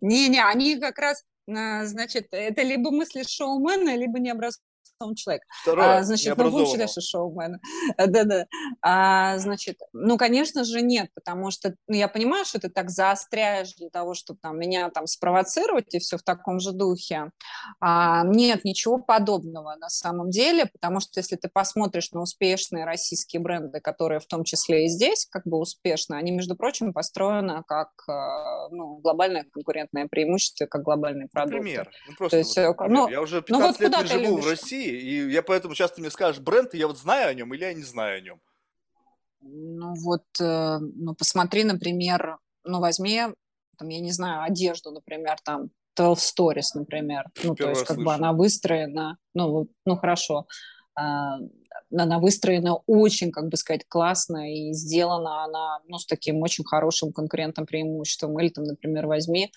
Не-не, 0.00 0.44
они 0.44 0.78
как 0.78 0.98
раз 0.98 1.24
значит, 1.46 2.28
это 2.32 2.62
либо 2.62 2.90
мысли 2.90 3.22
шоумена, 3.22 3.96
либо 3.96 4.18
необразованного 4.18 4.65
человек. 5.14 5.42
Второе, 5.62 5.98
а, 5.98 6.02
значит, 6.02 6.36
ну, 6.36 6.50
выучили 6.50 6.86
же 6.86 7.00
шоумена. 7.00 7.60
Да-да. 7.98 8.46
А, 8.82 9.38
значит, 9.38 9.78
ну, 9.92 10.16
конечно 10.16 10.64
же, 10.64 10.80
нет, 10.80 11.10
потому 11.14 11.50
что 11.50 11.74
ну, 11.86 11.96
я 11.96 12.08
понимаю, 12.08 12.44
что 12.44 12.58
ты 12.60 12.68
так 12.68 12.90
заостряешь 12.90 13.74
для 13.74 13.90
того, 13.90 14.14
чтобы 14.14 14.40
там, 14.42 14.58
меня 14.58 14.90
там 14.90 15.06
спровоцировать 15.06 15.94
и 15.94 15.98
все 15.98 16.16
в 16.16 16.22
таком 16.22 16.60
же 16.60 16.72
духе. 16.72 17.30
А, 17.80 18.24
нет, 18.24 18.64
ничего 18.64 18.98
подобного 18.98 19.76
на 19.78 19.88
самом 19.88 20.30
деле, 20.30 20.66
потому 20.66 21.00
что 21.00 21.20
если 21.20 21.36
ты 21.36 21.48
посмотришь 21.48 22.12
на 22.12 22.20
успешные 22.20 22.84
российские 22.84 23.40
бренды, 23.40 23.80
которые 23.80 24.20
в 24.20 24.26
том 24.26 24.44
числе 24.44 24.86
и 24.86 24.88
здесь 24.88 25.26
как 25.30 25.42
бы 25.44 25.58
успешны, 25.58 26.14
они, 26.14 26.32
между 26.32 26.56
прочим, 26.56 26.92
построены 26.92 27.62
как 27.66 27.90
э, 28.08 28.12
ну, 28.70 28.96
глобальное 28.98 29.44
конкурентное 29.52 30.08
преимущество, 30.08 30.66
как 30.66 30.82
глобальный 30.82 31.28
продукт. 31.28 31.56
Например, 31.56 31.90
ну, 32.08 32.14
просто 32.16 32.30
То 32.30 32.38
есть, 32.38 32.56
вот, 32.56 32.88
ну, 32.88 33.08
я 33.08 33.20
уже 33.20 33.42
15 33.42 33.80
ну, 33.80 33.88
вот 33.88 33.98
лет 33.98 34.10
живу 34.10 34.36
в 34.38 34.48
России, 34.48 34.85
и 34.88 35.30
я 35.30 35.42
поэтому 35.42 35.74
часто 35.74 36.00
мне 36.00 36.10
скажешь 36.10 36.40
бренд, 36.40 36.74
и 36.74 36.78
я 36.78 36.86
вот 36.86 36.98
знаю 36.98 37.30
о 37.30 37.34
нем 37.34 37.52
или 37.54 37.64
я 37.64 37.74
не 37.74 37.82
знаю 37.82 38.18
о 38.18 38.20
нем. 38.20 38.40
Ну 39.40 39.94
вот, 39.94 40.24
э, 40.40 40.78
ну 40.80 41.14
посмотри, 41.14 41.64
например, 41.64 42.38
ну 42.64 42.80
возьми, 42.80 43.22
там, 43.78 43.88
я 43.88 44.00
не 44.00 44.10
знаю, 44.10 44.42
одежду, 44.42 44.90
например, 44.90 45.36
там, 45.44 45.70
12 45.96 46.38
Stories, 46.38 46.70
например. 46.74 47.24
Ну, 47.44 47.54
Первый 47.54 47.74
то 47.74 47.78
есть, 47.78 47.86
как 47.86 47.96
слышу. 47.96 48.04
бы 48.04 48.14
она 48.14 48.32
выстроена, 48.32 49.18
ну, 49.34 49.68
ну 49.84 49.96
хорошо, 49.96 50.46
а, 50.94 51.38
она 51.92 52.18
выстроена 52.18 52.76
очень, 52.86 53.30
как 53.30 53.48
бы 53.48 53.56
сказать, 53.56 53.86
классно 53.88 54.52
и 54.52 54.72
сделана 54.72 55.44
она, 55.44 55.78
ну, 55.86 55.98
с 55.98 56.06
таким 56.06 56.42
очень 56.42 56.64
хорошим 56.64 57.12
конкурентным 57.12 57.66
преимуществом. 57.66 58.38
Или 58.40 58.48
там, 58.48 58.64
например, 58.64 59.06
возьми 59.06 59.52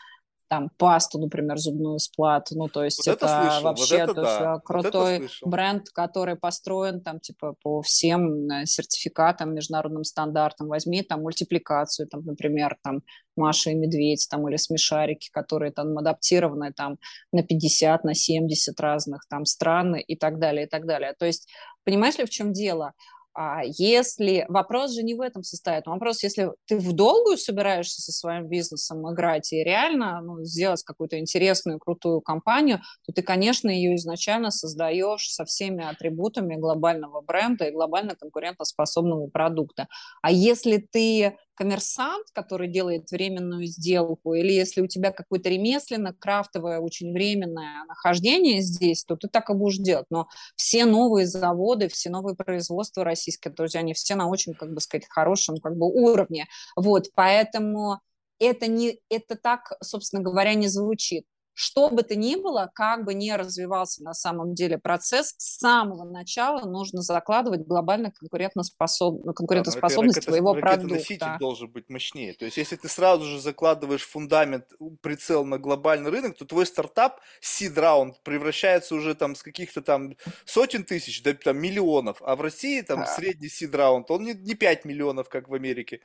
там 0.49 0.69
пасту, 0.77 1.19
например, 1.19 1.57
зубную 1.57 1.99
сплат. 1.99 2.47
Ну, 2.51 2.67
то 2.67 2.84
есть 2.84 3.05
вот 3.05 3.17
это, 3.17 3.26
это 3.26 3.63
вообще 3.63 4.05
вот 4.05 4.09
это, 4.09 4.13
то 4.13 4.21
есть, 4.21 4.39
да. 4.39 4.59
крутой 4.59 5.19
вот 5.19 5.49
бренд, 5.49 5.89
который 5.89 6.35
построен 6.35 7.01
там 7.01 7.19
типа 7.19 7.55
по 7.61 7.81
всем 7.81 8.49
э, 8.49 8.65
сертификатам, 8.65 9.53
международным 9.53 10.03
стандартам. 10.03 10.67
Возьми 10.67 11.03
там 11.03 11.21
мультипликацию, 11.21 12.07
там, 12.07 12.26
например, 12.26 12.77
там 12.84 13.01
Маша 13.35 13.69
и 13.69 13.76
Медведь 13.76 14.27
там 14.30 14.47
или 14.49 14.57
Смешарики, 14.57 15.30
которые 15.31 15.71
там 15.71 15.97
адаптированы 15.97 16.73
там 16.73 16.97
на 17.31 17.43
50, 17.43 18.03
на 18.03 18.15
70 18.15 18.80
разных 18.80 19.26
там 19.30 19.45
стран 19.45 19.95
и 19.95 20.15
так 20.15 20.39
далее, 20.39 20.65
и 20.65 20.69
так 20.69 20.85
далее. 20.85 21.13
То 21.17 21.26
есть 21.26 21.47
понимаешь 21.85 22.17
ли, 22.17 22.26
в 22.26 22.30
чем 22.30 22.53
дело? 22.53 22.93
А 23.41 23.61
если 23.63 24.45
вопрос 24.49 24.91
же 24.91 25.01
не 25.01 25.13
в 25.13 25.21
этом 25.21 25.43
состоит, 25.43 25.85
вопрос, 25.85 26.23
если 26.23 26.51
ты 26.67 26.77
в 26.77 26.91
долгую 26.91 27.37
собираешься 27.37 28.01
со 28.01 28.11
своим 28.11 28.49
бизнесом 28.49 29.09
играть 29.09 29.53
и 29.53 29.63
реально 29.63 30.19
ну, 30.19 30.43
сделать 30.43 30.83
какую-то 30.83 31.17
интересную, 31.17 31.79
крутую 31.79 32.19
компанию, 32.19 32.81
то 33.05 33.13
ты, 33.13 33.21
конечно, 33.21 33.69
ее 33.69 33.95
изначально 33.95 34.51
создаешь 34.51 35.29
со 35.29 35.45
всеми 35.45 35.89
атрибутами 35.89 36.57
глобального 36.57 37.21
бренда 37.21 37.67
и 37.67 37.71
глобально 37.71 38.17
конкурентоспособного 38.19 39.27
продукта. 39.27 39.87
А 40.21 40.31
если 40.33 40.85
ты 40.91 41.37
коммерсант, 41.60 42.27
который 42.31 42.69
делает 42.69 43.11
временную 43.11 43.65
сделку, 43.65 44.34
или 44.34 44.53
если 44.53 44.80
у 44.80 44.88
тебя 44.88 45.11
какое-то 45.11 45.49
ремесленно-крафтовое, 45.49 46.80
очень 46.80 47.11
временное 47.11 47.84
нахождение 47.86 48.61
здесь, 48.61 49.03
то 49.03 49.18
ты 49.18 49.27
так 49.27 49.49
и 49.49 49.53
будешь 49.53 49.77
делать. 49.77 50.06
Но 50.10 50.30
все 50.56 50.86
новые 50.86 51.27
заводы, 51.27 51.90
все 51.90 52.10
новые 52.10 52.38
производства 52.38 53.03
российские, 53.03 53.53
друзья, 53.53 53.81
они 53.81 53.94
все 53.94 54.15
на 54.15 54.30
очень, 54.30 54.53
как 54.53 54.73
бы 54.73 54.80
сказать, 54.80 55.06
хорошем 55.10 55.57
как 55.57 55.76
бы 55.76 55.88
уровне. 55.88 56.48
Вот, 56.77 57.07
поэтому 57.14 57.99
это, 58.40 58.68
не, 58.68 59.02
это 59.10 59.36
так, 59.36 59.73
собственно 59.84 60.23
говоря, 60.23 60.53
не 60.53 60.69
звучит 60.69 61.26
что 61.60 61.90
бы 61.90 62.03
то 62.03 62.15
ни 62.15 62.38
было, 62.38 62.72
как 62.73 63.03
бы 63.03 63.14
ни 63.14 63.30
развивался 63.31 64.02
на 64.02 64.14
самом 64.14 64.56
деле 64.56 64.77
процесс, 64.77 65.36
с 65.38 65.57
самого 65.57 66.10
начала 66.10 66.65
нужно 66.65 67.02
закладывать 67.02 67.68
глобально 67.68 68.11
конкурентоспособ... 68.11 69.26
Ну, 69.26 69.34
конкурентоспособность 69.34 70.22
да, 70.22 70.27
твоего 70.27 70.53
продукта. 70.53 70.95
носитель 70.95 71.38
должен 71.38 71.69
быть 71.69 71.90
мощнее. 71.90 72.34
То 72.34 72.45
есть, 72.45 72.56
если 72.56 72.77
ты 72.77 72.88
сразу 72.88 73.26
же 73.26 73.41
закладываешь 73.41 74.07
фундамент, 74.07 74.68
прицел 75.02 75.44
на 75.44 75.60
глобальный 75.60 76.10
рынок, 76.10 76.38
то 76.38 76.45
твой 76.45 76.65
стартап, 76.65 77.19
seed 77.41 77.77
раунд, 77.77 78.23
превращается 78.23 78.95
уже 78.95 79.14
там 79.14 79.36
с 79.36 79.44
каких-то 79.44 79.81
там 79.81 80.15
сотен 80.45 80.86
тысяч 80.86 81.22
до 81.23 81.34
там, 81.34 81.57
миллионов. 81.57 82.22
А 82.22 82.38
в 82.38 82.41
России 82.41 82.80
там 82.84 83.02
да. 83.02 83.06
средний 83.06 83.49
seed 83.49 83.76
раунд, 83.76 84.10
он 84.11 84.23
не, 84.23 84.34
не 84.34 84.53
5 84.53 84.86
миллионов, 84.86 85.27
как 85.27 85.49
в 85.49 85.53
Америке. 85.53 85.99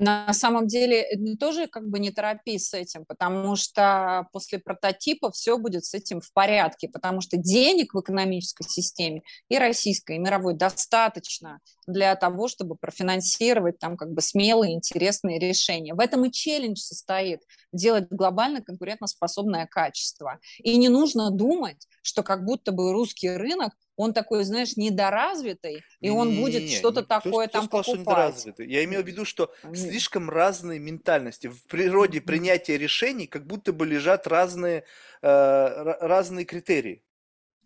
На 0.00 0.32
самом 0.32 0.66
деле 0.66 1.02
э, 1.02 1.36
тоже 1.38 1.66
как 1.66 1.86
бы 1.86 1.98
не 1.98 2.10
торопись 2.10 2.68
с 2.68 2.74
этим, 2.74 3.04
потому 3.04 3.54
что 3.54 4.26
после 4.32 4.58
прототипа 4.58 5.30
все 5.30 5.58
будет 5.58 5.84
с 5.84 5.92
этим 5.92 6.22
в 6.22 6.32
порядке, 6.32 6.88
потому 6.88 7.20
что 7.20 7.36
денег 7.36 7.92
в 7.92 8.00
экономической 8.00 8.66
системе 8.66 9.22
и 9.50 9.58
российской, 9.58 10.16
и 10.16 10.18
мировой 10.18 10.54
достаточно 10.54 11.60
для 11.86 12.16
того, 12.16 12.48
чтобы 12.48 12.76
профинансировать 12.76 13.78
там 13.78 13.98
как 13.98 14.12
бы 14.12 14.22
смелые, 14.22 14.72
интересные 14.72 15.38
решения. 15.38 15.92
В 15.92 16.00
этом 16.00 16.24
и 16.24 16.32
челлендж 16.32 16.78
состоит– 16.78 17.40
делать 17.72 18.06
глобально 18.10 18.62
конкурентоспособное 18.62 19.66
качество. 19.66 20.38
И 20.62 20.76
не 20.76 20.88
нужно 20.88 21.30
думать, 21.30 21.86
что 22.02 22.22
как 22.22 22.44
будто 22.44 22.72
бы 22.72 22.92
русский 22.92 23.30
рынок 23.30 23.74
он 24.00 24.14
такой, 24.14 24.44
знаешь, 24.44 24.78
недоразвитый, 24.78 25.82
и 26.00 26.08
не, 26.08 26.10
он 26.10 26.30
не, 26.30 26.40
будет 26.40 26.70
что-то 26.70 27.02
такое 27.02 27.48
кто, 27.48 27.58
там 27.58 27.68
кто 27.68 27.82
сказал, 27.82 27.98
покупать. 27.98 28.16
Недоразвитый? 28.16 28.70
Я 28.70 28.84
имею 28.84 29.04
в 29.04 29.06
виду, 29.06 29.26
что 29.26 29.52
Нет. 29.62 29.78
слишком 29.78 30.30
разные 30.30 30.78
ментальности. 30.78 31.48
В 31.48 31.66
природе 31.66 32.22
принятия 32.22 32.78
решений 32.78 33.26
как 33.26 33.46
будто 33.46 33.74
бы 33.74 33.84
лежат 33.84 34.26
разные, 34.26 34.84
э, 35.20 35.96
разные 36.00 36.46
критерии. 36.46 37.02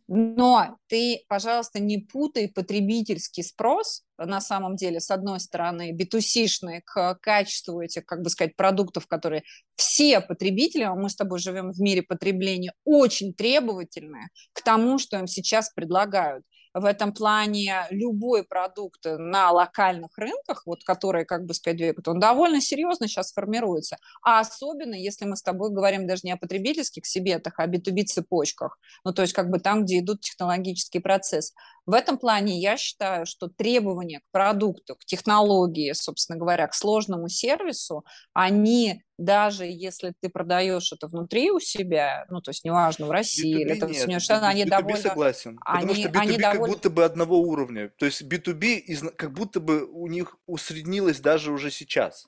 Но 0.07 0.77
ты, 0.89 1.25
пожалуйста, 1.29 1.81
не 1.81 1.99
путай 1.99 2.49
потребительский 2.49 3.43
спрос 3.43 4.03
на 4.19 4.41
самом 4.41 4.77
деле, 4.77 5.01
с 5.01 5.11
одной 5.11 5.41
стороны, 5.41 5.93
битусишный 5.93 6.83
к 6.85 7.19
качеству 7.21 7.81
этих, 7.81 8.05
как 8.05 8.23
бы 8.23 8.31
сказать, 8.31 8.55
продуктов, 8.55 9.07
которые 9.07 9.43
все 9.77 10.21
потребители, 10.21 10.83
а 10.83 10.95
мы 10.95 11.09
с 11.09 11.17
тобой 11.17 11.39
живем 11.39 11.71
в 11.73 11.81
мире 11.81 12.03
потребления, 12.03 12.73
очень 12.85 13.33
требовательны 13.33 14.29
к 14.53 14.63
тому, 14.63 14.99
что 14.99 15.19
им 15.19 15.27
сейчас 15.27 15.71
предлагают. 15.73 16.45
В 16.75 16.85
этом 16.85 17.13
плане 17.13 17.87
любой 17.91 18.43
продукт 18.43 19.05
на 19.05 19.53
локальных 19.53 20.11
рынках, 20.19 20.65
вот 20.67 20.83
который, 20.85 21.25
как 21.25 21.47
бы 21.47 21.55
сказать, 21.55 21.77
двигает, 21.77 22.09
он 22.09 22.19
довольно 22.19 22.61
серьезно 22.61 23.07
сейчас 23.07 23.33
формируется. 23.33 23.97
А 24.23 24.41
особенно, 24.41 24.95
если 24.95 25.25
мы 25.25 25.37
с 25.37 25.43
тобой 25.43 25.71
говорим 25.71 26.07
даже 26.07 26.23
не 26.25 26.33
о 26.33 26.37
потребительских 26.37 27.07
себетах, 27.07 27.55
а 27.59 27.63
о 27.65 27.69
B2B 27.69 28.05
цепочках, 28.05 28.79
ну, 29.05 29.13
то 29.13 29.23
есть 29.23 29.35
как 29.35 29.51
бы 29.51 29.61
там, 29.61 29.85
где 29.85 30.01
идут 30.01 30.21
технологический 30.21 30.99
процесс. 30.99 31.55
В 31.87 31.93
этом 31.93 32.17
плане 32.19 32.59
я 32.59 32.77
считаю, 32.77 33.27
что 33.27 33.49
требования 33.49 34.21
к 34.21 34.25
продукту, 34.33 34.97
к 34.97 35.05
технологии, 35.05 35.93
собственно 35.93 36.39
говоря, 36.39 36.67
к 36.67 36.75
сложному 36.75 37.29
сервису, 37.29 38.05
они 38.33 39.03
даже 39.19 39.65
если 39.67 40.13
ты 40.21 40.29
продаешь 40.29 40.93
это 40.93 41.07
внутри 41.07 41.51
у 41.51 41.61
себя, 41.61 42.25
ну, 42.31 42.41
то 42.41 42.51
есть 42.51 42.65
неважно, 42.65 43.07
в 43.07 43.11
России 43.11 43.55
B2B 43.55 43.61
или 43.61 43.79
там 43.79 43.91
нет, 43.91 44.23
Штатах, 44.23 44.49
они 44.49 44.65
B2B 44.65 44.69
довольно... 44.69 44.97
согласен, 44.97 45.59
потому 45.59 45.93
Они, 45.93 45.95
что 45.95 46.09
B2B 46.09 46.19
они 46.19 46.33
как 46.39 46.53
довольно... 46.55 46.75
будто 46.75 46.91
бы 46.91 47.05
одного 47.05 47.41
уровня, 47.41 47.91
то 47.97 48.07
есть 48.07 48.23
B2B 48.23 48.77
из- 48.79 49.13
как 49.17 49.33
будто 49.33 49.61
бы 49.61 49.85
у 49.85 50.07
них 50.07 50.37
усреднилось 50.47 51.21
даже 51.21 51.53
уже 51.53 51.71
сейчас. 51.71 52.27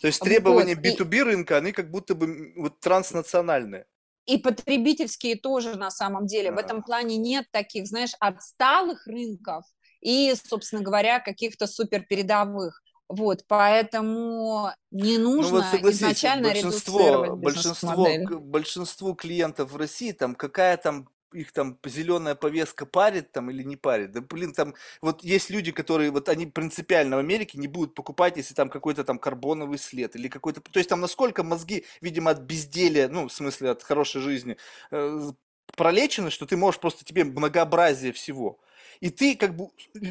То 0.00 0.06
есть 0.06 0.20
Вот, 0.20 0.28
требования 0.28 0.72
и, 0.72 0.76
B2B 0.76 1.24
рынка, 1.24 1.56
они 1.56 1.72
как 1.72 1.90
будто 1.90 2.14
бы 2.14 2.52
вот 2.56 2.80
транснациональные. 2.80 3.86
И 4.30 4.38
потребительские 4.38 5.36
тоже 5.36 5.76
на 5.76 5.90
самом 5.90 6.26
деле. 6.26 6.52
В 6.52 6.58
этом 6.58 6.82
плане 6.82 7.16
нет 7.16 7.46
таких, 7.50 7.86
знаешь, 7.86 8.12
отсталых 8.20 9.06
рынков 9.06 9.64
и, 10.00 10.34
собственно 10.48 10.82
говоря, 10.82 11.20
каких-то 11.20 11.66
суперпередовых. 11.66 12.80
Вот, 13.08 13.44
поэтому 13.48 14.70
не 14.92 15.18
Ну 15.18 15.24
вот 15.24 15.42
нужно 15.42 15.80
изначально 15.90 16.44
большинство, 16.44 16.98
редуцировать 16.98 17.40
большинство, 17.42 18.04
к- 18.04 18.40
большинству 18.40 19.14
клиентов 19.14 19.72
в 19.72 19.76
России, 19.76 20.12
там, 20.12 20.34
какая 20.36 20.76
там 20.76 21.08
их 21.32 21.52
там 21.52 21.78
зеленая 21.84 22.34
повестка 22.34 22.86
парит 22.86 23.32
там 23.32 23.50
или 23.50 23.62
не 23.62 23.76
парит. 23.76 24.12
Да 24.12 24.20
блин, 24.20 24.52
там 24.52 24.74
вот 25.00 25.22
есть 25.24 25.50
люди, 25.50 25.72
которые 25.72 26.10
вот 26.10 26.28
они 26.28 26.46
принципиально 26.46 27.16
в 27.16 27.20
Америке 27.20 27.58
не 27.58 27.68
будут 27.68 27.94
покупать, 27.94 28.36
если 28.36 28.54
там 28.54 28.68
какой-то 28.68 29.04
там 29.04 29.18
карбоновый 29.18 29.78
след 29.78 30.16
или 30.16 30.28
какой-то... 30.28 30.60
То 30.60 30.78
есть 30.78 30.88
там 30.88 31.00
насколько 31.00 31.42
мозги, 31.42 31.84
видимо, 32.00 32.30
от 32.30 32.40
безделия, 32.40 33.08
ну, 33.08 33.28
в 33.28 33.32
смысле 33.32 33.70
от 33.70 33.82
хорошей 33.82 34.20
жизни, 34.20 34.56
э, 34.90 35.30
пролечены, 35.76 36.30
что 36.30 36.46
ты 36.46 36.56
можешь 36.56 36.80
просто 36.80 37.04
тебе 37.04 37.24
многообразие 37.24 38.12
всего. 38.12 38.58
И 39.00 39.08
ты, 39.08 39.34
как 39.34 39.56
бы, 39.56 39.68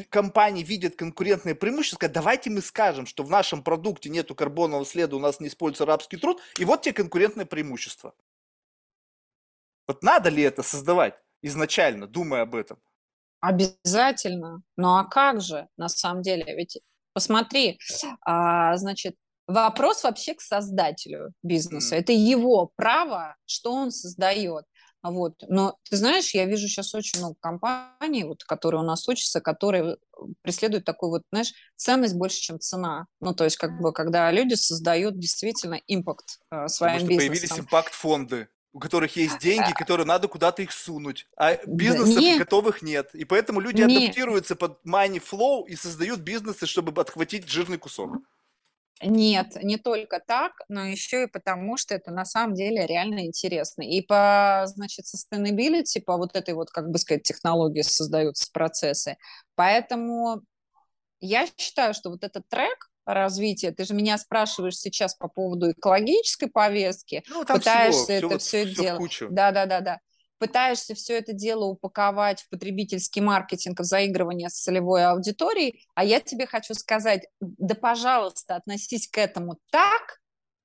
компании 0.08 0.64
видят 0.64 0.96
конкурентные 0.96 1.54
преимущества, 1.54 1.96
сказать, 1.96 2.14
давайте 2.14 2.50
мы 2.50 2.60
скажем, 2.60 3.06
что 3.06 3.22
в 3.22 3.30
нашем 3.30 3.62
продукте 3.62 4.10
нету 4.10 4.34
карбонового 4.34 4.84
следа, 4.84 5.16
у 5.16 5.20
нас 5.20 5.38
не 5.38 5.48
используется 5.48 5.86
рабский 5.86 6.18
труд, 6.18 6.40
и 6.58 6.64
вот 6.64 6.82
тебе 6.82 6.94
конкурентное 6.94 7.46
преимущество. 7.46 8.14
Вот 9.90 10.04
надо 10.04 10.28
ли 10.28 10.44
это 10.44 10.62
создавать 10.62 11.14
изначально, 11.42 12.06
думая 12.06 12.42
об 12.42 12.54
этом? 12.54 12.78
Обязательно. 13.40 14.62
Ну 14.76 14.96
а 14.96 15.04
как 15.04 15.40
же, 15.40 15.66
на 15.76 15.88
самом 15.88 16.22
деле? 16.22 16.44
Ведь 16.54 16.78
посмотри, 17.12 17.80
а, 18.24 18.76
значит, 18.76 19.16
вопрос 19.48 20.04
вообще 20.04 20.34
к 20.34 20.42
создателю 20.42 21.32
бизнеса. 21.42 21.96
М. 21.96 22.02
Это 22.02 22.12
его 22.12 22.70
право, 22.76 23.34
что 23.46 23.72
он 23.72 23.90
создает. 23.90 24.64
Вот. 25.02 25.42
Но 25.48 25.76
ты 25.90 25.96
знаешь, 25.96 26.34
я 26.34 26.44
вижу 26.44 26.68
сейчас 26.68 26.94
очень 26.94 27.18
много 27.18 27.34
компаний, 27.40 28.22
вот, 28.22 28.44
которые 28.44 28.82
у 28.82 28.84
нас 28.84 29.08
учатся, 29.08 29.40
которые 29.40 29.96
преследуют 30.42 30.84
такую 30.84 31.10
вот, 31.10 31.22
знаешь, 31.32 31.52
ценность 31.74 32.14
больше, 32.14 32.38
чем 32.40 32.60
цена. 32.60 33.06
Ну, 33.20 33.34
то 33.34 33.42
есть, 33.42 33.56
как 33.56 33.80
бы, 33.80 33.92
когда 33.92 34.30
люди 34.30 34.54
создают 34.54 35.18
действительно 35.18 35.80
импакт 35.88 36.26
э, 36.28 36.36
Потому 36.50 36.68
своим 36.68 36.98
что 37.00 37.06
появились 37.08 37.40
бизнесом. 37.40 37.64
импакт-фонды, 37.64 38.48
у 38.72 38.78
которых 38.78 39.16
есть 39.16 39.38
деньги, 39.38 39.72
которые 39.72 40.06
надо 40.06 40.28
куда-то 40.28 40.62
их 40.62 40.72
сунуть, 40.72 41.26
а 41.36 41.56
бизнесов 41.66 42.22
не, 42.22 42.38
готовых 42.38 42.82
нет. 42.82 43.14
И 43.14 43.24
поэтому 43.24 43.60
люди 43.60 43.82
не, 43.82 44.04
адаптируются 44.06 44.54
под 44.54 44.78
money 44.84 45.20
flow 45.20 45.66
и 45.66 45.74
создают 45.74 46.20
бизнесы, 46.20 46.66
чтобы 46.66 46.98
отхватить 47.00 47.48
жирный 47.48 47.78
кусок. 47.78 48.18
Нет, 49.02 49.56
не 49.62 49.78
только 49.78 50.20
так, 50.20 50.52
но 50.68 50.84
еще 50.84 51.24
и 51.24 51.26
потому, 51.26 51.78
что 51.78 51.94
это 51.94 52.10
на 52.10 52.26
самом 52.26 52.54
деле 52.54 52.86
реально 52.86 53.24
интересно. 53.26 53.82
И 53.82 54.02
по, 54.02 54.64
значит, 54.66 55.06
sustainability, 55.06 56.02
по 56.04 56.18
вот 56.18 56.36
этой 56.36 56.52
вот, 56.52 56.70
как 56.70 56.90
бы 56.90 56.98
сказать, 56.98 57.22
технологии 57.22 57.80
создаются 57.80 58.50
процессы. 58.52 59.16
Поэтому 59.54 60.42
я 61.20 61.48
считаю, 61.56 61.94
что 61.94 62.10
вот 62.10 62.24
этот 62.24 62.46
трек 62.48 62.89
развития, 63.04 63.72
ты 63.72 63.84
же 63.84 63.94
меня 63.94 64.18
спрашиваешь 64.18 64.76
сейчас 64.76 65.14
по 65.14 65.28
поводу 65.28 65.72
экологической 65.72 66.46
повестки, 66.46 67.22
Ну, 67.28 67.42
всего, 67.44 67.58
пытаешься 67.58 68.04
все 68.04 68.14
это 68.18 68.38
все 68.38 68.64
все 68.64 68.64
в 68.72 68.74
дело, 68.76 68.96
кучу. 68.98 69.28
да-да-да-да, 69.30 70.00
пытаешься 70.38 70.94
все 70.94 71.18
это 71.18 71.32
дело 71.32 71.64
упаковать 71.66 72.42
в 72.42 72.48
потребительский 72.48 73.20
маркетинг, 73.20 73.80
в 73.80 73.84
заигрывание 73.84 74.48
с 74.48 74.54
целевой 74.54 75.04
аудиторией, 75.04 75.86
а 75.94 76.04
я 76.04 76.20
тебе 76.20 76.46
хочу 76.46 76.74
сказать, 76.74 77.26
да, 77.40 77.74
пожалуйста, 77.74 78.56
относись 78.56 79.08
к 79.08 79.18
этому 79.18 79.58
так, 79.70 80.19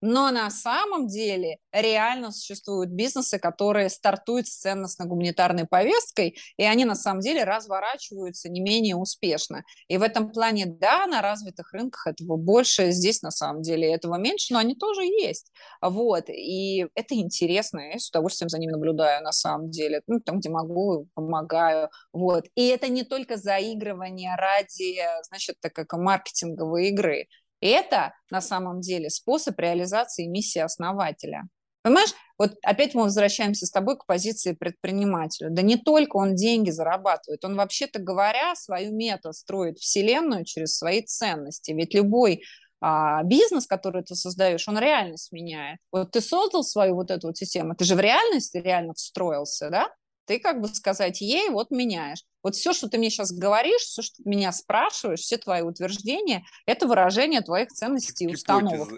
но 0.06 0.30
на 0.30 0.52
самом 0.52 1.08
деле 1.08 1.58
реально 1.72 2.32
существуют 2.32 2.92
бизнесы, 2.92 3.40
которые 3.40 3.90
стартуют 3.90 4.48
с 4.48 4.60
ценностно-гуманитарной 4.60 5.66
повесткой, 5.66 6.38
и 6.58 6.64
они 6.64 6.86
на 6.86 6.94
самом 6.94 7.22
деле 7.22 7.44
разворачиваются 7.44 8.48
не 8.50 8.62
менее 8.62 8.96
успешно. 8.96 9.64
И 9.88 9.98
в 9.98 10.04
этом 10.04 10.32
плане, 10.32 10.68
да, 10.68 11.08
на 11.08 11.24
развитых 11.24 11.74
рынках 11.74 12.06
этого 12.06 12.38
больше, 12.38 12.92
здесь 12.92 13.24
на 13.24 13.32
самом 13.32 13.64
деле 13.64 13.92
этого 13.92 14.18
меньше, 14.18 14.54
но 14.54 14.60
они 14.60 14.76
тоже 14.76 15.02
есть. 15.04 15.52
Вот, 15.82 16.30
и 16.30 16.86
это 16.94 17.16
интересно, 17.16 17.80
я 17.80 17.98
с 17.98 18.10
удовольствием 18.10 18.50
за 18.50 18.60
ними 18.60 18.74
наблюдаю 18.74 19.24
на 19.24 19.32
самом 19.32 19.72
деле, 19.72 20.04
ну, 20.06 20.20
там, 20.20 20.40
где 20.40 20.50
могу, 20.50 21.08
помогаю, 21.16 21.90
вот. 22.14 22.46
И 22.54 22.68
это 22.68 22.90
не 22.90 23.04
только 23.04 23.38
заигрывание 23.38 24.36
ради, 24.36 25.00
значит, 25.24 25.56
так 25.62 25.74
как 25.74 25.94
маркетинговой 25.94 26.90
игры, 26.90 27.28
это 27.68 28.14
на 28.30 28.42
самом 28.42 28.82
деле 28.82 29.10
способ 29.10 29.60
реализации 29.60 30.26
миссии 30.26 30.60
основателя. 30.60 31.44
Понимаешь, 31.86 32.14
вот 32.40 32.56
опять 32.64 32.96
мы 32.96 33.04
возвращаемся 33.04 33.68
с 33.68 33.72
тобой 33.72 33.96
к 33.98 34.08
позиции 34.08 34.54
предпринимателя. 34.54 35.50
Да 35.52 35.62
не 35.62 35.78
только 35.78 36.18
он 36.18 36.34
деньги 36.34 36.72
зарабатывает, 36.72 37.46
он 37.46 37.56
вообще-то 37.56 38.00
говоря 38.00 38.56
свою 38.56 38.92
мета 38.92 39.32
строит 39.34 39.78
вселенную 39.78 40.46
через 40.46 40.76
свои 40.78 41.04
ценности. 41.04 41.72
Ведь 41.72 41.94
любой 41.94 42.42
а, 42.82 43.24
бизнес, 43.24 43.68
который 43.68 44.04
ты 44.04 44.16
создаешь, 44.16 44.68
он 44.68 44.80
реальность 44.80 45.32
меняет. 45.32 45.80
Вот 45.92 46.12
ты 46.12 46.22
создал 46.22 46.64
свою 46.64 46.96
вот 46.96 47.12
эту 47.12 47.28
вот 47.28 47.38
систему, 47.38 47.76
ты 47.76 47.86
же 47.86 47.96
в 47.96 48.00
реальность 48.00 48.56
реально 48.56 48.94
встроился, 48.94 49.70
да? 49.70 49.90
Ты 50.26 50.40
как 50.40 50.62
бы 50.62 50.68
сказать 50.68 51.22
ей, 51.22 51.50
вот 51.50 51.72
меняешь. 51.72 52.24
Вот 52.44 52.56
все, 52.56 52.74
что 52.74 52.90
ты 52.90 52.98
мне 52.98 53.10
сейчас 53.10 53.32
говоришь, 53.32 53.82
все, 53.82 54.02
что 54.02 54.24
ты 54.24 54.30
меня 54.30 54.52
спрашиваешь, 54.52 55.22
все 55.22 55.38
твои 55.38 55.62
утверждения, 55.62 56.46
это 56.66 56.88
выражение 56.88 57.42
твоих 57.42 57.70
ценностей 57.70 58.26
и 58.26 58.34
установок. 58.34 58.90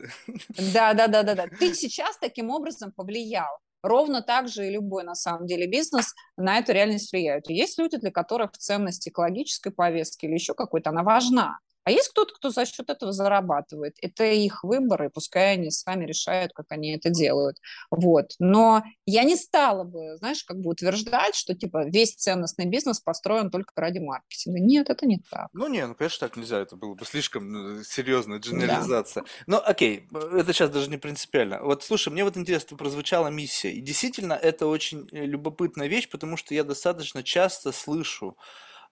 Да, 0.73 0.93
да, 0.93 1.07
да, 1.07 1.23
да, 1.23 1.35
да. 1.35 1.47
Ты 1.59 1.73
сейчас 1.73 2.17
таким 2.17 2.49
образом 2.49 2.91
повлиял. 2.91 3.59
Ровно 3.83 4.21
так 4.21 4.47
же 4.47 4.67
и 4.67 4.71
любой, 4.71 5.03
на 5.03 5.15
самом 5.15 5.45
деле, 5.45 5.67
бизнес 5.67 6.13
на 6.35 6.57
эту 6.57 6.73
реальность 6.73 7.11
влияет. 7.11 7.49
Есть 7.49 7.77
люди, 7.77 7.97
для 7.97 8.11
которых 8.11 8.51
ценность 8.57 9.07
экологической 9.07 9.71
повестки 9.71 10.25
или 10.25 10.33
еще 10.33 10.53
какой-то, 10.53 10.89
она 10.89 11.03
важна. 11.03 11.59
А 11.87 11.89
есть 11.89 12.09
кто-то, 12.09 12.33
кто 12.33 12.49
за 12.49 12.65
счет 12.65 12.89
этого 12.89 13.13
зарабатывает. 13.13 13.95
Это 14.01 14.25
их 14.25 14.65
выбор, 14.65 15.05
и 15.05 15.09
пускай 15.09 15.53
они 15.53 15.71
сами 15.71 16.03
решают, 16.03 16.51
как 16.51 16.65
они 16.67 16.93
это 16.93 17.09
делают. 17.09 17.59
Вот. 17.89 18.31
Но 18.39 18.83
я 19.05 19.23
не 19.23 19.37
стала 19.37 19.85
бы, 19.85 20.17
знаешь, 20.17 20.43
как 20.43 20.59
бы 20.59 20.71
утверждать, 20.71 21.33
что 21.33 21.55
типа 21.55 21.85
весь 21.87 22.13
ценностный 22.15 22.65
бизнес 22.65 22.99
построен 22.99 23.49
только 23.49 23.71
ради 23.77 23.99
маркетинга. 23.99 24.59
Нет, 24.59 24.89
это 24.89 25.05
не 25.05 25.21
так. 25.31 25.47
Ну, 25.53 25.69
не, 25.69 25.87
ну, 25.87 25.95
конечно, 25.95 26.27
так 26.27 26.35
нельзя, 26.35 26.59
это 26.59 26.75
было 26.75 26.93
бы 26.93 27.05
слишком 27.05 27.49
ну, 27.49 27.83
серьезная 27.85 28.39
дженерализация. 28.39 29.23
Да. 29.23 29.29
Ну, 29.47 29.61
окей, 29.63 30.09
это 30.11 30.51
сейчас 30.51 30.69
даже 30.69 30.89
не 30.89 30.97
принципиально. 30.97 31.61
Вот, 31.63 31.85
слушай, 31.85 32.09
мне 32.09 32.25
вот 32.25 32.35
интересно, 32.35 32.75
прозвучала 32.75 33.29
миссия, 33.29 33.71
и 33.71 33.79
действительно, 33.79 34.33
это 34.33 34.67
очень 34.67 35.07
любопытная 35.13 35.87
вещь, 35.87 36.09
потому 36.09 36.35
что 36.35 36.53
я 36.53 36.65
достаточно 36.65 37.23
часто 37.23 37.71
слышу, 37.71 38.35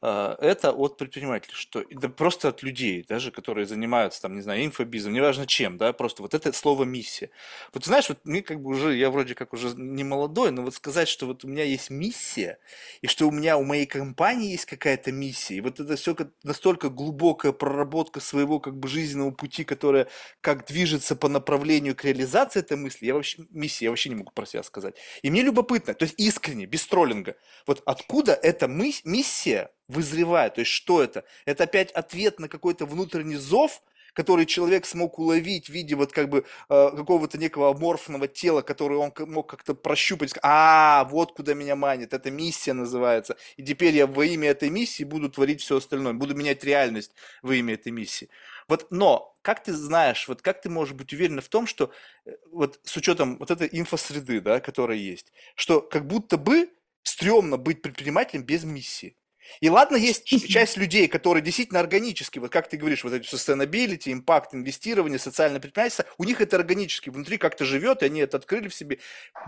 это 0.05 0.71
от 0.71 0.97
предпринимателей, 0.97 1.55
что 1.55 1.83
да 1.89 2.09
просто 2.09 2.49
от 2.49 2.61
людей, 2.61 3.03
даже 3.07 3.31
которые 3.31 3.65
занимаются 3.65 4.21
там, 4.21 4.35
не 4.35 4.41
знаю, 4.41 4.63
инфобизом, 4.63 5.13
неважно 5.13 5.47
чем, 5.47 5.77
да, 5.77 5.93
просто 5.93 6.21
вот 6.21 6.33
это 6.33 6.53
слово 6.53 6.83
миссия. 6.83 7.31
Вот 7.73 7.85
знаешь, 7.85 8.09
вот 8.09 8.19
мне 8.23 8.43
как 8.43 8.61
бы 8.61 8.69
уже, 8.71 8.95
я 8.95 9.09
вроде 9.09 9.33
как 9.33 9.53
уже 9.53 9.69
не 9.75 10.03
молодой, 10.03 10.51
но 10.51 10.61
вот 10.61 10.75
сказать, 10.75 11.07
что 11.07 11.25
вот 11.25 11.43
у 11.43 11.47
меня 11.47 11.63
есть 11.63 11.89
миссия, 11.89 12.59
и 13.01 13.07
что 13.07 13.27
у 13.27 13.31
меня, 13.31 13.57
у 13.57 13.63
моей 13.63 13.87
компании 13.87 14.51
есть 14.51 14.65
какая-то 14.65 15.11
миссия, 15.11 15.55
и 15.55 15.61
вот 15.61 15.79
это 15.79 15.95
все 15.95 16.15
настолько 16.43 16.89
глубокая 16.89 17.51
проработка 17.51 18.19
своего 18.19 18.59
как 18.59 18.77
бы 18.77 18.87
жизненного 18.87 19.31
пути, 19.31 19.63
которая 19.63 20.07
как 20.41 20.67
движется 20.67 21.15
по 21.15 21.29
направлению 21.29 21.95
к 21.95 22.03
реализации 22.03 22.59
этой 22.59 22.77
мысли, 22.77 23.07
я 23.07 23.15
вообще, 23.15 23.45
миссия, 23.49 23.85
я 23.85 23.91
вообще 23.91 24.09
не 24.09 24.15
могу 24.15 24.31
про 24.31 24.45
себя 24.45 24.61
сказать. 24.61 24.95
И 25.23 25.31
мне 25.31 25.41
любопытно, 25.41 25.93
то 25.93 26.03
есть 26.03 26.15
искренне, 26.17 26.65
без 26.65 26.85
троллинга, 26.85 27.35
вот 27.65 27.81
откуда 27.85 28.33
эта 28.33 28.67
миссия 28.67 29.71
вызревает. 29.87 30.55
То 30.55 30.61
есть 30.61 30.71
что 30.71 31.01
это? 31.01 31.23
Это 31.45 31.65
опять 31.65 31.91
ответ 31.91 32.39
на 32.39 32.47
какой-то 32.47 32.85
внутренний 32.85 33.37
зов, 33.37 33.81
который 34.15 34.45
человек 34.45 34.85
смог 34.85 35.19
уловить 35.19 35.67
в 35.67 35.69
виде 35.69 35.93
вот 35.95 36.11
как 36.13 36.29
бы 36.29 36.45
э, 36.69 36.89
какого-то 36.95 37.37
некого 37.37 37.69
аморфного 37.69 38.27
тела, 38.27 38.61
который 38.61 38.97
он 38.97 39.13
мог 39.27 39.49
как-то 39.49 39.75
прощупать, 39.75 40.33
а, 40.41 41.03
вот 41.11 41.33
куда 41.33 41.53
меня 41.53 41.75
манит, 41.75 42.13
это 42.13 42.31
миссия 42.31 42.73
называется, 42.73 43.35
и 43.57 43.63
теперь 43.63 43.93
я 43.93 44.07
во 44.07 44.25
имя 44.25 44.49
этой 44.49 44.69
миссии 44.69 45.03
буду 45.03 45.29
творить 45.29 45.61
все 45.61 45.77
остальное, 45.77 46.13
буду 46.13 46.33
менять 46.33 46.63
реальность 46.63 47.11
во 47.41 47.53
имя 47.55 47.73
этой 47.73 47.91
миссии. 47.91 48.29
Вот, 48.69 48.87
но 48.89 49.35
как 49.41 49.61
ты 49.63 49.73
знаешь, 49.73 50.27
вот 50.27 50.41
как 50.41 50.61
ты 50.61 50.69
можешь 50.69 50.95
быть 50.95 51.13
уверен 51.13 51.41
в 51.41 51.49
том, 51.49 51.67
что 51.67 51.91
э, 52.25 52.31
вот 52.51 52.79
с 52.83 52.95
учетом 52.95 53.37
вот 53.37 53.51
этой 53.51 53.67
инфосреды, 53.71 54.39
да, 54.39 54.61
которая 54.61 54.97
есть, 54.97 55.33
что 55.55 55.81
как 55.81 56.07
будто 56.07 56.37
бы 56.37 56.69
стрёмно 57.03 57.57
быть 57.57 57.81
предпринимателем 57.81 58.43
без 58.43 58.63
миссии. 58.63 59.17
И 59.61 59.69
ладно, 59.69 59.95
есть 59.95 60.25
часть 60.25 60.77
людей, 60.77 61.07
которые 61.07 61.41
действительно 61.41 61.79
органически, 61.79 62.39
вот 62.39 62.51
как 62.51 62.67
ты 62.67 62.77
говоришь, 62.77 63.03
вот 63.03 63.13
эти 63.13 63.27
sustainability, 63.27 64.11
импакт, 64.11 64.53
инвестирование, 64.53 65.19
социальное 65.19 65.59
предпринимательство, 65.59 66.05
у 66.17 66.23
них 66.23 66.41
это 66.41 66.57
органически, 66.57 67.09
внутри 67.09 67.37
как-то 67.37 67.65
живет, 67.65 68.01
и 68.01 68.05
они 68.05 68.21
это 68.21 68.37
открыли 68.37 68.67
в 68.67 68.75
себе. 68.75 68.99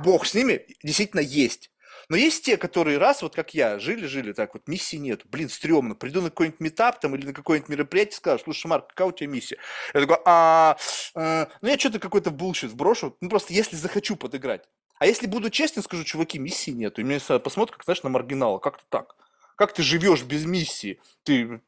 Бог 0.03 0.25
с 0.25 0.33
ними 0.33 0.65
действительно 0.83 1.21
есть. 1.21 1.71
Но 2.09 2.15
есть 2.15 2.45
те, 2.45 2.57
которые 2.57 2.97
раз, 2.97 3.21
вот 3.21 3.35
как 3.35 3.53
я, 3.53 3.79
жили-жили 3.79 4.31
так 4.31 4.53
вот, 4.53 4.67
миссии 4.67 4.97
нет. 4.97 5.21
Блин, 5.25 5.49
стрёмно. 5.49 5.95
Приду 5.95 6.21
на 6.21 6.29
какой-нибудь 6.29 6.59
метап 6.59 6.99
там 6.99 7.15
или 7.15 7.25
на 7.25 7.33
какое-нибудь 7.33 7.69
мероприятие, 7.69 8.15
скажу, 8.15 8.43
слушай, 8.43 8.67
Марк, 8.67 8.87
какая 8.89 9.09
у 9.09 9.11
тебя 9.11 9.29
миссия? 9.29 9.57
Я 9.93 10.01
такой, 10.01 10.17
а, 10.25 10.77
а 11.15 11.49
ну 11.61 11.67
я 11.67 11.77
что-то 11.77 11.99
какой-то 11.99 12.31
bullshit 12.31 12.71
вброшу, 12.71 13.17
ну 13.19 13.29
просто 13.29 13.53
если 13.53 13.75
захочу 13.75 14.15
подыграть. 14.15 14.63
А 14.99 15.05
если 15.05 15.27
буду 15.27 15.49
честен, 15.49 15.83
скажу, 15.83 16.03
чуваки, 16.03 16.39
миссии 16.39 16.71
нет. 16.71 16.97
И 16.97 17.03
меня 17.03 17.19
посмотрят, 17.39 17.75
как, 17.75 17.85
знаешь, 17.85 18.03
на 18.03 18.09
маргинала, 18.09 18.57
как-то 18.59 18.83
так. 18.89 19.15
Как 19.57 19.73
ты 19.73 19.83
живешь 19.83 20.23
без 20.23 20.45
миссии? 20.45 21.01
Ты... 21.23 21.61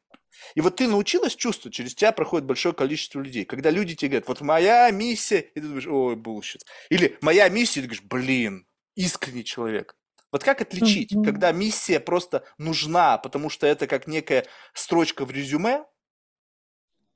И 0.56 0.62
вот 0.62 0.78
ты 0.78 0.88
научилась 0.88 1.36
чувствовать, 1.36 1.76
через 1.76 1.96
тебя 1.96 2.14
проходит 2.14 2.46
большое 2.46 2.74
количество 2.74 3.20
людей. 3.20 3.44
Когда 3.44 3.72
люди 3.72 3.96
тебе 3.96 4.10
говорят, 4.10 4.28
вот 4.30 4.42
моя 4.42 4.90
миссия, 4.92 5.42
и 5.42 5.60
ты 5.60 5.62
думаешь, 5.68 5.88
ой, 5.88 6.16
bullshit. 6.16 6.64
Или 6.90 7.18
моя 7.22 7.50
миссия, 7.50 7.82
и 7.82 7.84
ты 7.84 7.90
говоришь, 7.90 8.08
блин, 8.08 8.68
искренний 8.96 9.44
человек. 9.44 9.98
Вот 10.32 10.44
как 10.44 10.62
отличить, 10.62 11.12
mm-hmm. 11.12 11.26
когда 11.26 11.52
миссия 11.52 12.00
просто 12.00 12.46
нужна, 12.60 13.18
потому 13.18 13.50
что 13.50 13.66
это 13.66 13.88
как 13.88 14.08
некая 14.08 14.46
строчка 14.74 15.26
в 15.26 15.32
резюме, 15.32 15.84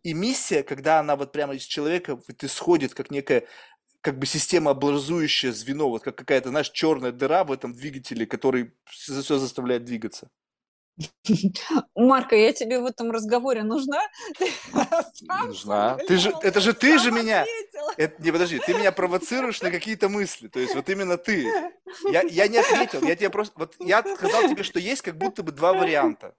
и 0.02 0.14
миссия, 0.14 0.64
когда 0.64 1.00
она 1.00 1.16
вот 1.16 1.32
прямо 1.32 1.54
из 1.54 1.64
человека 1.64 2.16
вот 2.16 2.44
исходит, 2.44 2.94
как 2.94 3.12
некая 3.12 3.48
как 4.02 4.20
бы 4.20 4.26
система 4.26 4.72
образующее 4.72 5.54
звено, 5.54 5.90
вот 5.90 6.04
как 6.04 6.18
какая-то, 6.18 6.50
знаешь, 6.50 6.72
черная 6.72 7.14
дыра 7.14 7.46
в 7.46 7.52
этом 7.52 7.74
двигателе, 7.74 8.26
который 8.26 8.74
все 8.90 9.38
заставляет 9.38 9.86
двигаться. 9.86 10.30
Марка, 11.96 12.36
я 12.36 12.54
тебе 12.54 12.80
в 12.80 12.86
этом 12.86 13.12
разговоре 13.12 13.64
нужна? 13.64 14.02
Нужна. 15.46 15.98
Ты 16.08 16.18
же, 16.18 16.34
это 16.42 16.60
же 16.60 16.74
ты 16.74 17.00
же 17.00 17.12
меня. 17.12 17.46
Это, 17.98 18.22
не, 18.22 18.32
подожди, 18.32 18.60
ты 18.60 18.74
меня 18.74 18.92
провоцируешь 18.92 19.62
на 19.62 19.72
какие-то 19.72 20.10
мысли. 20.10 20.48
То 20.48 20.60
есть 20.60 20.76
вот 20.76 20.90
именно 20.90 21.18
ты. 21.18 21.52
Я, 22.10 22.22
я 22.22 22.48
не 22.48 22.58
ответил. 22.58 23.02
Я 23.04 23.16
тебе 23.16 23.30
просто. 23.30 23.54
Вот 23.58 23.76
я 23.80 24.04
сказал 24.16 24.50
тебе, 24.50 24.64
что 24.64 24.80
есть 24.80 25.02
как 25.02 25.18
будто 25.18 25.44
бы 25.44 25.52
два 25.52 25.74
варианта. 25.74 26.36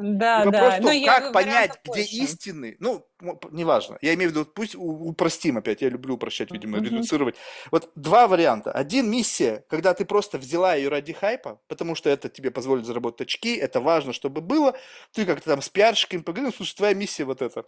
Да, 0.00 0.44
и 0.44 0.50
да. 0.50 0.78
Но 0.80 1.04
как 1.04 1.32
понять, 1.32 1.80
где 1.84 2.02
истинный, 2.02 2.76
ну, 2.78 3.06
неважно. 3.50 3.98
Я 4.00 4.14
имею 4.14 4.30
в 4.30 4.32
виду, 4.32 4.44
пусть 4.44 4.74
упростим 4.76 5.58
опять, 5.58 5.82
я 5.82 5.88
люблю 5.88 6.14
упрощать, 6.14 6.50
видимо, 6.50 6.78
редуцировать. 6.78 7.36
Вот 7.70 7.90
два 7.94 8.28
варианта. 8.28 8.70
Один 8.72 9.10
миссия, 9.10 9.64
когда 9.68 9.94
ты 9.94 10.04
просто 10.04 10.38
взяла 10.38 10.74
ее 10.74 10.88
ради 10.88 11.12
хайпа, 11.12 11.60
потому 11.68 11.94
что 11.94 12.10
это 12.10 12.28
тебе 12.28 12.50
позволит 12.50 12.86
заработать 12.86 13.28
очки, 13.28 13.56
это 13.56 13.80
важно, 13.80 14.12
чтобы 14.12 14.40
было. 14.40 14.76
Ты 15.12 15.26
как-то 15.26 15.50
там 15.50 15.62
с 15.62 15.68
пиарщиками 15.68 16.22
поговорил, 16.22 16.52
слушай, 16.54 16.76
твоя 16.76 16.94
миссия 16.94 17.24
вот 17.24 17.42
эта. 17.42 17.64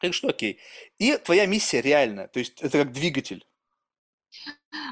Так 0.00 0.14
что 0.14 0.28
окей. 0.28 0.58
И 0.98 1.16
твоя 1.18 1.46
миссия 1.46 1.80
реальная, 1.80 2.26
то 2.28 2.38
есть 2.38 2.60
это 2.62 2.78
как 2.78 2.92
двигатель. 2.92 3.46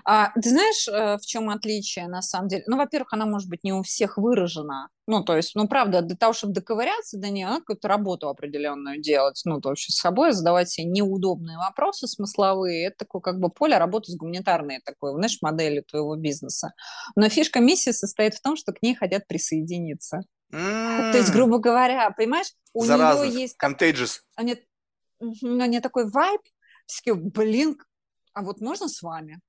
А, 0.05 0.33
ты 0.35 0.51
знаешь, 0.51 0.89
э, 0.89 1.19
в 1.19 1.27
чем 1.27 1.51
отличие 1.51 2.09
на 2.09 2.23
самом 2.23 2.49
деле? 2.49 2.65
Ну, 2.67 2.77
во-первых, 2.77 3.13
она 3.13 3.27
может 3.27 3.49
быть 3.49 3.63
не 3.63 3.73
у 3.73 3.83
всех 3.83 4.17
выражена. 4.17 4.89
Ну, 5.07 5.23
то 5.23 5.37
есть, 5.37 5.55
ну, 5.55 5.69
правда, 5.69 6.03
для 6.03 6.17
того, 6.17 6.33
чтобы 6.33 6.53
доковыряться 6.53 7.19
до 7.19 7.31
нее, 7.31 7.47
надо 7.47 7.61
какую-то 7.61 7.89
работу 7.89 8.29
определенную 8.29 9.01
делать. 9.01 9.41
Ну, 9.45 9.61
то 9.61 9.71
есть, 9.71 9.91
с 9.91 10.01
собой 10.01 10.33
задавать 10.33 10.71
себе 10.71 10.87
неудобные 10.87 11.57
вопросы 11.57 12.07
смысловые. 12.07 12.87
Это 12.87 12.99
такое 12.99 13.23
как 13.23 13.39
бы 13.39 13.51
поле 13.51 13.79
работы 13.79 14.13
с 14.13 14.17
гуманитарной 14.17 14.81
такой, 14.85 15.13
знаешь, 15.13 15.39
моделью 15.41 15.85
твоего 15.85 16.17
бизнеса. 16.17 16.73
Но 17.17 17.29
фишка 17.29 17.61
миссии 17.61 17.91
состоит 17.91 18.35
в 18.35 18.43
том, 18.43 18.57
что 18.57 18.73
к 18.73 18.83
ней 18.83 18.95
хотят 18.95 19.27
присоединиться. 19.27 20.23
Mm. 20.53 21.13
То 21.13 21.19
есть, 21.19 21.33
грубо 21.33 21.59
говоря, 21.59 22.11
понимаешь, 22.11 22.53
у 22.73 22.85
Заразных. 22.85 23.29
нее 23.29 23.43
есть... 23.43 23.57
Contagious. 23.63 24.21
Они, 24.35 24.57
они 25.21 25.81
такой 25.81 26.11
вайб, 26.11 26.41
блин, 27.07 27.77
а 28.33 28.43
вот 28.43 28.61
можно 28.61 28.89
с 28.89 29.03
вами? 29.03 29.41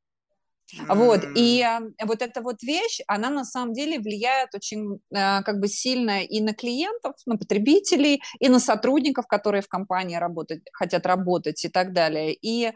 Вот, 0.88 1.22
и 1.36 1.66
вот 2.06 2.22
эта 2.22 2.42
вот 2.42 2.62
вещь, 2.64 3.00
она 3.08 3.30
на 3.30 3.46
самом 3.46 3.74
деле 3.74 4.00
влияет 4.00 4.54
очень 4.54 5.00
э, 5.12 5.44
как 5.44 5.60
бы 5.60 5.68
сильно 5.68 6.24
и 6.24 6.42
на 6.42 6.54
клиентов, 6.54 7.16
на 7.26 7.38
потребителей, 7.38 8.22
и 8.40 8.50
на 8.50 8.60
сотрудников, 8.60 9.28
которые 9.28 9.62
в 9.62 9.68
компании 9.68 10.18
работать, 10.18 10.62
хотят 10.74 11.06
работать 11.06 11.66
и 11.66 11.70
так 11.70 11.94
далее. 11.94 12.34
И, 12.34 12.66
э, 12.66 12.74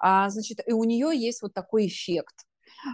значит, 0.00 0.60
и 0.66 0.72
у 0.72 0.84
нее 0.84 1.10
есть 1.14 1.42
вот 1.42 1.52
такой 1.54 1.86
эффект. 1.86 2.46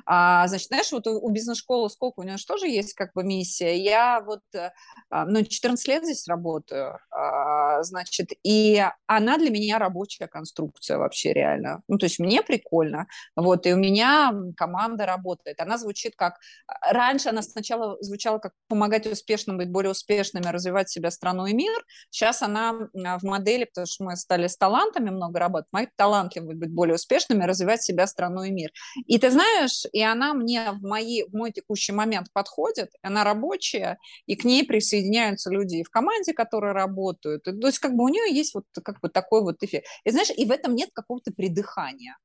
А, 0.07 0.47
значит, 0.49 0.69
знаешь, 0.69 0.93
вот 0.93 1.07
у, 1.07 1.29
бизнес-школы 1.31 1.91
сколько? 1.91 2.21
У 2.21 2.23
нее 2.23 2.37
же 2.37 2.47
тоже 2.47 2.69
есть 2.69 2.95
как 2.95 3.12
бы 3.15 3.25
миссия. 3.25 3.77
Я 3.77 4.21
вот, 4.21 4.41
э, 4.55 4.71
а, 5.11 5.25
ну, 5.27 5.43
14 5.45 5.87
лет 5.89 6.05
здесь 6.05 6.27
работаю, 6.29 6.99
а, 7.11 7.83
значит, 7.83 8.31
и 8.43 8.85
она 9.07 9.39
для 9.39 9.51
меня 9.51 9.79
рабочая 9.79 10.27
конструкция 10.29 10.99
вообще 10.99 11.33
реально. 11.33 11.83
Ну, 11.89 11.99
то 11.99 12.07
есть 12.07 12.19
мне 12.19 12.43
прикольно, 12.43 13.07
вот, 13.37 13.67
и 13.67 13.73
у 13.73 13.77
меня 13.77 14.33
команда 14.57 15.07
работает. 15.07 15.61
Она 15.61 15.79
звучит 15.79 16.15
как... 16.17 16.39
А, 16.67 16.93
раньше 16.93 17.29
она 17.29 17.43
сначала 17.43 17.97
звучала 18.01 18.39
как 18.39 18.53
помогать 18.69 19.07
успешным 19.07 19.59
быть 19.59 19.71
более 19.71 19.91
успешными, 19.91 20.47
развивать 20.47 20.91
себя, 20.91 21.11
страну 21.11 21.47
и 21.47 21.55
мир. 21.55 21.85
Сейчас 22.11 22.43
она 22.43 22.73
в 22.93 23.23
модели, 23.23 23.65
потому 23.65 23.87
что 23.87 24.05
мы 24.05 24.17
стали 24.17 24.47
с 24.47 24.57
талантами 24.57 25.11
много 25.11 25.39
работать, 25.39 25.69
мои 25.73 25.87
талантливы 25.97 26.55
быть 26.55 26.71
более 26.71 26.95
успешными, 26.95 27.45
развивать 27.45 27.83
себя, 27.83 28.07
страну 28.07 28.43
и 28.43 28.51
мир. 28.51 28.71
И 29.07 29.19
ты 29.19 29.31
знаешь, 29.31 29.80
знаешь, 29.81 29.86
и 29.93 30.02
она 30.02 30.35
мне 30.35 30.73
в, 30.73 30.82
мои, 30.82 31.24
в 31.24 31.35
мой 31.35 31.52
текущий 31.52 31.93
момент 31.93 32.28
подходит, 32.32 32.90
она 33.02 33.24
рабочая, 33.24 33.98
и 34.27 34.36
к 34.36 34.44
ней 34.44 34.65
присоединяются 34.65 35.51
люди 35.51 35.77
и 35.77 35.85
в 35.85 35.90
команде, 35.90 36.32
которые 36.32 36.73
работают. 36.73 37.44
То 37.44 37.66
есть 37.66 37.78
как 37.78 37.94
бы 37.94 38.05
у 38.05 38.09
нее 38.09 38.35
есть 38.35 38.55
вот 38.55 38.65
как 38.82 39.01
бы 39.01 39.09
такой 39.09 39.43
вот 39.43 39.62
эффект. 39.62 39.86
И 40.05 40.11
знаешь, 40.11 40.31
и 40.36 40.44
в 40.44 40.51
этом 40.51 40.74
нет 40.74 40.90
какого-то 40.93 41.32
придыхания. 41.32 42.16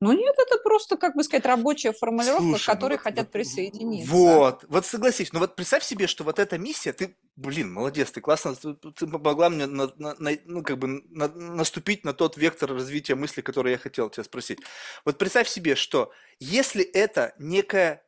Ну 0.00 0.12
нет, 0.12 0.34
это 0.36 0.58
просто, 0.58 0.96
как 0.96 1.14
бы 1.14 1.22
сказать, 1.22 1.46
рабочая 1.46 1.92
формулировка, 1.92 2.42
Слушай, 2.42 2.64
к 2.64 2.66
ну 2.66 2.74
которой 2.74 2.96
ну, 2.96 3.02
хотят 3.02 3.26
вот, 3.26 3.32
присоединиться. 3.32 4.10
Вот, 4.10 4.64
вот 4.68 4.84
согласись, 4.84 5.32
но 5.32 5.38
вот 5.38 5.54
представь 5.54 5.84
себе, 5.84 6.08
что 6.08 6.24
вот 6.24 6.40
эта 6.40 6.58
миссия, 6.58 6.92
ты, 6.92 7.16
блин, 7.36 7.72
молодец, 7.72 8.10
ты 8.10 8.20
классно, 8.20 8.56
ты, 8.56 8.74
ты 8.74 9.06
помогла 9.06 9.48
мне, 9.48 9.66
на, 9.66 9.92
на, 9.96 10.14
на, 10.18 10.30
ну 10.44 10.62
как 10.62 10.78
бы 10.78 11.02
на, 11.08 11.28
наступить 11.28 12.04
на 12.04 12.12
тот 12.12 12.36
вектор 12.36 12.72
развития 12.72 13.14
мысли, 13.14 13.42
который 13.42 13.72
я 13.72 13.78
хотел 13.78 14.10
тебя 14.10 14.24
спросить. 14.24 14.58
Вот 15.04 15.18
представь 15.18 15.48
себе, 15.48 15.76
что 15.76 16.12
если 16.40 16.82
это 16.82 17.34
некая 17.38 18.04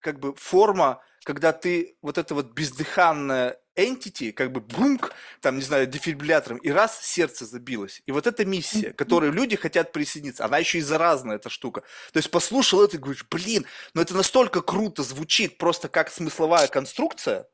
как 0.00 0.18
бы 0.18 0.34
форма, 0.34 1.00
когда 1.24 1.52
ты 1.52 1.96
вот 2.02 2.18
это 2.18 2.34
вот 2.34 2.52
бездыханное 2.52 3.60
entity, 3.76 4.32
как 4.32 4.52
бы 4.52 4.60
бумк, 4.60 5.12
там, 5.40 5.56
не 5.56 5.62
знаю, 5.62 5.86
дефибриллятором, 5.86 6.58
и 6.58 6.70
раз 6.70 7.00
сердце 7.02 7.46
забилось. 7.46 8.02
И 8.06 8.12
вот 8.12 8.26
эта 8.26 8.44
миссия, 8.44 8.92
к 8.92 8.96
которой 8.96 9.30
люди 9.30 9.56
хотят 9.56 9.92
присоединиться, 9.92 10.44
она 10.44 10.58
еще 10.58 10.78
и 10.78 10.82
заразная, 10.82 11.36
эта 11.36 11.50
штука. 11.50 11.82
То 12.12 12.18
есть 12.18 12.30
послушал 12.30 12.82
это 12.82 12.96
и 12.96 13.00
говоришь, 13.00 13.26
блин, 13.30 13.66
но 13.94 14.02
это 14.02 14.14
настолько 14.14 14.62
круто 14.62 15.02
звучит 15.02 15.58
просто 15.58 15.88
как 15.88 16.10
смысловая 16.10 16.68
конструкция, 16.68 17.46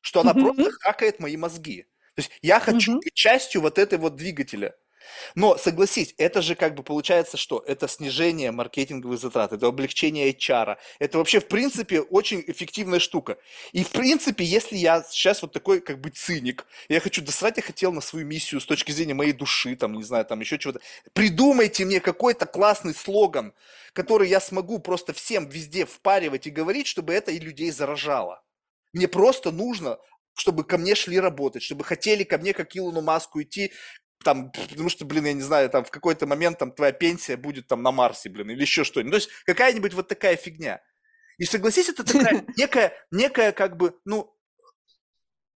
что 0.00 0.20
она 0.20 0.34
просто 0.34 0.70
хакает 0.80 1.20
мои 1.20 1.36
мозги. 1.36 1.86
То 2.14 2.20
есть 2.20 2.30
я 2.42 2.60
хочу 2.60 2.98
быть 2.98 3.14
частью 3.14 3.62
вот 3.62 3.78
этой 3.78 3.98
вот 3.98 4.16
двигателя. 4.16 4.76
Но 5.34 5.56
согласись, 5.56 6.14
это 6.18 6.42
же 6.42 6.54
как 6.54 6.74
бы 6.74 6.82
получается 6.82 7.36
что? 7.36 7.62
Это 7.66 7.88
снижение 7.88 8.50
маркетинговых 8.50 9.18
затрат, 9.18 9.52
это 9.52 9.66
облегчение 9.66 10.30
HR. 10.32 10.76
Это 10.98 11.18
вообще 11.18 11.40
в 11.40 11.48
принципе 11.48 12.00
очень 12.00 12.44
эффективная 12.46 12.98
штука. 12.98 13.38
И 13.72 13.84
в 13.84 13.90
принципе, 13.90 14.44
если 14.44 14.76
я 14.76 15.02
сейчас 15.02 15.42
вот 15.42 15.52
такой 15.52 15.80
как 15.80 16.00
бы 16.00 16.10
циник, 16.10 16.66
я 16.88 17.00
хочу 17.00 17.22
досрать, 17.22 17.56
я 17.56 17.62
хотел 17.62 17.92
на 17.92 18.00
свою 18.00 18.26
миссию 18.26 18.60
с 18.60 18.66
точки 18.66 18.92
зрения 18.92 19.14
моей 19.14 19.32
души, 19.32 19.76
там, 19.76 19.94
не 19.94 20.02
знаю, 20.02 20.24
там 20.24 20.40
еще 20.40 20.58
чего-то. 20.58 20.80
Придумайте 21.12 21.84
мне 21.84 22.00
какой-то 22.00 22.46
классный 22.46 22.94
слоган, 22.94 23.54
который 23.92 24.28
я 24.28 24.40
смогу 24.40 24.78
просто 24.78 25.12
всем 25.12 25.48
везде 25.48 25.86
впаривать 25.86 26.46
и 26.46 26.50
говорить, 26.50 26.86
чтобы 26.86 27.14
это 27.14 27.30
и 27.30 27.38
людей 27.38 27.70
заражало. 27.70 28.42
Мне 28.92 29.08
просто 29.08 29.50
нужно 29.50 29.98
чтобы 30.34 30.64
ко 30.64 30.78
мне 30.78 30.94
шли 30.94 31.20
работать, 31.20 31.62
чтобы 31.62 31.84
хотели 31.84 32.24
ко 32.24 32.38
мне 32.38 32.54
как 32.54 32.76
Илону 32.76 33.02
Маску 33.02 33.42
идти, 33.42 33.72
там, 34.22 34.50
потому 34.52 34.88
что, 34.88 35.04
блин, 35.04 35.26
я 35.26 35.32
не 35.32 35.42
знаю, 35.42 35.70
там 35.70 35.84
в 35.84 35.90
какой-то 35.90 36.26
момент 36.26 36.58
там 36.58 36.72
твоя 36.72 36.92
пенсия 36.92 37.36
будет 37.36 37.66
там 37.66 37.82
на 37.82 37.92
Марсе, 37.92 38.28
блин, 38.28 38.50
или 38.50 38.60
еще 38.60 38.84
что-нибудь. 38.84 39.12
То 39.12 39.16
есть 39.16 39.30
какая-нибудь 39.44 39.94
вот 39.94 40.08
такая 40.08 40.36
фигня. 40.36 40.80
И 41.38 41.44
согласись, 41.44 41.88
это 41.88 42.04
такая 42.04 42.44
некая, 42.56 42.92
некая 43.10 43.52
как 43.52 43.76
бы, 43.76 43.98
ну, 44.04 44.34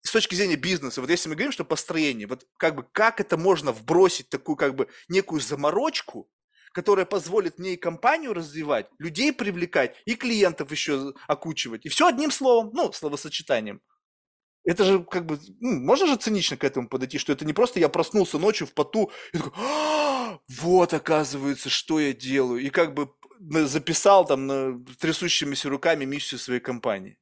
с 0.02 0.10
точки 0.10 0.34
зрения 0.34 0.56
бизнеса, 0.56 1.00
вот 1.00 1.10
если 1.10 1.28
мы 1.28 1.34
говорим, 1.34 1.52
что 1.52 1.64
построение, 1.64 2.26
вот 2.26 2.46
как 2.58 2.74
бы 2.74 2.86
как 2.92 3.20
это 3.20 3.36
можно 3.36 3.72
вбросить 3.72 4.28
такую 4.28 4.56
как 4.56 4.74
бы 4.74 4.88
некую 5.08 5.40
заморочку, 5.40 6.30
которая 6.72 7.06
позволит 7.06 7.58
мне 7.58 7.74
и 7.74 7.78
компанию 7.78 8.34
развивать, 8.34 8.86
людей 8.98 9.32
привлекать, 9.32 9.96
и 10.04 10.14
клиентов 10.14 10.70
еще 10.70 11.14
окучивать. 11.28 11.86
И 11.86 11.88
все 11.88 12.08
одним 12.08 12.30
словом, 12.30 12.70
ну, 12.74 12.92
словосочетанием. 12.92 13.80
Это 14.64 14.84
же 14.84 15.04
как 15.04 15.26
бы, 15.26 15.38
ну, 15.60 15.78
можно 15.80 16.06
же 16.06 16.16
цинично 16.16 16.56
к 16.56 16.64
этому 16.64 16.88
подойти, 16.88 17.18
что 17.18 17.32
это 17.32 17.44
не 17.44 17.52
просто 17.52 17.80
я 17.80 17.88
проснулся 17.90 18.38
ночью 18.38 18.66
в 18.66 18.72
поту 18.72 19.10
и 19.32 19.38
такой, 19.38 19.52
а, 19.56 20.38
вот 20.48 20.94
оказывается, 20.94 21.68
что 21.68 22.00
я 22.00 22.14
делаю. 22.14 22.62
И 22.62 22.70
как 22.70 22.94
бы 22.94 23.10
записал 23.66 24.24
там 24.24 24.46
на, 24.46 24.84
трясущимися 24.98 25.68
руками 25.68 26.06
миссию 26.06 26.38
своей 26.38 26.60
компании. 26.60 27.18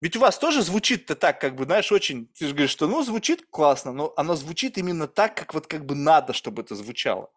Ведь 0.00 0.16
у 0.16 0.20
вас 0.20 0.38
тоже 0.38 0.62
звучит-то 0.62 1.16
так, 1.16 1.40
как 1.40 1.56
бы, 1.56 1.64
знаешь, 1.64 1.90
очень, 1.90 2.28
ты 2.28 2.46
же 2.46 2.52
говоришь, 2.52 2.70
что 2.70 2.86
ну 2.86 3.02
звучит 3.02 3.46
классно, 3.50 3.92
но 3.92 4.12
оно 4.16 4.36
звучит 4.36 4.78
именно 4.78 5.08
так, 5.08 5.34
как 5.34 5.54
вот 5.54 5.66
как 5.66 5.86
бы 5.86 5.94
надо, 5.94 6.32
чтобы 6.32 6.62
это 6.62 6.74
звучало. 6.74 7.30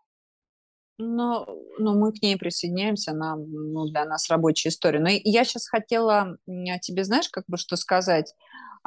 Ну, 0.97 1.45
ну, 1.79 1.97
мы 1.97 2.11
к 2.11 2.21
ней 2.21 2.37
присоединяемся, 2.37 3.11
она 3.11 3.37
ну, 3.37 3.87
для 3.87 4.03
нас 4.03 4.29
рабочая 4.29 4.67
история. 4.67 4.99
Но 4.99 5.09
я 5.09 5.45
сейчас 5.45 5.67
хотела 5.69 6.37
тебе, 6.81 7.05
знаешь, 7.05 7.29
как 7.29 7.45
бы 7.47 7.57
что 7.57 7.77
сказать. 7.77 8.35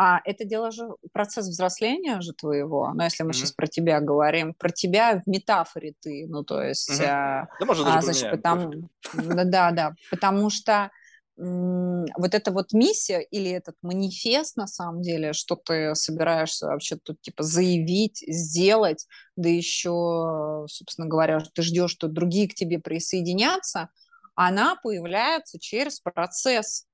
А 0.05 0.21
это 0.25 0.45
дело 0.45 0.73
же 0.73 0.89
процесс 1.13 1.47
взросления 1.47 2.21
же 2.23 2.33
твоего. 2.33 2.91
Но 2.93 3.05
если 3.05 3.23
мы 3.23 3.31
mm-hmm. 3.31 3.35
сейчас 3.35 3.53
про 3.53 3.69
тебя 3.69 4.01
говорим, 4.01 4.53
про 4.53 4.71
тебя 4.71 5.23
в 5.25 5.31
метафоре 5.31 5.95
ты, 6.01 6.27
ну 6.29 6.43
то 6.43 6.61
есть, 6.61 6.91
mm-hmm. 6.91 7.07
а, 7.07 7.49
да, 7.61 7.67
может, 7.67 7.85
даже 7.85 7.99
а, 7.99 8.03
значит, 8.03 8.31
потому, 8.33 8.89
да, 9.15 9.45
да, 9.45 9.71
да, 9.71 9.95
потому 10.11 10.51
что 10.51 10.91
вот 11.37 12.35
эта 12.35 12.51
вот 12.51 12.73
миссия 12.73 13.21
или 13.21 13.49
этот 13.51 13.77
манифест, 13.81 14.57
на 14.57 14.67
самом 14.67 15.03
деле, 15.03 15.35
что 15.35 15.55
ты 15.55 15.95
собираешься 15.95 16.67
вообще 16.67 16.97
тут 16.97 17.21
типа 17.21 17.45
заявить, 17.45 18.25
сделать, 18.27 19.07
да 19.37 19.49
еще, 19.49 20.67
собственно 20.69 21.07
говоря, 21.07 21.45
ты 21.55 21.63
ждешь, 21.63 21.93
что 21.93 22.09
другие 22.09 22.49
к 22.49 22.55
тебе 22.55 22.81
присоединятся, 22.81 23.89
она 24.35 24.75
появляется 24.83 25.61
через 25.61 26.01
процесс 26.01 26.87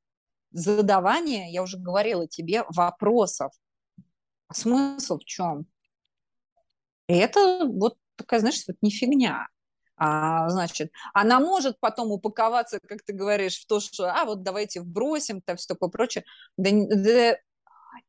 задавания, 0.51 1.51
я 1.51 1.63
уже 1.63 1.79
говорила 1.79 2.27
тебе, 2.27 2.65
вопросов. 2.69 3.53
А 4.49 4.55
смысл 4.55 5.19
в 5.19 5.25
чем? 5.25 5.67
И 7.09 7.15
это 7.15 7.65
вот 7.67 7.97
такая, 8.17 8.41
знаешь, 8.41 8.63
вот 8.67 8.77
не 8.83 8.91
фигня. 8.91 9.49
А, 9.97 10.49
значит, 10.49 10.93
она 11.13 11.41
может 11.41 11.81
потом 11.81 12.13
упаковаться, 12.13 12.79
как 12.87 13.03
ты 13.03 13.13
говоришь, 13.13 13.59
в 13.61 13.67
то, 13.67 13.81
что, 13.81 14.13
а, 14.13 14.25
вот 14.25 14.43
давайте 14.43 14.81
вбросим, 14.81 15.41
там 15.43 15.57
все 15.57 15.75
такое 15.75 15.89
прочее. 15.89 16.25
Да, 16.57 16.71
да, 16.73 17.37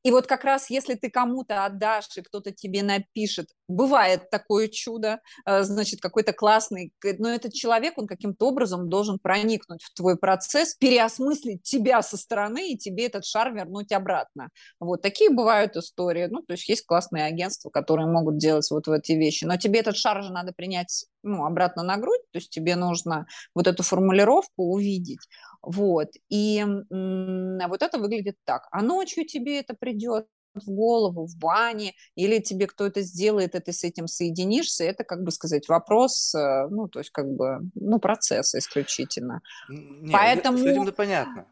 и 0.03 0.11
вот 0.11 0.28
как 0.28 0.44
раз 0.44 0.70
если 0.70 0.95
ты 0.95 1.10
кому-то 1.10 1.66
отдашь, 1.66 2.18
и 2.18 2.22
кто-то 2.22 2.52
тебе 2.52 2.84
напишет, 2.84 3.49
бывает 3.70 4.30
такое 4.30 4.68
чудо, 4.68 5.22
э, 5.46 5.64
значит, 5.64 6.02
какой-то 6.02 6.34
классный, 6.34 6.91
но 7.20 7.30
этот 7.30 7.54
человек, 7.54 7.94
он 7.98 8.08
каким-то 8.08 8.48
образом 8.48 8.90
должен 8.90 9.20
проникнуть 9.20 9.84
в 9.84 9.94
твой 9.94 10.18
процесс, 10.18 10.76
переосмыслить 10.76 11.64
тебя 11.64 12.02
со 12.02 12.18
стороны 12.18 12.72
и 12.72 12.78
тебе 12.78 13.06
этот 13.06 13.24
шар 13.24 13.54
вернуть 13.54 13.91
обратно. 13.91 14.50
Вот 14.80 15.02
такие 15.02 15.30
бывают 15.30 15.78
истории. 15.78 16.28
Ну, 16.30 16.41
то 16.41 16.54
есть 16.54 16.68
есть 16.68 16.86
классные 16.86 17.26
агентства, 17.26 17.70
которые 17.70 18.08
могут 18.08 18.38
делать 18.38 18.70
вот 18.72 18.88
в 18.88 18.91
эти 18.91 19.14
вещи, 19.14 19.46
но 19.46 19.56
тебе 19.58 19.80
этот 19.80 19.96
шар 19.96 20.24
же 20.24 20.34
надо 20.34 20.52
принять 20.52 21.06
ну, 21.22 21.46
обратно 21.46 21.84
на 21.84 21.98
грудь, 21.98 22.22
то 22.32 22.40
есть 22.40 22.50
тебе 22.50 22.76
нужно 22.76 23.28
вот 23.54 23.68
эту 23.68 23.84
формулировку 23.84 24.64
увидеть. 24.64 25.20
Вот. 25.62 26.08
И 26.30 26.66
вот 26.90 27.82
это 27.82 28.00
выглядит 28.00 28.36
так. 28.46 28.68
А 28.72 28.82
ночью 28.82 29.26
тебе 29.26 29.60
это 29.60 29.76
придет 29.78 30.26
в 30.53 30.69
голову, 30.69 31.26
в 31.26 31.38
бане, 31.38 31.93
или 32.15 32.39
тебе 32.39 32.67
кто-то 32.67 33.01
сделает, 33.01 33.55
и 33.55 33.59
ты 33.59 33.71
с 33.71 33.84
этим 33.84 34.07
соединишься, 34.07 34.84
это, 34.84 35.03
как 35.03 35.23
бы 35.23 35.31
сказать, 35.31 35.67
вопрос, 35.67 36.34
э, 36.35 36.67
ну, 36.69 36.88
то 36.88 36.99
есть, 36.99 37.11
как 37.11 37.27
бы, 37.27 37.59
ну, 37.76 37.99
процесса 37.99 38.59
исключительно. 38.59 39.41
Нет, 39.69 40.11
Поэтому... 40.11 40.57
С 40.57 40.65
этим-то 40.65 40.91
понятно. 40.91 41.45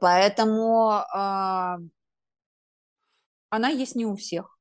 Поэтому 0.00 0.92
э, 0.92 1.76
она 3.50 3.68
есть 3.68 3.94
не 3.94 4.06
у 4.06 4.16
всех. 4.16 4.58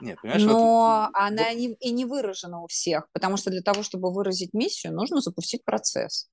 Нет, 0.00 0.18
понимаешь, 0.20 0.42
Но 0.42 1.10
вот... 1.10 1.10
она 1.14 1.52
не, 1.52 1.74
и 1.74 1.92
не 1.92 2.04
выражена 2.04 2.62
у 2.62 2.66
всех, 2.66 3.08
потому 3.12 3.36
что 3.36 3.50
для 3.50 3.62
того, 3.62 3.82
чтобы 3.82 4.12
выразить 4.12 4.52
миссию, 4.52 4.92
нужно 4.92 5.20
запустить 5.20 5.64
процесс. 5.64 6.28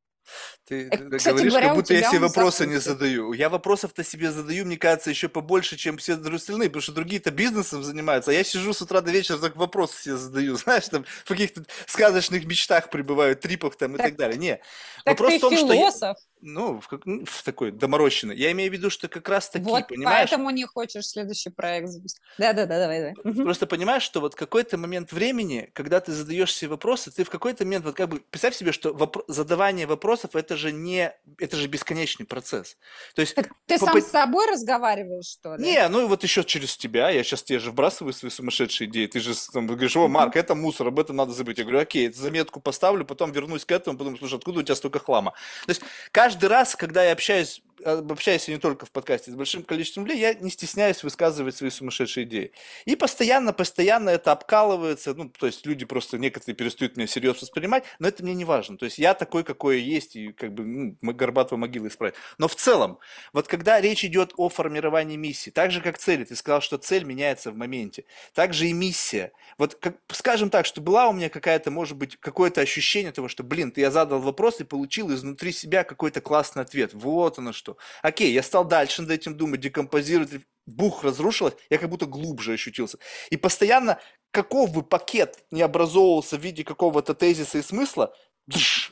Ты 0.65 0.87
э, 0.87 1.17
Кстати 1.17 1.33
говоришь, 1.33 1.51
говоря, 1.51 1.67
как 1.67 1.75
будто 1.77 1.93
я 1.93 2.09
себе 2.09 2.19
вопросы 2.19 2.65
не 2.67 2.77
задаю. 2.77 3.33
Я 3.33 3.49
вопросов-то 3.49 4.03
себе 4.03 4.31
задаю, 4.31 4.65
мне 4.65 4.77
кажется, 4.77 5.09
еще 5.09 5.29
побольше, 5.29 5.77
чем 5.77 5.97
все 5.97 6.13
остальные, 6.13 6.69
потому 6.69 6.81
что 6.81 6.91
другие-то 6.91 7.31
бизнесом 7.31 7.83
занимаются, 7.83 8.31
а 8.31 8.33
я 8.33 8.43
сижу 8.43 8.73
с 8.73 8.81
утра 8.81 9.01
до 9.01 9.11
вечера, 9.11 9.37
так 9.37 9.55
вопросы 9.55 10.01
себе 10.01 10.17
задаю, 10.17 10.55
знаешь, 10.57 10.87
там 10.87 11.05
в 11.25 11.27
каких-то 11.27 11.63
сказочных 11.87 12.45
мечтах 12.45 12.89
пребываю, 12.89 13.35
трипах 13.35 13.75
там 13.75 13.95
так, 13.95 14.07
и 14.07 14.09
так 14.09 14.17
далее. 14.17 14.37
Не, 14.37 14.55
так 15.03 15.19
вопрос 15.19 15.31
ты 15.33 15.37
в 15.37 15.41
том, 15.41 15.55
философ. 15.55 15.95
что... 15.95 16.03
Я 16.13 16.28
ну, 16.41 16.79
в, 16.79 16.87
ну, 17.05 17.25
в 17.25 17.43
такой 17.43 17.71
доморощенный. 17.71 18.35
Я 18.35 18.51
имею 18.51 18.69
в 18.69 18.73
виду, 18.73 18.89
что 18.89 19.07
как 19.07 19.27
раз 19.27 19.49
таки, 19.49 19.65
вот 19.65 19.87
понимаешь? 19.87 20.29
поэтому 20.29 20.49
не 20.49 20.65
хочешь 20.65 21.07
следующий 21.07 21.49
проект 21.49 21.89
запустить. 21.89 22.21
Да-да-да, 22.37 22.79
давай, 22.79 23.13
давай. 23.23 23.35
Просто 23.35 23.67
понимаешь, 23.67 24.03
что 24.03 24.21
вот 24.21 24.35
какой-то 24.35 24.77
момент 24.77 25.11
времени, 25.11 25.69
когда 25.73 25.99
ты 25.99 26.11
задаешь 26.11 26.53
себе 26.53 26.69
вопросы, 26.69 27.11
ты 27.11 27.23
в 27.23 27.29
какой-то 27.29 27.65
момент, 27.65 27.85
вот 27.85 27.95
как 27.95 28.09
бы, 28.09 28.19
представь 28.19 28.55
себе, 28.55 28.71
что 28.71 28.89
вопро- 28.89 29.23
задавание 29.27 29.85
вопросов, 29.85 30.35
это 30.35 30.57
же 30.57 30.71
не, 30.71 31.13
это 31.37 31.57
же 31.57 31.67
бесконечный 31.67 32.25
процесс. 32.25 32.77
То 33.15 33.21
есть... 33.21 33.35
Так 33.35 33.49
ты 33.65 33.77
поп... 33.77 33.89
сам 33.89 34.01
с 34.01 34.07
собой 34.07 34.49
разговариваешь, 34.49 35.25
что 35.25 35.55
ли? 35.55 35.63
Не, 35.63 35.87
ну 35.89 36.05
и 36.05 36.07
вот 36.07 36.23
еще 36.23 36.43
через 36.43 36.77
тебя, 36.77 37.09
я 37.09 37.23
сейчас 37.23 37.43
тебе 37.43 37.59
же 37.59 37.71
вбрасываю 37.71 38.13
свои 38.13 38.31
сумасшедшие 38.31 38.89
идеи, 38.89 39.07
ты 39.07 39.19
же 39.19 39.33
там 39.51 39.67
говоришь, 39.67 39.95
о, 39.95 40.07
Марк, 40.07 40.35
это 40.35 40.55
мусор, 40.55 40.87
об 40.87 40.99
этом 40.99 41.15
надо 41.15 41.33
забыть. 41.33 41.57
Я 41.57 41.63
говорю, 41.63 41.79
окей, 41.79 42.11
заметку 42.11 42.59
поставлю, 42.59 43.05
потом 43.05 43.31
вернусь 43.31 43.65
к 43.65 43.71
этому, 43.71 43.97
потом, 43.97 44.17
слушай, 44.17 44.35
откуда 44.35 44.59
у 44.59 44.63
тебя 44.63 44.75
столько 44.75 44.99
хлама? 44.99 45.33
То 45.65 45.71
есть 45.71 45.81
каждый 46.11 46.28
раз, 46.47 46.75
когда 46.75 47.03
я 47.03 47.13
общаюсь 47.13 47.61
общаюсь 47.83 48.47
не 48.47 48.57
только 48.57 48.85
в 48.85 48.91
подкасте 48.91 49.31
с 49.31 49.35
большим 49.35 49.63
количеством 49.63 50.05
людей, 50.05 50.21
я 50.21 50.33
не 50.33 50.49
стесняюсь 50.49 51.03
высказывать 51.03 51.55
свои 51.55 51.69
сумасшедшие 51.69 52.25
идеи. 52.25 52.51
И 52.85 52.95
постоянно, 52.95 53.53
постоянно 53.53 54.09
это 54.09 54.31
обкалывается, 54.31 55.13
ну, 55.13 55.29
то 55.29 55.45
есть 55.45 55.65
люди 55.65 55.85
просто, 55.85 56.17
некоторые 56.17 56.55
перестают 56.55 56.97
меня 56.97 57.07
серьезно 57.07 57.41
воспринимать, 57.41 57.83
но 57.99 58.07
это 58.07 58.23
мне 58.23 58.33
не 58.33 58.45
важно. 58.45 58.77
То 58.77 58.85
есть 58.85 58.97
я 58.97 59.13
такой, 59.13 59.43
какой 59.43 59.79
я 59.79 59.85
есть, 59.85 60.15
и 60.15 60.31
как 60.31 60.53
бы 60.53 60.63
ну, 60.65 60.97
мы 61.01 61.13
горбатого 61.13 61.57
могилы 61.57 61.87
исправить. 61.87 62.15
Но 62.37 62.47
в 62.47 62.55
целом, 62.55 62.99
вот 63.33 63.47
когда 63.47 63.79
речь 63.79 64.03
идет 64.03 64.33
о 64.37 64.49
формировании 64.49 65.17
миссии, 65.17 65.49
так 65.49 65.71
же 65.71 65.81
как 65.81 65.97
цели, 65.97 66.23
ты 66.23 66.35
сказал, 66.35 66.61
что 66.61 66.77
цель 66.77 67.03
меняется 67.03 67.51
в 67.51 67.55
моменте, 67.55 68.05
так 68.33 68.53
же 68.53 68.67
и 68.67 68.73
миссия. 68.73 69.31
Вот, 69.57 69.75
как, 69.75 69.97
скажем 70.11 70.49
так, 70.49 70.65
что 70.65 70.81
была 70.81 71.07
у 71.07 71.13
меня 71.13 71.29
какая-то, 71.29 71.71
может 71.71 71.97
быть, 71.97 72.17
какое-то 72.17 72.61
ощущение 72.61 73.11
того, 73.11 73.27
что, 73.27 73.43
блин, 73.43 73.71
ты 73.71 73.81
я 73.81 73.91
задал 73.91 74.19
вопрос 74.19 74.59
и 74.59 74.63
получил 74.63 75.13
изнутри 75.13 75.51
себя 75.51 75.83
какой-то 75.83 76.21
классный 76.21 76.63
ответ. 76.63 76.93
Вот 76.93 77.37
оно 77.37 77.53
что 77.53 77.68
что. 77.69 77.77
Окей, 78.01 78.31
я 78.31 78.43
стал 78.43 78.65
дальше 78.65 79.01
над 79.01 79.11
этим 79.11 79.35
думать, 79.35 79.59
декомпозировать, 79.59 80.41
бух 80.65 81.03
разрушилось, 81.03 81.55
я 81.69 81.77
как 81.77 81.89
будто 81.89 82.05
глубже 82.05 82.53
ощутился. 82.53 82.97
И 83.29 83.37
постоянно, 83.37 83.99
каков 84.31 84.71
бы 84.71 84.83
пакет 84.83 85.43
не 85.51 85.61
образовывался 85.61 86.37
в 86.37 86.41
виде 86.41 86.63
какого-то 86.63 87.13
тезиса 87.13 87.57
и 87.57 87.61
смысла, 87.61 88.13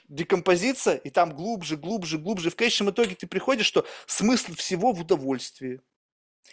декомпозиция, 0.08 0.98
и 0.98 1.10
там 1.10 1.36
глубже, 1.36 1.78
глубже, 1.78 2.18
глубже. 2.18 2.49
В 2.49 2.56
конечном 2.56 2.91
итоге 2.91 3.16
ты 3.16 3.28
приходишь, 3.28 3.66
что 3.66 3.86
смысл 4.06 4.54
всего 4.54 4.91
в 4.91 5.02
удовольствии, 5.02 5.82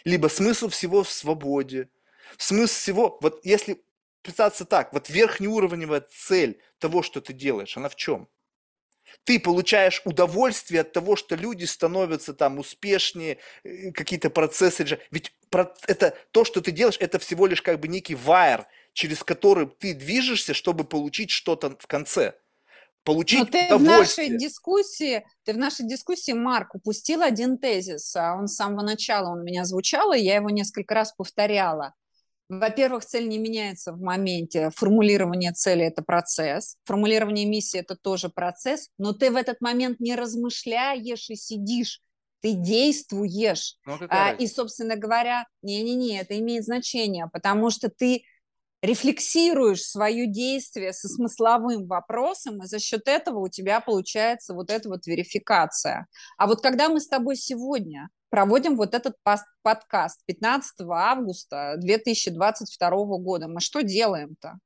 либо 0.03 0.27
смысл 0.27 0.69
всего 0.69 1.03
в 1.03 1.09
свободе, 1.09 1.89
смысл 2.37 2.73
всего, 2.73 3.17
вот 3.21 3.39
если 3.43 3.83
пытаться 4.23 4.65
так, 4.65 4.91
вот 4.91 5.09
верхнеуровневая 5.09 6.01
цель 6.09 6.59
того, 6.79 7.03
что 7.03 7.21
ты 7.21 7.33
делаешь, 7.33 7.77
она 7.77 7.89
в 7.89 7.95
чем? 7.95 8.27
Ты 9.23 9.39
получаешь 9.39 10.01
удовольствие 10.05 10.81
от 10.81 10.91
того, 10.91 11.15
что 11.15 11.35
люди 11.35 11.65
становятся 11.65 12.33
там 12.33 12.59
успешнее, 12.59 13.37
э, 13.63 13.91
какие-то 13.91 14.29
процессы. 14.29 14.99
Ведь 15.11 15.33
это 15.87 16.15
то, 16.31 16.45
что 16.45 16.61
ты 16.61 16.71
делаешь, 16.71 16.97
это 16.99 17.19
всего 17.19 17.47
лишь 17.47 17.61
как 17.61 17.79
бы 17.79 17.87
некий 17.87 18.15
вайер, 18.15 18.67
через 18.93 19.23
который 19.23 19.67
ты 19.67 19.93
движешься, 19.93 20.53
чтобы 20.53 20.83
получить 20.83 21.31
что-то 21.31 21.75
в 21.79 21.87
конце. 21.87 22.33
Получить 23.03 23.39
Но 23.39 23.45
ты 23.45 23.75
в 23.75 23.83
нашей 23.83 24.35
дискуссии, 24.35 25.23
ты 25.43 25.53
в 25.53 25.57
нашей 25.57 25.87
дискуссии, 25.87 26.31
Марк, 26.31 26.73
упустил 26.73 27.21
один 27.21 27.59
тезис. 27.59 28.15
А 28.15 28.35
он 28.35 28.47
с 28.47 28.55
самого 28.55 28.81
начала, 28.81 29.29
он 29.29 29.41
у 29.41 29.43
меня 29.43 29.63
звучал, 29.63 30.11
и 30.13 30.19
я 30.19 30.37
его 30.37 30.49
несколько 30.49 30.95
раз 30.95 31.13
повторяла. 31.13 31.93
Во-первых, 32.47 33.03
цель 33.05 33.27
не 33.27 33.39
меняется 33.39 33.91
в 33.91 34.01
моменте. 34.01 34.69
Формулирование 34.75 35.51
цели– 35.51 35.83
это 35.85 36.03
процесс. 36.03 36.77
Формулирование 36.85 37.45
миссии– 37.45 37.79
это 37.81 37.95
тоже 37.95 38.29
процесс. 38.29 38.89
Но 38.97 39.13
ты 39.13 39.31
в 39.31 39.35
этот 39.35 39.61
момент 39.61 39.99
не 39.99 40.15
размышляешь 40.15 41.29
и 41.29 41.35
сидишь. 41.35 42.01
Ты 42.41 42.53
действуешь. 42.53 43.77
Ну, 43.85 43.97
а, 44.09 44.33
и, 44.33 44.45
собственно 44.45 44.95
говоря, 44.95 45.47
не-не-не, 45.63 46.19
это 46.19 46.37
имеет 46.39 46.63
значение, 46.63 47.27
потому 47.33 47.71
что 47.71 47.89
ты 47.89 48.23
рефлексируешь 48.85 49.81
свое 49.81 50.27
действие 50.27 50.93
со 50.93 51.07
смысловым 51.07 51.87
вопросом, 51.87 52.63
и 52.63 52.67
за 52.67 52.79
счет 52.79 53.07
этого 53.07 53.39
у 53.39 53.49
тебя 53.49 53.79
получается 53.79 54.53
вот 54.53 54.69
эта 54.69 54.89
вот 54.89 55.05
верификация. 55.07 56.07
А 56.37 56.47
вот 56.47 56.61
когда 56.61 56.89
мы 56.89 56.99
с 56.99 57.07
тобой 57.07 57.35
сегодня 57.35 58.09
проводим 58.29 58.75
вот 58.75 58.93
этот 58.93 59.15
подкаст 59.63 60.21
15 60.25 60.81
августа 60.89 61.75
2022 61.77 62.89
года, 63.19 63.47
мы 63.47 63.59
что 63.59 63.81
делаем-то? 63.81 64.59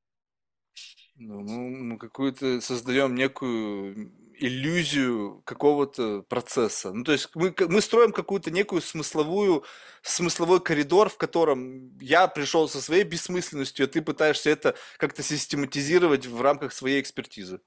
Ну, 1.15 1.41
мы 1.41 1.97
какую-то 1.97 2.61
создаем 2.61 3.13
некую 3.13 4.13
иллюзию 4.39 5.41
какого-то 5.45 6.23
процесса. 6.23 6.91
Ну, 6.93 7.03
то 7.03 7.11
есть 7.11 7.29
мы, 7.35 7.53
мы 7.67 7.81
строим 7.81 8.11
какую-то 8.11 8.51
некую 8.51 8.81
смысловую, 8.81 9.65
смысловой 10.01 10.61
коридор, 10.61 11.09
в 11.09 11.17
котором 11.17 11.97
я 11.99 12.27
пришел 12.27 12.69
со 12.69 12.81
своей 12.81 13.03
бессмысленностью, 13.03 13.85
а 13.85 13.87
ты 13.87 14.01
пытаешься 14.01 14.49
это 14.49 14.75
как-то 14.97 15.23
систематизировать 15.23 16.25
в 16.25 16.41
рамках 16.41 16.73
своей 16.73 17.01
экспертизы. 17.01 17.59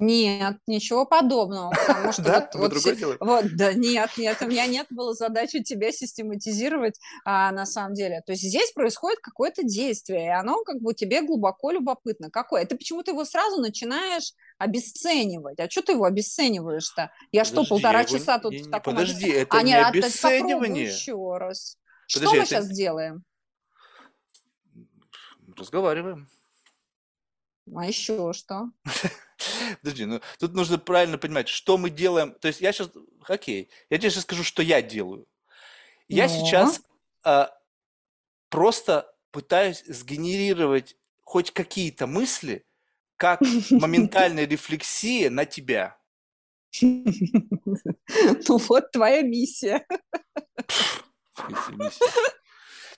Нет, 0.00 0.58
ничего 0.68 1.04
подобного, 1.04 1.70
потому 1.70 2.12
что 2.12 2.22
да? 2.22 2.50
вот, 2.54 2.72
вот, 2.72 2.80
все, 2.80 3.16
вот, 3.18 3.46
да, 3.56 3.72
нет, 3.72 4.10
нет, 4.16 4.40
у 4.40 4.46
меня 4.46 4.66
нет 4.68 4.86
было 4.90 5.12
задачи 5.12 5.60
тебя 5.60 5.90
систематизировать 5.90 7.00
а, 7.24 7.50
на 7.50 7.66
самом 7.66 7.94
деле. 7.94 8.22
То 8.24 8.32
есть 8.32 8.44
здесь 8.44 8.70
происходит 8.70 9.18
какое-то 9.18 9.64
действие, 9.64 10.26
и 10.26 10.28
оно 10.28 10.62
как 10.62 10.80
бы 10.80 10.94
тебе 10.94 11.22
глубоко 11.22 11.72
любопытно. 11.72 12.30
Какое? 12.30 12.64
Ты 12.64 12.76
почему-то 12.76 13.10
его 13.10 13.24
сразу 13.24 13.60
начинаешь 13.60 14.34
обесценивать. 14.56 15.58
А 15.58 15.68
что 15.68 15.82
ты 15.82 15.92
его 15.92 16.04
обесцениваешь-то? 16.04 17.10
Я 17.32 17.42
подожди, 17.42 17.64
что, 17.64 17.74
полтора 17.74 17.98
я 18.00 18.04
часа 18.04 18.34
его... 18.34 18.42
тут 18.42 18.52
не, 18.52 18.62
в 18.62 18.70
таком... 18.70 18.94
Подожди, 18.94 19.28
это 19.30 19.58
а, 19.58 19.62
не 19.62 19.72
нет, 19.72 19.86
обесценивание. 19.86 20.84
еще 20.84 21.36
раз. 21.38 21.76
Подожди, 22.14 22.26
что 22.26 22.36
мы 22.36 22.42
это... 22.42 22.46
сейчас 22.46 22.68
делаем? 22.68 23.24
Разговариваем. 25.56 26.28
А 27.76 27.86
еще 27.86 28.32
что? 28.32 28.70
Подожди, 29.82 30.04
ну 30.04 30.20
тут 30.38 30.54
нужно 30.54 30.78
правильно 30.78 31.18
понимать, 31.18 31.48
что 31.48 31.78
мы 31.78 31.90
делаем. 31.90 32.32
То 32.40 32.48
есть 32.48 32.60
я 32.60 32.72
сейчас, 32.72 32.90
окей, 33.26 33.70
я 33.90 33.98
тебе 33.98 34.10
сейчас 34.10 34.24
скажу, 34.24 34.44
что 34.44 34.62
я 34.62 34.82
делаю. 34.82 35.26
Я 36.08 36.26
Но... 36.26 36.30
сейчас 36.30 36.82
а, 37.22 37.52
просто 38.48 39.12
пытаюсь 39.30 39.84
сгенерировать 39.86 40.96
хоть 41.22 41.50
какие-то 41.52 42.06
мысли, 42.06 42.64
как 43.16 43.40
моментальная 43.70 44.46
рефлексия 44.46 45.30
на 45.30 45.44
тебя. 45.44 45.96
Ну 48.48 48.58
вот 48.58 48.90
твоя 48.90 49.22
миссия. 49.22 49.86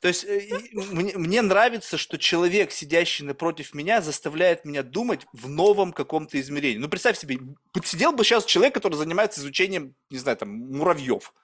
То 0.00 0.08
есть 0.08 0.24
э, 0.24 0.48
мне, 0.72 1.16
мне 1.16 1.42
нравится, 1.42 1.98
что 1.98 2.18
человек, 2.18 2.72
сидящий 2.72 3.24
напротив 3.24 3.74
меня, 3.74 4.00
заставляет 4.00 4.64
меня 4.64 4.82
думать 4.82 5.26
в 5.32 5.48
новом 5.48 5.92
каком-то 5.92 6.40
измерении. 6.40 6.78
Ну, 6.78 6.88
представь 6.88 7.18
себе, 7.18 7.38
сидел 7.84 8.12
бы 8.12 8.24
сейчас 8.24 8.46
человек, 8.46 8.74
который 8.74 8.94
занимается 8.94 9.40
изучением, 9.40 9.94
не 10.08 10.18
знаю, 10.18 10.38
там, 10.38 10.48
муравьев. 10.48 11.34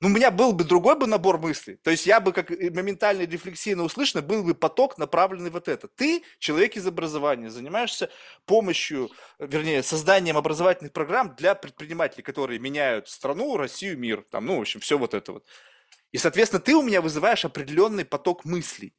Ну, 0.00 0.08
у 0.08 0.10
меня 0.12 0.30
был 0.30 0.52
бы 0.52 0.62
другой 0.62 0.96
бы 0.96 1.08
набор 1.08 1.38
мыслей. 1.38 1.76
То 1.82 1.90
есть 1.90 2.06
я 2.06 2.20
бы, 2.20 2.32
как 2.32 2.50
моментально 2.50 3.22
рефлексийно 3.22 3.82
услышно, 3.82 4.22
был 4.22 4.44
бы 4.44 4.54
поток, 4.54 4.96
направленный 4.96 5.50
вот 5.50 5.66
это. 5.66 5.88
Ты, 5.88 6.22
человек 6.38 6.76
из 6.76 6.86
образования, 6.86 7.50
занимаешься 7.50 8.08
помощью, 8.46 9.10
вернее, 9.40 9.82
созданием 9.82 10.36
образовательных 10.36 10.92
программ 10.92 11.34
для 11.36 11.56
предпринимателей, 11.56 12.22
которые 12.22 12.60
меняют 12.60 13.08
страну, 13.08 13.56
Россию, 13.56 13.98
мир. 13.98 14.24
Там, 14.30 14.46
ну, 14.46 14.58
в 14.58 14.60
общем, 14.60 14.78
все 14.78 14.96
вот 14.96 15.14
это 15.14 15.32
вот. 15.32 15.44
И, 16.12 16.18
соответственно, 16.18 16.60
ты 16.60 16.74
у 16.74 16.82
меня 16.82 17.02
вызываешь 17.02 17.44
определенный 17.44 18.04
поток 18.04 18.44
мыслей. 18.44 18.94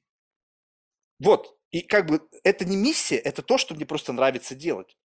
Вот. 1.20 1.58
И 1.72 1.82
как 1.82 2.08
бы 2.08 2.22
это 2.44 2.66
не 2.66 2.76
миссия, 2.76 3.18
это 3.18 3.42
то, 3.42 3.58
что 3.58 3.76
мне 3.76 3.86
просто 3.86 4.14
нравится 4.14 4.56
делать. 4.56 4.98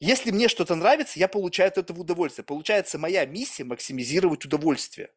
Если 0.00 0.30
мне 0.30 0.48
что-то 0.48 0.74
нравится, 0.76 1.18
я 1.18 1.28
получаю 1.28 1.68
от 1.68 1.78
этого 1.78 2.00
удовольствие. 2.00 2.44
Получается, 2.44 2.98
моя 2.98 3.26
миссия 3.26 3.64
максимизировать 3.64 4.44
удовольствие. 4.44 5.10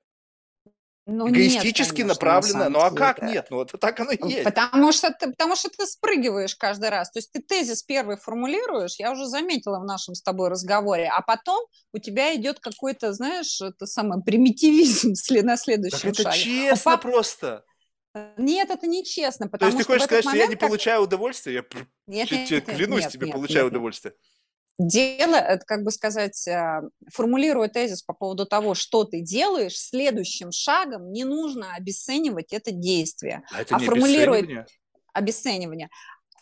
Ну, 1.06 1.30
Эгоистически 1.30 1.82
нет, 1.82 1.86
конечно, 1.88 2.08
направлено. 2.08 2.70
Ну 2.70 2.80
а 2.80 2.92
как 2.92 3.22
нет? 3.22 3.48
Ну 3.50 3.62
это 3.62 3.78
так 3.78 4.00
оно 4.00 4.12
и 4.12 4.30
есть. 4.30 4.46
Потому 4.46 4.94
что, 4.94 5.12
ты, 5.12 5.32
потому 5.32 5.56
что 5.58 5.70
ты 5.70 5.86
спрыгиваешь 5.86 6.56
каждый 6.56 6.90
раз. 6.90 7.12
То 7.12 7.20
есть 7.20 7.32
ты 7.34 7.42
тезис 7.42 7.84
первый 7.84 8.16
формулируешь, 8.16 8.96
я 9.00 9.12
уже 9.12 9.26
заметила 9.26 9.80
в 9.80 9.86
нашем 9.86 10.16
с 10.16 10.22
тобой 10.22 10.50
разговоре, 10.50 11.12
а 11.14 11.22
потом 11.22 11.66
у 11.94 11.98
тебя 11.98 12.34
идет 12.36 12.60
какой-то, 12.62 13.12
знаешь, 13.12 13.60
это 13.60 13.86
самое 13.86 14.24
примитивизм 14.24 15.14
на 15.46 15.58
следующем 15.58 16.00
так 16.00 16.12
это 16.12 16.24
шаге. 16.24 16.40
честно 16.40 16.92
Пап... 16.92 17.02
просто. 17.02 17.64
Нет, 18.38 18.70
это 18.70 18.88
нечестно. 18.88 19.50
То 19.50 19.66
есть 19.66 19.78
ты 19.78 19.84
хочешь 19.84 20.04
сказать, 20.04 20.24
что 20.24 20.38
я 20.38 20.46
не 20.46 20.56
как... 20.56 20.70
получаю 20.70 21.02
удовольствия? 21.02 21.54
Я 21.54 21.64
нет, 22.08 22.32
нет, 22.32 22.66
клянусь 22.66 23.04
нет, 23.04 23.12
тебе, 23.12 23.26
нет, 23.26 23.36
получаю 23.36 23.66
нет, 23.66 23.74
удовольствие. 23.74 24.14
Нет 24.14 24.33
дело, 24.80 25.36
это 25.36 25.66
как 25.66 25.84
бы 25.84 25.92
сказать, 25.92 26.48
а, 26.48 26.82
формулируя 27.12 27.68
тезис 27.68 28.02
по 28.02 28.14
поводу 28.14 28.46
того, 28.46 28.74
что 28.74 29.04
ты 29.04 29.22
делаешь, 29.22 29.78
следующим 29.78 30.52
шагом 30.52 31.12
не 31.12 31.24
нужно 31.24 31.76
обесценивать 31.76 32.54
это 32.54 32.72
действие. 32.72 33.44
А 33.52 33.62
это 33.62 33.76
а 33.76 33.80
не 33.80 33.86
формулируя 33.86 34.40
обесценивание? 34.40 34.66
обесценивание. 35.14 35.90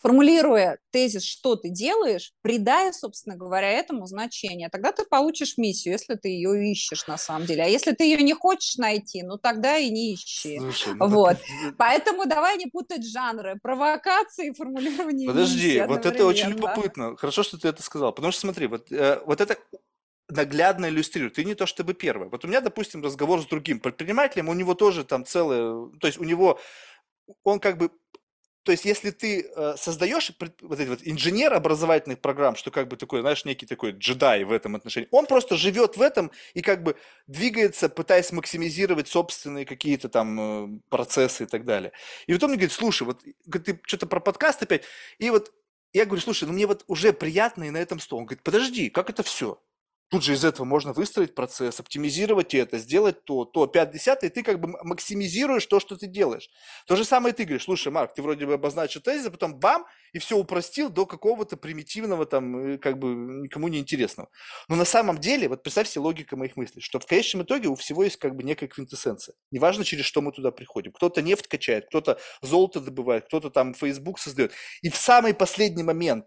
Формулируя 0.02 0.78
тезис, 0.90 1.24
что 1.24 1.54
ты 1.54 1.68
делаешь, 1.70 2.32
придая, 2.42 2.92
собственно 2.92 3.36
говоря, 3.36 3.70
этому 3.70 4.06
значение, 4.06 4.68
тогда 4.68 4.90
ты 4.90 5.04
получишь 5.04 5.56
миссию, 5.56 5.92
если 5.92 6.14
ты 6.14 6.28
ее 6.28 6.72
ищешь 6.72 7.06
на 7.06 7.16
самом 7.16 7.46
деле. 7.46 7.62
А 7.62 7.68
если 7.68 7.92
ты 7.92 8.04
ее 8.04 8.20
не 8.22 8.34
хочешь 8.34 8.76
найти, 8.78 9.22
ну 9.22 9.38
тогда 9.38 9.78
и 9.78 9.90
не 9.90 10.14
ищи. 10.14 10.58
Слушай, 10.58 10.94
ну 10.94 11.06
вот. 11.06 11.36
Так... 11.36 11.76
Поэтому 11.78 12.26
давай 12.26 12.58
не 12.58 12.66
путать 12.66 13.06
жанры 13.08 13.60
провокации 13.62 14.48
и 14.48 14.54
формулирование 14.54 15.28
Подожди, 15.28 15.80
вот 15.86 16.04
это 16.04 16.26
очень 16.26 16.48
любопытно. 16.48 17.16
Хорошо, 17.16 17.44
что 17.44 17.56
ты 17.56 17.68
это 17.68 17.82
сказал. 17.82 18.12
Потому 18.12 18.32
что 18.32 18.40
смотри, 18.40 18.66
вот, 18.66 18.90
э, 18.90 19.22
вот 19.24 19.40
это 19.40 19.56
наглядно 20.28 20.86
иллюстрирует. 20.86 21.34
Ты 21.34 21.44
не 21.44 21.54
то 21.54 21.66
чтобы 21.66 21.94
первый. 21.94 22.28
Вот 22.28 22.44
у 22.44 22.48
меня, 22.48 22.60
допустим, 22.60 23.02
разговор 23.04 23.40
с 23.40 23.46
другим 23.46 23.78
предпринимателем, 23.78 24.48
у 24.48 24.54
него 24.54 24.74
тоже 24.74 25.04
там 25.04 25.24
целое, 25.24 25.90
то 26.00 26.08
есть 26.08 26.18
у 26.18 26.24
него 26.24 26.58
он 27.44 27.60
как 27.60 27.78
бы 27.78 27.90
то 28.64 28.70
есть, 28.72 28.84
если 28.84 29.10
ты 29.10 29.42
э, 29.42 29.74
создаешь 29.76 30.30
вот 30.60 30.78
эти 30.78 30.88
вот 30.88 31.00
инженер 31.02 31.52
образовательных 31.52 32.20
программ, 32.20 32.54
что 32.54 32.70
как 32.70 32.86
бы 32.88 32.96
такой, 32.96 33.20
знаешь, 33.20 33.44
некий 33.44 33.66
такой 33.66 33.90
джедай 33.92 34.44
в 34.44 34.52
этом 34.52 34.76
отношении, 34.76 35.08
он 35.10 35.26
просто 35.26 35.56
живет 35.56 35.96
в 35.96 36.02
этом 36.02 36.30
и 36.54 36.62
как 36.62 36.82
бы 36.84 36.96
двигается, 37.26 37.88
пытаясь 37.88 38.30
максимизировать 38.30 39.08
собственные 39.08 39.66
какие-то 39.66 40.08
там 40.08 40.76
э, 40.76 40.80
процессы 40.90 41.44
и 41.44 41.46
так 41.46 41.64
далее. 41.64 41.92
И 42.26 42.32
потом 42.32 42.50
мне 42.50 42.58
говорит, 42.58 42.72
слушай, 42.72 43.02
вот 43.02 43.22
ты 43.22 43.80
что-то 43.84 44.06
про 44.06 44.20
подкаст 44.20 44.62
опять, 44.62 44.84
и 45.18 45.30
вот 45.30 45.52
я 45.92 46.04
говорю, 46.06 46.22
слушай, 46.22 46.44
ну 46.44 46.52
мне 46.52 46.66
вот 46.66 46.84
уже 46.86 47.12
приятно 47.12 47.64
и 47.64 47.70
на 47.70 47.78
этом 47.78 47.98
стол. 47.98 48.20
Он 48.20 48.26
говорит, 48.26 48.42
подожди, 48.42 48.90
как 48.90 49.10
это 49.10 49.22
все? 49.22 49.60
Тут 50.12 50.24
же 50.24 50.34
из 50.34 50.44
этого 50.44 50.66
можно 50.66 50.92
выстроить 50.92 51.34
процесс, 51.34 51.80
оптимизировать 51.80 52.52
это, 52.52 52.76
сделать 52.76 53.24
то, 53.24 53.46
то, 53.46 53.66
5 53.66 53.94
и 54.24 54.28
ты 54.28 54.42
как 54.42 54.60
бы 54.60 54.68
максимизируешь 54.82 55.64
то, 55.64 55.80
что 55.80 55.96
ты 55.96 56.06
делаешь. 56.06 56.50
То 56.86 56.96
же 56.96 57.06
самое 57.06 57.32
ты 57.32 57.44
говоришь, 57.44 57.64
слушай, 57.64 57.90
Марк, 57.90 58.12
ты 58.12 58.20
вроде 58.20 58.44
бы 58.44 58.52
обозначил 58.52 59.00
тезис, 59.00 59.28
а 59.28 59.30
потом 59.30 59.58
бам, 59.58 59.86
и 60.12 60.18
все 60.18 60.36
упростил 60.36 60.90
до 60.90 61.06
какого-то 61.06 61.56
примитивного 61.56 62.26
там, 62.26 62.74
э, 62.74 62.76
как 62.76 62.98
бы 62.98 63.08
никому 63.08 63.68
не 63.68 63.78
интересного. 63.78 64.28
Но 64.68 64.76
на 64.76 64.84
самом 64.84 65.16
деле, 65.16 65.48
вот 65.48 65.62
представь 65.62 65.88
себе 65.88 66.02
логика 66.02 66.36
моих 66.36 66.58
мыслей, 66.58 66.82
что 66.82 67.00
в 67.00 67.06
конечном 67.06 67.44
итоге 67.44 67.68
у 67.68 67.74
всего 67.74 68.04
есть 68.04 68.18
как 68.18 68.36
бы 68.36 68.42
некая 68.42 68.66
квинтэссенция. 68.66 69.34
Неважно, 69.50 69.82
через 69.82 70.04
что 70.04 70.20
мы 70.20 70.30
туда 70.32 70.50
приходим. 70.50 70.92
Кто-то 70.92 71.22
нефть 71.22 71.48
качает, 71.48 71.86
кто-то 71.86 72.18
золото 72.42 72.80
добывает, 72.80 73.24
кто-то 73.28 73.48
там 73.48 73.72
Facebook 73.72 74.18
создает. 74.18 74.52
И 74.82 74.90
в 74.90 74.96
самый 74.96 75.32
последний 75.32 75.84
момент, 75.84 76.26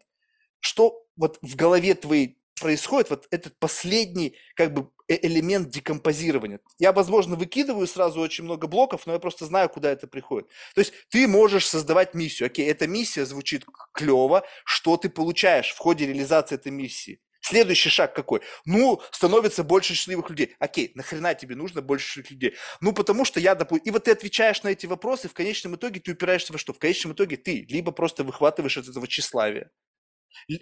что 0.60 1.06
вот 1.16 1.38
в 1.44 1.56
голове 1.56 1.94
твоей 1.94 2.40
происходит 2.60 3.10
вот 3.10 3.28
этот 3.32 3.58
последний 3.60 4.38
как 4.56 4.74
бы 4.74 4.90
э, 5.08 5.18
элемент 5.26 5.70
декомпозирования. 5.70 6.60
Я, 6.80 6.92
возможно, 6.92 7.36
выкидываю 7.36 7.88
сразу 7.88 8.20
очень 8.20 8.44
много 8.44 8.68
блоков, 8.68 9.06
но 9.06 9.14
я 9.14 9.20
просто 9.20 9.46
знаю, 9.46 9.70
куда 9.70 9.92
это 9.92 10.08
приходит. 10.08 10.48
То 10.74 10.82
есть 10.82 10.94
ты 11.10 11.28
можешь 11.28 11.68
создавать 11.68 12.14
миссию. 12.14 12.48
Окей, 12.48 12.70
эта 12.70 12.88
миссия 12.88 13.26
звучит 13.26 13.66
клево. 13.94 14.46
Что 14.64 14.98
ты 14.98 15.10
получаешь 15.10 15.72
в 15.72 15.78
ходе 15.78 16.08
реализации 16.08 16.56
этой 16.56 16.72
миссии? 16.72 17.20
Следующий 17.42 17.90
шаг 17.90 18.16
какой? 18.16 18.42
Ну, 18.66 19.02
становится 19.12 19.64
больше 19.64 19.94
счастливых 19.94 20.32
людей. 20.32 20.56
Окей, 20.58 20.92
нахрена 20.96 21.36
тебе 21.36 21.56
нужно 21.56 21.84
больше 21.84 22.08
счастливых 22.08 22.32
людей? 22.32 22.56
Ну, 22.82 22.92
потому 22.92 23.24
что 23.24 23.40
я, 23.40 23.54
допустим... 23.54 23.86
И 23.86 23.92
вот 23.92 24.06
ты 24.06 24.12
отвечаешь 24.12 24.64
на 24.64 24.70
эти 24.70 24.88
вопросы, 24.88 25.30
в 25.30 25.34
конечном 25.34 25.76
итоге 25.76 26.00
ты 26.00 26.14
упираешься 26.14 26.54
во 26.54 26.58
что? 26.58 26.74
В 26.74 26.80
конечном 26.80 27.14
итоге 27.14 27.38
ты 27.38 27.64
либо 27.70 27.92
просто 27.92 28.24
выхватываешь 28.24 28.78
от 28.80 28.88
этого 28.88 29.08
тщеславия, 29.08 29.70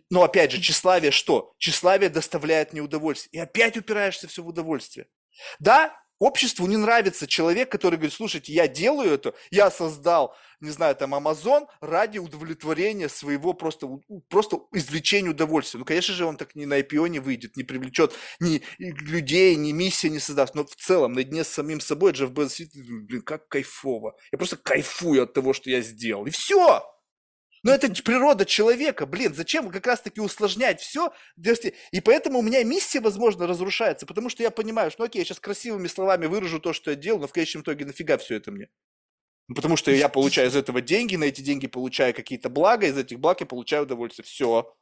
но 0.09 0.23
опять 0.23 0.51
же, 0.51 0.61
тщеславие 0.61 1.11
что? 1.11 1.53
Тщеславие 1.57 2.09
доставляет 2.09 2.73
мне 2.73 2.81
удовольствие. 2.81 3.29
И 3.31 3.43
опять 3.43 3.77
упираешься 3.77 4.27
все 4.27 4.43
в 4.43 4.47
удовольствие. 4.47 5.07
Да, 5.59 5.93
обществу 6.19 6.65
не 6.67 6.77
нравится 6.77 7.27
человек, 7.27 7.71
который 7.71 7.95
говорит, 7.95 8.13
слушайте, 8.13 8.53
я 8.53 8.67
делаю 8.67 9.11
это, 9.11 9.33
я 9.51 9.69
создал, 9.69 10.35
не 10.59 10.69
знаю, 10.69 10.95
там, 10.95 11.13
Амазон 11.13 11.67
ради 11.81 12.17
удовлетворения 12.17 13.09
своего 13.09 13.53
просто, 13.53 13.87
просто 14.29 14.59
извлечения 14.71 15.31
удовольствия. 15.31 15.79
Ну, 15.79 15.85
конечно 15.85 16.13
же, 16.13 16.25
он 16.25 16.37
так 16.37 16.55
ни 16.55 16.65
на 16.65 16.79
IPO 16.79 17.09
не 17.09 17.19
выйдет, 17.19 17.57
не 17.57 17.63
привлечет 17.63 18.13
ни 18.39 18.61
людей, 18.77 19.55
ни 19.55 19.71
миссии 19.71 20.07
не 20.07 20.19
создаст. 20.19 20.55
Но 20.55 20.65
в 20.65 20.75
целом, 20.75 21.13
наедине 21.13 21.43
с 21.43 21.49
самим 21.49 21.79
собой, 21.79 22.13
Джефф 22.13 22.31
Безос, 22.31 22.61
блин, 22.73 23.21
как 23.21 23.47
кайфово. 23.47 24.15
Я 24.31 24.37
просто 24.37 24.57
кайфую 24.57 25.23
от 25.23 25.33
того, 25.33 25.53
что 25.53 25.69
я 25.69 25.81
сделал. 25.81 26.25
И 26.25 26.29
все! 26.29 26.83
Но 27.63 27.71
это 27.71 27.89
природа 28.03 28.45
человека, 28.45 29.05
блин, 29.05 29.33
зачем 29.33 29.69
как 29.69 29.87
раз-таки 29.87 30.19
усложнять 30.19 30.81
все? 30.81 31.13
И 31.91 32.01
поэтому 32.01 32.39
у 32.39 32.41
меня 32.41 32.61
миссия, 32.63 32.99
возможно, 32.99 33.47
разрушается, 33.47 34.05
потому 34.05 34.29
что 34.29 34.43
я 34.43 34.51
понимаю, 34.51 34.91
что, 34.91 35.01
ну 35.01 35.05
окей, 35.05 35.19
я 35.19 35.25
сейчас 35.25 35.39
красивыми 35.39 35.87
словами 35.87 36.25
выражу 36.25 36.59
то, 36.59 36.73
что 36.73 36.91
я 36.91 36.97
делал, 36.97 37.21
но 37.21 37.27
в 37.27 37.33
конечном 37.33 37.63
итоге 37.63 37.85
нафига 37.85 38.17
все 38.17 38.35
это 38.35 38.51
мне? 38.51 38.69
Ну, 39.47 39.55
потому 39.55 39.77
что 39.77 39.91
я 39.91 40.09
получаю 40.09 40.49
из 40.49 40.55
этого 40.55 40.81
деньги, 40.81 41.15
на 41.15 41.25
эти 41.25 41.41
деньги 41.41 41.67
получаю 41.67 42.13
какие-то 42.13 42.49
блага, 42.49 42.87
из 42.87 42.97
этих 42.97 43.19
благ 43.19 43.39
я 43.39 43.45
получаю 43.45 43.83
удовольствие. 43.83 44.25
Все. 44.25 44.73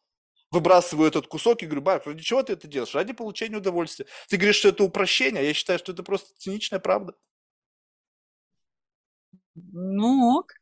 Выбрасываю 0.52 1.08
этот 1.08 1.28
кусок 1.28 1.64
и 1.64 1.66
говорю, 1.66 1.82
Барк, 1.82 2.06
ради 2.08 2.22
чего 2.22 2.44
ты 2.44 2.54
это 2.54 2.68
делаешь? 2.68 2.94
Ради 2.94 3.14
получения 3.14 3.58
удовольствия. 3.58 4.06
Ты 4.28 4.38
говоришь, 4.38 4.58
что 4.58 4.70
это 4.70 4.84
упрощение, 4.84 5.42
а 5.42 5.44
я 5.44 5.54
считаю, 5.54 5.80
что 5.80 5.94
это 5.94 6.04
просто 6.04 6.30
циничная 6.38 6.80
правда. 6.80 7.14
Ну, 9.56 10.38
ок. 10.38 10.61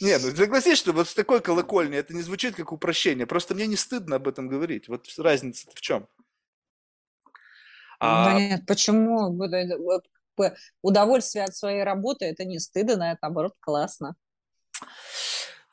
Не, 0.00 0.18
ну 0.18 0.34
согласись, 0.34 0.78
что 0.78 0.92
вот 0.92 1.08
с 1.08 1.14
такой 1.14 1.40
колокольни 1.40 1.96
это 1.96 2.12
не 2.12 2.22
звучит 2.22 2.56
как 2.56 2.72
упрощение. 2.72 3.26
Просто 3.26 3.54
мне 3.54 3.66
не 3.66 3.76
стыдно 3.76 4.16
об 4.16 4.26
этом 4.26 4.48
говорить. 4.48 4.88
Вот 4.88 5.06
разница 5.18 5.70
в 5.72 5.80
чем? 5.80 6.08
А... 8.00 8.38
Нет, 8.38 8.66
почему? 8.66 9.38
Удовольствие 10.82 11.44
от 11.44 11.54
своей 11.54 11.84
работы– 11.84 12.24
это 12.26 12.44
не 12.44 12.58
стыдно, 12.58 13.04
это, 13.04 13.18
наоборот, 13.22 13.54
классно. 13.60 14.16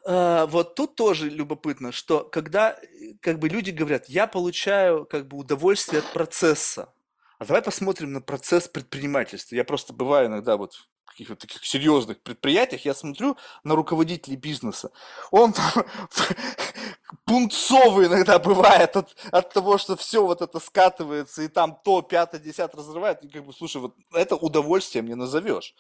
А, 0.06 0.46
вот 0.46 0.76
тут 0.76 0.96
тоже 0.96 1.30
любопытно, 1.30 1.92
что 1.92 2.24
когда 2.24 2.80
как 3.22 3.40
бы 3.40 3.50
люди 3.50 3.72
говорят, 3.72 4.08
я 4.08 4.28
получаю 4.28 5.06
как 5.06 5.28
бы 5.28 5.38
удовольствие 5.38 6.00
от 6.00 6.14
процесса, 6.14 6.94
а 7.40 7.46
давай 7.46 7.64
посмотрим 7.64 8.14
на 8.14 8.22
процесс 8.22 8.68
предпринимательства. 8.68 9.56
Я 9.56 9.64
просто 9.64 9.94
бываю 9.94 10.28
иногда 10.28 10.58
вот 10.58 10.88
каких-то 11.12 11.36
таких 11.36 11.66
серьезных 11.66 12.22
предприятиях, 12.22 12.86
я 12.86 12.94
смотрю 12.94 13.38
на 13.64 13.76
руководителей 13.76 14.36
бизнеса, 14.36 14.92
он 15.32 15.54
пунцовый 17.26 18.08
иногда 18.08 18.40
бывает 18.40 18.96
от, 18.96 19.16
от 19.32 19.54
того, 19.54 19.78
что 19.78 19.96
все 19.96 20.26
вот 20.26 20.42
это 20.42 20.60
скатывается, 20.60 21.44
и 21.44 21.48
там 21.48 21.80
то, 21.84 22.02
пятое, 22.02 22.42
десятое 22.42 22.80
разрывает, 22.80 23.24
и 23.24 23.30
как 23.30 23.46
бы, 23.46 23.54
слушай, 23.54 23.82
вот 23.82 23.96
это 24.14 24.36
удовольствие 24.36 25.02
мне 25.02 25.16
назовешь. 25.16 25.76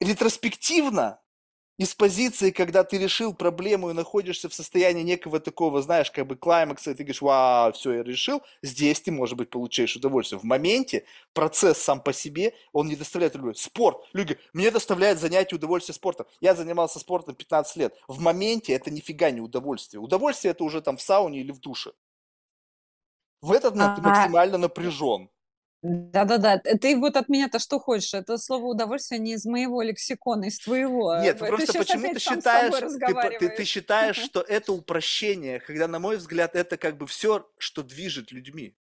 Ретроспективно 0.00 1.21
из 1.82 1.96
позиции, 1.96 2.52
когда 2.52 2.84
ты 2.84 2.96
решил 2.96 3.34
проблему 3.34 3.90
и 3.90 3.92
находишься 3.92 4.48
в 4.48 4.54
состоянии 4.54 5.02
некого 5.02 5.40
такого, 5.40 5.82
знаешь, 5.82 6.12
как 6.12 6.28
бы 6.28 6.36
клаймакса, 6.36 6.92
и 6.92 6.94
ты 6.94 7.02
говоришь, 7.02 7.20
вау, 7.20 7.72
все, 7.72 7.94
я 7.94 8.02
решил, 8.04 8.40
здесь 8.62 9.00
ты, 9.00 9.10
может 9.10 9.36
быть, 9.36 9.50
получаешь 9.50 9.96
удовольствие. 9.96 10.38
В 10.38 10.44
моменте 10.44 11.04
процесс 11.32 11.78
сам 11.78 12.00
по 12.00 12.12
себе, 12.12 12.54
он 12.72 12.86
не 12.86 12.94
доставляет 12.94 13.34
удовольствия. 13.34 13.66
Спорт. 13.66 13.98
Люди, 14.12 14.38
мне 14.52 14.70
доставляет 14.70 15.18
занятие 15.18 15.56
удовольствие 15.56 15.94
спортом. 15.94 16.26
Я 16.40 16.54
занимался 16.54 17.00
спортом 17.00 17.34
15 17.34 17.76
лет. 17.76 17.94
В 18.06 18.20
моменте 18.20 18.72
это 18.74 18.92
нифига 18.92 19.32
не 19.32 19.40
удовольствие.Удовольствие 19.40 20.52
это 20.52 20.62
уже 20.62 20.82
там 20.82 20.96
в 20.96 21.02
сауне 21.02 21.40
или 21.40 21.50
в 21.50 21.58
душе. 21.58 21.90
В 23.40 23.50
этот 23.50 23.74
момент 23.74 23.96
ты 23.96 24.02
максимально 24.02 24.56
напряжен. 24.56 25.31
Да-да-да, 25.82 26.58
ты 26.58 26.96
вот 26.96 27.16
от 27.16 27.28
меня-то 27.28 27.58
что 27.58 27.80
хочешь? 27.80 28.14
Это 28.14 28.38
слово 28.38 28.66
удовольствие 28.66 29.18
не 29.18 29.32
из 29.34 29.44
моего 29.44 29.82
лексикона, 29.82 30.44
из 30.44 30.60
твоего. 30.60 31.16
Нет, 31.16 31.38
ты 31.38 31.46
просто 31.46 31.72
почему 31.72 32.12
ты 32.14 32.20
считаешь, 32.20 32.74
ты, 32.78 33.38
ты, 33.38 33.56
ты 33.56 33.64
считаешь, 33.64 34.16
что 34.24 34.42
это 34.42 34.72
упрощение, 34.72 35.58
когда, 35.58 35.88
на 35.88 35.98
мой 35.98 36.18
взгляд, 36.18 36.54
это 36.54 36.76
как 36.76 36.96
бы 36.96 37.08
все, 37.08 37.48
что 37.58 37.82
движет 37.82 38.30
людьми 38.30 38.76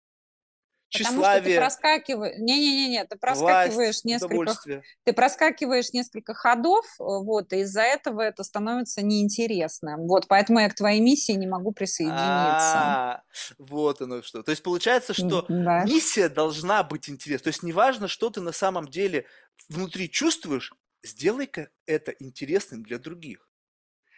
тщеславие. 0.89 1.59
Потому 1.59 1.71
что 1.71 1.81
ты 1.81 1.83
проскакиваешь, 1.83 2.39
не-не-не, 2.39 3.05
ты 3.05 3.17
проскакиваешь 3.17 3.75
власть, 3.75 4.05
несколько, 4.05 4.83
ты 5.05 5.13
проскакиваешь 5.13 5.93
несколько 5.93 6.35
ходов, 6.35 6.85
вот, 6.99 7.53
и 7.53 7.61
из-за 7.61 7.83
этого 7.83 8.21
это 8.21 8.45
становится 8.45 9.03
неинтересным. 9.03 10.07
Вот, 10.07 10.29
поэтому 10.29 10.61
я 10.61 10.69
к 10.69 10.75
твоей 10.75 11.01
миссии 11.01 11.33
не 11.33 11.47
могу 11.47 11.73
присоединиться. 11.73 12.23
А, 12.25 13.23
вот 13.59 14.01
оно 14.01 14.23
что. 14.23 14.43
То 14.43 14.51
есть 14.51 14.63
получается, 14.63 15.15
что 15.15 15.45
да. 15.49 15.85
миссия 15.85 16.29
должна 16.29 16.83
быть 16.83 17.09
интересной. 17.09 17.45
То 17.45 17.49
есть 17.49 17.63
неважно, 17.63 18.09
что 18.09 18.31
ты 18.31 18.41
на 18.41 18.53
самом 18.53 18.89
деле 18.89 19.27
внутри 19.69 20.11
чувствуешь, 20.11 20.73
сделай-ка 21.03 21.71
это 21.87 22.13
интересным 22.19 22.83
для 22.83 22.99
других. 22.99 23.49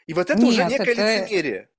И 0.07 0.15
вот 0.15 0.31
это 0.31 0.41
Нет, 0.41 0.49
уже 0.49 0.65
некое 0.65 0.93
это... 0.93 1.21
лицемерие. 1.21 1.71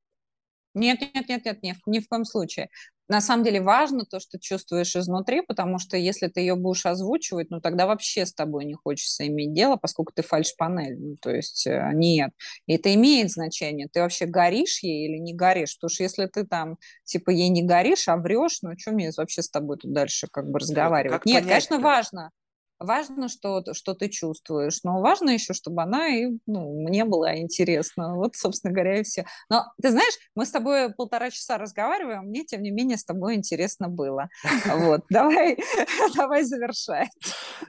Нет, 0.76 1.02
нет, 1.02 1.28
нет, 1.28 1.46
нет, 1.46 1.64
нет, 1.64 1.78
ни 1.88 2.00
в 2.00 2.08
коем 2.08 2.26
случае 2.26 2.70
на 3.10 3.22
самом 3.22 3.44
деле 3.44 3.60
важно 3.60 4.06
то, 4.06 4.20
что 4.20 4.40
чувствуешь 4.40 4.96
изнутри, 4.96 5.42
потому 5.42 5.80
что 5.80 5.98
если 5.98 6.28
ты 6.28 6.42
ее 6.42 6.56
будешь 6.56 6.86
озвучивать, 6.86 7.50
ну 7.50 7.60
тогда 7.60 7.88
вообще 7.88 8.26
с 8.26 8.34
тобой 8.34 8.66
не 8.66 8.76
хочется 8.76 9.28
иметь 9.28 9.52
дело, 9.54 9.78
поскольку 9.78 10.14
ты 10.14 10.22
фальш-панель. 10.22 10.98
Ну, 10.98 11.16
то 11.20 11.32
есть 11.32 11.66
э, 11.66 11.92
нет. 11.94 12.32
И 12.68 12.76
это 12.76 12.94
имеет 12.94 13.32
значение. 13.32 13.88
Ты 13.92 14.02
вообще 14.02 14.28
горишь 14.28 14.84
ей 14.84 15.08
или 15.08 15.18
не 15.18 15.34
горишь? 15.34 15.76
Потому 15.76 15.90
что 15.90 16.04
если 16.04 16.28
ты 16.28 16.46
там 16.46 16.78
типа 17.04 17.32
ей 17.32 17.50
не 17.50 17.64
горишь, 17.64 18.08
а 18.08 18.16
врешь, 18.16 18.60
ну 18.62 18.78
что 18.78 18.92
мне 18.92 19.12
вообще 19.18 19.42
с 19.42 19.50
тобой 19.50 19.78
тут 19.78 19.92
дальше 19.92 20.28
как 20.32 20.48
бы 20.50 20.60
разговаривать? 20.60 21.18
Как 21.18 21.26
нет, 21.26 21.46
конечно, 21.46 21.80
важно 21.80 22.32
важно, 22.80 23.28
что, 23.28 23.64
что 23.74 23.94
ты 23.94 24.10
чувствуешь, 24.10 24.80
но 24.84 25.02
важно 25.02 25.32
еще, 25.32 25.54
чтобы 25.54 25.84
она 25.84 26.08
и 26.08 26.28
ну, 26.46 26.82
мне 26.82 27.06
была 27.06 27.38
интересна. 27.38 28.16
Вот, 28.16 28.36
собственно 28.36 28.74
говоря, 28.74 29.00
и 29.00 29.04
все. 29.04 29.26
Но 29.50 29.66
ты 29.82 29.92
знаешь, 29.92 30.14
мы 30.36 30.46
с 30.46 30.52
тобой 30.52 30.94
полтора 30.94 31.30
часа 31.30 31.58
разговариваем, 31.58 32.24
мне, 32.24 32.46
тем 32.46 32.62
не 32.62 32.72
менее, 32.72 32.98
с 32.98 33.06
тобой 33.06 33.36
интересно 33.36 33.90
было. 33.90 34.30
Вот, 34.66 35.02
давай, 35.10 35.58
давай 36.16 36.44
завершать. 36.44 37.10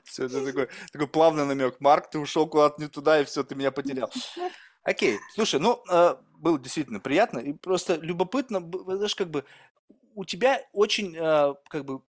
Все, 0.05 0.27
это 0.27 0.45
такой, 0.45 0.69
такой 0.93 1.09
плавный 1.09 1.45
намек. 1.45 1.81
Марк, 1.81 2.11
ты 2.11 2.19
ушел 2.19 2.49
куда-то 2.49 2.81
не 2.81 2.89
туда, 2.89 3.21
и 3.21 3.25
все, 3.25 3.43
ты 3.43 3.55
меня 3.55 3.71
потерял. 3.71 4.11
Окей, 4.83 5.19
слушай, 5.35 5.61
ну, 5.61 5.83
э, 5.91 6.17
было 6.39 6.59
действительно 6.59 7.01
приятно, 7.01 7.39
и 7.39 7.53
просто 7.53 7.97
любопытно, 7.97 8.61
знаешь, 8.87 9.15
как 9.15 9.29
бы 9.29 9.45
у 10.15 10.25
тебя 10.25 10.61
очень, 10.73 11.15
э, 11.17 11.55
как 11.69 11.85
бы, 11.85 12.03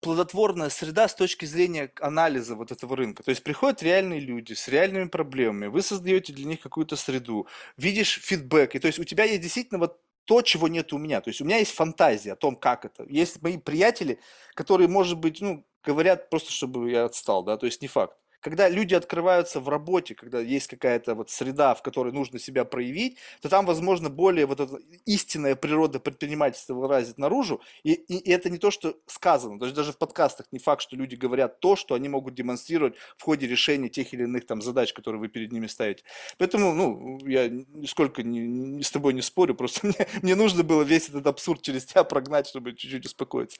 плодотворная 0.00 0.70
среда 0.70 1.08
с 1.08 1.14
точки 1.14 1.44
зрения 1.44 1.92
анализа 2.00 2.54
вот 2.54 2.72
этого 2.72 2.96
рынка. 2.96 3.22
То 3.22 3.30
есть 3.30 3.42
приходят 3.42 3.82
реальные 3.82 4.20
люди 4.20 4.54
с 4.54 4.68
реальными 4.68 5.08
проблемами, 5.08 5.66
вы 5.66 5.82
создаете 5.82 6.32
для 6.32 6.46
них 6.46 6.60
какую-то 6.60 6.96
среду, 6.96 7.46
видишь 7.76 8.20
фидбэк, 8.22 8.74
и 8.74 8.78
то 8.78 8.86
есть 8.86 8.98
у 8.98 9.04
тебя 9.04 9.24
есть 9.24 9.42
действительно 9.42 9.78
вот 9.78 10.00
то, 10.24 10.42
чего 10.42 10.68
нет 10.68 10.92
у 10.92 10.98
меня. 10.98 11.20
То 11.20 11.28
есть 11.30 11.40
у 11.40 11.44
меня 11.44 11.58
есть 11.58 11.72
фантазия 11.72 12.32
о 12.32 12.36
том, 12.36 12.54
как 12.54 12.84
это. 12.84 13.04
Есть 13.08 13.42
мои 13.42 13.58
приятели, 13.58 14.20
которые, 14.54 14.88
может 14.88 15.18
быть, 15.18 15.40
ну, 15.40 15.66
говорят 15.82 16.30
просто, 16.30 16.52
чтобы 16.52 16.90
я 16.90 17.04
отстал, 17.04 17.42
да, 17.42 17.56
то 17.56 17.66
есть 17.66 17.82
не 17.82 17.88
факт 17.88 18.16
когда 18.40 18.68
люди 18.68 18.94
открываются 18.94 19.60
в 19.60 19.68
работе, 19.68 20.14
когда 20.14 20.40
есть 20.40 20.66
какая-то 20.68 21.14
вот 21.14 21.30
среда, 21.30 21.74
в 21.74 21.82
которой 21.82 22.12
нужно 22.12 22.38
себя 22.38 22.64
проявить, 22.64 23.18
то 23.40 23.48
там, 23.48 23.66
возможно, 23.66 24.08
более 24.08 24.46
вот 24.46 24.60
эта 24.60 24.78
истинная 25.06 25.56
природа 25.56 26.00
предпринимательства 26.00 26.74
вылазит 26.74 27.18
наружу, 27.18 27.60
и, 27.82 27.92
и, 27.92 28.16
и 28.16 28.30
это 28.30 28.50
не 28.50 28.58
то, 28.58 28.70
что 28.70 28.96
сказано, 29.06 29.58
то 29.58 29.66
есть 29.66 29.76
даже 29.76 29.92
в 29.92 29.98
подкастах 29.98 30.46
не 30.52 30.58
факт, 30.58 30.82
что 30.82 30.96
люди 30.96 31.14
говорят 31.14 31.60
то, 31.60 31.76
что 31.76 31.94
они 31.94 32.08
могут 32.08 32.34
демонстрировать 32.34 32.94
в 33.16 33.22
ходе 33.22 33.46
решения 33.46 33.88
тех 33.88 34.12
или 34.14 34.22
иных 34.22 34.46
там 34.46 34.62
задач, 34.62 34.92
которые 34.92 35.20
вы 35.20 35.28
перед 35.28 35.52
ними 35.52 35.66
ставите. 35.66 36.02
Поэтому, 36.38 36.72
ну, 36.72 37.18
я 37.26 37.48
нисколько 37.48 38.22
не, 38.22 38.40
не 38.40 38.82
с 38.82 38.90
тобой 38.90 39.12
не 39.12 39.22
спорю, 39.22 39.54
просто 39.54 39.86
мне, 39.86 40.06
мне 40.22 40.34
нужно 40.34 40.62
было 40.62 40.82
весь 40.82 41.08
этот 41.08 41.26
абсурд 41.26 41.62
через 41.62 41.84
тебя 41.84 42.04
прогнать, 42.04 42.48
чтобы 42.48 42.74
чуть-чуть 42.74 43.04
успокоиться. 43.06 43.58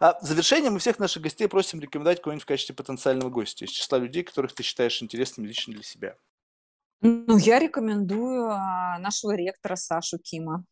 А 0.00 0.18
в 0.20 0.24
завершение 0.24 0.70
мы 0.70 0.78
всех 0.80 0.98
наших 0.98 1.22
гостей 1.22 1.46
просим 1.46 1.80
рекомендовать 1.80 2.20
кого-нибудь 2.20 2.42
в 2.42 2.46
качестве 2.46 2.74
потенциального 2.74 3.30
гостя 3.30 3.64
из 3.64 3.70
числа 3.70 3.98
которых 4.22 4.54
ты 4.54 4.62
считаешь 4.62 5.02
интересными 5.02 5.46
лично 5.46 5.72
для 5.74 5.82
себя? 5.82 6.16
Ну, 7.00 7.36
я 7.38 7.58
рекомендую 7.58 8.50
а, 8.50 8.98
нашего 8.98 9.36
ректора 9.36 9.76
Сашу 9.76 10.18
Кима. 10.18 10.64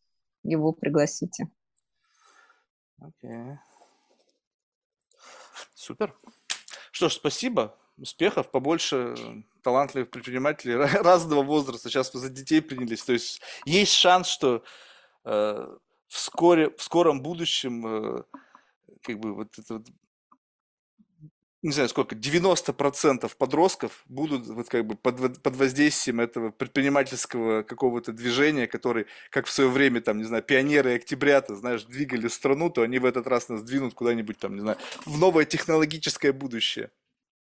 Его 0.43 0.73
пригласите. 0.73 1.49
Окей. 2.99 3.31
Okay. 3.31 3.57
Супер. 5.75 6.13
Что 6.91 7.09
ж, 7.09 7.13
спасибо. 7.13 7.77
Успехов, 7.97 8.51
побольше 8.51 9.43
талантливых 9.63 10.09
предпринимателей 10.09 10.75
разного 11.01 11.43
возраста. 11.43 11.89
Сейчас 11.89 12.13
вы 12.13 12.19
за 12.19 12.29
детей 12.29 12.61
принялись. 12.61 13.03
То 13.03 13.13
есть 13.13 13.41
есть 13.65 13.93
шанс, 13.93 14.27
что 14.27 14.63
э, 15.23 15.77
вскоре, 16.07 16.71
в 16.71 16.81
скором 16.81 17.21
будущем 17.21 17.87
э, 17.87 18.23
как 19.01 19.19
бы 19.19 19.33
вот 19.33 19.57
это 19.57 19.75
вот 19.75 19.87
не 21.63 21.71
знаю 21.71 21.89
сколько, 21.89 22.15
90% 22.15 23.31
подростков 23.37 24.03
будут 24.05 24.45
вот 24.47 24.69
как 24.69 24.85
бы 24.85 24.95
под, 24.95 25.41
под 25.41 25.55
воздействием 25.55 26.19
этого 26.19 26.51
предпринимательского 26.51 27.63
какого-то 27.63 28.11
движения, 28.11 28.67
который, 28.67 29.07
как 29.29 29.47
в 29.47 29.51
свое 29.51 29.69
время, 29.69 30.01
там, 30.01 30.17
не 30.17 30.23
знаю, 30.23 30.43
пионеры 30.43 30.95
октября-то, 30.95 31.55
знаешь, 31.55 31.83
двигали 31.83 32.27
страну, 32.27 32.69
то 32.69 32.83
они 32.83 32.99
в 32.99 33.05
этот 33.05 33.27
раз 33.27 33.49
нас 33.49 33.63
двинут 33.63 33.95
куда-нибудь 33.95 34.37
там, 34.37 34.53
не 34.53 34.61
знаю, 34.61 34.77
в 35.05 35.17
новое 35.17 35.45
технологическое 35.45 36.31
будущее. 36.31 36.91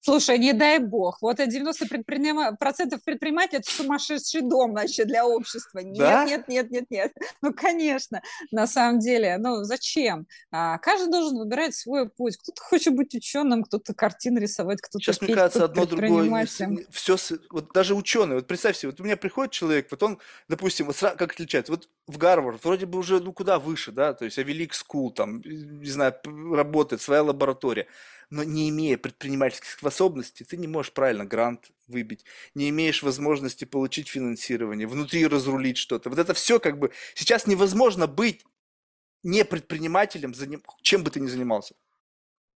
Слушай, 0.03 0.39
не 0.39 0.53
дай 0.53 0.79
бог. 0.79 1.21
Вот 1.21 1.39
90% 1.39 1.87
предпринима... 1.87 2.55
процентов 2.55 3.03
предпринимателей– 3.03 3.59
это 3.59 3.71
сумасшедший 3.71 4.41
дом 4.41 4.73
вообще 4.73 5.05
для 5.05 5.27
общества. 5.27 5.79
Нет, 5.79 5.97
да? 5.97 6.25
нет, 6.25 6.47
нет, 6.47 6.71
нет, 6.71 6.85
нет. 6.89 7.13
Ну, 7.41 7.53
конечно, 7.53 8.21
на 8.51 8.67
самом 8.67 8.99
деле. 8.99 9.37
Ну, 9.37 9.63
зачем? 9.63 10.25
А, 10.51 10.79
каждый 10.79 11.11
должен 11.11 11.37
выбирать 11.37 11.75
свой 11.75 12.09
путь. 12.09 12.37
Кто-то 12.37 12.61
хочет 12.61 12.95
быть 12.95 13.13
ученым, 13.13 13.63
кто-то 13.63 13.93
картины 13.93 14.39
рисовать, 14.39 14.81
кто-то 14.81 15.03
Сейчас, 15.03 15.19
петь, 15.19 15.29
мне 15.29 15.35
кажется, 15.35 15.65
одно 15.65 15.85
другое. 15.85 16.47
Все, 16.89 17.17
вот 17.51 17.71
даже 17.73 17.93
ученые. 17.93 18.37
Вот 18.37 18.47
представь 18.47 18.77
себе, 18.77 18.89
вот 18.89 18.99
у 18.99 19.03
меня 19.03 19.17
приходит 19.17 19.51
человек, 19.51 19.87
вот 19.91 20.01
он, 20.01 20.19
допустим, 20.47 20.87
вот 20.87 20.97
как 20.97 21.21
отличается? 21.21 21.71
Вот 21.71 21.89
в 22.07 22.17
Гарвард 22.17 22.63
вроде 22.63 22.85
бы 22.85 22.97
уже, 22.97 23.19
ну, 23.19 23.33
куда 23.33 23.59
выше, 23.59 23.91
да, 23.91 24.13
то 24.13 24.25
есть 24.25 24.37
Ivy 24.39 24.51
League 24.51 24.73
School, 24.73 25.11
там, 25.11 25.41
не 25.45 25.89
знаю, 25.89 26.15
работает, 26.25 27.01
своя 27.01 27.23
лаборатория 27.23 27.87
но 28.31 28.43
не 28.43 28.69
имея 28.69 28.97
предпринимательских 28.97 29.69
способностей, 29.71 30.45
ты 30.45 30.57
не 30.57 30.67
можешь 30.67 30.93
правильно 30.93 31.25
грант 31.25 31.69
выбить, 31.87 32.25
не 32.55 32.69
имеешь 32.69 33.03
возможности 33.03 33.65
получить 33.65 34.07
финансирование, 34.07 34.87
внутри 34.87 35.27
разрулить 35.27 35.77
что-то. 35.77 36.09
Вот 36.09 36.17
это 36.17 36.33
все 36.33 36.59
как 36.59 36.79
бы... 36.79 36.91
Сейчас 37.13 37.45
невозможно 37.45 38.07
быть 38.07 38.45
не 39.21 39.45
предпринимателем, 39.45 40.33
чем 40.81 41.03
бы 41.03 41.11
ты 41.11 41.19
ни 41.19 41.27
занимался. 41.27 41.75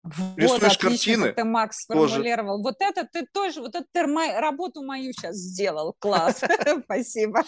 Вот, 0.02 0.36
Рисуешь 0.36 0.76
отлично, 0.76 0.88
картины. 0.88 1.32
ты, 1.32 1.44
Макс, 1.44 1.84
сформулировал. 1.84 2.62
Тоже. 2.62 2.62
Вот 2.62 2.76
это 2.80 3.08
ты 3.10 3.24
тоже, 3.32 3.60
вот 3.60 3.74
это 3.74 3.86
ты 3.92 4.02
работу 4.02 4.82
мою 4.82 5.12
сейчас 5.12 5.36
сделал. 5.36 5.94
Класс. 5.98 6.42
Спасибо. 6.84 7.42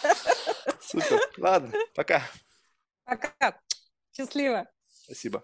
Супер. 0.81 1.19
Ладно, 1.37 1.71
пока. 1.93 2.23
Пока. 3.03 3.59
Счастливо. 4.13 4.65
Спасибо. 5.03 5.43